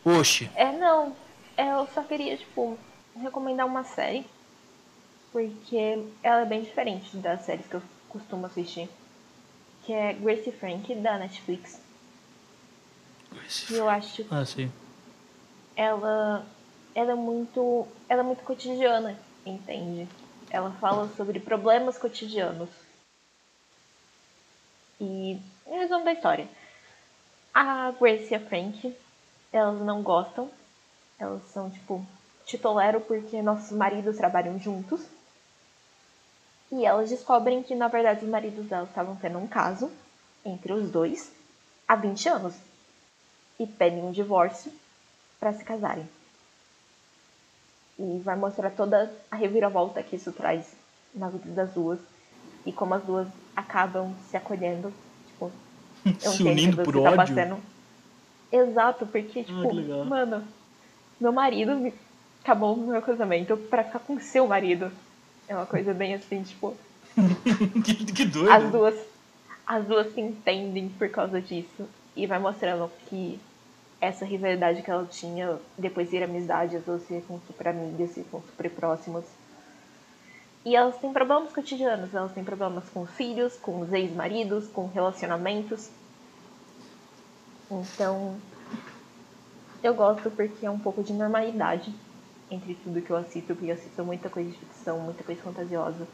Oxe. 0.04 0.50
É, 0.56 0.72
não. 0.78 1.14
é, 1.58 1.72
Eu 1.74 1.88
só 1.94 2.02
queria, 2.04 2.38
tipo, 2.38 2.78
recomendar 3.20 3.66
uma 3.66 3.84
série. 3.84 4.26
Porque 5.36 6.02
ela 6.24 6.44
é 6.44 6.46
bem 6.46 6.62
diferente 6.62 7.18
das 7.18 7.42
séries 7.42 7.68
que 7.68 7.74
eu 7.74 7.82
costumo 8.08 8.46
assistir. 8.46 8.90
Que 9.84 9.92
é 9.92 10.14
Gracie 10.14 10.54
Frank, 10.54 10.96
da 10.96 11.18
Netflix. 11.18 11.78
E 13.70 13.74
eu 13.74 13.90
acho 13.90 14.24
que 14.24 14.34
Ah, 14.34 14.46
sim. 14.46 14.72
ela, 15.76 16.46
ela 16.96 17.12
é 17.12 17.16
muito. 17.16 17.86
Ela 18.08 18.22
é 18.22 18.24
muito 18.24 18.44
cotidiana, 18.46 19.20
entende? 19.46 20.08
Ela 20.50 20.72
fala 20.80 21.10
sobre 21.18 21.38
problemas 21.42 21.98
cotidianos. 21.98 22.70
E 25.02 25.38
em 25.68 25.78
resumo 25.80 26.06
da 26.06 26.14
história. 26.14 26.48
A 27.54 27.92
Grace 27.92 28.32
e 28.32 28.36
a 28.36 28.40
Frank, 28.40 28.96
elas 29.52 29.82
não 29.82 30.02
gostam. 30.02 30.50
Elas 31.20 31.44
são 31.52 31.70
tipo, 31.70 32.08
te 32.46 32.58
tolero 32.58 33.02
porque 33.02 33.42
nossos 33.42 33.72
maridos 33.74 34.16
trabalham 34.16 34.58
juntos. 34.58 35.14
E 36.78 36.86
elas 36.86 37.10
descobrem 37.10 37.64
que 37.64 37.74
na 37.74 37.88
verdade 37.88 38.26
os 38.26 38.30
maridos 38.30 38.66
delas 38.66 38.90
estavam 38.90 39.16
tendo 39.16 39.38
um 39.40 39.48
caso 39.48 39.90
entre 40.46 40.74
os 40.74 40.90
dois 40.92 41.32
há 41.88 41.96
20 41.96 42.28
anos. 42.28 42.54
E 43.58 43.66
pedem 43.66 44.04
um 44.04 44.12
divórcio 44.12 44.70
para 45.40 45.54
se 45.54 45.64
casarem. 45.64 46.06
E 47.98 48.20
vai 48.24 48.36
mostrar 48.36 48.70
toda 48.72 49.10
a 49.32 49.36
reviravolta 49.38 50.04
que 50.04 50.18
isso 50.18 50.34
traz 50.34 50.66
na 51.14 51.30
vida 51.30 51.50
das 51.52 51.72
duas. 51.74 52.00
E 52.66 52.74
como 52.74 52.94
as 52.94 53.04
duas 53.04 53.28
acabam 53.56 54.14
se 54.30 54.36
acolhendo. 54.36 54.92
Tipo, 55.28 55.52
Se 56.20 56.44
unindo 56.44 56.78
que 56.78 56.84
por 56.84 56.94
você 56.94 57.04
tá 57.04 57.12
ódio. 57.12 57.36
passando. 57.36 57.62
Exato, 58.52 59.08
porque, 59.08 59.44
tipo, 59.44 59.62
que 59.70 59.76
legal. 59.76 60.06
mano, 60.06 60.46
meu 61.20 61.32
marido 61.32 61.76
me- 61.76 61.94
acabou 62.44 62.74
o 62.76 62.88
meu 62.88 63.02
casamento 63.02 63.56
pra 63.70 63.84
ficar 63.86 64.00
com 64.00 64.20
seu 64.20 64.46
marido. 64.48 64.92
É 65.48 65.56
uma 65.56 65.66
coisa 65.66 65.94
bem 65.94 66.16
assim, 66.16 66.44
tipo, 66.44 66.76
que, 67.84 68.06
que 68.06 68.26
doido. 68.26 68.52
as 68.52 68.72
duas, 68.72 68.96
as 69.66 69.86
duas 69.86 70.14
se 70.14 70.22
entendem 70.22 70.90
por 70.90 71.10
causa 71.10 71.42
disso. 71.42 71.88
E 72.16 72.26
vai 72.26 72.40
mostrando 72.40 72.90
que 73.08 73.40
essa 74.00 74.26
rivalidade 74.26 74.82
que 74.82 74.90
ela 74.90 75.06
tinha, 75.06 75.58
depois 75.78 76.10
vira 76.10 76.26
amizade, 76.26 76.78
as 76.78 76.84
duas 76.84 77.06
ficam 77.06 77.40
super 77.48 77.68
amigas, 77.68 78.14
ficam 78.14 78.42
super 78.42 78.70
próximas. 78.72 79.26
E 80.64 80.76
elas 80.76 80.98
têm 80.98 81.14
problemas 81.14 81.52
cotidianos, 81.54 82.14
elas 82.14 82.32
têm 82.32 82.44
problemas 82.44 82.86
com 82.90 83.02
os 83.02 83.10
filhos, 83.12 83.56
com 83.58 83.82
os 83.82 83.94
ex-maridos, 83.94 84.68
com 84.68 84.88
relacionamentos. 84.88 85.90
Então, 87.70 88.38
eu 89.84 89.94
gosto 89.94 90.32
porque 90.32 90.66
é 90.66 90.72
um 90.72 90.80
pouco 90.80 91.04
de 91.04 91.14
normalidade 91.14 91.94
entre 92.50 92.76
tudo 92.76 93.02
que 93.02 93.10
eu 93.10 93.18
assisto, 93.18 93.54
porque 93.56 93.66
eu 93.72 93.74
assisto 93.74 94.04
muita 94.04 94.30
coisa 94.30 94.50
de 94.52 94.58
ficção, 94.58 95.00
muita 95.00 95.24
coisa 95.24 95.42
fantasiosa. 95.42 96.08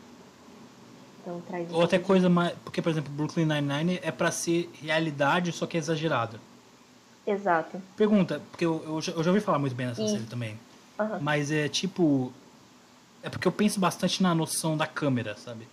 Então 1.22 1.42
traz 1.48 1.72
Ou 1.72 1.84
até 1.84 2.00
coisa 2.00 2.30
mais. 2.30 2.54
Porque, 2.64 2.82
por 2.82 2.90
exemplo, 2.90 3.12
Brooklyn 3.14 3.46
Nine-Nine 3.46 4.00
é 4.02 4.12
pra 4.12 4.32
ser 4.32 4.70
realidade, 4.82 5.52
só 5.52 5.66
que 5.68 5.78
é 5.78 5.80
exagerado. 5.80 6.40
Exato. 7.28 7.80
Pergunta, 7.96 8.42
porque 8.50 8.66
eu, 8.66 8.84
eu, 8.86 9.02
já, 9.02 9.12
eu 9.12 9.24
já 9.24 9.30
ouvi 9.30 9.42
falar 9.42 9.60
muito 9.60 9.76
bem 9.76 9.88
dessa 9.88 10.02
E- 10.02 10.10
série 10.10 10.24
também. 10.24 10.58
Aham. 11.00 11.20
Mas 11.22 11.52
é 11.52 11.68
tipo. 11.70 12.32
É 13.22 13.30
porque 13.30 13.48
eu 13.48 13.52
penso 13.52 13.80
bastante 13.80 14.24
na 14.24 14.34
noção 14.34 14.76
da 14.76 14.88
câmera, 14.88 15.36
sabe? 15.36 15.62
Uhum. 15.62 15.70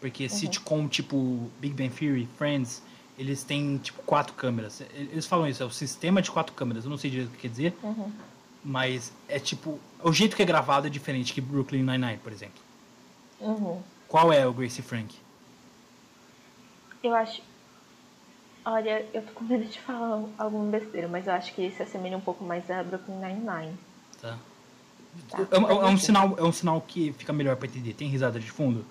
Porque 0.00 0.28
sitcom 0.28 0.86
tipo 0.86 1.50
Big 1.60 1.74
Bang 1.74 1.90
Theory, 1.90 2.28
Friends, 2.38 2.80
eles 3.18 3.42
têm 3.42 3.78
tipo 3.78 4.00
quatro 4.02 4.34
câmeras. 4.34 4.80
Eles 4.94 5.26
falam 5.26 5.48
isso, 5.48 5.62
é 5.62 5.66
o 5.66 5.70
sistema 5.70 6.22
de 6.22 6.30
quatro 6.30 6.52
câmeras. 6.54 6.84
Eu 6.84 6.90
não 6.90 6.98
sei 6.98 7.10
direito 7.10 7.30
o 7.30 7.32
que 7.32 7.38
quer 7.42 7.48
dizer, 7.48 7.74
Uhum. 7.82 8.10
Mas 8.64 9.12
é 9.28 9.38
tipo. 9.38 9.78
O 10.02 10.12
jeito 10.12 10.34
que 10.36 10.42
é 10.42 10.44
gravado 10.44 10.86
é 10.86 10.90
diferente 10.90 11.32
que 11.32 11.40
Brooklyn 11.40 11.82
Nine-Nine, 11.82 12.18
por 12.18 12.32
exemplo. 12.32 12.60
Uhum. 13.40 13.80
Qual 14.08 14.32
é 14.32 14.46
o 14.46 14.52
Gracie 14.52 14.82
Frank? 14.82 15.16
Eu 17.02 17.14
acho. 17.14 17.42
Olha, 18.64 19.04
eu 19.12 19.22
tô 19.22 19.32
com 19.32 19.44
medo 19.44 19.64
de 19.64 19.80
falar 19.80 20.22
alguma 20.38 20.70
besteira, 20.70 21.08
mas 21.08 21.26
eu 21.26 21.32
acho 21.32 21.52
que 21.54 21.70
se 21.72 21.82
assemelha 21.82 22.16
um 22.16 22.20
pouco 22.20 22.44
mais 22.44 22.70
a 22.70 22.82
Brooklyn 22.84 23.16
Nine-Nine. 23.16 23.76
Tá. 24.20 24.38
Tá, 25.28 25.38
É, 25.50 25.58
um- 25.58 25.70
é 25.70 25.74
um 25.84 25.92
enfim. 25.92 26.04
sinal, 26.06 26.34
é 26.38 26.42
um 26.42 26.52
sinal 26.52 26.80
que 26.80 27.12
fica 27.18 27.32
melhor 27.32 27.56
pra 27.56 27.66
entender. 27.66 27.92
Tem 27.94 28.08
risada 28.08 28.38
de 28.38 28.50
fundo? 28.50 28.84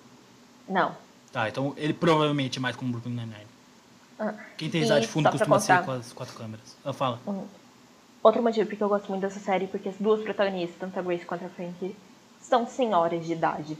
Não. 0.68 0.94
Tá, 1.32 1.48
então 1.48 1.72
ele 1.78 1.94
provavelmente 1.94 2.58
é 2.58 2.60
mais 2.60 2.76
como 2.76 2.92
Brooklyn 2.92 3.14
Nine-Nine. 3.14 3.46
Ah, 4.18 4.34
Quem 4.58 4.68
tem 4.70 4.82
risada 4.82 5.00
de 5.00 5.08
fundo 5.08 5.30
costuma 5.30 5.58
ser 5.58 5.72
contar. 5.78 5.84
com 5.86 5.92
as 5.92 6.12
quatro 6.12 6.34
câmeras. 6.36 6.76
Ah, 6.84 6.92
fala. 6.92 7.18
um- 7.26 7.46
Outro 8.22 8.42
motivo 8.42 8.68
porque 8.68 8.82
eu 8.82 8.88
gosto 8.88 9.08
muito 9.08 9.22
dessa 9.22 9.40
série, 9.40 9.66
porque 9.66 9.88
as 9.88 9.96
duas 9.96 10.22
protagonistas, 10.22 10.78
tanto 10.78 10.98
a 10.98 11.02
Grace 11.02 11.24
quanto 11.24 11.44
a 11.44 11.48
Frank, 11.48 11.96
são 12.40 12.66
senhoras 12.66 13.26
de 13.26 13.32
idade. 13.32 13.76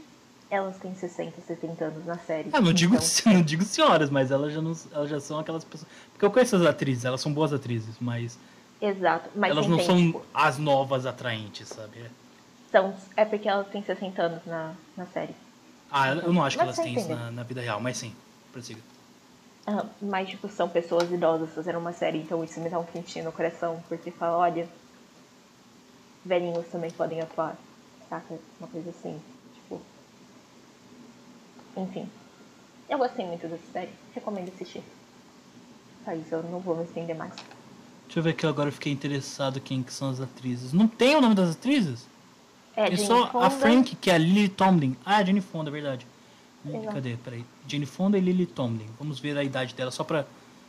Elas 0.49 0.77
têm 0.77 0.93
60, 0.93 1.41
70 1.41 1.85
anos 1.85 2.05
na 2.05 2.17
série. 2.19 2.49
Ah, 2.51 2.59
não 2.61 2.73
digo, 2.73 2.95
então- 2.95 3.33
não 3.33 3.41
digo 3.41 3.63
senhoras, 3.63 4.09
mas 4.09 4.31
elas 4.31 4.53
já, 4.53 4.61
não, 4.61 4.73
elas 4.91 5.09
já 5.09 5.19
são 5.19 5.39
aquelas 5.39 5.63
pessoas. 5.63 5.89
Porque 6.11 6.25
eu 6.25 6.29
conheço 6.29 6.55
as 6.57 6.65
atrizes, 6.65 7.05
elas 7.05 7.21
são 7.21 7.33
boas 7.33 7.53
atrizes, 7.53 7.95
mas, 7.99 8.37
Exato. 8.81 9.29
Mas 9.33 9.51
elas 9.51 9.65
não 9.65 9.79
são 9.79 9.95
tipo, 9.95 10.21
as 10.33 10.57
novas 10.57 11.05
atraentes, 11.05 11.69
sabe? 11.69 11.99
É. 11.99 12.09
são, 12.69 12.93
é 13.15 13.23
porque 13.23 13.47
elas 13.47 13.67
têm 13.67 13.81
60 13.81 14.21
anos 14.21 14.45
na, 14.45 14.73
na 14.97 15.05
série. 15.05 15.33
Ah, 15.89 16.09
eu 16.09 16.33
não 16.33 16.43
acho 16.43 16.57
que 16.57 16.65
Mas 16.65 16.77
elas 16.77 16.85
têm 16.85 16.99
isso 16.99 17.07
na, 17.07 17.31
na 17.31 17.43
vida 17.43 17.61
real, 17.61 17.79
mas 17.79 17.95
sim. 17.95 18.13
Prossiga. 18.51 18.81
Ah, 19.65 19.85
mas, 20.01 20.29
tipo, 20.29 20.49
são 20.49 20.67
pessoas 20.67 21.09
idosas 21.11 21.49
fazendo 21.53 21.79
uma 21.79 21.93
série, 21.93 22.19
então 22.19 22.43
isso 22.43 22.59
me 22.59 22.69
dá 22.69 22.77
um 22.79 22.83
quentinho 22.83 23.25
no 23.25 23.31
coração, 23.31 23.81
porque 23.87 24.11
fala, 24.11 24.37
olha, 24.37 24.67
velhinhos 26.25 26.67
também 26.67 26.91
podem 26.91 27.21
atuar. 27.21 27.55
Saca? 28.09 28.37
Uma 28.59 28.67
coisa 28.67 28.89
assim. 28.89 29.19
Tipo. 29.55 29.81
Enfim. 31.77 32.09
Eu 32.89 32.97
gostei 32.97 33.25
muito 33.25 33.47
dessa 33.47 33.63
série. 33.71 33.89
Recomendo 34.13 34.49
assistir. 34.53 34.83
Só 36.03 36.11
isso, 36.13 36.35
eu 36.35 36.43
não 36.43 36.59
vou 36.59 36.75
me 36.75 36.83
estender 36.83 37.15
mais. 37.15 37.33
Deixa 38.05 38.19
eu 38.19 38.23
ver 38.23 38.31
aqui 38.31 38.45
agora, 38.45 38.67
eu 38.67 38.73
fiquei 38.73 38.91
interessado 38.91 39.59
quem 39.61 39.81
que 39.81 39.93
são 39.93 40.09
as 40.09 40.19
atrizes. 40.19 40.73
Não 40.73 40.87
tem 40.87 41.15
o 41.15 41.21
nome 41.21 41.33
das 41.33 41.51
atrizes? 41.51 42.05
É, 42.75 42.93
É 42.93 42.97
só 42.97 43.27
Fonda, 43.27 43.45
a 43.45 43.49
Frank, 43.49 43.95
que 43.95 44.11
é 44.11 44.15
a 44.15 44.17
Lily 44.17 44.49
Tomlin. 44.49 44.97
Ah, 45.05 45.17
a 45.17 45.23
Jane 45.23 45.41
Fonda, 45.41 45.69
é 45.69 45.71
verdade. 45.71 46.05
Exato. 46.65 46.93
Cadê? 46.93 47.17
Peraí. 47.23 47.45
Jane 47.67 47.85
Fonda 47.85 48.17
e 48.17 48.21
Lily 48.21 48.45
Tomlin. 48.45 48.85
Vamos 48.99 49.19
ver 49.19 49.37
a 49.37 49.43
idade 49.43 49.73
dela, 49.73 49.91
só 49.91 50.03
pra... 50.03 50.25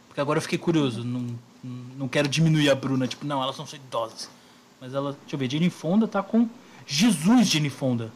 Porque 0.09 0.21
agora 0.21 0.39
eu 0.39 0.43
fiquei 0.43 0.59
curioso. 0.59 1.05
Não, 1.05 1.27
não 1.97 2.09
quero 2.09 2.29
diminuir 2.29 2.71
a 2.71 2.75
Bruna. 2.75 3.07
Tipo, 3.07 3.27
não, 3.27 3.43
elas 3.43 3.57
não 3.59 3.66
são 3.66 3.79
idosas. 3.79 4.29
Mas 4.81 4.95
ela... 4.95 5.12
Deixa 5.21 5.35
eu 5.35 5.39
ver. 5.39 5.51
Jane 5.51 5.71
Fonda 5.71 6.07
tá 6.09 6.23
com... 6.23 6.49
Jesus, 6.87 7.49
Jane 7.49 7.71
Fonda. 7.71 8.11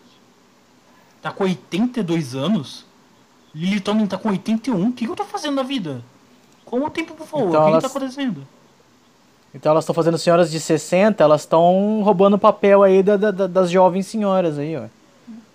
Tá 1.23 1.33
com 1.33 1.45
82 1.45 2.35
anos. 2.35 2.85
Lily 3.55 3.81
Tomlin 3.81 4.07
tá 4.07 4.19
com 4.19 4.29
81. 4.29 4.89
O 4.89 4.93
que, 4.93 5.05
que 5.07 5.11
eu 5.11 5.17
tô 5.17 5.25
fazendo 5.25 5.55
na 5.55 5.63
vida? 5.63 6.03
Como 6.65 6.87
o 6.87 6.91
tempo 6.91 7.15
voa? 7.25 7.49
Então 7.49 7.61
o 7.63 7.65
que, 7.65 7.71
elas- 7.71 7.85
que 7.85 7.91
tá 7.93 7.99
acontecendo? 7.99 8.47
Então 9.55 9.73
elas 9.73 9.85
estão 9.85 9.95
fazendo 9.95 10.19
senhoras 10.19 10.51
de 10.51 10.61
60, 10.61 11.25
elas 11.25 11.41
estão 11.41 12.03
roubando 12.05 12.35
o 12.35 12.39
papel 12.39 12.83
aí 12.83 13.03
da- 13.03 13.17
da- 13.17 13.31
da- 13.31 13.47
das 13.47 13.71
jovens 13.71 14.07
senhoras 14.07 14.59
aí, 14.59 14.77
ó. 14.77 14.83
De 14.83 14.91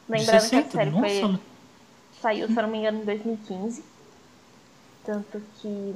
Lembrando 0.10 0.26
60? 0.42 0.50
que 0.50 0.68
a 0.68 0.72
série 0.72 0.90
Nossa, 0.90 1.08
foi, 1.08 1.40
saiu, 2.24 2.48
se 2.48 2.58
eu 2.58 2.64
não 2.64 2.70
me 2.70 2.78
engano, 2.78 3.02
em 3.02 3.06
2015. 3.06 3.84
Tanto 5.04 5.42
que 5.60 5.94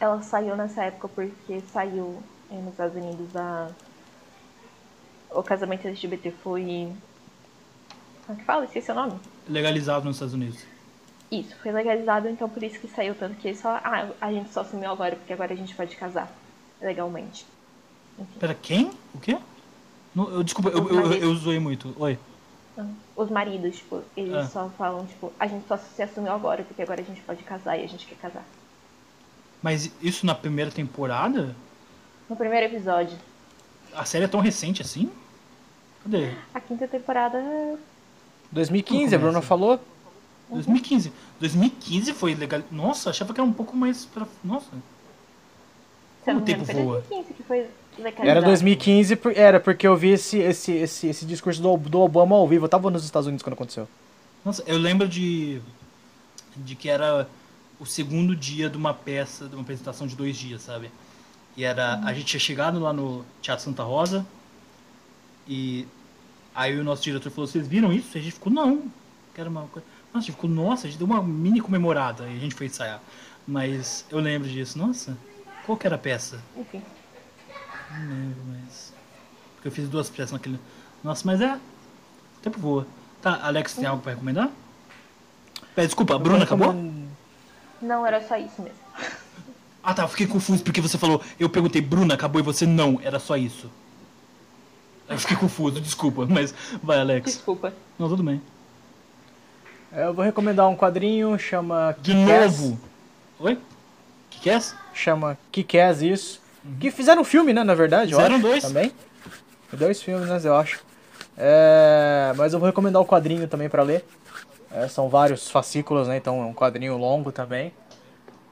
ela 0.00 0.22
saiu 0.22 0.56
nessa 0.56 0.84
época 0.84 1.08
porque 1.08 1.60
saiu 1.72 2.22
eh, 2.50 2.54
nos 2.54 2.70
Estados 2.72 2.96
Unidos 2.96 3.36
a... 3.36 3.70
o 5.30 5.42
casamento 5.42 5.86
LGBT 5.86 6.30
foi. 6.42 6.90
Como 8.26 8.38
é 8.38 8.40
que 8.40 8.44
fala? 8.46 8.64
Esqueci 8.64 8.90
o 8.90 8.94
nome. 8.94 9.20
legalizado 9.46 10.06
nos 10.06 10.16
Estados 10.16 10.34
Unidos. 10.34 10.64
Isso, 11.30 11.54
foi 11.62 11.70
legalizado, 11.72 12.26
então 12.26 12.48
por 12.48 12.62
isso 12.62 12.80
que 12.80 12.88
saiu 12.88 13.14
tanto 13.14 13.36
que 13.36 13.54
só. 13.54 13.78
Ah, 13.84 14.08
a 14.18 14.32
gente 14.32 14.50
só 14.50 14.62
assumiu 14.62 14.90
agora, 14.90 15.14
porque 15.16 15.34
agora 15.34 15.52
a 15.52 15.56
gente 15.56 15.74
pode 15.74 15.94
casar 15.94 16.32
legalmente. 16.80 17.44
Pera, 18.40 18.54
quem? 18.54 18.90
O 19.14 19.20
quê? 19.20 19.38
Não, 20.14 20.30
eu, 20.30 20.42
desculpa, 20.42 20.70
eu, 20.70 20.88
eu, 20.88 21.12
eu, 21.12 21.12
eu 21.12 21.34
zoei 21.34 21.58
muito. 21.58 21.94
Oi. 21.98 22.18
Os 23.18 23.28
maridos, 23.28 23.74
tipo, 23.78 24.00
eles 24.16 24.32
Ah. 24.32 24.46
só 24.46 24.70
falam, 24.78 25.04
tipo, 25.04 25.32
a 25.40 25.46
gente 25.48 25.66
só 25.66 25.76
se 25.76 26.00
assumiu 26.00 26.32
agora, 26.32 26.62
porque 26.62 26.80
agora 26.80 27.00
a 27.00 27.04
gente 27.04 27.20
pode 27.22 27.42
casar 27.42 27.76
e 27.76 27.82
a 27.82 27.88
gente 27.88 28.06
quer 28.06 28.14
casar. 28.14 28.44
Mas 29.60 29.90
isso 30.00 30.24
na 30.24 30.36
primeira 30.36 30.70
temporada? 30.70 31.52
No 32.30 32.36
primeiro 32.36 32.66
episódio. 32.66 33.18
A 33.92 34.04
série 34.04 34.26
é 34.26 34.28
tão 34.28 34.38
recente 34.38 34.82
assim? 34.82 35.10
Cadê? 36.04 36.30
A 36.54 36.60
quinta 36.60 36.86
temporada. 36.86 37.42
2015, 38.52 39.12
a 39.16 39.18
Bruna 39.18 39.42
falou. 39.42 39.80
2015. 40.48 41.12
2015 41.40 42.12
foi 42.12 42.36
legal. 42.36 42.62
Nossa, 42.70 43.10
achava 43.10 43.34
que 43.34 43.40
era 43.40 43.48
um 43.48 43.52
pouco 43.52 43.76
mais 43.76 44.04
pra. 44.06 44.28
Nossa. 44.44 44.70
Não 46.24 46.36
o 46.36 46.40
tempo 46.42 46.64
voa? 46.64 47.00
2015 47.00 47.34
que 47.34 47.42
foi. 47.42 47.66
Era 48.22 48.40
2015, 48.42 49.16
por- 49.16 49.36
era 49.36 49.58
porque 49.60 49.86
eu 49.86 49.96
vi 49.96 50.10
esse, 50.10 50.38
esse, 50.38 50.72
esse, 50.72 51.06
esse 51.08 51.26
discurso 51.26 51.60
do, 51.60 51.76
do 51.76 52.00
Obama 52.00 52.36
ao 52.36 52.46
vivo. 52.46 52.64
Eu 52.64 52.68
tava 52.68 52.90
nos 52.90 53.04
Estados 53.04 53.26
Unidos 53.26 53.42
quando 53.42 53.54
aconteceu. 53.54 53.88
Nossa, 54.44 54.62
eu 54.66 54.78
lembro 54.78 55.08
de. 55.08 55.60
de 56.56 56.74
que 56.74 56.88
era 56.88 57.28
o 57.80 57.86
segundo 57.86 58.34
dia 58.36 58.68
de 58.68 58.76
uma 58.76 58.92
peça, 58.94 59.46
de 59.48 59.54
uma 59.54 59.62
apresentação 59.62 60.06
de 60.06 60.14
dois 60.16 60.36
dias, 60.36 60.62
sabe? 60.62 60.90
E 61.56 61.64
era. 61.64 62.00
A 62.04 62.12
gente 62.12 62.26
tinha 62.26 62.40
chegado 62.40 62.78
lá 62.78 62.92
no 62.92 63.24
Teatro 63.42 63.64
Santa 63.64 63.82
Rosa 63.82 64.24
e 65.46 65.86
aí 66.54 66.78
o 66.78 66.84
nosso 66.84 67.02
diretor 67.02 67.30
falou, 67.30 67.46
vocês 67.46 67.66
viram 67.66 67.92
isso? 67.92 68.16
E 68.16 68.18
a 68.18 68.22
gente 68.22 68.32
ficou, 68.34 68.52
não. 68.52 68.82
Que 69.34 69.40
era 69.40 69.48
uma 69.50 69.62
coisa. 69.62 69.86
Nossa, 70.12 70.18
a 70.18 70.26
gente 70.26 70.32
ficou, 70.34 70.50
nossa, 70.50 70.86
a 70.86 70.90
gente 70.90 70.98
deu 70.98 71.06
uma 71.06 71.22
mini 71.22 71.60
comemorada 71.60 72.24
e 72.28 72.36
a 72.36 72.40
gente 72.40 72.54
foi 72.54 72.66
ensaiar. 72.66 73.00
Mas 73.46 74.04
eu 74.10 74.18
lembro 74.18 74.48
disso, 74.48 74.78
nossa. 74.78 75.16
Qual 75.64 75.76
que 75.76 75.86
era 75.86 75.96
a 75.96 75.98
peça? 75.98 76.40
Enfim. 76.56 76.82
Não 77.90 78.08
lembro, 78.08 78.42
mas. 78.48 78.92
Porque 79.54 79.68
eu 79.68 79.72
fiz 79.72 79.88
duas 79.88 80.08
peças 80.10 80.32
naquele. 80.32 80.58
Nossa, 81.02 81.22
mas 81.24 81.40
é. 81.40 81.54
O 81.54 82.40
tempo 82.42 82.58
voa. 82.60 82.86
Tá, 83.20 83.40
Alex, 83.42 83.74
tem 83.74 83.86
algo 83.86 84.02
pra 84.02 84.12
recomendar? 84.12 84.50
Pera, 85.74 85.86
desculpa, 85.86 86.14
a 86.14 86.18
Bruna 86.18 86.44
acabou? 86.44 86.74
Não, 87.80 88.06
era 88.06 88.26
só 88.26 88.36
isso 88.36 88.62
mesmo. 88.62 88.78
Ah 89.80 89.94
tá, 89.94 90.02
eu 90.02 90.08
fiquei 90.08 90.26
confuso 90.26 90.62
porque 90.62 90.82
você 90.82 90.98
falou. 90.98 91.22
Eu 91.40 91.48
perguntei, 91.48 91.80
Bruna, 91.80 92.12
acabou 92.12 92.38
e 92.40 92.44
você 92.44 92.66
não, 92.66 93.00
era 93.02 93.18
só 93.18 93.38
isso. 93.38 93.70
Eu 95.08 95.18
fiquei 95.18 95.36
confuso, 95.36 95.80
desculpa, 95.80 96.26
mas 96.28 96.52
vai, 96.82 97.00
Alex. 97.00 97.32
Desculpa. 97.36 97.72
Não, 97.98 98.06
tudo 98.08 98.22
bem. 98.22 98.42
É, 99.90 100.04
Eu 100.04 100.12
vou 100.12 100.24
recomendar 100.24 100.68
um 100.68 100.76
quadrinho, 100.76 101.38
chama 101.38 101.96
De 102.02 102.12
novo! 102.12 102.78
Oi? 103.38 103.58
é 104.44 104.48
essa? 104.50 104.76
Chama 104.92 105.38
Kick-Ass, 105.50 106.02
isso. 106.02 106.40
Que 106.80 106.90
fizeram 106.90 107.22
um 107.22 107.24
filme, 107.24 107.52
né, 107.52 107.64
na 107.64 107.74
verdade, 107.74 108.10
Fizeram 108.10 108.36
acho, 108.36 108.42
dois. 108.42 108.64
Também. 108.64 108.92
Dois 109.72 110.02
filmes, 110.02 110.28
né, 110.28 110.40
eu 110.44 110.56
acho. 110.56 110.80
É, 111.36 112.32
mas 112.36 112.52
eu 112.52 112.58
vou 112.58 112.66
recomendar 112.66 113.00
o 113.00 113.06
quadrinho 113.06 113.46
também 113.48 113.68
pra 113.68 113.82
ler. 113.82 114.04
É, 114.70 114.86
são 114.88 115.08
vários 115.08 115.50
fascículos, 115.50 116.08
né, 116.08 116.16
então 116.16 116.42
é 116.42 116.44
um 116.44 116.54
quadrinho 116.54 116.96
longo 116.96 117.32
também. 117.32 117.72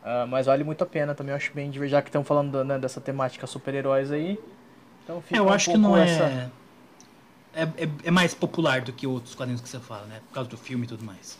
Ah, 0.02 0.24
mas 0.28 0.46
vale 0.46 0.62
muito 0.62 0.82
a 0.82 0.86
pena 0.86 1.14
também, 1.14 1.32
eu 1.32 1.36
acho 1.36 1.52
bem 1.52 1.68
divertido, 1.68 1.90
já 1.96 2.02
que 2.02 2.08
estão 2.08 2.22
falando 2.22 2.62
né, 2.64 2.78
dessa 2.78 3.00
temática 3.00 3.46
super-heróis 3.46 4.12
aí. 4.12 4.38
Então 5.02 5.20
fica 5.20 5.36
É, 5.36 5.38
eu 5.40 5.46
um 5.46 5.50
acho 5.52 5.70
que 5.70 5.76
não 5.76 5.96
é... 5.96 6.04
essa- 6.04 6.24
é. 6.24 6.50
É, 7.58 7.88
é 8.04 8.10
mais 8.10 8.34
popular 8.34 8.82
do 8.82 8.92
que 8.92 9.06
outros 9.06 9.34
quadrinhos 9.34 9.62
que 9.62 9.68
você 9.68 9.80
fala, 9.80 10.04
né? 10.06 10.20
Por 10.28 10.34
causa 10.34 10.50
do 10.50 10.58
filme 10.58 10.84
e 10.84 10.88
tudo 10.88 11.02
mais. 11.02 11.38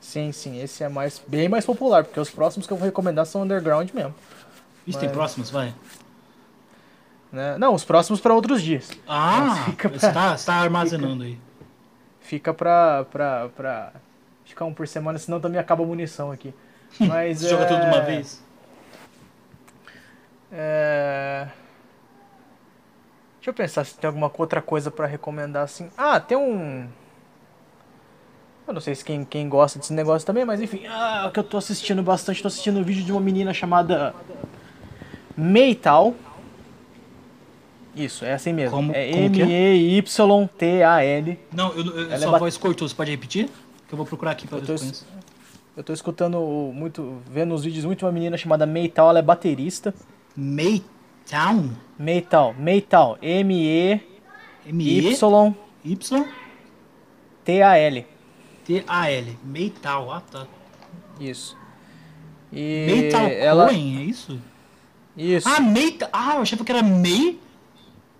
Sim, 0.00 0.30
sim, 0.30 0.62
esse 0.62 0.84
é 0.84 0.88
mais 0.88 1.20
bem 1.26 1.48
mais 1.48 1.66
popular, 1.66 2.04
porque 2.04 2.20
os 2.20 2.30
próximos 2.30 2.66
que 2.68 2.72
eu 2.72 2.76
vou 2.76 2.86
recomendar 2.86 3.26
são 3.26 3.42
underground 3.42 3.90
mesmo. 3.92 4.14
Isso 4.86 4.98
tem 4.98 5.08
próximos, 5.08 5.50
vai? 5.50 5.74
Né? 7.32 7.56
Não, 7.58 7.74
os 7.74 7.84
próximos 7.84 8.20
pra 8.20 8.32
outros 8.34 8.62
dias. 8.62 8.90
Ah! 9.08 9.64
fica 9.66 9.88
Você 9.88 9.98
pra- 9.98 10.12
tá, 10.12 10.36
você 10.36 10.46
tá 10.46 10.54
armazenando 10.54 11.24
aí. 11.24 11.38
Fica 12.20 12.54
pra, 12.54 13.04
pra, 13.10 13.48
pra 13.50 13.92
ficar 14.44 14.64
um 14.64 14.72
por 14.74 14.86
semana, 14.86 15.18
senão 15.18 15.40
também 15.40 15.58
acaba 15.60 15.82
a 15.82 15.86
munição 15.86 16.30
aqui. 16.30 16.54
Mas 17.00 17.40
Você 17.40 17.48
joga 17.48 17.66
tudo 17.66 17.80
de 17.80 17.86
uma 17.86 17.96
é- 17.96 18.00
vez? 18.04 18.42
É... 20.52 21.48
Deixa 23.36 23.50
eu 23.50 23.54
pensar 23.54 23.84
se 23.84 23.98
tem 23.98 24.08
alguma 24.08 24.30
outra 24.38 24.62
coisa 24.62 24.90
pra 24.90 25.06
recomendar 25.06 25.64
assim. 25.64 25.90
Ah, 25.98 26.18
tem 26.20 26.36
um. 26.38 26.88
Eu 28.66 28.72
não 28.72 28.80
sei 28.80 28.94
se 28.94 29.04
quem, 29.04 29.22
quem 29.24 29.46
gosta 29.48 29.78
desse 29.78 29.92
negócio 29.92 30.24
também, 30.24 30.44
mas 30.46 30.62
enfim. 30.62 30.86
Ah, 30.86 31.26
o 31.28 31.32
que 31.32 31.38
eu 31.40 31.44
tô 31.44 31.58
assistindo 31.58 32.02
bastante, 32.02 32.40
tô 32.40 32.48
assistindo 32.48 32.78
um 32.78 32.82
vídeo 32.82 33.04
de 33.04 33.12
uma 33.12 33.20
menina 33.20 33.52
chamada 33.52 34.14
Meital. 35.36 36.14
Isso, 37.94 38.24
é 38.24 38.32
assim 38.34 38.52
mesmo. 38.52 38.76
Como- 38.76 38.92
é 38.92 39.28
que 39.30 39.40
é? 39.42 39.44
M-E-Y-T-A-L. 39.44 41.38
Não, 41.52 41.72
eu, 41.74 41.84
eu, 41.86 42.04
Ela 42.06 42.14
é 42.14 42.18
sua 42.18 42.32
ba- 42.32 42.38
voz 42.38 42.56
cortou, 42.56 42.88
você 42.88 42.94
pode 42.94 43.10
repetir? 43.10 43.48
Que 43.86 43.94
eu 43.94 43.96
vou 43.96 44.04
procurar 44.06 44.32
aqui 44.32 44.46
pra 44.48 44.58
Eu 44.58 44.62
ver 44.62 44.66
se 44.66 44.72
eu 44.72 44.74
es- 44.76 44.80
conheço. 44.82 45.06
Eu 45.76 45.82
tô 45.84 45.92
escutando 45.92 46.38
muito, 46.74 47.18
vendo 47.30 47.52
os 47.54 47.64
vídeos 47.64 47.84
muito 47.84 48.04
uma 48.06 48.12
menina 48.12 48.36
chamada 48.36 48.64
Meital, 48.66 49.10
ela 49.10 49.18
é 49.18 49.22
baterista. 49.22 49.92
Maytown? 50.36 51.70
Meital, 51.98 52.54
Meital, 52.58 53.18
M-E-Y-T-A-L. 53.22 54.00
M-E-Y-T-A-L. 58.66 59.38
Meital, 59.44 60.12
ah 60.12 60.20
tá. 60.20 60.46
Isso. 61.20 61.56
E 62.52 62.86
Meital 62.86 63.26
ela 63.26 63.66
Cohen, 63.66 63.98
é 63.98 64.02
isso? 64.04 64.40
Isso. 65.16 65.48
Ah, 65.48 65.60
Meital. 65.60 66.08
Ah, 66.12 66.34
eu 66.36 66.42
achava 66.42 66.64
que 66.64 66.72
era 66.72 66.82
Mei. 66.82 67.38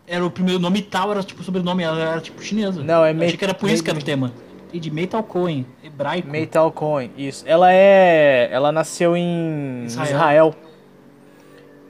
Era 0.07 0.25
o 0.25 0.31
primeiro 0.31 0.61
nome 0.61 0.81
e 0.81 0.83
tal, 0.83 1.11
era 1.12 1.23
tipo 1.23 1.43
sobrenome, 1.43 1.83
ela 1.83 1.99
era 1.99 2.21
tipo 2.21 2.43
chinesa. 2.43 2.83
Não, 2.83 3.05
é 3.05 3.12
Mei- 3.15 3.27
Achei 3.29 3.39
que 3.39 3.45
era 3.45 3.55
por 3.55 3.71
isso 3.71 3.83
que 3.83 3.89
era 3.91 3.97
o 3.97 3.99
Mei- 3.99 4.05
tema. 4.05 4.33
Entendi, 4.69 4.91
Meital 4.91 5.23
Cohen, 5.23 5.65
hebraico. 5.83 6.29
Meital 6.29 6.71
Cohen, 6.73 7.11
isso. 7.16 7.43
Ela 7.47 7.73
é, 7.73 8.49
ela 8.53 8.71
nasceu 8.73 9.16
em 9.16 9.85
Israel. 9.87 10.11
Israel. 10.11 10.55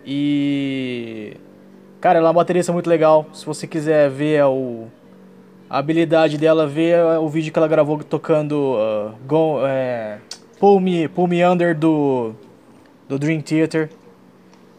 E 0.06 1.36
cara, 2.00 2.18
ela 2.18 2.28
é 2.28 2.30
uma 2.30 2.34
baterista 2.34 2.72
muito 2.72 2.88
legal. 2.88 3.26
Se 3.32 3.44
você 3.44 3.66
quiser 3.66 4.10
ver 4.10 4.44
o 4.44 4.86
a 5.68 5.78
habilidade 5.78 6.36
dela, 6.38 6.66
ver 6.66 7.02
o 7.18 7.28
vídeo 7.28 7.52
que 7.52 7.58
ela 7.58 7.66
gravou 7.66 7.98
tocando 8.04 8.76
uh, 8.76 9.14
Go, 9.26 9.66
é, 9.66 10.18
Pull 10.60 10.78
Me, 10.78 11.08
Pull 11.08 11.26
Me 11.26 11.44
Under 11.44 11.76
do 11.76 12.34
do 13.08 13.18
Dream 13.18 13.40
Theater. 13.40 13.90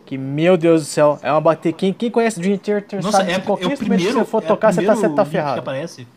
Que, 0.05 0.17
meu 0.17 0.55
Deus 0.55 0.81
do 0.81 0.85
céu, 0.85 1.17
é 1.21 1.31
uma 1.31 1.41
bater. 1.41 1.73
Quem, 1.73 1.91
quem 1.91 2.11
conhece 2.11 2.39
Dream 2.39 2.57
Theater 2.57 3.01
Nossa, 3.01 3.17
sabe 3.17 3.31
é, 3.31 3.39
que 3.39 3.45
qualquer 3.45 3.71
é 3.71 3.75
primeiro. 3.75 4.03
que 4.03 4.11
você 4.11 4.25
for 4.25 4.43
é 4.43 4.45
tocar, 4.45 4.71
você 4.71 4.83
tá, 4.83 4.95
você 4.95 5.01
tá 5.01 5.07
link 5.07 5.25
Que 5.25 5.31
ferrado. 5.31 5.59
aparece. 5.59 6.07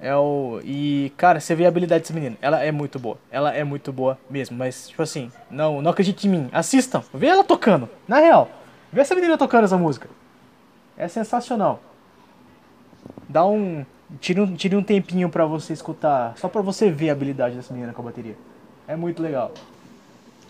É 0.00 0.14
o. 0.14 0.60
E, 0.62 1.12
cara, 1.16 1.40
você 1.40 1.54
vê 1.54 1.64
a 1.64 1.68
habilidade 1.68 2.02
desse 2.02 2.12
menino. 2.12 2.36
Ela 2.40 2.62
é 2.62 2.70
muito 2.70 2.98
boa. 2.98 3.18
Ela 3.30 3.54
é 3.54 3.64
muito 3.64 3.92
boa 3.92 4.18
mesmo. 4.30 4.56
Mas, 4.56 4.88
tipo 4.88 5.02
assim, 5.02 5.32
não, 5.50 5.80
não 5.80 5.90
acredite 5.90 6.28
em 6.28 6.30
mim. 6.30 6.48
Assistam. 6.52 7.02
Vê 7.12 7.26
ela 7.26 7.42
tocando. 7.42 7.88
Na 8.06 8.18
real. 8.18 8.48
Vê 8.92 9.00
essa 9.00 9.14
menina 9.14 9.36
tocando 9.38 9.64
essa 9.64 9.78
música. 9.78 10.08
É 10.96 11.08
sensacional. 11.08 11.80
Dá 13.28 13.44
um. 13.44 13.84
Tire 14.20 14.40
um, 14.40 14.54
tire 14.54 14.76
um 14.76 14.82
tempinho 14.82 15.28
pra 15.28 15.46
você 15.46 15.72
escutar. 15.72 16.34
Só 16.36 16.48
pra 16.48 16.60
você 16.60 16.90
ver 16.90 17.08
a 17.08 17.12
habilidade 17.12 17.56
dessa 17.56 17.72
menina 17.72 17.92
com 17.92 18.02
a 18.02 18.04
bateria. 18.04 18.36
É 18.86 18.94
muito 18.94 19.22
legal. 19.22 19.52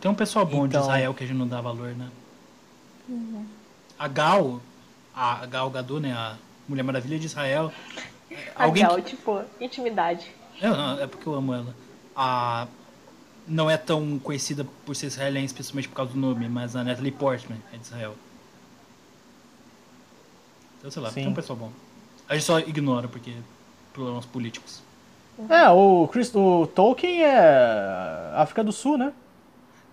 Tem 0.04 0.10
um 0.10 0.14
pessoal 0.14 0.44
bom 0.44 0.66
Então- 0.66 0.82
de 0.82 0.86
Israel 0.86 1.14
que 1.14 1.24
a 1.24 1.26
gente 1.26 1.38
não 1.38 1.48
dá 1.48 1.62
valor, 1.62 1.94
né? 1.96 2.10
A 3.98 4.06
Gal, 4.06 4.60
a 5.16 5.46
Gal 5.46 5.70
Gadot, 5.70 5.98
né? 5.98 6.12
A 6.12 6.36
Mulher 6.68 6.82
Maravilha 6.82 7.18
de 7.18 7.24
Israel. 7.24 7.72
é, 8.30 8.36
A 8.54 8.64
Alguém 8.64 8.82
Gal, 8.82 8.96
que- 8.96 9.02
tipo, 9.16 9.40
intimidade. 9.58 10.30
É, 10.60 10.68
não, 10.68 11.00
é 11.00 11.06
porque 11.06 11.26
eu 11.26 11.34
amo 11.34 11.54
ela. 11.54 11.74
A... 12.14 12.66
Não 13.48 13.70
é 13.70 13.78
tão 13.78 14.18
conhecida 14.18 14.66
por 14.84 14.94
ser 14.94 15.06
israelense, 15.06 15.54
principalmente 15.54 15.88
por 15.88 15.94
causa 15.94 16.12
do 16.12 16.18
nome, 16.18 16.50
mas 16.50 16.76
a 16.76 16.84
Natalie 16.84 17.10
Portman 17.10 17.56
é 17.72 17.78
de 17.78 17.84
Israel. 17.84 18.14
Então, 20.78 20.90
sei 20.90 21.00
lá, 21.00 21.08
Sim. 21.08 21.14
tem 21.14 21.28
um 21.28 21.34
pessoal 21.34 21.58
bom. 21.58 21.70
A 22.28 22.34
gente 22.34 22.44
só 22.44 22.58
ignora 22.58 23.08
porque 23.08 23.32
problemas 23.94 24.26
políticos. 24.26 24.82
É, 25.48 25.66
o, 25.70 26.06
Chris, 26.12 26.30
o 26.34 26.66
Tolkien 26.66 27.22
é 27.24 28.32
África 28.36 28.62
do 28.62 28.70
Sul, 28.70 28.98
né? 28.98 29.10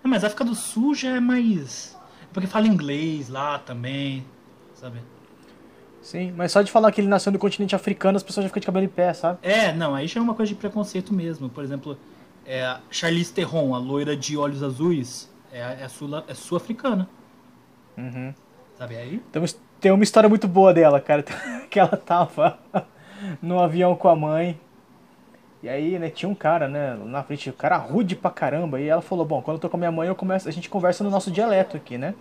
É, 0.04 0.08
mas 0.08 0.24
a 0.24 0.26
África 0.26 0.44
do 0.44 0.54
Sul 0.54 0.94
já 0.94 1.16
é 1.16 1.20
mais. 1.20 1.96
é 2.22 2.26
Porque 2.32 2.46
fala 2.46 2.66
inglês 2.66 3.28
lá 3.28 3.58
também, 3.58 4.24
sabe? 4.74 4.98
Sim, 6.00 6.32
mas 6.36 6.50
só 6.50 6.62
de 6.62 6.70
falar 6.72 6.90
que 6.90 7.00
ele 7.00 7.08
nasceu 7.08 7.30
no 7.30 7.38
continente 7.38 7.76
africano, 7.76 8.16
as 8.16 8.22
pessoas 8.24 8.42
já 8.44 8.48
ficam 8.48 8.60
de 8.60 8.66
cabelo 8.66 8.84
em 8.84 8.88
pé, 8.88 9.12
sabe? 9.14 9.38
É, 9.42 9.72
não, 9.72 9.94
aí 9.94 10.08
já 10.08 10.18
é 10.18 10.22
uma 10.22 10.34
coisa 10.34 10.48
de 10.52 10.56
preconceito 10.58 11.14
mesmo. 11.14 11.48
Por 11.48 11.62
exemplo, 11.62 11.96
é, 12.44 12.76
Charlize 12.90 13.32
Theron, 13.32 13.72
a 13.74 13.78
loira 13.78 14.16
de 14.16 14.36
olhos 14.36 14.62
azuis, 14.64 15.30
é, 15.52 15.60
é, 15.80 15.88
sul, 15.88 16.10
é 16.26 16.34
sul-africana, 16.34 17.08
Uhum. 17.96 18.34
sabe? 18.76 18.96
Aí 18.96 19.22
Tem, 19.30 19.44
tem 19.80 19.92
uma 19.92 20.02
história 20.02 20.28
muito 20.28 20.48
boa 20.48 20.74
dela, 20.74 21.00
cara. 21.00 21.24
Que 21.70 21.78
ela 21.78 21.96
tava 21.96 22.58
no 23.40 23.58
avião 23.60 23.94
com 23.94 24.08
a 24.08 24.16
mãe. 24.16 24.58
E 25.62 25.68
aí, 25.68 25.98
né, 25.98 26.10
tinha 26.10 26.28
um 26.28 26.34
cara, 26.34 26.66
né, 26.66 26.98
na 27.04 27.22
frente, 27.22 27.48
o 27.48 27.52
cara 27.52 27.76
rude 27.76 28.16
pra 28.16 28.30
caramba. 28.30 28.80
E 28.80 28.88
ela 28.88 29.00
falou, 29.00 29.24
bom, 29.24 29.40
quando 29.40 29.56
eu 29.56 29.60
tô 29.60 29.68
com 29.68 29.76
a 29.76 29.78
minha 29.78 29.92
mãe, 29.92 30.08
eu 30.08 30.14
começo, 30.14 30.48
a 30.48 30.52
gente 30.52 30.68
conversa 30.68 31.04
no 31.04 31.10
nosso 31.10 31.30
dialeto 31.30 31.76
aqui, 31.76 31.96
né? 31.96 32.14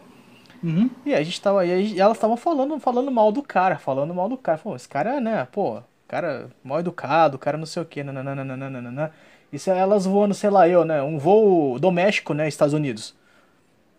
Uhum. 0.63 0.89
E 1.05 1.13
a 1.13 1.23
gente 1.23 1.41
tava, 1.41 1.65
e 1.65 1.71
aí 1.71 1.99
elas 1.99 2.17
estavam 2.17 2.37
falando, 2.37 2.79
falando 2.79 3.09
mal 3.09 3.31
do 3.31 3.41
cara, 3.41 3.79
falando 3.79 4.13
mal 4.13 4.29
do 4.29 4.37
cara. 4.37 4.59
Falou, 4.59 4.75
esse 4.75 4.87
cara, 4.87 5.19
né, 5.19 5.47
pô, 5.51 5.81
cara 6.07 6.49
mal 6.63 6.79
educado, 6.79 7.39
cara 7.39 7.57
não 7.57 7.65
sei 7.65 7.81
o 7.81 7.85
que, 7.85 8.03
nananana. 8.03 9.11
Isso 9.51 9.71
é 9.71 9.77
elas 9.77 10.05
voando, 10.05 10.33
sei 10.33 10.49
lá, 10.49 10.67
eu, 10.69 10.85
né, 10.85 11.01
um 11.01 11.17
voo 11.17 11.79
doméstico, 11.79 12.33
né, 12.33 12.47
Estados 12.47 12.73
Unidos. 12.75 13.15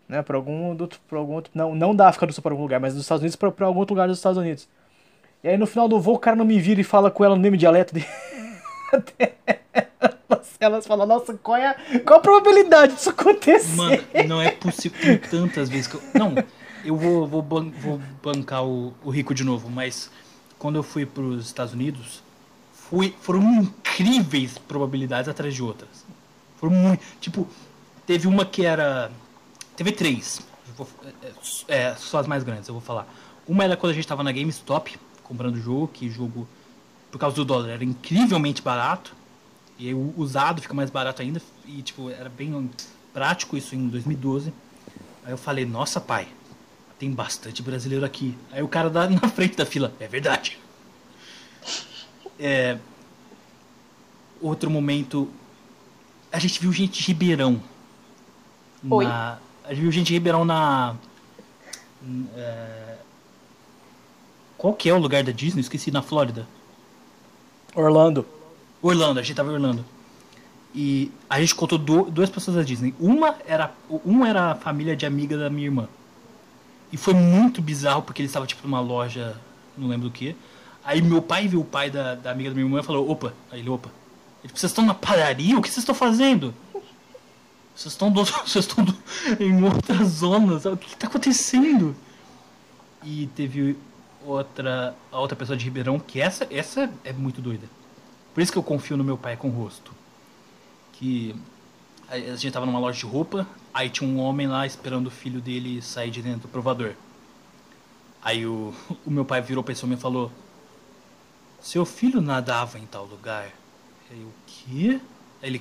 Né, 0.08 0.22
pra 0.22 0.36
algum, 0.36 0.74
do, 0.74 0.88
pra 1.08 1.18
algum 1.18 1.34
outro, 1.34 1.50
não, 1.54 1.74
não 1.74 1.96
da 1.96 2.08
África 2.08 2.26
do 2.26 2.32
Sul 2.32 2.42
pra 2.42 2.52
algum 2.52 2.62
lugar, 2.62 2.78
mas 2.78 2.94
dos 2.94 3.02
Estados 3.02 3.22
Unidos 3.22 3.34
pra, 3.34 3.50
pra 3.50 3.66
algum 3.66 3.80
outro 3.80 3.94
lugar 3.94 4.06
dos 4.06 4.18
Estados 4.18 4.38
Unidos. 4.38 4.68
E 5.42 5.48
aí 5.48 5.58
no 5.58 5.66
final 5.66 5.88
do 5.88 5.98
voo 5.98 6.14
o 6.14 6.18
cara 6.18 6.36
não 6.36 6.44
me 6.44 6.60
vira 6.60 6.80
e 6.80 6.84
fala 6.84 7.10
com 7.10 7.24
ela 7.24 7.34
no 7.34 7.42
mesmo 7.42 7.56
dialeto 7.56 7.94
dele. 7.94 8.06
Elas 10.60 10.86
falam, 10.86 11.06
nossa, 11.06 11.34
qual 11.34 11.56
é 11.56 11.66
a, 11.68 12.00
qual 12.00 12.18
a 12.20 12.22
probabilidade 12.22 12.94
disso 12.94 13.10
acontecer? 13.10 13.74
Mano, 13.76 14.02
não 14.28 14.40
é 14.40 14.50
possível. 14.52 14.98
Tem 15.00 15.18
tantas 15.18 15.68
vezes 15.68 15.88
que 15.88 15.96
eu. 15.96 16.02
Não, 16.14 16.34
eu 16.84 16.96
vou, 16.96 17.26
vou, 17.26 17.42
vou 17.42 18.00
bancar 18.22 18.64
o, 18.64 18.94
o 19.02 19.10
rico 19.10 19.34
de 19.34 19.42
novo, 19.42 19.68
mas 19.68 20.08
quando 20.58 20.76
eu 20.76 20.82
fui 20.82 21.04
pros 21.04 21.46
Estados 21.46 21.72
Unidos, 21.74 22.22
fui, 22.72 23.12
foram 23.20 23.42
incríveis 23.42 24.56
probabilidades 24.56 25.28
atrás 25.28 25.52
de 25.54 25.62
outras. 25.62 26.04
Foram 26.58 26.72
muito. 26.74 27.02
Tipo, 27.20 27.48
teve 28.06 28.28
uma 28.28 28.44
que 28.44 28.64
era. 28.64 29.10
Teve 29.76 29.90
três. 29.90 30.40
Vou- 30.76 30.88
é, 31.68 31.76
é, 31.88 31.94
só 31.96 32.18
as 32.18 32.26
mais 32.28 32.44
grandes, 32.44 32.68
eu 32.68 32.74
vou 32.74 32.82
falar. 32.82 33.06
Uma 33.48 33.64
era 33.64 33.76
quando 33.76 33.90
a 33.90 33.94
gente 33.94 34.06
tava 34.06 34.22
na 34.22 34.30
GameStop 34.30 34.96
comprando 35.24 35.58
jogo, 35.58 35.88
que 35.88 36.08
jogo, 36.08 36.46
por 37.12 37.18
causa 37.18 37.36
do 37.36 37.44
dólar, 37.44 37.68
era 37.68 37.84
incrivelmente 37.84 38.62
barato. 38.62 39.14
E 39.78 39.88
aí 39.88 39.94
o 39.94 40.14
usado 40.16 40.62
fica 40.62 40.72
mais 40.72 40.88
barato 40.88 41.20
ainda. 41.20 41.40
E, 41.66 41.82
tipo, 41.82 42.08
era 42.08 42.30
bem 42.30 42.70
prático 43.12 43.56
isso 43.56 43.74
em 43.74 43.86
2012. 43.88 44.52
Aí 45.22 45.32
eu 45.32 45.36
falei, 45.38 45.66
nossa, 45.66 46.00
pai, 46.00 46.26
tem 46.98 47.12
bastante 47.12 47.62
brasileiro 47.62 48.04
aqui. 48.04 48.36
Aí 48.50 48.62
o 48.62 48.68
cara 48.68 48.88
da, 48.88 49.08
na 49.08 49.28
frente 49.28 49.56
da 49.56 49.66
fila, 49.66 49.92
é 50.00 50.08
verdade. 50.08 50.58
É, 52.40 52.78
outro 54.40 54.70
momento, 54.70 55.30
a 56.32 56.38
gente 56.38 56.58
viu 56.60 56.72
gente 56.72 56.98
de 56.98 57.08
Ribeirão. 57.08 57.62
Oi. 58.88 59.04
Na, 59.04 59.38
a 59.64 59.74
gente 59.74 59.82
viu 59.82 59.92
gente 59.92 60.06
de 60.06 60.14
Ribeirão 60.14 60.46
na... 60.46 60.96
é, 62.34 62.96
qual 64.56 64.72
que 64.72 64.88
é 64.88 64.94
o 64.94 64.98
lugar 64.98 65.22
da 65.22 65.30
Disney? 65.32 65.60
Esqueci, 65.60 65.90
na 65.90 66.00
Flórida. 66.00 66.48
Orlando. 67.74 68.26
Orlando, 68.80 69.20
a 69.20 69.22
gente 69.22 69.36
tava 69.36 69.50
em 69.50 69.54
Orlando. 69.54 69.84
E 70.74 71.10
a 71.28 71.40
gente 71.40 71.54
contou 71.54 71.78
du- 71.78 72.10
duas 72.10 72.30
pessoas 72.30 72.56
da 72.56 72.62
Disney. 72.62 72.94
Uma 72.98 73.36
era, 73.46 73.72
um 74.04 74.24
era 74.24 74.52
a 74.52 74.54
família 74.54 74.96
de 74.96 75.04
amiga 75.06 75.36
da 75.36 75.50
minha 75.50 75.66
irmã. 75.66 75.88
E 76.90 76.96
foi 76.96 77.14
muito 77.14 77.60
bizarro 77.62 78.02
porque 78.02 78.20
eles 78.22 78.30
estavam 78.30 78.46
tipo 78.46 78.66
numa 78.66 78.80
loja, 78.80 79.36
não 79.76 79.88
lembro 79.88 80.08
do 80.08 80.12
que. 80.12 80.34
Aí 80.84 81.00
meu 81.00 81.22
pai 81.22 81.46
viu 81.48 81.60
o 81.60 81.64
pai 81.64 81.90
da, 81.90 82.14
da 82.14 82.30
amiga 82.30 82.50
da 82.50 82.54
minha 82.54 82.66
irmã 82.66 82.80
e 82.80 82.82
falou: 82.82 83.08
opa, 83.10 83.32
aí 83.50 83.60
ele, 83.60 83.70
opa. 83.70 83.88
Ele, 84.42 84.52
vocês 84.54 84.70
estão 84.72 84.84
na 84.84 84.94
padaria? 84.94 85.56
O 85.58 85.62
que 85.62 85.68
vocês 85.68 85.78
estão 85.78 85.94
fazendo? 85.94 86.54
Vocês 87.74 87.92
estão, 87.94 88.10
do, 88.10 88.24
vocês 88.44 88.66
estão 88.66 88.84
do- 88.84 88.96
em 89.40 89.62
outra 89.62 90.02
zona, 90.04 90.58
sabe? 90.58 90.74
o 90.74 90.78
que 90.78 90.88
está 90.94 91.06
acontecendo? 91.06 91.94
E 93.04 93.26
teve 93.34 93.76
outra, 94.24 94.94
a 95.10 95.18
outra 95.18 95.36
pessoa 95.36 95.56
de 95.56 95.64
Ribeirão, 95.64 95.98
que 95.98 96.20
essa, 96.20 96.46
essa 96.50 96.90
é 97.04 97.12
muito 97.12 97.40
doida. 97.40 97.66
Por 98.34 98.40
isso 98.40 98.52
que 98.52 98.58
eu 98.58 98.62
confio 98.62 98.96
no 98.96 99.04
meu 99.04 99.18
pai 99.18 99.36
com 99.36 99.48
rosto. 99.48 99.92
Que 100.92 101.34
a 102.08 102.18
gente 102.18 102.50
tava 102.50 102.66
numa 102.66 102.78
loja 102.78 102.98
de 102.98 103.06
roupa, 103.06 103.46
aí 103.72 103.88
tinha 103.88 104.08
um 104.08 104.18
homem 104.18 104.46
lá 104.46 104.66
esperando 104.66 105.06
o 105.06 105.10
filho 105.10 105.40
dele 105.40 105.80
sair 105.80 106.10
de 106.10 106.22
dentro 106.22 106.42
do 106.42 106.48
provador. 106.48 106.94
Aí 108.22 108.46
o, 108.46 108.74
o 109.04 109.10
meu 109.10 109.24
pai 109.24 109.40
virou 109.40 109.64
pra 109.64 109.72
esse 109.72 109.84
homem 109.84 109.98
e 109.98 110.00
falou: 110.00 110.30
Seu 111.60 111.84
filho 111.84 112.20
nadava 112.20 112.78
em 112.78 112.86
tal 112.86 113.04
lugar. 113.04 113.50
Aí 114.10 114.22
o 114.22 114.32
quê? 114.46 115.00
Ele? 115.42 115.60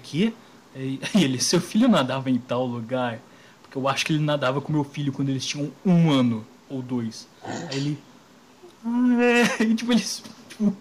Aí 0.76 1.00
aí 1.14 1.24
ele, 1.24 1.40
seu 1.40 1.60
filho 1.60 1.88
nadava 1.88 2.30
em 2.30 2.38
tal 2.38 2.66
lugar? 2.66 3.20
Porque 3.62 3.78
eu 3.78 3.88
acho 3.88 4.06
que 4.06 4.14
ele 4.14 4.24
nadava 4.24 4.62
com 4.62 4.72
meu 4.72 4.84
filho 4.84 5.14
quando 5.14 5.30
eles 5.30 5.46
tinham 5.46 5.72
um 5.86 6.12
ano 6.12 6.46
ou 6.70 6.82
dois. 6.82 7.28
Aí 7.44 7.78
ele. 7.78 8.11
Ah, 8.86 9.24
é. 9.60 9.64
E, 9.64 9.76
tipo, 9.76 9.92
eles. 9.92 10.24
Tipo... 10.50 10.76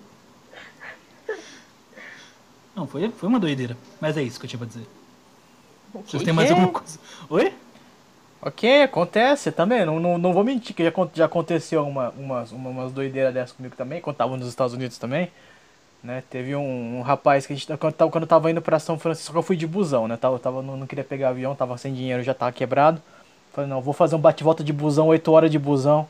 Não, 2.75 2.87
foi, 2.87 3.11
foi 3.11 3.29
uma 3.29 3.41
doideira. 3.41 3.77
Mas 4.01 4.17
é 4.17 4.23
isso 4.23 4.39
que 4.39 4.47
eu 4.47 4.51
tinha 4.51 4.59
pra 4.59 4.67
dizer. 4.69 4.87
Vocês 6.07 6.23
têm 6.23 6.33
mais 6.33 6.51
alguma 6.51 6.69
coisa? 6.71 6.99
Oi? 7.29 7.53
Ok, 8.41 8.83
acontece 8.83 9.53
também. 9.53 9.85
Não, 9.85 10.01
não, 10.01 10.17
não 10.17 10.33
vou 10.33 10.45
mentir 10.45 10.75
que 10.75 10.85
já, 10.85 10.93
já 11.13 11.25
aconteceu 11.27 11.87
uma, 11.87 12.11
umas, 12.11 12.53
uma, 12.53 12.71
umas 12.71 12.93
doideiras 12.93 13.35
dessas 13.35 13.53
comigo 13.53 13.75
também, 13.77 14.01
quando 14.01 14.17
tava 14.17 14.37
nos 14.37 14.49
Estados 14.49 14.73
Unidos 14.73 14.97
também. 14.99 15.31
Né? 16.03 16.23
Teve 16.31 16.57
um, 16.57 16.99
um 16.99 17.03
rapaz 17.03 17.47
que 17.47 17.53
a 17.53 17.57
gente. 17.57 17.77
Quando, 17.77 17.93
tava- 17.93 18.11
quando 18.11 18.23
eu 18.23 18.29
tava 18.29 18.51
indo 18.51 18.63
pra 18.63 18.79
São 18.79 18.99
Francisco, 18.99 19.37
eu 19.37 19.43
fui 19.43 19.57
de 19.57 19.67
busão, 19.67 20.09
né? 20.09 20.17
Tava, 20.17 20.39
tava, 20.39 20.63
não, 20.63 20.77
não 20.77 20.87
queria 20.87 21.05
pegar 21.05 21.31
avião, 21.31 21.55
tava 21.55 21.77
sem 21.77 21.93
dinheiro, 21.93 22.23
já 22.23 22.33
tava 22.33 22.53
quebrado. 22.53 23.03
Falei, 23.53 23.69
não, 23.69 23.83
vou 23.83 23.93
fazer 23.93 24.15
um 24.15 24.19
bate-volta 24.21 24.65
de 24.65 24.73
busão, 24.73 25.09
8 25.09 25.31
horas 25.33 25.51
de 25.51 25.59
busão. 25.59 26.09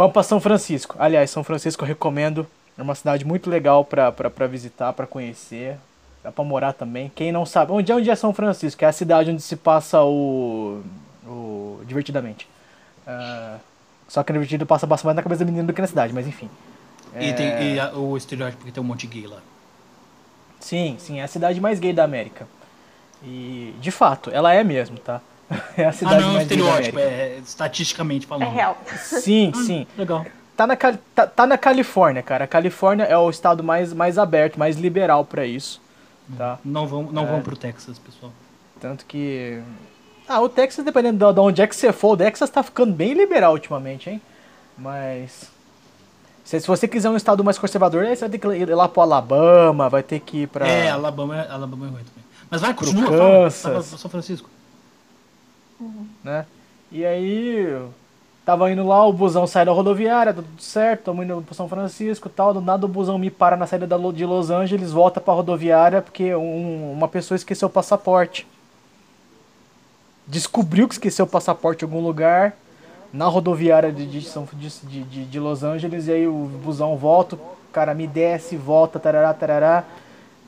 Vamos 0.00 0.14
pra 0.14 0.22
São 0.22 0.40
Francisco. 0.40 0.96
Aliás, 0.98 1.28
São 1.30 1.44
Francisco 1.44 1.84
eu 1.84 1.86
recomendo. 1.88 2.46
É 2.78 2.80
uma 2.80 2.94
cidade 2.94 3.22
muito 3.22 3.50
legal 3.50 3.84
pra 3.84 4.10
visitar, 4.48 4.94
pra 4.94 5.06
conhecer. 5.06 5.76
Dá 6.24 6.32
pra 6.32 6.42
morar 6.42 6.72
também. 6.72 7.12
Quem 7.14 7.30
não 7.30 7.44
sabe. 7.44 7.70
Onde 7.70 7.92
é, 7.92 7.94
onde 7.94 8.08
é 8.10 8.16
São 8.16 8.32
Francisco? 8.32 8.82
É 8.82 8.88
a 8.88 8.92
cidade 8.92 9.30
onde 9.30 9.42
se 9.42 9.56
passa 9.56 10.02
o. 10.02 10.80
o 11.26 11.82
Divertidamente. 11.84 12.48
Ah, 13.06 13.58
só 14.08 14.22
que 14.22 14.32
no 14.32 14.38
Divertido 14.38 14.64
passa 14.64 14.86
passa 14.86 15.04
mais 15.06 15.14
na 15.16 15.22
cabeça 15.22 15.40
da 15.44 15.50
menina 15.50 15.66
do 15.66 15.74
que 15.74 15.82
na 15.82 15.86
cidade, 15.86 16.14
mas 16.14 16.26
enfim. 16.26 16.48
E, 17.16 17.34
tem, 17.34 17.48
É. 17.48 17.62
e 17.74 17.78
a- 17.80 17.92
o 17.92 18.16
estereótipo 18.16 18.64
que 18.64 18.72
tem 18.72 18.82
um 18.82 18.86
monte 18.86 19.06
de 19.06 19.08
gay 19.20 19.26
lá. 19.26 19.40
Sim, 20.60 20.96
sim, 20.98 21.20
é 21.20 21.24
a 21.24 21.28
cidade 21.28 21.60
mais 21.60 21.78
gay 21.78 21.92
da 21.92 22.04
América. 22.04 22.46
E, 23.22 23.74
de 23.78 23.90
fato, 23.90 24.30
ela 24.30 24.54
é 24.54 24.64
mesmo, 24.64 24.96
tá? 24.98 25.20
É 25.76 25.84
a 25.84 25.88
Ah, 25.88 25.92
cidade 25.92 26.22
não, 26.22 26.32
mais 26.34 26.46
gay 26.48 26.56
da 26.58 26.64
estereótipo, 26.64 26.98
é, 26.98 27.02
é 27.02 27.38
estatisticamente 27.44 28.26
É 28.26 28.28
falando. 28.28 28.50
real. 28.52 28.78
Sim, 28.96 29.52
sim. 29.54 29.86
Legal. 29.98 30.24
Tá 30.56 30.66
na, 30.66 30.76
Cali- 30.76 30.98
tá, 31.14 31.26
tá 31.26 31.46
na 31.46 31.56
Califórnia, 31.58 32.22
cara. 32.22 32.44
A 32.44 32.46
Califórnia 32.46 33.04
é 33.04 33.16
o 33.16 33.28
estado 33.30 33.62
mais, 33.64 33.92
mais 33.92 34.18
aberto, 34.18 34.58
mais 34.58 34.76
liberal 34.76 35.24
pra 35.24 35.44
isso, 35.46 35.80
tá? 36.36 36.58
Não 36.64 36.86
vão, 36.86 37.02
não 37.04 37.24
É. 37.24 37.26
vão 37.26 37.40
pro 37.42 37.56
Texas, 37.56 37.98
pessoal. 37.98 38.30
Tanto 38.80 39.04
que... 39.06 39.60
Ah, 40.28 40.40
o 40.40 40.48
Texas, 40.48 40.84
dependendo 40.84 41.26
de- 41.26 41.32
de 41.34 41.40
onde 41.40 41.62
é 41.62 41.66
que 41.66 41.74
você 41.74 41.92
for, 41.92 42.12
o 42.12 42.16
Texas 42.16 42.48
tá 42.50 42.62
ficando 42.62 42.92
bem 42.92 43.14
liberal 43.14 43.52
ultimamente, 43.52 44.08
hein? 44.10 44.20
Mas... 44.78 45.50
Se, 46.44 46.60
se 46.60 46.66
você 46.66 46.86
quiser 46.88 47.10
um 47.10 47.16
estado 47.16 47.42
mais 47.44 47.58
conservador, 47.58 48.04
aí 48.04 48.14
você 48.14 48.20
vai 48.28 48.30
ter 48.30 48.38
que 48.38 48.46
ir 48.48 48.74
lá 48.74 48.88
pro 48.88 49.02
Alabama, 49.02 49.88
vai 49.88 50.02
ter 50.02 50.20
que 50.20 50.42
ir 50.42 50.46
pra... 50.48 50.66
É, 50.68 50.90
Alabama, 50.90 51.36
é- 51.40 51.50
Alabama 51.50 51.86
é 51.86 51.88
ruim 51.90 52.04
também. 52.04 52.24
Mas 52.50 52.60
vai, 52.60 52.74
Pro 52.74 52.84
continua, 52.86 53.06
fala. 53.10 53.44
Kansas. 53.44 53.62
Fala, 53.62 53.82
São 53.82 54.10
Francisco. 54.10 54.50
Né? 56.24 56.46
E 56.90 57.04
aí 57.04 57.80
Tava 58.44 58.68
indo 58.72 58.84
lá, 58.84 59.06
o 59.06 59.12
busão 59.12 59.46
sai 59.46 59.64
da 59.64 59.70
rodoviária, 59.70 60.32
tá 60.32 60.42
tudo 60.42 60.60
certo, 60.60 61.04
tamo 61.04 61.22
indo 61.22 61.40
pro 61.42 61.54
São 61.54 61.68
Francisco 61.68 62.26
e 62.26 62.30
tal. 62.32 62.54
Do 62.54 62.60
nada 62.60 62.86
o 62.86 62.88
busão 62.88 63.18
me 63.18 63.30
para 63.30 63.56
na 63.56 63.64
saída 63.64 63.86
de 63.86 64.26
Los 64.26 64.50
Angeles, 64.50 64.90
volta 64.90 65.20
pra 65.20 65.34
rodoviária 65.34 66.02
porque 66.02 66.34
um, 66.34 66.90
uma 66.92 67.06
pessoa 67.06 67.36
esqueceu 67.36 67.68
o 67.68 67.70
passaporte. 67.70 68.46
Descobriu 70.26 70.88
que 70.88 70.94
esqueceu 70.94 71.26
o 71.26 71.28
passaporte 71.28 71.84
em 71.84 71.86
algum 71.86 72.00
lugar 72.00 72.56
na 73.12 73.26
rodoviária 73.26 73.92
de, 73.92 74.04
de, 74.04 74.20
de, 74.20 75.04
de, 75.04 75.24
de 75.26 75.40
Los 75.40 75.62
Angeles 75.62 76.08
e 76.08 76.12
aí 76.12 76.26
o 76.26 76.50
busão 76.64 76.96
volta, 76.96 77.36
o 77.36 77.72
cara 77.72 77.94
me 77.94 78.06
desce, 78.06 78.56
volta, 78.56 78.98
tarará, 78.98 79.34
tarará. 79.34 79.84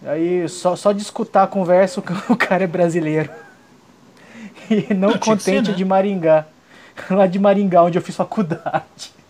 Aí 0.04 0.48
só, 0.48 0.74
só 0.74 0.92
de 0.92 1.02
escutar 1.02 1.44
a 1.44 1.46
conversa 1.46 2.02
o 2.28 2.36
cara 2.36 2.64
é 2.64 2.66
brasileiro. 2.66 3.30
E 4.72 4.92
não, 4.94 5.10
não 5.10 5.18
contente 5.18 5.66
ser, 5.66 5.72
né? 5.72 5.76
de 5.76 5.84
Maringá. 5.84 6.46
Lá 7.10 7.26
de 7.26 7.38
Maringá, 7.38 7.82
onde 7.82 7.98
eu 7.98 8.02
fiz 8.02 8.16
faculdade. 8.16 9.12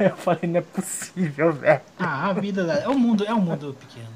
Eu 0.00 0.16
falei, 0.16 0.50
não 0.50 0.58
é 0.58 0.62
possível, 0.62 1.52
velho. 1.52 1.80
Ah, 1.96 2.30
a 2.30 2.32
vida 2.32 2.62
é 2.62 2.88
um 2.88 2.98
mundo, 2.98 3.24
é 3.24 3.32
um 3.32 3.40
mundo 3.40 3.76
pequeno. 3.78 4.08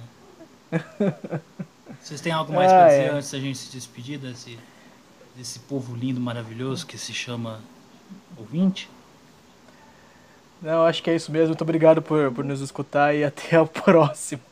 Vocês 2.02 2.20
têm 2.20 2.32
algo 2.32 2.52
mais 2.52 2.72
ah, 2.72 2.74
pra 2.74 2.88
dizer 2.88 3.02
é. 3.02 3.10
antes 3.10 3.30
da 3.30 3.38
gente 3.38 3.56
se 3.56 3.70
despedir 3.70 4.18
desse, 4.18 4.58
desse 5.36 5.60
povo 5.60 5.94
lindo, 5.94 6.20
maravilhoso 6.20 6.84
que 6.86 6.98
se 6.98 7.14
chama 7.14 7.60
ouvinte? 8.36 8.90
Não, 10.60 10.84
acho 10.84 11.02
que 11.02 11.10
é 11.10 11.14
isso 11.14 11.30
mesmo. 11.30 11.48
Muito 11.48 11.62
obrigado 11.62 12.02
por, 12.02 12.32
por 12.32 12.44
nos 12.44 12.60
escutar 12.60 13.14
e 13.14 13.22
até 13.22 13.60
o 13.60 13.66
próximo. 13.66 14.42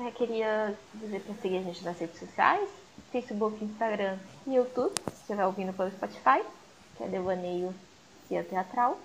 Eu 0.00 0.06
é, 0.06 0.10
queria 0.12 0.74
dizer 0.94 1.20
para 1.20 1.34
seguir 1.42 1.58
a 1.58 1.62
gente 1.62 1.84
nas 1.84 1.98
redes 1.98 2.18
sociais, 2.18 2.70
Facebook, 3.12 3.62
Instagram 3.62 4.16
e 4.46 4.54
YouTube, 4.54 4.94
se 5.08 5.20
estiver 5.20 5.44
ouvindo 5.44 5.74
pelo 5.74 5.90
Spotify, 5.90 6.42
que 6.96 7.04
é 7.04 7.06
Devaneio 7.06 7.74
Cia 8.26 8.42
Teatral. 8.42 8.98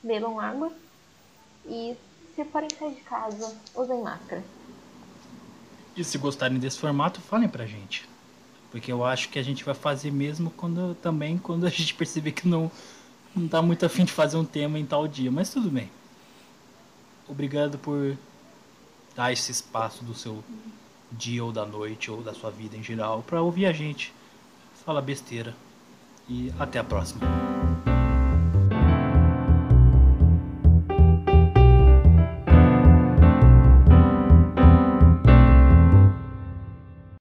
Bebam 0.00 0.38
água 0.38 0.72
e 1.66 1.96
se 2.36 2.44
forem 2.44 2.68
sair 2.78 2.94
de 2.94 3.00
casa, 3.00 3.56
usem 3.74 4.00
máscara. 4.00 4.44
E 5.96 6.04
se 6.04 6.16
gostarem 6.16 6.60
desse 6.60 6.78
formato, 6.78 7.20
falem 7.20 7.48
pra 7.48 7.66
gente. 7.66 8.08
Porque 8.70 8.92
eu 8.92 9.04
acho 9.04 9.28
que 9.30 9.38
a 9.40 9.42
gente 9.42 9.64
vai 9.64 9.74
fazer 9.74 10.12
mesmo 10.12 10.48
quando 10.52 10.94
também 11.02 11.36
quando 11.36 11.66
a 11.66 11.70
gente 11.70 11.92
perceber 11.94 12.30
que 12.30 12.46
não 12.46 12.70
não 13.34 13.48
tá 13.48 13.60
muito 13.60 13.84
afim 13.84 14.04
de 14.04 14.12
fazer 14.12 14.36
um 14.36 14.44
tema 14.44 14.78
em 14.78 14.86
tal 14.86 15.08
dia, 15.08 15.30
mas 15.30 15.50
tudo 15.50 15.68
bem. 15.68 15.90
Obrigado 17.28 17.78
por 17.78 18.16
dar 19.18 19.32
esse 19.32 19.50
espaço 19.50 20.04
do 20.04 20.14
seu 20.14 20.44
dia 21.10 21.44
ou 21.44 21.50
da 21.50 21.66
noite 21.66 22.08
ou 22.08 22.22
da 22.22 22.32
sua 22.32 22.52
vida 22.52 22.76
em 22.76 22.84
geral 22.84 23.20
para 23.20 23.42
ouvir 23.42 23.66
a 23.66 23.72
gente 23.72 24.14
fala 24.84 25.02
besteira. 25.02 25.56
E 26.28 26.52
até 26.56 26.78
a 26.78 26.84
próxima. 26.84 27.20